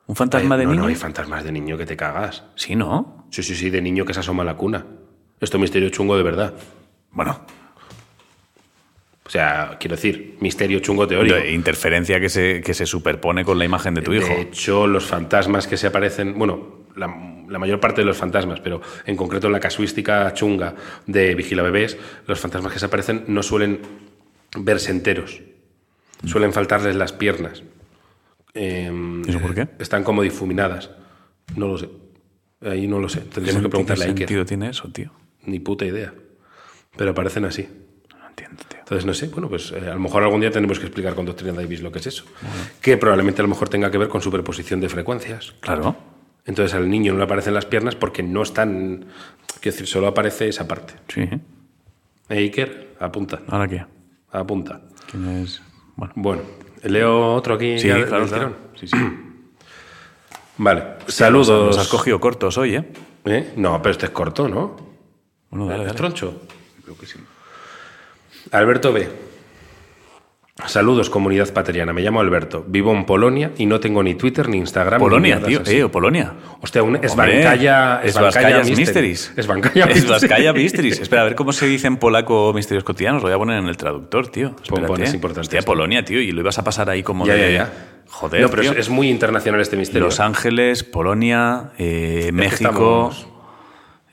¿Un 0.07 0.17
fantasma 0.17 0.57
de 0.57 0.65
no, 0.65 0.71
niño? 0.71 0.83
no, 0.83 0.89
hay 0.89 0.95
fantasmas 0.97 1.45
de 1.45 1.53
niño 1.53 1.77
que 1.79 1.87
te 1.87 1.97
cagas. 1.97 2.45
Sí, 2.57 2.75
¿no? 2.77 3.27
Sí, 3.31 3.43
sí, 3.43 3.55
sí, 3.55 3.71
de 3.71 3.81
niño 3.83 4.05
que 4.05 4.15
se 4.15 4.21
asoma 4.21 4.43
a 4.43 4.47
la 4.47 4.57
cuna. 4.57 4.87
Esto 5.41 5.57
es 5.57 5.61
misterio 5.61 5.89
chungo 5.91 6.17
de 6.17 6.23
verdad. 6.23 6.55
Bueno, 7.13 7.41
O 9.27 9.31
sea, 9.31 9.77
quiero 9.81 9.97
decir, 9.97 10.37
misterio 10.41 10.79
chungo 10.79 11.07
teórico. 11.07 11.35
de 11.35 11.53
interferencia 11.53 12.21
que 12.21 12.29
se, 12.29 12.61
que 12.65 12.75
se 12.75 12.87
superpone 12.87 13.45
con 13.45 13.59
la 13.59 13.65
imagen 13.65 13.93
de 13.95 14.03
tu 14.03 14.13
hijo. 14.15 14.29
De 14.29 14.43
hecho, 14.43 14.87
los 14.87 15.05
fantasmas 15.05 15.67
que 15.67 15.77
se 15.77 15.89
aparecen, 15.89 16.39
bueno, 16.39 16.87
la, 16.95 17.07
la 17.49 17.59
mayor 17.59 17.81
parte 17.81 18.03
de 18.03 18.05
los 18.07 18.17
fantasmas, 18.17 18.61
pero 18.61 18.81
en 19.05 19.17
concreto 19.17 19.49
en 19.49 19.53
la 19.53 19.61
casuística 19.61 20.33
chunga 20.33 20.75
de 21.07 21.35
Vigila 21.35 21.63
Bebés, 21.65 21.99
los 22.27 22.39
fantasmas 22.39 22.73
que 22.73 22.79
se 22.79 22.87
aparecen 22.87 23.25
no 23.27 23.43
suelen 23.43 23.81
verse 24.59 24.91
enteros. 24.93 25.43
Suelen 26.25 26.53
faltarles 26.53 26.95
las 26.97 27.13
piernas. 27.13 27.63
Eh, 28.55 28.91
¿Eso 29.27 29.41
por 29.41 29.55
qué? 29.55 29.69
Están 29.79 30.03
como 30.05 30.23
difuminadas. 30.23 30.91
No 31.57 31.69
lo 31.69 31.79
sé. 31.79 31.89
Ahí 32.63 32.87
no 32.89 33.01
lo 33.01 33.09
sé. 33.09 33.21
Tendríamos 33.21 33.63
que 33.63 33.67
¿Qué 33.67 33.71
preguntarle 33.71 34.05
a 34.05 34.09
Iker. 34.09 34.19
sentido 34.21 34.45
tiene 34.47 34.71
eso, 34.71 34.89
tío? 34.91 35.11
Ni 35.45 35.59
puta 35.61 35.85
idea. 35.85 36.15
Pero 36.97 37.11
aparecen 37.11 37.45
así. 37.45 37.69
No 38.37 38.43
entiendo, 38.43 38.65
tío. 38.69 38.79
Entonces, 38.81 39.07
no 39.07 39.15
sé, 39.15 39.29
bueno, 39.29 39.49
pues 39.49 39.73
eh, 39.73 39.89
a 39.91 39.95
lo 39.95 40.01
mejor 40.01 40.23
algún 40.23 40.41
día 40.41 40.51
tenemos 40.51 40.79
que 40.79 40.87
explicar 40.87 41.15
con 41.15 41.25
Doctrina 41.27 41.53
Davis 41.53 41.81
lo 41.81 41.91
que 41.91 41.99
es 42.01 42.07
eso. 42.07 42.25
Que 42.81 42.97
probablemente 42.97 43.41
a 43.41 43.45
lo 43.45 43.49
mejor 43.49 43.69
tenga 43.69 43.91
que 43.91 43.99
ver 43.99 44.09
con 44.09 44.21
superposición 44.21 44.81
de 44.81 44.89
frecuencias. 44.89 45.55
Claro. 45.61 45.97
Entonces 46.45 46.75
al 46.75 46.89
niño 46.89 47.13
no 47.13 47.19
le 47.19 47.25
aparecen 47.25 47.55
las 47.55 47.65
piernas 47.67 47.97
porque 47.97 48.23
no 48.23 48.43
están. 48.43 49.07
Quiero 49.61 49.75
decir, 49.75 49.87
solo 49.87 50.07
aparece 50.07 50.49
esa 50.49 50.69
parte. 50.69 50.95
Sí. 51.09 51.23
Eh, 52.29 52.39
Iker, 52.39 52.95
apunta. 53.01 53.41
¿Ahora 53.49 53.67
qué? 53.67 53.85
Apunta. 54.31 54.83
¿Quién 55.11 55.29
es? 55.43 55.61
Bueno. 55.97 56.13
Bueno, 56.17 56.43
leo 56.85 57.35
otro 57.35 57.55
aquí. 57.55 57.79
Sí, 57.79 57.89
ya 57.89 58.05
claro. 58.07 58.55
Sí, 58.79 58.87
sí. 58.87 58.97
Vale, 60.59 60.85
Nos 61.05 61.15
saludos. 61.15 61.77
has 61.79 61.89
cogido 61.89 62.19
cortos 62.21 62.57
hoy, 62.59 62.77
¿eh? 62.77 62.85
¿Eh? 63.25 63.53
No, 63.57 63.81
pero 63.83 63.93
este 63.93 64.07
es 64.07 64.13
corto, 64.13 64.49
¿no? 64.49 64.77
Bueno, 65.51 65.67
dale, 65.67 65.83
¿Es 65.83 65.87
dale. 65.89 65.97
troncho? 65.99 66.43
Creo 66.85 66.97
que 66.97 67.07
sí. 67.07 67.19
Alberto 68.53 68.93
B. 68.93 69.09
Saludos, 70.67 71.11
comunidad 71.11 71.53
pateriana. 71.53 71.93
Me 71.93 72.01
llamo 72.01 72.21
Alberto. 72.21 72.65
Vivo 72.67 72.91
en 72.95 73.05
Polonia 73.05 73.51
y 73.59 73.67
no 73.67 73.79
tengo 73.79 74.03
ni 74.03 74.15
Twitter 74.15 74.49
ni 74.49 74.57
Instagram. 74.57 74.99
ni 75.01 75.05
Polonia, 75.05 75.37
mierdas 75.37 75.49
tío. 75.49 75.61
así. 75.61 75.77
Eh, 75.77 75.85
o 75.85 75.91
Polonia. 75.91 76.33
Hostia, 76.63 76.83
un 76.83 76.97
es 76.97 77.15
Bancaya, 77.15 78.01
es 78.03 78.15
Baskaya 78.19 78.63
Mysteries. 78.65 79.35
Es 79.37 79.47
Bancaya 79.47 79.85
Es 79.85 80.07
Mysteries. 80.55 80.99
Espera, 81.01 81.23
a 81.23 81.25
ver 81.25 81.35
cómo 81.35 81.53
se 81.53 81.67
dice 81.67 81.87
en 81.89 81.99
polaco 81.99 82.53
misterios 82.55 82.85
cotidianos. 82.85 83.23
Lo 83.23 83.29
voy 83.29 83.35
a 83.35 83.39
poner 83.39 83.59
en 83.59 83.69
el 83.69 83.77
traductor, 83.77 84.29
tío. 84.29 84.55
Espérate. 84.63 84.87
pon, 84.87 85.03
es 85.03 85.13
importante 85.13 85.41
Hostia, 85.43 85.59
esto. 85.59 85.71
Polonia, 85.73 86.03
tío. 86.07 86.21
Y 86.23 86.33
lo 86.33 86.41
ibas 86.41 86.59
a 86.59 86.65
pasar 86.65 86.89
ahí 86.89 87.03
como 87.03 87.27
Ya, 87.27 87.35
de... 87.35 87.53
ya, 87.53 87.59
ya. 87.67 87.73
Joder, 88.09 88.41
No, 88.41 88.49
pero 88.49 88.63
tío. 88.63 88.73
es 88.73 88.89
muy 88.89 89.11
internacional 89.11 89.61
este 89.61 89.77
misterio. 89.77 90.07
Los 90.07 90.21
Ángeles, 90.21 90.85
Polonia, 90.85 91.73
eh, 91.77 92.31
México... 92.33 93.13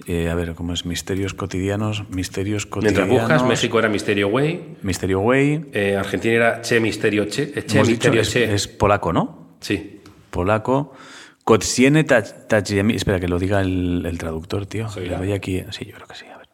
eh, 0.07 0.29
a 0.29 0.35
ver, 0.35 0.53
¿cómo 0.55 0.73
es? 0.73 0.85
Misterios 0.85 1.33
cotidianos, 1.33 2.09
misterios 2.09 2.65
cotidianos... 2.65 3.07
Mientras 3.07 3.21
buscas, 3.29 3.47
México 3.47 3.79
era 3.79 3.89
Misterio 3.89 4.27
Way, 4.27 4.77
Misterio 4.83 5.19
Way... 5.21 5.65
eh, 5.73 5.95
Argentina 5.95 6.33
era 6.33 6.61
Che 6.61 6.79
Misterio 6.79 7.25
Che, 7.27 7.43
eh, 7.55 7.65
Che 7.65 7.75
Hemos 7.77 7.87
dicho, 7.87 8.11
Misterio 8.11 8.21
es, 8.21 8.29
Che. 8.31 8.53
es 8.53 8.67
polaco, 8.67 9.13
¿no? 9.13 9.57
Sí. 9.61 10.01
Polaco. 10.29 10.93
Kotsiene 11.45 12.03
Tajiemi. 12.05 12.95
Espera, 12.95 13.19
que 13.19 13.27
lo 13.27 13.37
diga 13.37 13.61
el, 13.61 14.05
el 14.05 14.17
traductor, 14.17 14.65
tío. 14.65 14.89
Sí, 14.89 15.01
Le 15.01 15.15
doy 15.17 15.31
aquí. 15.33 15.63
Sí, 15.71 15.85
yo 15.85 15.93
creo 15.95 16.07
que 16.07 16.15
sí. 16.15 16.25
A 16.25 16.37
ver. 16.37 16.47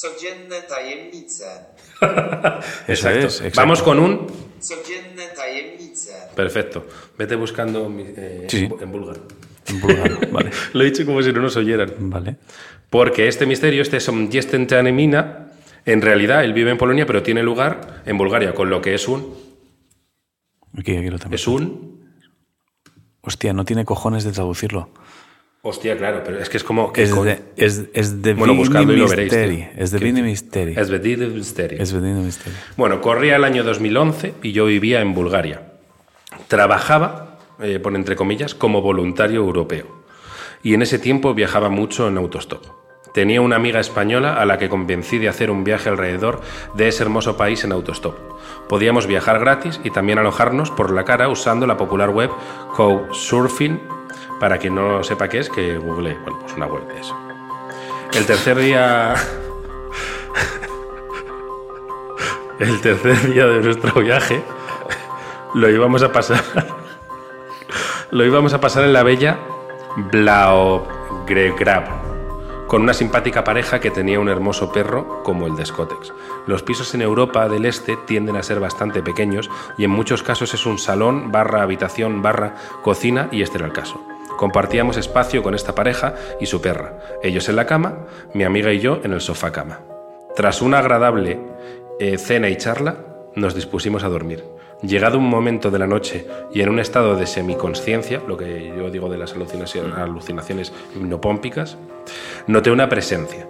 Codzienne 0.00 0.60
tajemnice. 0.68 1.44
Exacto. 2.86 3.18
es, 3.26 3.34
exacto. 3.40 3.60
Vamos 3.60 3.82
con 3.82 3.98
un. 3.98 4.26
Codzienne 4.26 5.26
tajemnice. 5.34 6.12
Perfecto. 6.36 6.86
Vete 7.18 7.34
buscando 7.34 7.88
mi- 7.88 8.04
eh, 8.16 8.46
Sí, 8.48 8.68
sí. 8.68 8.74
en 8.80 8.92
búlgaro. 8.92 9.22
Vale. 10.32 10.50
Lo 10.72 10.82
he 10.82 10.84
dicho 10.86 11.04
como 11.06 11.22
si 11.22 11.32
no 11.32 11.40
nos 11.40 11.56
oyeran. 11.56 11.92
Vale. 11.98 12.36
Porque 12.90 13.28
este 13.28 13.46
misterio, 13.46 13.82
este 13.82 14.00
Somjestenteanemina, 14.00 15.48
en 15.84 16.00
realidad 16.02 16.44
él 16.44 16.52
vive 16.52 16.70
en 16.70 16.78
Polonia, 16.78 17.06
pero 17.06 17.22
tiene 17.22 17.42
lugar 17.42 18.02
en 18.06 18.16
Bulgaria, 18.18 18.54
con 18.54 18.70
lo 18.70 18.80
que 18.80 18.94
es 18.94 19.06
un. 19.08 19.34
Aquí, 20.78 20.96
aquí 20.96 21.10
lo 21.10 21.18
tengo. 21.18 21.34
Es 21.34 21.46
un. 21.46 21.98
Hostia, 23.20 23.52
no 23.52 23.64
tiene 23.64 23.84
cojones 23.84 24.24
de 24.24 24.32
traducirlo. 24.32 24.90
Hostia, 25.60 25.98
claro, 25.98 26.22
pero 26.24 26.38
es 26.38 26.48
que 26.48 26.56
es 26.56 26.64
como. 26.64 26.92
que 26.92 27.02
Es 27.02 27.10
con- 27.10 27.26
de, 27.26 27.40
es, 27.56 27.84
es 27.92 28.22
de 28.22 28.32
Bueno, 28.34 28.54
buscadlo 28.54 28.92
y 28.92 28.96
lo 28.96 29.08
veréis, 29.08 29.32
Misteri. 29.32 29.68
Es 29.76 29.90
de 29.90 29.98
¿Qué- 29.98 30.04
Vini 30.04 30.22
Misteri. 30.22 30.74
Es 30.78 30.88
Vedid 30.88 31.18
Misterio. 31.18 31.82
Es 31.82 31.92
de 31.92 32.00
Vini 32.00 32.20
Misteri. 32.20 32.54
Bueno, 32.76 33.00
corría 33.02 33.36
el 33.36 33.44
año 33.44 33.64
2011 33.64 34.34
y 34.42 34.52
yo 34.52 34.64
vivía 34.66 35.00
en 35.00 35.14
Bulgaria. 35.14 35.62
Trabajaba, 36.46 37.27
eh, 37.60 37.80
por 37.80 37.94
entre 37.96 38.16
comillas, 38.16 38.54
como 38.54 38.82
voluntario 38.82 39.40
europeo. 39.40 39.86
Y 40.62 40.74
en 40.74 40.82
ese 40.82 40.98
tiempo 40.98 41.34
viajaba 41.34 41.68
mucho 41.68 42.08
en 42.08 42.18
autostop. 42.18 42.64
Tenía 43.12 43.40
una 43.40 43.56
amiga 43.56 43.80
española 43.80 44.34
a 44.34 44.44
la 44.44 44.58
que 44.58 44.68
convencí 44.68 45.18
de 45.18 45.28
hacer 45.28 45.50
un 45.50 45.64
viaje 45.64 45.88
alrededor 45.88 46.40
de 46.74 46.88
ese 46.88 47.02
hermoso 47.02 47.36
país 47.36 47.64
en 47.64 47.72
autostop. 47.72 48.14
Podíamos 48.68 49.06
viajar 49.06 49.40
gratis 49.40 49.80
y 49.82 49.90
también 49.90 50.18
alojarnos 50.18 50.70
por 50.70 50.92
la 50.92 51.04
cara 51.04 51.28
usando 51.28 51.66
la 51.66 51.76
popular 51.76 52.10
web 52.10 52.30
Couchsurfing. 52.76 53.80
Para 54.38 54.58
quien 54.58 54.74
no 54.74 55.02
sepa 55.02 55.28
qué 55.28 55.38
es, 55.38 55.48
que 55.48 55.78
google. 55.78 56.16
Bueno, 56.22 56.38
pues 56.40 56.54
una 56.54 56.66
web 56.66 56.86
de 56.86 57.00
eso. 57.00 57.16
El 58.14 58.24
tercer 58.24 58.58
día 58.58 59.14
el 62.60 62.80
tercer 62.80 63.32
día 63.32 63.46
de 63.46 63.62
nuestro 63.62 64.00
viaje 64.00 64.42
lo 65.54 65.70
íbamos 65.70 66.02
a 66.02 66.12
pasar 66.12 66.77
lo 68.10 68.24
íbamos 68.24 68.54
a 68.54 68.60
pasar 68.60 68.84
en 68.84 68.92
la 68.92 69.02
bella 69.02 69.38
Blaograd 69.96 71.84
con 72.66 72.82
una 72.82 72.92
simpática 72.92 73.44
pareja 73.44 73.80
que 73.80 73.90
tenía 73.90 74.20
un 74.20 74.28
hermoso 74.28 74.72
perro 74.72 75.22
como 75.22 75.46
el 75.46 75.56
de 75.56 75.64
Scotex. 75.64 76.12
Los 76.46 76.62
pisos 76.62 76.94
en 76.94 77.00
Europa 77.00 77.48
del 77.48 77.64
Este 77.64 77.96
tienden 78.06 78.36
a 78.36 78.42
ser 78.42 78.60
bastante 78.60 79.02
pequeños 79.02 79.50
y 79.78 79.84
en 79.84 79.90
muchos 79.90 80.22
casos 80.22 80.52
es 80.52 80.66
un 80.66 80.78
salón, 80.78 81.32
barra 81.32 81.62
habitación, 81.62 82.20
barra 82.20 82.56
cocina 82.82 83.28
y 83.32 83.40
este 83.40 83.56
era 83.56 83.66
el 83.66 83.72
caso. 83.72 83.98
Compartíamos 84.36 84.98
espacio 84.98 85.42
con 85.42 85.54
esta 85.54 85.74
pareja 85.74 86.14
y 86.40 86.46
su 86.46 86.60
perra, 86.60 86.98
ellos 87.22 87.48
en 87.48 87.56
la 87.56 87.66
cama, 87.66 88.06
mi 88.34 88.44
amiga 88.44 88.70
y 88.70 88.80
yo 88.80 89.00
en 89.02 89.14
el 89.14 89.22
sofá 89.22 89.50
cama. 89.50 89.80
Tras 90.36 90.60
una 90.60 90.78
agradable 90.78 91.40
eh, 91.98 92.18
cena 92.18 92.50
y 92.50 92.56
charla, 92.56 92.96
nos 93.34 93.54
dispusimos 93.54 94.04
a 94.04 94.08
dormir. 94.08 94.44
Llegado 94.82 95.18
un 95.18 95.28
momento 95.28 95.72
de 95.72 95.78
la 95.80 95.88
noche 95.88 96.24
y 96.52 96.60
en 96.60 96.68
un 96.68 96.78
estado 96.78 97.16
de 97.16 97.26
semiconsciencia, 97.26 98.22
lo 98.28 98.36
que 98.36 98.72
yo 98.76 98.90
digo 98.90 99.08
de 99.08 99.18
las 99.18 99.32
alucinaciones, 99.32 99.96
alucinaciones 99.96 100.72
hipnopómpicas, 100.94 101.76
noté 102.46 102.70
una 102.70 102.88
presencia 102.88 103.48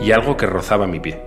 y 0.00 0.12
algo 0.12 0.38
que 0.38 0.46
rozaba 0.46 0.86
mi 0.86 0.98
pie. 0.98 1.20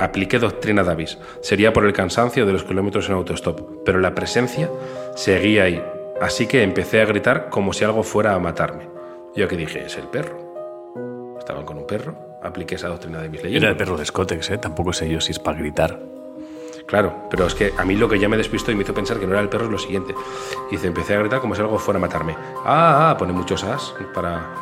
Apliqué 0.00 0.38
doctrina 0.38 0.82
Davis. 0.82 1.18
Sería 1.42 1.72
por 1.72 1.84
el 1.84 1.92
cansancio 1.92 2.46
de 2.46 2.52
los 2.54 2.64
kilómetros 2.64 3.08
en 3.08 3.14
autostop, 3.14 3.60
pero 3.84 4.00
la 4.00 4.14
presencia 4.14 4.70
seguía 5.14 5.64
ahí. 5.64 5.82
Así 6.20 6.46
que 6.46 6.62
empecé 6.62 7.02
a 7.02 7.04
gritar 7.04 7.50
como 7.50 7.74
si 7.74 7.84
algo 7.84 8.02
fuera 8.02 8.34
a 8.34 8.38
matarme. 8.38 8.88
Yo 9.36 9.46
que 9.48 9.56
dije, 9.56 9.84
es 9.84 9.98
el 9.98 10.08
perro. 10.08 11.36
Estaban 11.38 11.66
con 11.66 11.76
un 11.76 11.86
perro, 11.86 12.16
apliqué 12.42 12.76
esa 12.76 12.88
doctrina 12.88 13.18
Davis 13.18 13.42
leyendo. 13.42 13.66
Era 13.66 13.72
el 13.72 13.76
perro 13.76 13.98
de 13.98 14.06
Scotex, 14.06 14.50
¿eh? 14.50 14.58
Tampoco 14.58 14.94
sé 14.94 15.10
yo 15.10 15.20
si 15.20 15.32
es 15.32 15.38
para 15.38 15.58
gritar. 15.58 16.13
Claro, 16.94 17.12
pero 17.28 17.48
es 17.48 17.56
que 17.56 17.74
a 17.76 17.84
mí 17.84 17.96
lo 17.96 18.08
que 18.08 18.20
ya 18.20 18.28
me 18.28 18.36
despistó 18.36 18.70
y 18.70 18.76
me 18.76 18.84
hizo 18.84 18.94
pensar 18.94 19.18
que 19.18 19.26
no 19.26 19.32
era 19.32 19.40
el 19.40 19.48
perro 19.48 19.64
es 19.64 19.70
lo 19.72 19.78
siguiente. 19.78 20.14
Dice, 20.70 20.86
empecé 20.86 21.16
a 21.16 21.18
gritar 21.18 21.40
como 21.40 21.56
si 21.56 21.60
algo 21.60 21.76
fuera 21.76 21.98
a 21.98 22.00
matarme. 22.00 22.36
Ah, 22.64 23.10
ah, 23.10 23.16
pone 23.18 23.32
muchos 23.32 23.64
as 23.64 23.92
para 24.14 24.54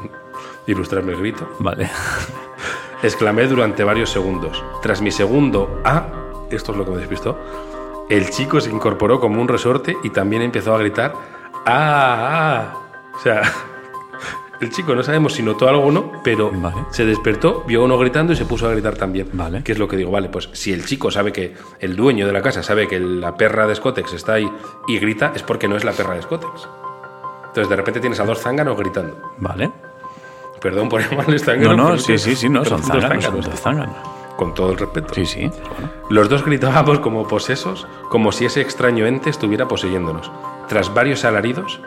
ilustrarme 0.66 1.12
el 1.12 1.18
grito. 1.18 1.47
Vale. 1.59 1.91
Exclamé 3.03 3.47
durante 3.49 3.85
varios 3.85 4.09
segundos. 4.09 4.64
Tras 4.80 5.03
mi 5.03 5.11
segundo 5.11 5.83
ah, 5.85 6.07
esto 6.51 6.72
es 6.72 6.78
lo 6.78 6.87
que 6.87 6.93
me 6.93 6.97
despistó, 6.97 7.39
el 8.09 8.30
chico 8.30 8.62
se 8.62 8.70
incorporó 8.70 9.20
como 9.20 9.39
un 9.39 9.49
resorte 9.49 9.99
y 10.03 10.09
también 10.09 10.41
empezó 10.41 10.74
a 10.74 10.78
gritar 10.78 11.12
ah, 11.66 12.72
ah. 12.76 13.12
O 13.14 13.18
sea, 13.18 13.43
el 14.63 14.71
chico 14.71 14.95
no 14.95 15.03
sabemos 15.03 15.35
si 15.35 15.43
notó 15.43 15.69
algo 15.69 15.85
o 15.87 15.91
no, 15.93 16.13
pero 16.25 16.51
Vale. 16.55 16.77
se 16.91 17.05
despertó, 17.05 17.65
vio 17.67 17.83
a 17.83 17.85
uno 17.85 17.99
gritando 17.99 18.33
y 18.33 18.37
se 18.37 18.45
puso 18.45 18.67
a 18.67 18.71
gritar 18.73 18.95
también. 18.97 19.29
Vale. 19.33 19.63
¿Qué 19.65 19.73
es 19.73 19.79
lo 19.79 19.87
que 19.89 19.97
digo? 19.97 20.11
Vale, 20.11 20.29
pues 20.29 20.49
si 20.53 20.73
el 20.73 20.85
chico 20.85 21.11
sabe 21.11 21.33
que 21.33 21.55
el 21.81 21.97
dueño 21.97 22.27
de 22.27 22.33
la 22.33 22.43
casa 22.43 22.63
sabe 22.63 22.89
que 22.89 22.99
la 23.01 23.35
perra 23.37 23.67
de 23.67 23.75
Scotex 23.75 24.13
está 24.15 24.35
ahí 24.35 24.51
y 24.89 24.99
grita, 24.99 25.33
es 25.35 25.43
porque 25.43 25.69
no 25.69 25.77
es 25.77 25.85
la 25.85 25.93
perra 25.93 26.15
de 26.15 26.23
Scotex. 26.23 26.69
Entonces 27.49 27.69
de 27.69 27.77
repente 27.77 28.01
tienes 28.01 28.19
a 28.21 28.25
dos 28.25 28.39
zánganos 28.41 28.77
gritando. 28.79 29.17
Vale. 29.39 29.71
Perdón 30.61 30.89
por 30.89 31.03
llamarles 31.09 31.45
zánganos. 31.45 31.77
No, 31.77 31.89
no, 31.91 31.99
sí, 31.99 32.13
que- 32.13 32.19
sí, 32.19 32.37
sí, 32.37 32.49
no, 32.49 32.65
son 32.65 32.83
zánganos, 32.83 33.25
son 33.25 33.41
dos 33.41 33.61
zánganos. 33.61 33.97
Con 34.37 34.55
todo 34.55 34.71
el 34.73 34.79
respeto. 34.79 35.13
Sí, 35.15 35.27
sí. 35.27 35.41
Bueno. 35.49 35.91
Los 36.09 36.29
dos 36.29 36.45
gritábamos 36.45 37.01
como 37.01 37.29
posesos, 37.29 37.87
como 38.09 38.33
si 38.33 38.47
ese 38.47 38.61
extraño 38.61 39.07
ente 39.07 39.29
estuviera 39.29 39.69
poseyéndonos. 39.69 40.31
Tras 40.69 40.93
varios 40.95 41.25
alaridos, 41.25 41.81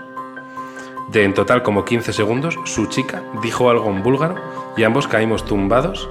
de 1.09 1.23
en 1.23 1.33
total 1.33 1.63
como 1.63 1.85
15 1.85 2.13
segundos, 2.13 2.59
su 2.65 2.87
chica 2.87 3.23
dijo 3.41 3.69
algo 3.69 3.89
en 3.89 4.03
búlgaro 4.03 4.35
y 4.75 4.83
ambos 4.83 5.07
caímos 5.07 5.45
tumbados 5.45 6.09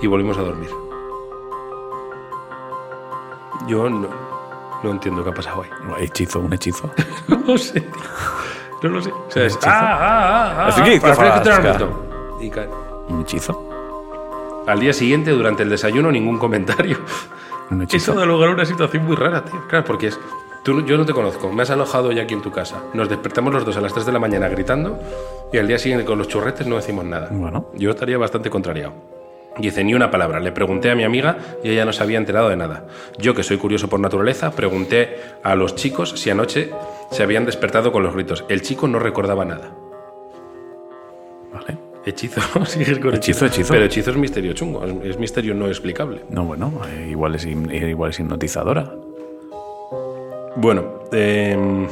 y 0.00 0.06
volvimos 0.06 0.38
a 0.38 0.42
dormir. 0.42 0.70
Yo 3.66 3.88
no, 3.88 4.08
no 4.82 4.90
entiendo 4.90 5.22
qué 5.22 5.30
ha 5.30 5.34
pasado 5.34 5.62
ahí. 5.62 5.70
Hechizo, 6.04 6.40
un 6.40 6.52
hechizo. 6.52 6.90
No 7.28 7.38
lo 7.46 7.58
sé. 7.58 7.86
No 8.82 8.88
lo 8.88 9.02
sé. 9.02 9.10
O 9.12 9.30
sea, 9.30 9.44
es, 9.44 9.54
hechizo. 9.54 9.68
ah, 9.70 9.98
ah, 10.00 10.54
ah, 10.56 10.66
Así 10.68 10.80
ah, 10.80 10.84
que. 12.50 12.68
Un 13.12 13.20
hechizo. 13.22 13.68
Al 14.66 14.80
día 14.80 14.92
siguiente, 14.92 15.30
durante 15.32 15.62
el 15.62 15.68
desayuno, 15.68 16.10
ningún 16.10 16.38
comentario. 16.38 16.98
Un 17.70 17.82
hechizo. 17.82 18.12
Eso 18.12 18.20
da 18.20 18.26
lugar 18.26 18.50
a 18.50 18.52
una 18.52 18.64
situación 18.64 19.04
muy 19.04 19.16
rara, 19.16 19.44
tío. 19.44 19.66
Claro, 19.68 19.84
porque 19.84 20.08
es. 20.08 20.18
Tú, 20.62 20.84
yo 20.84 20.98
no 20.98 21.06
te 21.06 21.14
conozco, 21.14 21.50
me 21.50 21.62
has 21.62 21.70
alojado 21.70 22.12
ya 22.12 22.22
aquí 22.22 22.34
en 22.34 22.42
tu 22.42 22.50
casa. 22.50 22.82
Nos 22.92 23.08
despertamos 23.08 23.52
los 23.54 23.64
dos 23.64 23.76
a 23.78 23.80
las 23.80 23.94
3 23.94 24.04
de 24.04 24.12
la 24.12 24.18
mañana 24.18 24.48
gritando 24.48 24.98
y 25.52 25.58
al 25.58 25.66
día 25.66 25.78
siguiente 25.78 26.04
con 26.04 26.18
los 26.18 26.28
churretes 26.28 26.66
no 26.66 26.76
decimos 26.76 27.04
nada. 27.04 27.28
Bueno. 27.30 27.70
Yo 27.74 27.90
estaría 27.90 28.18
bastante 28.18 28.50
contrariado. 28.50 28.92
Dice 29.58 29.82
ni 29.82 29.94
una 29.94 30.10
palabra. 30.10 30.38
Le 30.38 30.52
pregunté 30.52 30.90
a 30.90 30.94
mi 30.94 31.04
amiga 31.04 31.38
y 31.64 31.70
ella 31.70 31.84
no 31.84 31.92
se 31.92 32.02
había 32.02 32.18
enterado 32.18 32.50
de 32.50 32.56
nada. 32.56 32.86
Yo, 33.18 33.34
que 33.34 33.42
soy 33.42 33.56
curioso 33.56 33.88
por 33.88 34.00
naturaleza, 34.00 34.50
pregunté 34.52 35.16
a 35.42 35.54
los 35.54 35.74
chicos 35.74 36.10
si 36.16 36.30
anoche 36.30 36.70
se 37.10 37.22
habían 37.22 37.46
despertado 37.46 37.90
con 37.90 38.02
los 38.02 38.14
gritos. 38.14 38.44
El 38.48 38.60
chico 38.60 38.86
no 38.86 38.98
recordaba 38.98 39.46
nada. 39.46 39.72
Vale. 41.52 41.78
Hechizo, 42.04 42.40
sigues 42.66 42.98
con 42.98 43.14
Hechizo, 43.14 43.46
hechizo. 43.46 43.72
Pero 43.72 43.86
hechizo 43.86 44.10
es 44.10 44.16
misterio 44.16 44.52
chungo, 44.52 44.84
es, 45.02 45.18
misterio 45.18 45.54
no 45.54 45.68
explicable. 45.68 46.22
No, 46.28 46.44
bueno, 46.44 46.72
eh, 46.88 47.08
igual, 47.10 47.34
es, 47.34 47.44
eh, 47.44 47.88
igual 47.90 48.10
es 48.10 48.20
hipnotizadora. 48.20 48.94
Bueno, 50.56 51.00
em, 51.12 51.86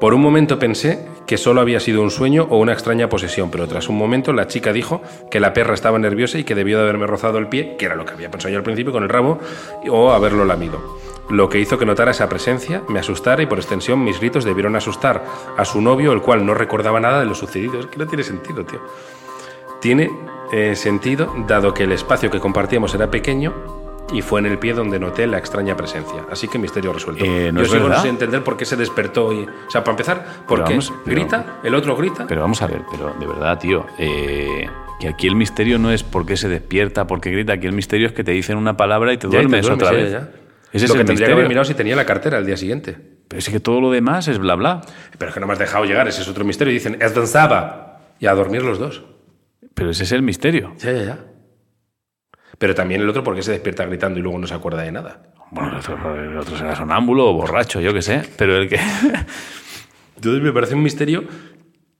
por 0.00 0.12
un 0.12 0.20
momento 0.20 0.58
pensé 0.58 1.06
que 1.26 1.38
solo 1.38 1.60
había 1.60 1.80
sido 1.80 2.02
un 2.02 2.10
sueño 2.10 2.46
o 2.50 2.58
una 2.58 2.72
extraña 2.72 3.08
posesión, 3.08 3.50
pero 3.50 3.66
tras 3.68 3.88
un 3.88 3.96
momento 3.96 4.32
la 4.32 4.46
chica 4.46 4.72
dijo 4.72 5.02
que 5.30 5.40
la 5.40 5.52
perra 5.52 5.74
estaba 5.74 5.98
nerviosa 5.98 6.38
y 6.38 6.44
que 6.44 6.54
debió 6.54 6.78
de 6.78 6.84
haberme 6.84 7.06
rozado 7.06 7.38
el 7.38 7.48
pie, 7.48 7.76
que 7.76 7.86
era 7.86 7.94
lo 7.94 8.04
que 8.04 8.12
había 8.12 8.30
pensado 8.30 8.52
yo 8.52 8.58
al 8.58 8.64
principio 8.64 8.92
con 8.92 9.04
el 9.04 9.08
rabo, 9.08 9.38
o 9.88 10.10
haberlo 10.12 10.44
lamido. 10.44 10.98
Lo 11.28 11.48
que 11.48 11.58
hizo 11.58 11.78
que 11.78 11.86
notara 11.86 12.10
esa 12.10 12.28
presencia, 12.28 12.82
me 12.88 13.00
asustara 13.00 13.42
y 13.42 13.46
por 13.46 13.58
extensión 13.58 14.02
mis 14.02 14.20
gritos 14.20 14.44
debieron 14.44 14.76
asustar 14.76 15.24
a 15.56 15.64
su 15.64 15.80
novio, 15.80 16.12
el 16.12 16.22
cual 16.22 16.44
no 16.44 16.54
recordaba 16.54 17.00
nada 17.00 17.20
de 17.20 17.26
lo 17.26 17.34
sucedido. 17.34 17.80
Es 17.80 17.86
que 17.86 17.98
no 17.98 18.06
tiene 18.06 18.22
sentido, 18.22 18.64
tío. 18.64 18.80
Tiene 19.80 20.10
eh, 20.52 20.76
sentido, 20.76 21.32
dado 21.48 21.74
que 21.74 21.84
el 21.84 21.92
espacio 21.92 22.30
que 22.30 22.38
compartíamos 22.38 22.94
era 22.94 23.10
pequeño 23.10 23.85
y 24.12 24.22
fue 24.22 24.40
en 24.40 24.46
el 24.46 24.58
pie 24.58 24.72
donde 24.72 24.98
noté 24.98 25.26
la 25.26 25.38
extraña 25.38 25.76
presencia. 25.76 26.24
Así 26.30 26.48
que 26.48 26.58
misterio 26.58 26.92
resuelto. 26.92 27.24
Eh, 27.24 27.50
¿no 27.52 27.62
Yo 27.62 27.68
sigo 27.68 27.92
sin 28.00 28.10
entender 28.10 28.42
por 28.44 28.56
qué 28.56 28.64
se 28.64 28.76
despertó 28.76 29.32
y... 29.32 29.44
O 29.44 29.70
sea, 29.70 29.82
para 29.82 29.92
empezar, 29.92 30.26
porque 30.46 30.62
vamos, 30.64 30.92
pero- 31.04 31.16
grita, 31.20 31.58
el 31.64 31.74
otro 31.74 31.96
grita. 31.96 32.26
Pero 32.26 32.40
vamos 32.42 32.62
a 32.62 32.66
ver, 32.66 32.82
pero 32.90 33.14
de 33.18 33.26
verdad, 33.26 33.58
tío, 33.58 33.86
eh, 33.98 34.68
que 35.00 35.08
aquí 35.08 35.26
el 35.26 35.34
misterio 35.36 35.78
no 35.78 35.90
es 35.92 36.02
por 36.02 36.24
qué 36.24 36.36
se 36.36 36.48
despierta, 36.48 37.06
por 37.06 37.20
qué 37.20 37.30
grita, 37.30 37.54
aquí 37.54 37.66
el 37.66 37.72
misterio 37.72 38.06
es 38.06 38.12
que 38.12 38.22
te 38.24 38.32
dicen 38.32 38.56
una 38.58 38.76
palabra 38.76 39.12
y 39.12 39.16
te 39.18 39.28
Ya, 39.28 39.40
y 39.40 39.42
te 39.46 39.48
duermes 39.48 39.68
otra 39.70 39.90
ya, 39.90 39.96
vez. 39.96 40.12
ya. 40.12 40.28
Ese 40.72 40.86
Lo 40.88 40.92
es 40.92 40.92
que 40.92 41.00
el 41.00 41.06
tendría 41.06 41.26
que 41.28 41.32
haber 41.32 41.48
mirado 41.48 41.64
si 41.64 41.74
tenía 41.74 41.96
la 41.96 42.04
cartera 42.04 42.38
al 42.38 42.46
día 42.46 42.56
siguiente. 42.56 42.96
Pero 43.28 43.38
es 43.38 43.48
que 43.48 43.60
todo 43.60 43.80
lo 43.80 43.90
demás 43.90 44.28
es 44.28 44.38
bla 44.38 44.54
bla. 44.56 44.82
Pero 45.18 45.30
es 45.30 45.34
que 45.34 45.40
no 45.40 45.46
me 45.46 45.54
has 45.54 45.58
dejado 45.58 45.84
llegar, 45.84 46.06
ese 46.06 46.22
es 46.22 46.28
otro 46.28 46.44
misterio. 46.44 46.70
Y 46.72 46.74
dicen, 46.74 46.98
es 47.00 47.14
danzaba. 47.14 48.00
Y 48.20 48.26
a 48.26 48.34
dormir 48.34 48.62
los 48.62 48.78
dos. 48.78 49.02
Pero 49.74 49.90
ese 49.90 50.04
es 50.04 50.12
el 50.12 50.22
misterio. 50.22 50.74
Ya, 50.78 50.92
ya, 50.92 51.02
ya. 51.04 51.18
Pero 52.58 52.74
también 52.74 53.02
el 53.02 53.08
otro 53.08 53.22
porque 53.22 53.42
se 53.42 53.52
despierta 53.52 53.84
gritando 53.84 54.18
y 54.18 54.22
luego 54.22 54.38
no 54.38 54.46
se 54.46 54.54
acuerda 54.54 54.82
de 54.82 54.92
nada. 54.92 55.22
Bueno, 55.50 55.70
el 55.72 55.76
otro, 55.76 56.22
el 56.22 56.36
otro 56.36 56.56
será 56.56 56.74
sonámbulo 56.74 57.28
o 57.28 57.32
borracho, 57.34 57.80
yo 57.80 57.92
qué 57.92 58.02
sé. 58.02 58.22
Pero 58.36 58.56
el 58.56 58.68
que. 58.68 58.80
Entonces 60.16 60.42
me 60.42 60.52
parece 60.52 60.74
un 60.74 60.82
misterio 60.82 61.24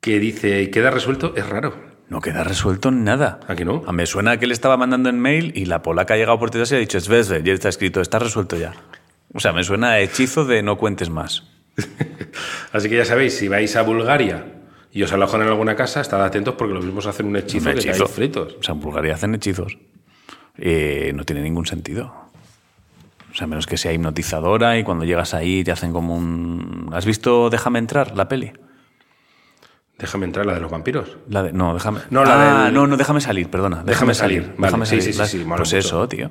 que 0.01 0.19
dice, 0.19 0.71
queda 0.71 0.91
resuelto, 0.91 1.35
es 1.37 1.47
raro. 1.49 1.75
No 2.09 2.21
queda 2.21 2.45
resuelto 2.45 2.91
nada. 2.91 3.41
¿A 3.49 3.55
que 3.57 3.65
no? 3.65 3.83
A 3.87 3.93
me 3.93 4.07
suena 4.07 4.39
que 4.39 4.45
él 4.45 4.53
estaba 4.53 4.77
mandando 4.77 5.09
en 5.09 5.19
mail 5.19 5.53
y 5.57 5.65
la 5.65 5.83
polaca 5.83 6.15
ha 6.15 6.17
llegado 6.17 6.39
por 6.39 6.51
detrás 6.51 6.71
y 6.73 6.77
ha 6.77 6.79
dicho, 6.79 7.01
Svezve, 7.01 7.43
ya 7.43 7.53
está 7.53 7.69
escrito, 7.69 8.01
está 8.01 8.19
resuelto 8.19 8.57
ya. 8.57 8.73
O 9.35 9.41
sea, 9.41 9.53
me 9.53 9.65
suena 9.65 9.91
a 9.91 10.01
hechizo 10.01 10.45
de 10.45 10.63
no 10.63 10.79
cuentes 10.79 11.11
más. 11.11 11.43
Así 12.73 12.89
que 12.89 12.97
ya 12.97 13.05
sabéis, 13.05 13.37
si 13.37 13.49
vais 13.49 13.75
a 13.77 13.83
Bulgaria 13.83 14.45
y 14.93 15.03
os 15.03 15.13
alojan 15.13 15.43
en 15.43 15.49
alguna 15.49 15.75
casa, 15.75 16.01
estad 16.01 16.25
atentos 16.25 16.55
porque 16.55 16.73
los 16.75 16.85
mismos 16.85 17.07
hacen 17.07 17.27
un 17.27 17.37
hechizo 17.37 17.69
Un 17.69 17.75
que 17.75 17.81
hechizo. 17.81 18.05
caéis 18.05 18.15
fritos. 18.15 18.57
O 18.61 18.63
sea, 18.63 18.75
en 18.75 18.81
Bulgaria 18.81 19.15
hacen 19.15 19.35
hechizos. 19.35 19.77
Eh, 20.59 21.13
no 21.15 21.25
tiene 21.25 21.43
ningún 21.43 21.67
sentido. 21.67 22.13
O 23.31 23.35
sea, 23.35 23.45
a 23.45 23.49
menos 23.49 23.67
que 23.67 23.77
sea 23.77 23.93
hipnotizadora 23.93 24.79
y 24.79 24.85
cuando 24.85 25.05
llegas 25.05 25.35
ahí 25.35 25.63
te 25.63 25.71
hacen 25.73 25.93
como 25.93 26.17
un... 26.17 26.89
¿Has 26.93 27.05
visto 27.05 27.51
Déjame 27.51 27.79
entrar, 27.79 28.17
la 28.17 28.29
peli? 28.29 28.53
Déjame 29.99 30.27
entrar 30.27 30.45
la 30.47 30.55
de 30.55 30.61
los 30.61 30.71
vampiros. 30.71 31.17
La 31.29 31.43
de- 31.43 31.53
no, 31.53 31.73
déjame. 31.75 32.01
No, 32.11 32.25
la 32.25 32.61
Ah, 32.61 32.65
del- 32.67 32.75
no, 32.75 32.87
no, 32.87 32.97
déjame 32.97 33.21
salir, 33.21 33.49
perdona. 33.51 33.83
Déjame 33.85 34.13
salir, 34.15 34.43
vale. 34.43 34.55
Déjame 34.67 34.87
Sí, 34.87 35.01
salir. 35.01 35.03
sí, 35.15 35.39
sí, 35.39 35.45
pues 35.47 35.61
mucho. 35.61 35.77
eso, 35.77 36.07
tío. 36.09 36.31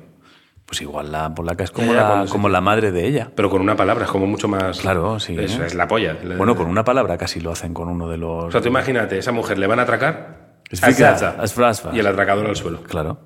Pues 0.64 0.80
igual 0.82 1.12
la 1.12 1.32
polaca 1.34 1.62
es 1.64 1.70
como, 1.70 1.92
Ya, 1.92 2.00
ya, 2.00 2.24
la, 2.24 2.26
como 2.30 2.48
la 2.48 2.60
madre 2.60 2.90
de 2.90 3.06
ella. 3.06 3.30
Pero 3.34 3.50
con 3.50 3.60
una 3.60 3.76
palabra, 3.76 4.04
es 4.04 4.10
como 4.10 4.26
mucho 4.26 4.48
más... 4.48 4.80
Claro, 4.80 5.18
sí. 5.20 5.36
Eso 5.38 5.64
es 5.64 5.74
la 5.74 5.86
polla. 5.86 6.16
La- 6.24 6.36
Bueno, 6.36 6.56
con 6.56 6.66
una 6.66 6.84
palabra 6.84 7.16
casi 7.18 7.40
lo 7.40 7.52
hacen 7.52 7.72
con 7.74 7.88
uno 7.88 8.08
de 8.08 8.16
los. 8.18 8.44
O 8.46 8.50
sea, 8.50 8.60
tú 8.60 8.68
imagínate, 8.68 9.18
esa 9.18 9.30
mujer 9.32 9.58
le 9.58 9.66
van 9.68 9.78
a 9.78 9.82
atracar 9.82 10.60
Es 10.70 10.80
y 10.82 11.98
el 12.00 12.06
atracador 12.06 12.46
al 12.46 12.56
suelo. 12.56 12.82
Claro. 12.82 13.18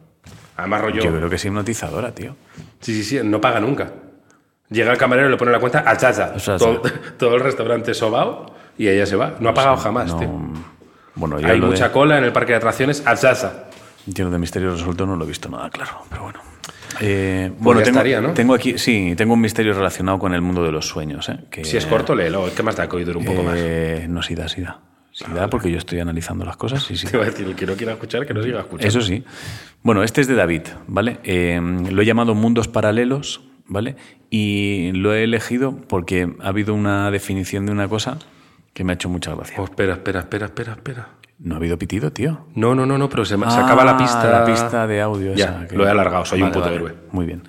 Además, 0.61 0.80
rollo... 0.80 1.02
Yo 1.02 1.14
creo 1.14 1.28
que 1.28 1.36
es 1.36 1.44
hipnotizadora, 1.44 2.12
tío. 2.14 2.36
Sí, 2.80 2.94
sí, 2.94 3.04
sí, 3.04 3.20
no 3.22 3.40
paga 3.40 3.61
nunca. 3.61 3.90
Llega 4.70 4.92
el 4.92 4.98
camarero 4.98 5.28
y 5.28 5.30
le 5.32 5.36
pone 5.36 5.50
la 5.50 5.58
cuenta 5.58 5.80
al 5.80 5.96
chacha. 5.96 6.32
Todo, 6.58 6.82
todo 7.18 7.34
el 7.34 7.40
restaurante 7.40 7.92
sobao 7.92 8.46
y 8.78 8.88
ella 8.88 9.04
se 9.04 9.16
va. 9.16 9.34
No 9.40 9.48
ha 9.48 9.54
pagado 9.54 9.76
jamás, 9.76 10.12
No, 10.12 10.18
tío. 10.18 10.30
Bueno, 11.16 11.40
yo 11.40 11.48
Hay 11.48 11.61
mucha 11.61 11.88
de, 11.88 11.92
cola 11.92 12.18
en 12.18 12.24
el 12.24 12.32
parque 12.32 12.52
de 12.52 12.58
atracciones 12.58 13.04
al 13.04 13.18
chacha. 13.18 13.64
yo 14.06 14.24
lo 14.24 14.30
de 14.30 14.38
misterio 14.38 14.70
resuelto 14.70 15.04
no 15.06 15.16
lo 15.16 15.24
he 15.24 15.28
visto 15.28 15.48
nada 15.48 15.68
claro, 15.70 16.02
pero 16.08 16.22
bueno. 16.22 16.40
Eh, 17.00 17.50
bueno, 17.58 17.80
tengo, 17.82 17.98
estaría, 17.98 18.20
¿no? 18.20 18.32
tengo 18.32 18.54
aquí, 18.54 18.78
sí, 18.78 19.14
tengo 19.16 19.34
un 19.34 19.40
misterio 19.40 19.72
relacionado 19.72 20.18
con 20.18 20.34
el 20.34 20.40
mundo 20.40 20.62
de 20.62 20.70
los 20.72 20.86
sueños. 20.86 21.28
¿eh? 21.28 21.38
Que, 21.50 21.64
Si 21.64 21.76
es 21.76 21.86
corto, 21.86 22.14
léelo. 22.14 22.52
Que 22.54 22.62
más 22.62 22.76
da 22.76 22.88
que 22.88 23.04
dure 23.04 23.18
un 23.18 23.24
poco 23.24 23.42
más. 23.42 23.54
eh, 23.58 24.06
No, 24.08 24.22
sida, 24.22 24.48
sida. 24.48 24.78
Sí 24.78 24.80
da, 24.80 24.89
porque 25.50 25.70
yo 25.70 25.78
estoy 25.78 26.00
analizando 26.00 26.44
las 26.44 26.56
cosas. 26.56 26.90
y 26.90 26.96
sí. 26.96 27.06
Te 27.06 27.16
iba 27.16 27.24
a 27.24 27.30
decir, 27.30 27.46
el 27.46 27.54
que 27.54 27.66
no 27.66 27.74
quiera 27.74 27.92
escuchar, 27.92 28.26
que 28.26 28.34
no 28.34 28.42
siga 28.42 28.60
escuchando. 28.60 28.86
Eso 28.88 29.00
sí. 29.00 29.24
Bueno, 29.82 30.02
este 30.02 30.20
es 30.20 30.26
de 30.28 30.34
David, 30.34 30.62
¿vale? 30.86 31.18
Eh, 31.24 31.60
lo 31.90 32.02
he 32.02 32.04
llamado 32.04 32.34
Mundos 32.34 32.68
Paralelos, 32.68 33.42
¿vale? 33.66 33.96
Y 34.30 34.92
lo 34.92 35.14
he 35.14 35.24
elegido 35.24 35.76
porque 35.88 36.32
ha 36.40 36.48
habido 36.48 36.74
una 36.74 37.10
definición 37.10 37.66
de 37.66 37.72
una 37.72 37.88
cosa 37.88 38.18
que 38.74 38.84
me 38.84 38.92
ha 38.92 38.94
hecho 38.94 39.08
mucha 39.08 39.34
gracia. 39.34 39.56
Oh, 39.58 39.64
espera, 39.64 39.94
espera, 39.94 40.20
espera, 40.20 40.46
espera, 40.46 40.72
espera. 40.72 41.08
No 41.42 41.54
ha 41.54 41.56
habido 41.56 41.78
pitido, 41.78 42.12
tío. 42.12 42.46
No, 42.54 42.74
no, 42.74 42.84
no, 42.84 42.98
no, 42.98 43.08
pero 43.08 43.24
se, 43.24 43.36
me- 43.38 43.50
se 43.50 43.58
acaba 43.58 43.82
la 43.84 43.92
Ah, 43.92 43.96
pista. 43.96 44.30
La 44.30 44.44
pista 44.44 44.86
de 44.86 45.00
audio. 45.00 45.34
Ya, 45.34 45.44
esa 45.46 45.66
que- 45.68 45.74
lo 45.76 45.86
he 45.86 45.90
alargado, 45.90 46.24
soy 46.26 46.42
un 46.42 46.50
Vale, 46.50 46.54
puto 46.54 46.64
vale. 46.66 46.76
héroe. 46.76 46.94
Muy 47.12 47.24
bien. 47.24 47.42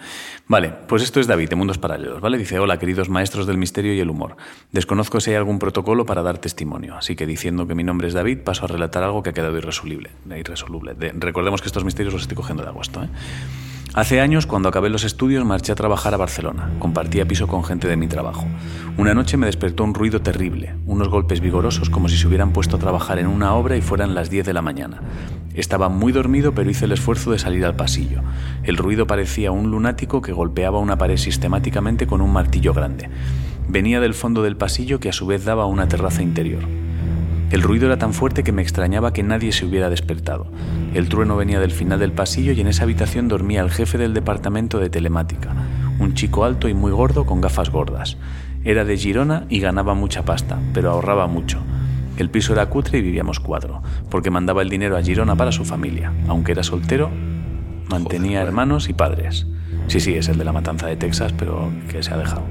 Vale, 0.52 0.74
pues 0.86 1.02
esto 1.02 1.22
es 1.22 1.28
David, 1.28 1.48
de 1.48 1.56
Mundos 1.56 1.78
Paralelos, 1.78 2.20
¿vale? 2.20 2.38
Dice, 2.38 2.60
hola, 2.60 2.78
queridos 2.78 3.08
maestros 3.08 3.48
del 3.48 3.58
misterio 3.58 3.94
y 3.94 4.02
el 4.02 4.10
humor. 4.10 4.36
Desconozco 4.74 5.22
si 5.22 5.30
hay 5.30 5.38
algún 5.38 5.60
protocolo 5.60 6.06
para 6.06 6.24
dar 6.24 6.40
testimonio, 6.40 6.98
así 6.98 7.16
que 7.16 7.26
diciendo 7.26 7.68
que 7.68 7.74
mi 7.74 7.86
nombre 7.86 8.10
es 8.10 8.14
David, 8.14 8.40
paso 8.40 8.66
a 8.66 8.68
relatar 8.68 9.02
algo 9.02 9.24
que 9.24 9.30
ha 9.30 9.34
quedado 9.34 9.58
irresoluble. 9.58 10.10
irresoluble. 10.38 10.94
De- 10.94 11.14
recordemos 11.14 11.62
que 11.62 11.68
estos 11.68 11.86
misterios 11.86 12.12
los 12.14 12.24
estoy 12.24 12.36
cogiendo 12.36 12.64
de 12.64 12.70
agosto, 12.70 13.02
¿eh? 13.02 13.08
Hace 13.94 14.22
años, 14.22 14.46
cuando 14.46 14.70
acabé 14.70 14.90
los 14.90 15.04
estudios, 15.04 15.44
marché 15.44 15.74
a 15.74 15.76
trabajar 15.76 16.14
a 16.14 16.18
Barcelona. 16.18 16.72
Compartía 16.80 17.28
piso 17.28 17.48
con 17.48 17.66
gente 17.66 17.90
de 17.90 17.98
mi 17.98 18.08
trabajo. 18.08 18.46
Una 18.98 19.14
noche 19.14 19.36
me 19.36 19.48
despertó 19.48 19.84
un 19.84 19.94
ruido 19.94 20.22
terrible, 20.22 20.76
unos 20.86 21.10
golpes 21.10 21.42
vigorosos 21.42 21.90
como 21.90 22.08
si 22.08 22.16
se 22.16 22.26
hubieran 22.26 22.54
puesto 22.54 22.78
a 22.78 22.80
trabajar 22.80 23.20
en 23.20 23.28
una 23.28 23.54
obra 23.54 23.76
y 23.76 23.82
fueran 23.82 24.16
las 24.16 24.30
10 24.30 24.46
de 24.46 24.54
la 24.54 24.62
mañana. 24.62 25.02
Estaba 25.56 25.90
muy 25.90 26.14
dormido, 26.14 26.54
pero 26.54 26.70
hice 26.70 26.86
el 26.86 26.94
esfuerzo 26.94 27.32
de 27.32 27.40
salir 27.40 27.66
al 27.66 27.76
pasillo. 27.76 28.22
El 28.64 28.78
ruido 28.78 29.08
parecía 29.08 29.52
un 29.52 29.72
lunático 29.72 30.22
que 30.22 30.32
golpeaba 30.32 30.80
una 30.80 30.98
pared 30.98 31.18
sistemáticamente 31.18 32.08
con 32.08 32.22
un 32.22 32.32
martillo 32.32 32.74
grande. 32.74 33.10
Venía 33.68 34.00
del 34.00 34.14
fondo 34.14 34.42
del 34.42 34.56
pasillo 34.56 35.02
que 35.02 35.10
a 35.10 35.14
su 35.14 35.26
vez 35.28 35.44
daba 35.44 35.64
a 35.64 35.68
una 35.68 35.90
terraza 35.90 36.24
interior. 36.24 36.64
El 37.52 37.64
ruido 37.64 37.88
era 37.88 37.98
tan 37.98 38.14
fuerte 38.14 38.44
que 38.44 38.54
me 38.54 38.62
extrañaba 38.62 39.12
que 39.12 39.24
nadie 39.24 39.52
se 39.52 39.66
hubiera 39.66 39.90
despertado. 39.90 40.48
El 40.94 41.10
trueno 41.10 41.36
venía 41.36 41.60
del 41.60 41.72
final 41.72 42.00
del 42.00 42.14
pasillo 42.14 42.54
y 42.54 42.62
en 42.62 42.68
esa 42.68 42.84
habitación 42.84 43.28
dormía 43.28 43.60
el 43.60 43.70
jefe 43.70 43.98
del 43.98 44.14
departamento 44.14 44.80
de 44.80 44.90
telemática, 44.90 45.54
un 46.00 46.14
chico 46.14 46.46
alto 46.46 46.70
y 46.70 46.74
muy 46.74 46.94
gordo 46.94 47.26
con 47.26 47.42
gafas 47.42 47.70
gordas. 47.70 48.16
Era 48.64 48.86
de 48.86 48.96
Girona 48.96 49.48
y 49.50 49.60
ganaba 49.60 49.96
mucha 49.96 50.24
pasta, 50.24 50.60
pero 50.74 50.92
ahorraba 50.92 51.28
mucho. 51.28 51.60
El 52.18 52.30
piso 52.30 52.54
era 52.54 52.68
cutre 52.68 53.00
y 53.00 53.02
vivíamos 53.02 53.42
cuatro, 53.42 53.82
porque 54.10 54.32
mandaba 54.32 54.62
el 54.62 54.70
dinero 54.70 54.96
a 54.96 55.02
Girona 55.02 55.36
para 55.36 55.52
su 55.52 55.66
familia. 55.66 56.14
Aunque 56.30 56.54
era 56.54 56.64
soltero, 56.64 57.10
mantenía 57.90 58.38
Joder. 58.38 58.48
hermanos 58.48 58.88
y 58.88 58.94
padres. 58.94 59.46
Sí, 59.88 60.00
sí, 60.00 60.14
es 60.14 60.30
el 60.30 60.38
de 60.38 60.46
la 60.46 60.54
matanza 60.54 60.88
de 60.88 60.96
Texas, 60.96 61.34
pero 61.38 61.70
que 61.90 62.02
se 62.02 62.14
ha 62.14 62.18
dejado. 62.18 62.46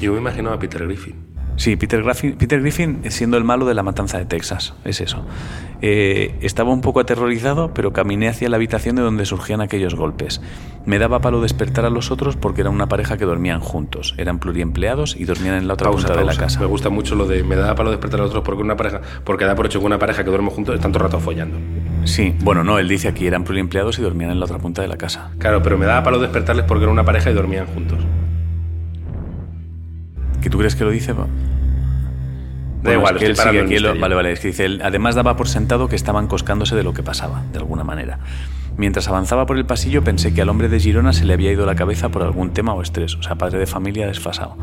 Yo 0.00 0.12
me 0.12 0.18
imaginaba 0.18 0.54
a 0.54 0.58
Peter 0.60 0.84
Griffin. 0.86 1.37
Sí, 1.58 1.74
Peter 1.74 2.02
Griffin, 2.04 2.36
Peter 2.36 2.60
Griffin 2.60 3.00
siendo 3.08 3.36
el 3.36 3.42
malo 3.42 3.66
de 3.66 3.74
la 3.74 3.82
matanza 3.82 4.16
de 4.16 4.24
Texas, 4.24 4.74
es 4.84 5.00
eso. 5.00 5.24
Eh, 5.82 6.36
estaba 6.40 6.72
un 6.72 6.80
poco 6.80 7.00
aterrorizado, 7.00 7.74
pero 7.74 7.92
caminé 7.92 8.28
hacia 8.28 8.48
la 8.48 8.56
habitación 8.56 8.94
de 8.94 9.02
donde 9.02 9.26
surgían 9.26 9.60
aquellos 9.60 9.96
golpes. 9.96 10.40
Me 10.86 11.00
daba 11.00 11.20
palo 11.20 11.40
despertar 11.40 11.84
a 11.84 11.90
los 11.90 12.12
otros 12.12 12.36
porque 12.36 12.60
era 12.60 12.70
una 12.70 12.86
pareja 12.86 13.16
que 13.16 13.24
dormían 13.24 13.58
juntos, 13.58 14.14
eran 14.18 14.38
pluriempleados 14.38 15.16
y 15.16 15.24
dormían 15.24 15.56
en 15.56 15.66
la 15.66 15.74
otra 15.74 15.90
Pausa, 15.90 16.06
punta 16.06 16.20
de 16.20 16.26
la 16.26 16.36
casa. 16.36 16.60
Me 16.60 16.66
gusta 16.66 16.90
mucho 16.90 17.16
lo 17.16 17.26
de 17.26 17.42
me 17.42 17.56
da 17.56 17.74
para 17.74 17.90
despertar 17.90 18.20
a 18.20 18.22
los 18.22 18.30
otros 18.30 18.44
porque 18.44 18.62
una 18.62 18.76
pareja, 18.76 19.00
porque 19.24 19.44
da 19.44 19.56
por 19.56 19.66
hecho 19.66 19.80
que 19.80 19.86
una 19.86 19.98
pareja 19.98 20.22
que 20.22 20.30
duerme 20.30 20.50
juntos 20.50 20.76
están 20.76 20.92
todo 20.92 21.04
el 21.04 21.10
rato 21.10 21.20
follando. 21.20 21.58
Sí, 22.04 22.34
bueno, 22.40 22.62
no, 22.62 22.78
él 22.78 22.88
dice 22.88 23.08
aquí 23.08 23.26
eran 23.26 23.42
pluriempleados 23.42 23.98
y 23.98 24.02
dormían 24.02 24.30
en 24.30 24.38
la 24.38 24.44
otra 24.44 24.58
punta 24.58 24.80
de 24.82 24.88
la 24.88 24.96
casa. 24.96 25.32
Claro, 25.38 25.60
pero 25.60 25.76
me 25.76 25.86
daba 25.86 26.04
palo 26.04 26.20
despertarles 26.20 26.64
porque 26.66 26.84
era 26.84 26.92
una 26.92 27.04
pareja 27.04 27.30
y 27.30 27.34
dormían 27.34 27.66
juntos. 27.66 27.98
¿Que 30.48 30.52
tú 30.52 30.56
crees 30.56 30.76
que 30.76 30.84
lo 30.84 30.90
dice? 30.90 31.12
Da 31.12 31.26
Bueno, 32.82 33.00
igual, 33.00 33.16
es 33.16 33.20
que 33.20 33.26
él 33.26 33.36
sigue 33.36 33.60
aquí, 33.60 33.78
lo- 33.80 33.98
vale, 34.00 34.14
vale, 34.14 34.32
es 34.32 34.40
que 34.40 34.48
dice, 34.48 34.64
él, 34.64 34.80
además 34.82 35.14
daba 35.14 35.36
por 35.36 35.46
sentado 35.46 35.88
que 35.90 35.94
estaban 35.96 36.26
coscándose 36.26 36.74
de 36.74 36.82
lo 36.82 36.94
que 36.94 37.02
pasaba, 37.02 37.42
de 37.52 37.58
alguna 37.58 37.84
manera. 37.84 38.18
Mientras 38.78 39.08
avanzaba 39.08 39.44
por 39.44 39.58
el 39.58 39.66
pasillo 39.66 40.02
pensé 40.02 40.32
que 40.32 40.40
al 40.40 40.48
hombre 40.48 40.70
de 40.70 40.80
Girona 40.80 41.12
se 41.12 41.26
le 41.26 41.34
había 41.34 41.52
ido 41.52 41.66
la 41.66 41.74
cabeza 41.74 42.08
por 42.08 42.22
algún 42.22 42.54
tema 42.54 42.72
o 42.72 42.80
estrés, 42.80 43.14
o 43.16 43.22
sea, 43.22 43.34
padre 43.34 43.58
de 43.58 43.66
familia 43.66 44.06
desfasado. 44.06 44.56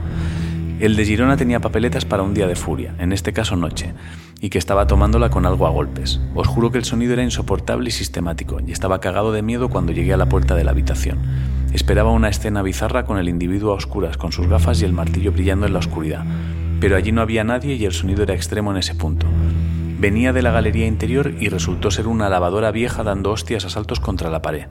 El 0.78 0.97
de 0.97 1.05
Girona 1.05 1.38
tenía 1.38 1.61
papeletas 1.61 2.03
para 2.03 2.23
un 2.23 2.34
día 2.34 2.47
de 2.47 2.57
furia, 2.57 2.95
en 2.99 3.13
este 3.13 3.32
caso 3.32 3.55
noche, 3.55 3.93
y 4.41 4.49
que 4.49 4.57
estaba 4.57 4.88
tomándola 4.88 5.30
con 5.30 5.45
algo 5.45 5.67
a 5.67 5.69
golpes. 5.69 6.19
Os 6.36 6.47
juro 6.47 6.69
que 6.69 6.78
el 6.78 6.84
sonido 6.84 7.13
era 7.13 7.23
insoportable 7.23 7.88
y 7.88 7.91
sistemático, 7.93 8.59
y 8.59 8.73
estaba 8.73 8.99
cagado 8.99 9.32
de 9.32 9.41
miedo 9.41 9.69
cuando 9.69 9.93
llegué 9.93 10.13
a 10.13 10.17
la 10.17 10.28
puerta 10.28 10.53
de 10.53 10.65
la 10.65 10.71
habitación. 10.71 11.19
Esperaba 11.71 12.11
una 12.11 12.28
escena 12.28 12.61
bizarra 12.61 13.05
con 13.05 13.17
el 13.17 13.30
individuo 13.30 13.71
a 13.71 13.76
oscuras, 13.76 14.17
con 14.17 14.34
sus 14.34 14.47
gafas 14.47 14.82
y 14.82 14.86
el 14.86 14.91
martillo 14.91 15.32
brillando 15.32 15.65
en 15.65 15.71
la 15.71 15.80
oscuridad. 15.80 16.26
Pero 16.82 16.97
allí 16.97 17.13
no 17.13 17.21
había 17.21 17.45
nadie 17.45 17.76
y 17.76 17.86
el 17.86 17.93
sonido 17.93 18.23
era 18.23 18.34
extremo 18.34 18.71
en 18.71 18.78
ese 18.78 18.95
punto. 18.95 19.28
Venía 19.97 20.34
de 20.34 20.41
la 20.41 20.51
galería 20.51 20.88
interior 20.88 21.36
y 21.39 21.47
resultó 21.47 21.89
ser 21.89 22.07
una 22.07 22.28
lavadora 22.28 22.71
vieja 22.71 23.01
dando 23.01 23.32
hostias 23.32 23.63
a 23.63 23.69
saltos 23.69 24.01
contra 24.01 24.30
la 24.30 24.41
pared. 24.41 24.67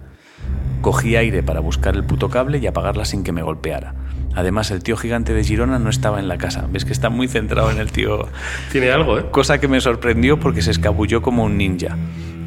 Cogí 0.82 1.16
aire 1.16 1.42
para 1.42 1.60
buscar 1.60 1.96
el 1.96 2.04
puto 2.04 2.28
cable 2.28 2.58
y 2.58 2.66
apagarla 2.66 3.06
sin 3.06 3.24
que 3.24 3.32
me 3.32 3.42
golpeara. 3.42 3.94
Además, 4.34 4.70
el 4.70 4.82
tío 4.82 4.96
gigante 4.96 5.32
de 5.32 5.44
Girona 5.44 5.78
no 5.78 5.90
estaba 5.90 6.20
en 6.20 6.28
la 6.28 6.38
casa. 6.38 6.66
Ves 6.70 6.84
que 6.84 6.92
está 6.92 7.10
muy 7.10 7.28
centrado 7.28 7.70
en 7.70 7.78
el 7.78 7.92
tío. 7.92 8.28
Tiene 8.72 8.90
algo, 8.90 9.18
¿eh? 9.18 9.26
Cosa 9.30 9.58
que 9.58 9.68
me 9.68 9.80
sorprendió 9.80 10.38
porque 10.38 10.62
se 10.62 10.70
escabulló 10.70 11.22
como 11.22 11.44
un 11.44 11.56
ninja. 11.56 11.96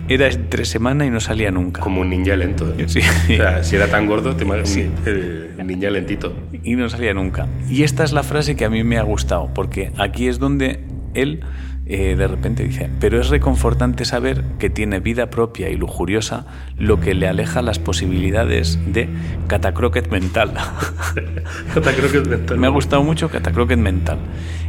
Era 0.10 0.28
entre 0.28 0.64
semana 0.66 1.06
y 1.06 1.10
no 1.10 1.20
salía 1.20 1.52
nunca. 1.52 1.82
Como 1.82 2.02
un 2.02 2.10
ninja 2.10 2.36
lento. 2.36 2.74
¿eh? 2.78 2.86
Sí. 2.88 3.00
O 3.00 3.36
sea, 3.38 3.64
si 3.64 3.76
era 3.76 3.88
tan 3.88 4.06
gordo, 4.06 4.36
te 4.36 4.44
imaginas 4.44 4.78
eh, 5.06 5.52
un 5.58 5.68
ninja 5.68 5.90
lentito. 5.90 6.34
y 6.64 6.76
no 6.76 6.88
salía 6.90 7.14
nunca. 7.14 7.48
Y 7.70 7.84
esta 7.84 8.04
es 8.04 8.14
la 8.14 8.24
frase 8.24 8.56
que 8.56 8.66
a 8.66 8.70
mí 8.70 8.84
me 8.84 8.98
ha 8.98 9.04
gustado, 9.04 9.50
porque 9.54 9.92
aquí 9.98 10.28
es 10.28 10.40
donde 10.40 10.84
él 11.14 11.42
eh, 11.90 12.16
de 12.18 12.28
repente 12.28 12.64
dice, 12.64 12.90
pero 13.00 13.22
es 13.22 13.30
reconfortante 13.30 14.04
saber 14.04 14.44
que 14.60 14.70
tiene 14.70 15.00
vida 15.00 15.30
propia 15.30 15.70
y 15.70 15.78
lujuriosa, 15.78 16.46
lo 16.78 17.00
que 17.00 17.14
le 17.14 17.28
aleja 17.28 17.62
las 17.62 17.80
posibilidades 17.80 18.80
de 18.92 19.08
catacroquet 19.48 20.12
mental. 20.12 20.54
Me 22.58 22.68
ha 22.68 22.72
gustado 22.72 23.04
mucho 23.04 23.30
catacroquet 23.30 23.80
mental. 23.80 24.20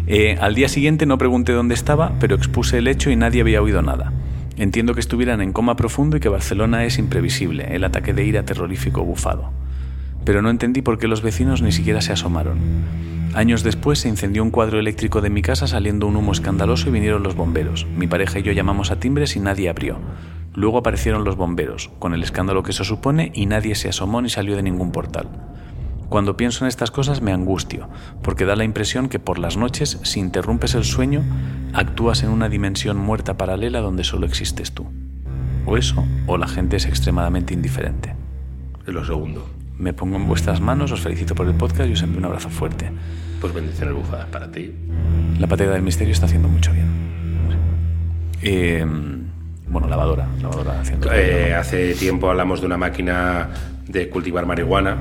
Eh, 0.07 0.39
al 0.41 0.55
día 0.55 0.69
siguiente 0.69 1.07
no 1.07 1.19
pregunté 1.19 1.53
dónde 1.53 1.75
estaba, 1.75 2.13
pero 2.21 2.37
expuse 2.37 2.79
el 2.79 2.87
hecho 2.87 3.11
y 3.11 3.17
nadie 3.17 3.41
había 3.41 3.61
oído 3.63 3.83
nada. 3.83 4.13
Entiendo 4.57 4.95
que 4.95 5.01
estuvieran 5.01 5.41
en 5.41 5.53
coma 5.53 5.77
profundo 5.77 6.17
y 6.17 6.21
que 6.21 6.29
Barcelona 6.29 6.85
es 6.85 6.99
imprevisible, 6.99 7.75
el 7.75 7.85
ataque 7.85 8.13
de 8.13 8.25
ira 8.25 8.45
terrorífico 8.45 9.05
bufado. 9.05 9.53
Pero 10.29 10.43
no 10.43 10.51
entendí 10.51 10.83
por 10.83 10.99
qué 10.99 11.09
los 11.09 11.23
vecinos 11.23 11.63
ni 11.63 11.73
siquiera 11.73 12.03
se 12.03 12.13
asomaron. 12.13 12.59
Años 13.33 13.63
después 13.63 14.01
se 14.01 14.11
incendió 14.11 14.43
un 14.43 14.51
cuadro 14.51 14.79
eléctrico 14.79 15.23
de 15.23 15.31
mi 15.31 15.41
casa 15.41 15.67
saliendo 15.67 16.07
un 16.07 16.17
humo 16.17 16.33
escandaloso 16.33 16.87
y 16.87 16.93
vinieron 16.93 17.23
los 17.23 17.35
bomberos. 17.35 17.87
Mi 17.97 18.07
pareja 18.07 18.39
y 18.39 18.43
yo 18.43 18.53
llamamos 18.53 18.91
a 18.91 19.01
timbres 19.01 19.37
y 19.37 19.41
nadie 19.41 19.71
abrió. 19.71 19.99
Luego 20.53 20.77
aparecieron 20.77 21.25
los 21.25 21.37
bomberos, 21.37 21.91
con 21.99 22.13
el 22.13 22.23
escándalo 22.23 22.63
que 22.63 22.73
eso 22.73 22.85
supone, 22.85 23.33
y 23.35 23.47
nadie 23.47 23.75
se 23.75 23.89
asomó 23.89 24.21
ni 24.21 24.29
salió 24.29 24.55
de 24.55 24.63
ningún 24.63 24.93
portal. 24.93 25.31
Cuando 26.11 26.37
pienso 26.37 26.67
en 26.67 26.69
estas 26.69 26.91
cosas 26.91 27.23
me 27.23 27.33
angustio, 27.33 27.89
porque 28.23 28.45
da 28.45 28.55
la 28.55 28.65
impresión 28.65 29.09
que 29.09 29.19
por 29.19 29.39
las 29.39 29.57
noches, 29.57 29.99
si 30.03 30.21
interrumpes 30.21 30.75
el 30.75 30.85
sueño, 30.85 31.23
actúas 31.73 32.23
en 32.23 32.29
una 32.29 32.51
dimensión 32.51 32.99
muerta 32.99 33.39
paralela 33.39 33.81
donde 33.81 34.05
solo 34.05 34.27
existes 34.27 34.73
tú. 34.73 34.89
O 35.65 35.79
eso, 35.79 36.05
o 36.27 36.37
la 36.37 36.49
gente 36.49 36.77
es 36.77 36.85
extremadamente 36.85 37.55
indiferente. 37.55 38.15
Es 38.87 38.93
lo 38.93 39.07
segundo. 39.07 39.58
Me 39.79 39.93
pongo 39.93 40.17
en 40.17 40.27
vuestras 40.27 40.61
manos, 40.61 40.91
os 40.93 41.01
felicito 41.01 41.35
por 41.35 41.47
el 41.47 41.55
podcast 41.55 41.89
y 41.89 41.93
os 41.93 42.03
envío 42.03 42.19
un 42.19 42.25
abrazo 42.25 42.51
fuerte. 42.51 42.91
Pues 43.41 43.55
bendiciones 43.55 43.95
bufadas 43.95 44.27
para 44.27 44.51
ti. 44.51 44.73
La 45.39 45.47
patera 45.47 45.73
del 45.73 45.83
misterio 45.83 46.13
está 46.13 46.27
haciendo 46.27 46.49
mucho 46.49 46.73
bien. 46.73 46.87
Eh, 48.43 48.85
bueno, 49.69 49.87
lavadora, 49.89 50.27
lavadora 50.43 50.81
haciendo. 50.81 51.13
Eh, 51.13 51.55
hace 51.55 51.95
tiempo 51.95 52.29
hablamos 52.31 52.61
de 52.61 52.67
una 52.67 52.77
máquina 52.77 53.51
de 53.87 54.09
cultivar 54.09 54.47
marihuana 54.47 54.97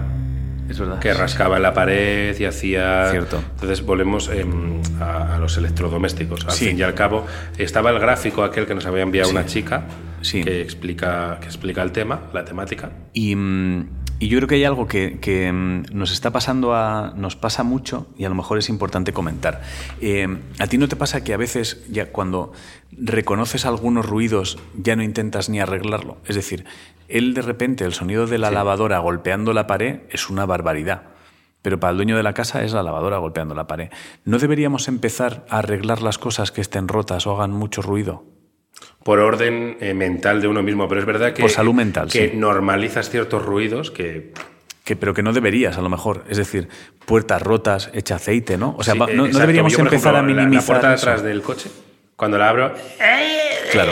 es 0.69 0.79
verdad. 0.79 0.99
que 0.99 1.13
rascaba 1.13 1.57
en 1.57 1.63
la 1.63 1.73
pared 1.73 2.37
y 2.39 2.45
hacía. 2.45 3.07
Cierto. 3.11 3.41
Entonces 3.55 3.83
volvemos 3.85 4.29
em, 4.29 4.81
a, 4.99 5.35
a 5.35 5.39
los 5.39 5.57
electrodomésticos. 5.57 6.45
Al 6.45 6.51
Sí. 6.51 6.67
fin 6.67 6.77
y 6.79 6.81
al 6.83 6.93
cabo, 6.93 7.25
estaba 7.57 7.89
el 7.91 7.99
gráfico 7.99 8.43
aquel 8.43 8.65
que 8.67 8.75
nos 8.75 8.85
había 8.85 9.03
enviado 9.03 9.29
Sí. 9.29 9.35
una 9.35 9.45
chica 9.45 9.85
Sí. 10.21 10.43
que, 10.43 10.61
explica, 10.61 11.37
que 11.39 11.45
explica 11.47 11.81
el 11.83 11.91
tema, 11.91 12.21
la 12.33 12.43
temática. 12.43 12.89
Y, 13.13 13.35
mm, 13.35 13.87
y 14.19 14.29
yo 14.29 14.39
creo 14.39 14.47
que 14.47 14.55
hay 14.55 14.63
algo 14.63 14.87
que, 14.87 15.19
que, 15.19 15.51
mm, 15.51 15.85
nos 15.91 16.11
está 16.11 16.31
pasando 16.31 16.73
a. 16.73 17.13
nos 17.15 17.35
pasa 17.35 17.63
mucho 17.63 18.07
y 18.17 18.25
a 18.25 18.29
lo 18.29 18.35
mejor 18.35 18.57
es 18.57 18.69
importante 18.69 19.13
comentar. 19.13 19.61
Eh, 20.01 20.27
¿A 20.59 20.67
ti 20.67 20.77
no 20.77 20.87
te 20.87 20.95
pasa 20.95 21.23
que 21.23 21.33
a 21.33 21.37
veces, 21.37 21.85
ya 21.89 22.11
cuando 22.11 22.51
reconoces 22.91 23.65
algunos 23.65 24.07
ruidos, 24.07 24.57
ya 24.75 24.95
no 24.95 25.03
intentas 25.03 25.49
ni 25.49 25.59
arreglarlo? 25.59 26.17
Es 26.25 26.35
decir, 26.35 26.65
él 27.07 27.33
de 27.33 27.41
repente, 27.43 27.85
el 27.85 27.93
sonido 27.93 28.25
de 28.25 28.39
la 28.39 28.49
lavadora 28.49 28.99
golpeando 28.99 29.53
la 29.53 29.67
pared 29.67 30.01
es 30.09 30.29
una 30.29 30.45
barbaridad. 30.45 31.03
Pero 31.61 31.79
para 31.79 31.91
el 31.91 31.97
dueño 31.97 32.17
de 32.17 32.23
la 32.23 32.33
casa 32.33 32.63
es 32.63 32.73
la 32.73 32.83
lavadora 32.83 33.17
golpeando 33.17 33.53
la 33.53 33.67
pared. 33.67 33.89
¿No 34.25 34.39
deberíamos 34.39 34.87
empezar 34.87 35.45
a 35.49 35.59
arreglar 35.59 36.01
las 36.01 36.17
cosas 36.17 36.51
que 36.51 36.61
estén 36.61 36.87
rotas 36.87 37.27
o 37.27 37.35
hagan 37.35 37.51
mucho 37.51 37.81
ruido? 37.81 38.36
Por 39.07 39.19
orden 39.19 39.77
eh, 39.79 39.93
mental 39.93 40.41
de 40.41 40.49
uno 40.49 40.61
mismo, 40.61 40.85
pero 40.89 40.99
es 40.99 41.07
verdad 41.07 41.31
que. 41.31 41.41
Por 41.41 41.49
salud 41.49 41.73
mental, 41.73 42.09
Que 42.11 42.31
sí. 42.31 42.35
normalizas 42.35 43.09
ciertos 43.09 43.41
ruidos 43.45 43.89
que. 43.89 44.33
Que, 44.83 44.97
pero 44.97 45.13
que 45.13 45.23
no 45.23 45.31
deberías, 45.31 45.77
a 45.77 45.81
lo 45.81 45.87
mejor. 45.87 46.25
Es 46.27 46.35
decir, 46.35 46.67
puertas 47.05 47.41
rotas, 47.41 47.89
echa 47.93 48.15
aceite, 48.15 48.57
¿no? 48.57 48.75
O 48.77 48.83
sea, 48.83 48.95
Sí, 48.95 48.99
no, 48.99 49.07
no 49.29 49.39
deberíamos 49.39 49.71
Yo, 49.71 49.77
por 49.79 49.87
empezar 49.87 50.13
ejemplo, 50.13 50.33
a 50.33 50.35
la- 50.35 50.43
minimizar 50.43 50.61
La, 50.61 50.65
puerta 50.81 50.89
de 50.89 50.95
eso. 50.95 51.05
atrás 51.09 51.23
del 51.23 51.41
coche, 51.41 51.69
Cuando 52.17 52.37
la 52.37 52.49
abro, 52.49 52.73
Claro. 53.71 53.91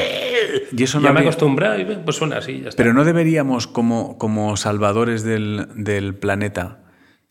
Y 0.74 0.84
eso 0.84 0.99
no 0.99 1.05
ya 1.07 1.13
me 1.13 1.20
he 1.22 1.24
acostumbrado 1.24 1.80
y 1.80 1.86
pues 1.86 2.18
suena 2.18 2.39
así, 2.39 2.59
ya 2.61 2.68
está. 2.70 2.76
Pero 2.84 2.93
no 2.93 3.05
deberíamos, 3.05 3.68
como, 3.68 4.18
como 4.18 4.57
salvadores 4.57 5.24
del, 5.24 5.68
del 5.76 6.13
planeta, 6.16 6.80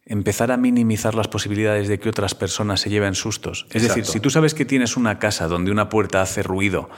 empezar 0.07 0.53
a 0.53 0.57
minimizar 0.57 1.14
las 1.14 1.28
posibilidades 1.28 1.89
de 1.89 1.99
que 2.01 2.09
otras 2.09 2.35
personas 2.35 2.80
se 2.80 2.89
lleven 2.89 3.14
sustos. 3.14 3.66
Es 3.72 3.82
decir, 3.82 4.07
si 4.07 4.20
tú 4.20 4.30
sabes 4.30 4.55
que 4.55 4.64
tienes 4.64 4.97
una 4.97 5.18
casa 5.18 5.49
donde 5.49 5.70
una 5.70 5.91
puerta 5.91 6.22
hace 6.22 6.43
ruido 6.43 6.89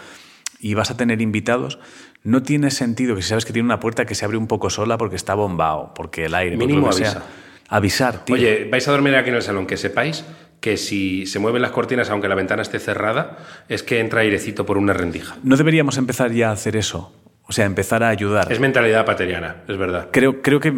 y 0.58 0.74
vas 0.74 0.90
a 0.90 0.96
tener 0.96 1.20
invitados, 1.20 1.78
no 2.22 2.42
tiene 2.42 2.70
sentido 2.70 3.14
que 3.14 3.22
si 3.22 3.28
sabes 3.28 3.44
que 3.44 3.52
tiene 3.52 3.66
una 3.66 3.80
puerta 3.80 4.04
que 4.06 4.14
se 4.14 4.24
abre 4.24 4.36
un 4.36 4.46
poco 4.46 4.70
sola 4.70 4.98
porque 4.98 5.16
está 5.16 5.34
bombado, 5.34 5.92
porque 5.94 6.24
el 6.26 6.34
aire, 6.34 6.56
porque 6.56 6.66
Mínimo 6.66 6.88
lo 6.88 6.92
que 6.96 7.04
sea. 7.04 7.10
avisa. 7.12 7.26
Avisar, 7.68 8.24
tío. 8.24 8.34
Oye, 8.36 8.68
vais 8.70 8.86
a 8.86 8.92
dormir 8.92 9.14
aquí 9.16 9.28
en 9.30 9.36
el 9.36 9.42
salón, 9.42 9.66
que 9.66 9.76
sepáis 9.76 10.24
que 10.60 10.76
si 10.76 11.26
se 11.26 11.38
mueven 11.38 11.62
las 11.62 11.70
cortinas, 11.72 12.08
aunque 12.10 12.28
la 12.28 12.34
ventana 12.34 12.62
esté 12.62 12.78
cerrada, 12.78 13.38
es 13.68 13.82
que 13.82 14.00
entra 14.00 14.20
airecito 14.20 14.64
por 14.64 14.78
una 14.78 14.92
rendija. 14.92 15.36
¿No 15.42 15.56
deberíamos 15.56 15.98
empezar 15.98 16.32
ya 16.32 16.50
a 16.50 16.52
hacer 16.52 16.76
eso? 16.76 17.12
O 17.42 17.52
sea, 17.52 17.64
empezar 17.66 18.02
a 18.02 18.08
ayudar. 18.08 18.50
Es 18.50 18.58
mentalidad 18.60 19.04
pateriana, 19.04 19.56
es 19.68 19.76
verdad. 19.76 20.08
Creo, 20.12 20.42
creo 20.42 20.58
que, 20.60 20.70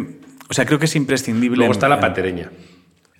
o 0.49 0.53
sea, 0.53 0.65
creo 0.65 0.77
que 0.79 0.85
es 0.85 0.95
imprescindible. 0.95 1.57
Luego 1.57 1.71
en- 1.71 1.77
está 1.77 1.87
la 1.87 1.95
en- 1.95 2.01
patereña, 2.01 2.51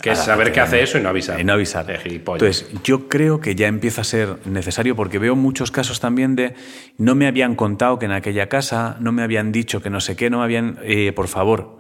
que 0.01 0.11
es 0.11 0.19
saber 0.19 0.51
que 0.53 0.61
hace 0.61 0.81
eso 0.81 0.97
y 0.97 1.01
no 1.01 1.09
avisar. 1.09 1.39
Y 1.39 1.43
no 1.43 1.53
avisar. 1.53 1.85
Entonces, 1.89 2.69
yo 2.83 3.09
creo 3.09 3.41
que 3.41 3.55
ya 3.55 3.67
empieza 3.67 4.01
a 4.01 4.03
ser 4.05 4.37
necesario 4.45 4.95
porque 4.95 5.19
veo 5.19 5.35
muchos 5.35 5.71
casos 5.71 5.99
también 5.99 6.35
de 6.35 6.53
no 6.97 7.15
me 7.15 7.27
habían 7.27 7.55
contado 7.55 7.99
que 7.99 8.05
en 8.05 8.13
aquella 8.13 8.47
casa, 8.47 8.95
no 9.01 9.11
me 9.11 9.23
habían 9.23 9.51
dicho 9.51 9.81
que 9.81 9.89
no 9.89 9.99
sé 9.99 10.15
qué, 10.15 10.29
no 10.29 10.37
me 10.39 10.43
habían. 10.45 10.79
eh, 10.83 11.11
por 11.11 11.27
favor, 11.27 11.77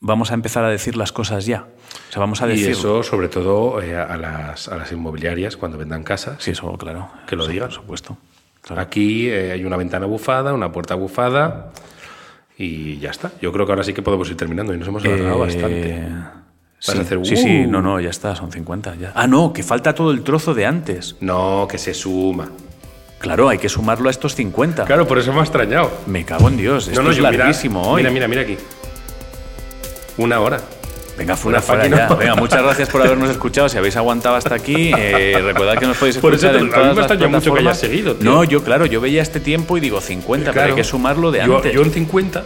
vamos 0.00 0.30
a 0.30 0.34
empezar 0.34 0.64
a 0.64 0.68
decir 0.68 0.96
las 0.96 1.12
cosas 1.12 1.44
ya. 1.44 1.66
O 2.08 2.12
sea, 2.12 2.20
vamos 2.20 2.40
a 2.40 2.46
y 2.46 2.52
decir. 2.52 2.70
eso, 2.70 3.02
sobre 3.02 3.28
todo, 3.28 3.82
eh, 3.82 3.96
a, 3.96 4.16
las, 4.16 4.68
a 4.68 4.76
las 4.78 4.90
inmobiliarias 4.92 5.58
cuando 5.58 5.76
vendan 5.76 6.04
casas. 6.04 6.42
Sí, 6.42 6.52
eso, 6.52 6.72
claro. 6.78 7.10
Que 7.26 7.36
lo 7.36 7.46
digan. 7.46 7.68
Por 7.68 7.74
supuesto. 7.74 8.16
Claro. 8.62 8.80
Aquí 8.80 9.28
eh, 9.28 9.52
hay 9.52 9.64
una 9.64 9.76
ventana 9.76 10.06
bufada, 10.06 10.54
una 10.54 10.72
puerta 10.72 10.94
bufada 10.94 11.72
y 12.56 12.98
ya 12.98 13.10
está. 13.10 13.32
Yo 13.42 13.52
creo 13.52 13.66
que 13.66 13.72
ahora 13.72 13.84
sí 13.84 13.92
que 13.92 14.02
podemos 14.02 14.30
ir 14.30 14.36
terminando 14.36 14.72
y 14.72 14.78
nos 14.78 14.88
hemos 14.88 15.04
alargado 15.04 15.46
Eh, 15.46 16.08
bastante. 16.86 17.08
Sí, 17.08 17.14
a 17.14 17.18
hacer, 17.22 17.26
sí, 17.26 17.36
sí, 17.36 17.64
"Uh". 17.66 17.70
no, 17.70 17.80
no, 17.82 18.00
ya 18.00 18.10
está, 18.10 18.34
son 18.34 18.50
50. 18.50 18.94
Ya. 18.96 19.12
Ah, 19.14 19.26
no, 19.26 19.52
que 19.52 19.62
falta 19.62 19.94
todo 19.94 20.10
el 20.10 20.22
trozo 20.22 20.54
de 20.54 20.66
antes. 20.66 21.16
No, 21.20 21.66
que 21.70 21.78
se 21.78 21.94
suma. 21.94 22.48
Claro, 23.18 23.48
hay 23.48 23.58
que 23.58 23.68
sumarlo 23.68 24.08
a 24.08 24.10
estos 24.10 24.34
50. 24.34 24.84
Claro, 24.84 25.06
por 25.06 25.18
eso 25.18 25.32
me 25.32 25.38
ha 25.38 25.42
extrañado. 25.42 25.90
Me 26.06 26.24
cago 26.24 26.48
en 26.48 26.56
Dios, 26.56 26.88
esto 26.88 27.00
no, 27.00 27.04
no, 27.06 27.10
es 27.12 27.16
yo 27.18 27.22
mira- 27.30 27.50
hoy. 27.88 28.02
Mira, 28.02 28.10
mira, 28.10 28.28
mira 28.28 28.42
aquí. 28.42 28.56
Una 30.18 30.40
hora. 30.40 30.60
Venga, 31.16 31.36
fuera, 31.36 31.58
Una 31.58 31.62
fuera 31.62 31.86
ya. 31.86 32.08
Venga, 32.14 32.34
muchas 32.36 32.62
gracias 32.62 32.88
por 32.88 33.02
habernos 33.02 33.30
escuchado. 33.30 33.68
Si 33.68 33.76
habéis 33.78 33.96
aguantado 33.96 34.34
hasta 34.34 34.54
aquí, 34.54 34.90
eh, 34.96 35.38
recordad 35.44 35.78
que 35.78 35.86
nos 35.86 35.96
podéis 35.98 36.16
Por 36.18 36.34
eso 36.34 36.46
escuchar 36.46 36.56
en 36.56 36.62
a 36.62 36.64
mí 36.64 36.70
me 36.70 36.74
todas 36.74 36.96
las 36.96 37.04
extraña 37.10 37.28
mucho 37.28 37.52
que 37.54 37.60
hayas 37.60 37.78
seguido, 37.78 38.14
tío. 38.16 38.30
No, 38.30 38.44
yo, 38.44 38.64
claro, 38.64 38.86
yo 38.86 39.00
veía 39.00 39.20
este 39.22 39.38
tiempo 39.38 39.76
y 39.76 39.80
digo 39.80 40.00
50, 40.00 40.52
pero 40.52 40.66
hay 40.66 40.72
que 40.74 40.84
sumarlo 40.84 41.30
de 41.30 41.44
yo, 41.46 41.56
antes. 41.56 41.72
Yo 41.72 41.82
en 41.82 41.92
50, 41.92 42.42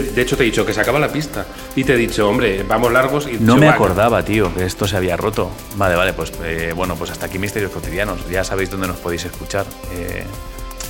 te- 0.00 0.12
de 0.12 0.22
hecho 0.22 0.36
te 0.36 0.42
he 0.42 0.46
dicho 0.46 0.64
que 0.64 0.72
se 0.72 0.80
acaba 0.80 0.98
la 0.98 1.08
pista. 1.12 1.44
Y 1.76 1.84
te 1.84 1.94
he 1.94 1.96
dicho, 1.96 2.28
hombre, 2.28 2.62
vamos 2.66 2.90
largos 2.92 3.26
y 3.30 3.36
No 3.40 3.56
me 3.56 3.68
acordaba, 3.68 4.24
tío, 4.24 4.54
que 4.54 4.64
esto 4.64 4.86
se 4.86 4.96
había 4.96 5.16
roto. 5.16 5.50
Vale, 5.76 5.94
vale, 5.96 6.12
pues 6.14 6.32
eh, 6.44 6.72
bueno, 6.74 6.96
pues 6.96 7.10
hasta 7.10 7.26
aquí 7.26 7.38
Misterios 7.38 7.70
Cotidianos. 7.72 8.20
Ya 8.30 8.42
sabéis 8.44 8.70
dónde 8.70 8.86
nos 8.88 8.96
podéis 8.96 9.24
escuchar. 9.24 9.66
Eh, 9.94 10.24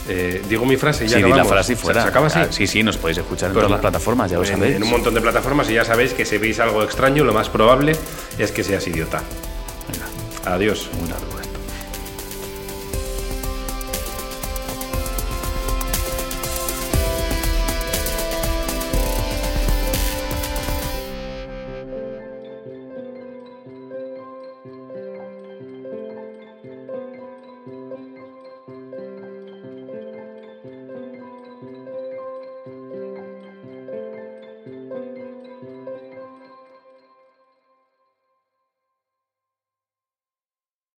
Eh, 0.09 0.43
digo 0.49 0.67
mi 0.67 0.77
frase 0.77 1.05
y 1.05 1.09
ya 1.09 1.19
sí, 1.19 1.23
la 1.23 1.45
frase 1.45 1.75
y 1.75 1.77
¿Se- 1.77 1.83
fuera. 1.83 2.03
¿Se 2.03 2.09
acaba 2.09 2.27
así? 2.27 2.39
Ah, 2.41 2.49
sí, 2.51 2.67
sí, 2.67 2.83
nos 2.83 2.97
podéis 2.97 3.19
escuchar 3.19 3.51
en 3.51 3.53
Pues 3.55 3.63
todas 3.63 3.71
las 3.71 3.79
nada. 3.79 3.91
plataformas, 3.93 4.33
ya 4.33 4.37
lo 4.39 4.43
en, 4.45 4.51
sabéis. 4.51 4.75
en 4.75 4.83
un 4.83 4.91
montón 4.91 5.15
de 5.15 5.21
plataformas 5.21 5.71
y 5.71 5.75
ya 5.75 5.85
sabéis 5.85 6.13
que 6.13 6.25
si 6.25 6.39
veis 6.39 6.59
algo 6.59 6.83
extraño, 6.83 7.23
lo 7.23 7.33
más 7.33 7.49
probable 7.49 7.95
es 8.37 8.51
que 8.51 8.65
seas 8.65 8.85
idiota. 8.89 9.23
Adiós. 10.45 10.89
Muy 10.99 11.09
largo. 11.09 11.32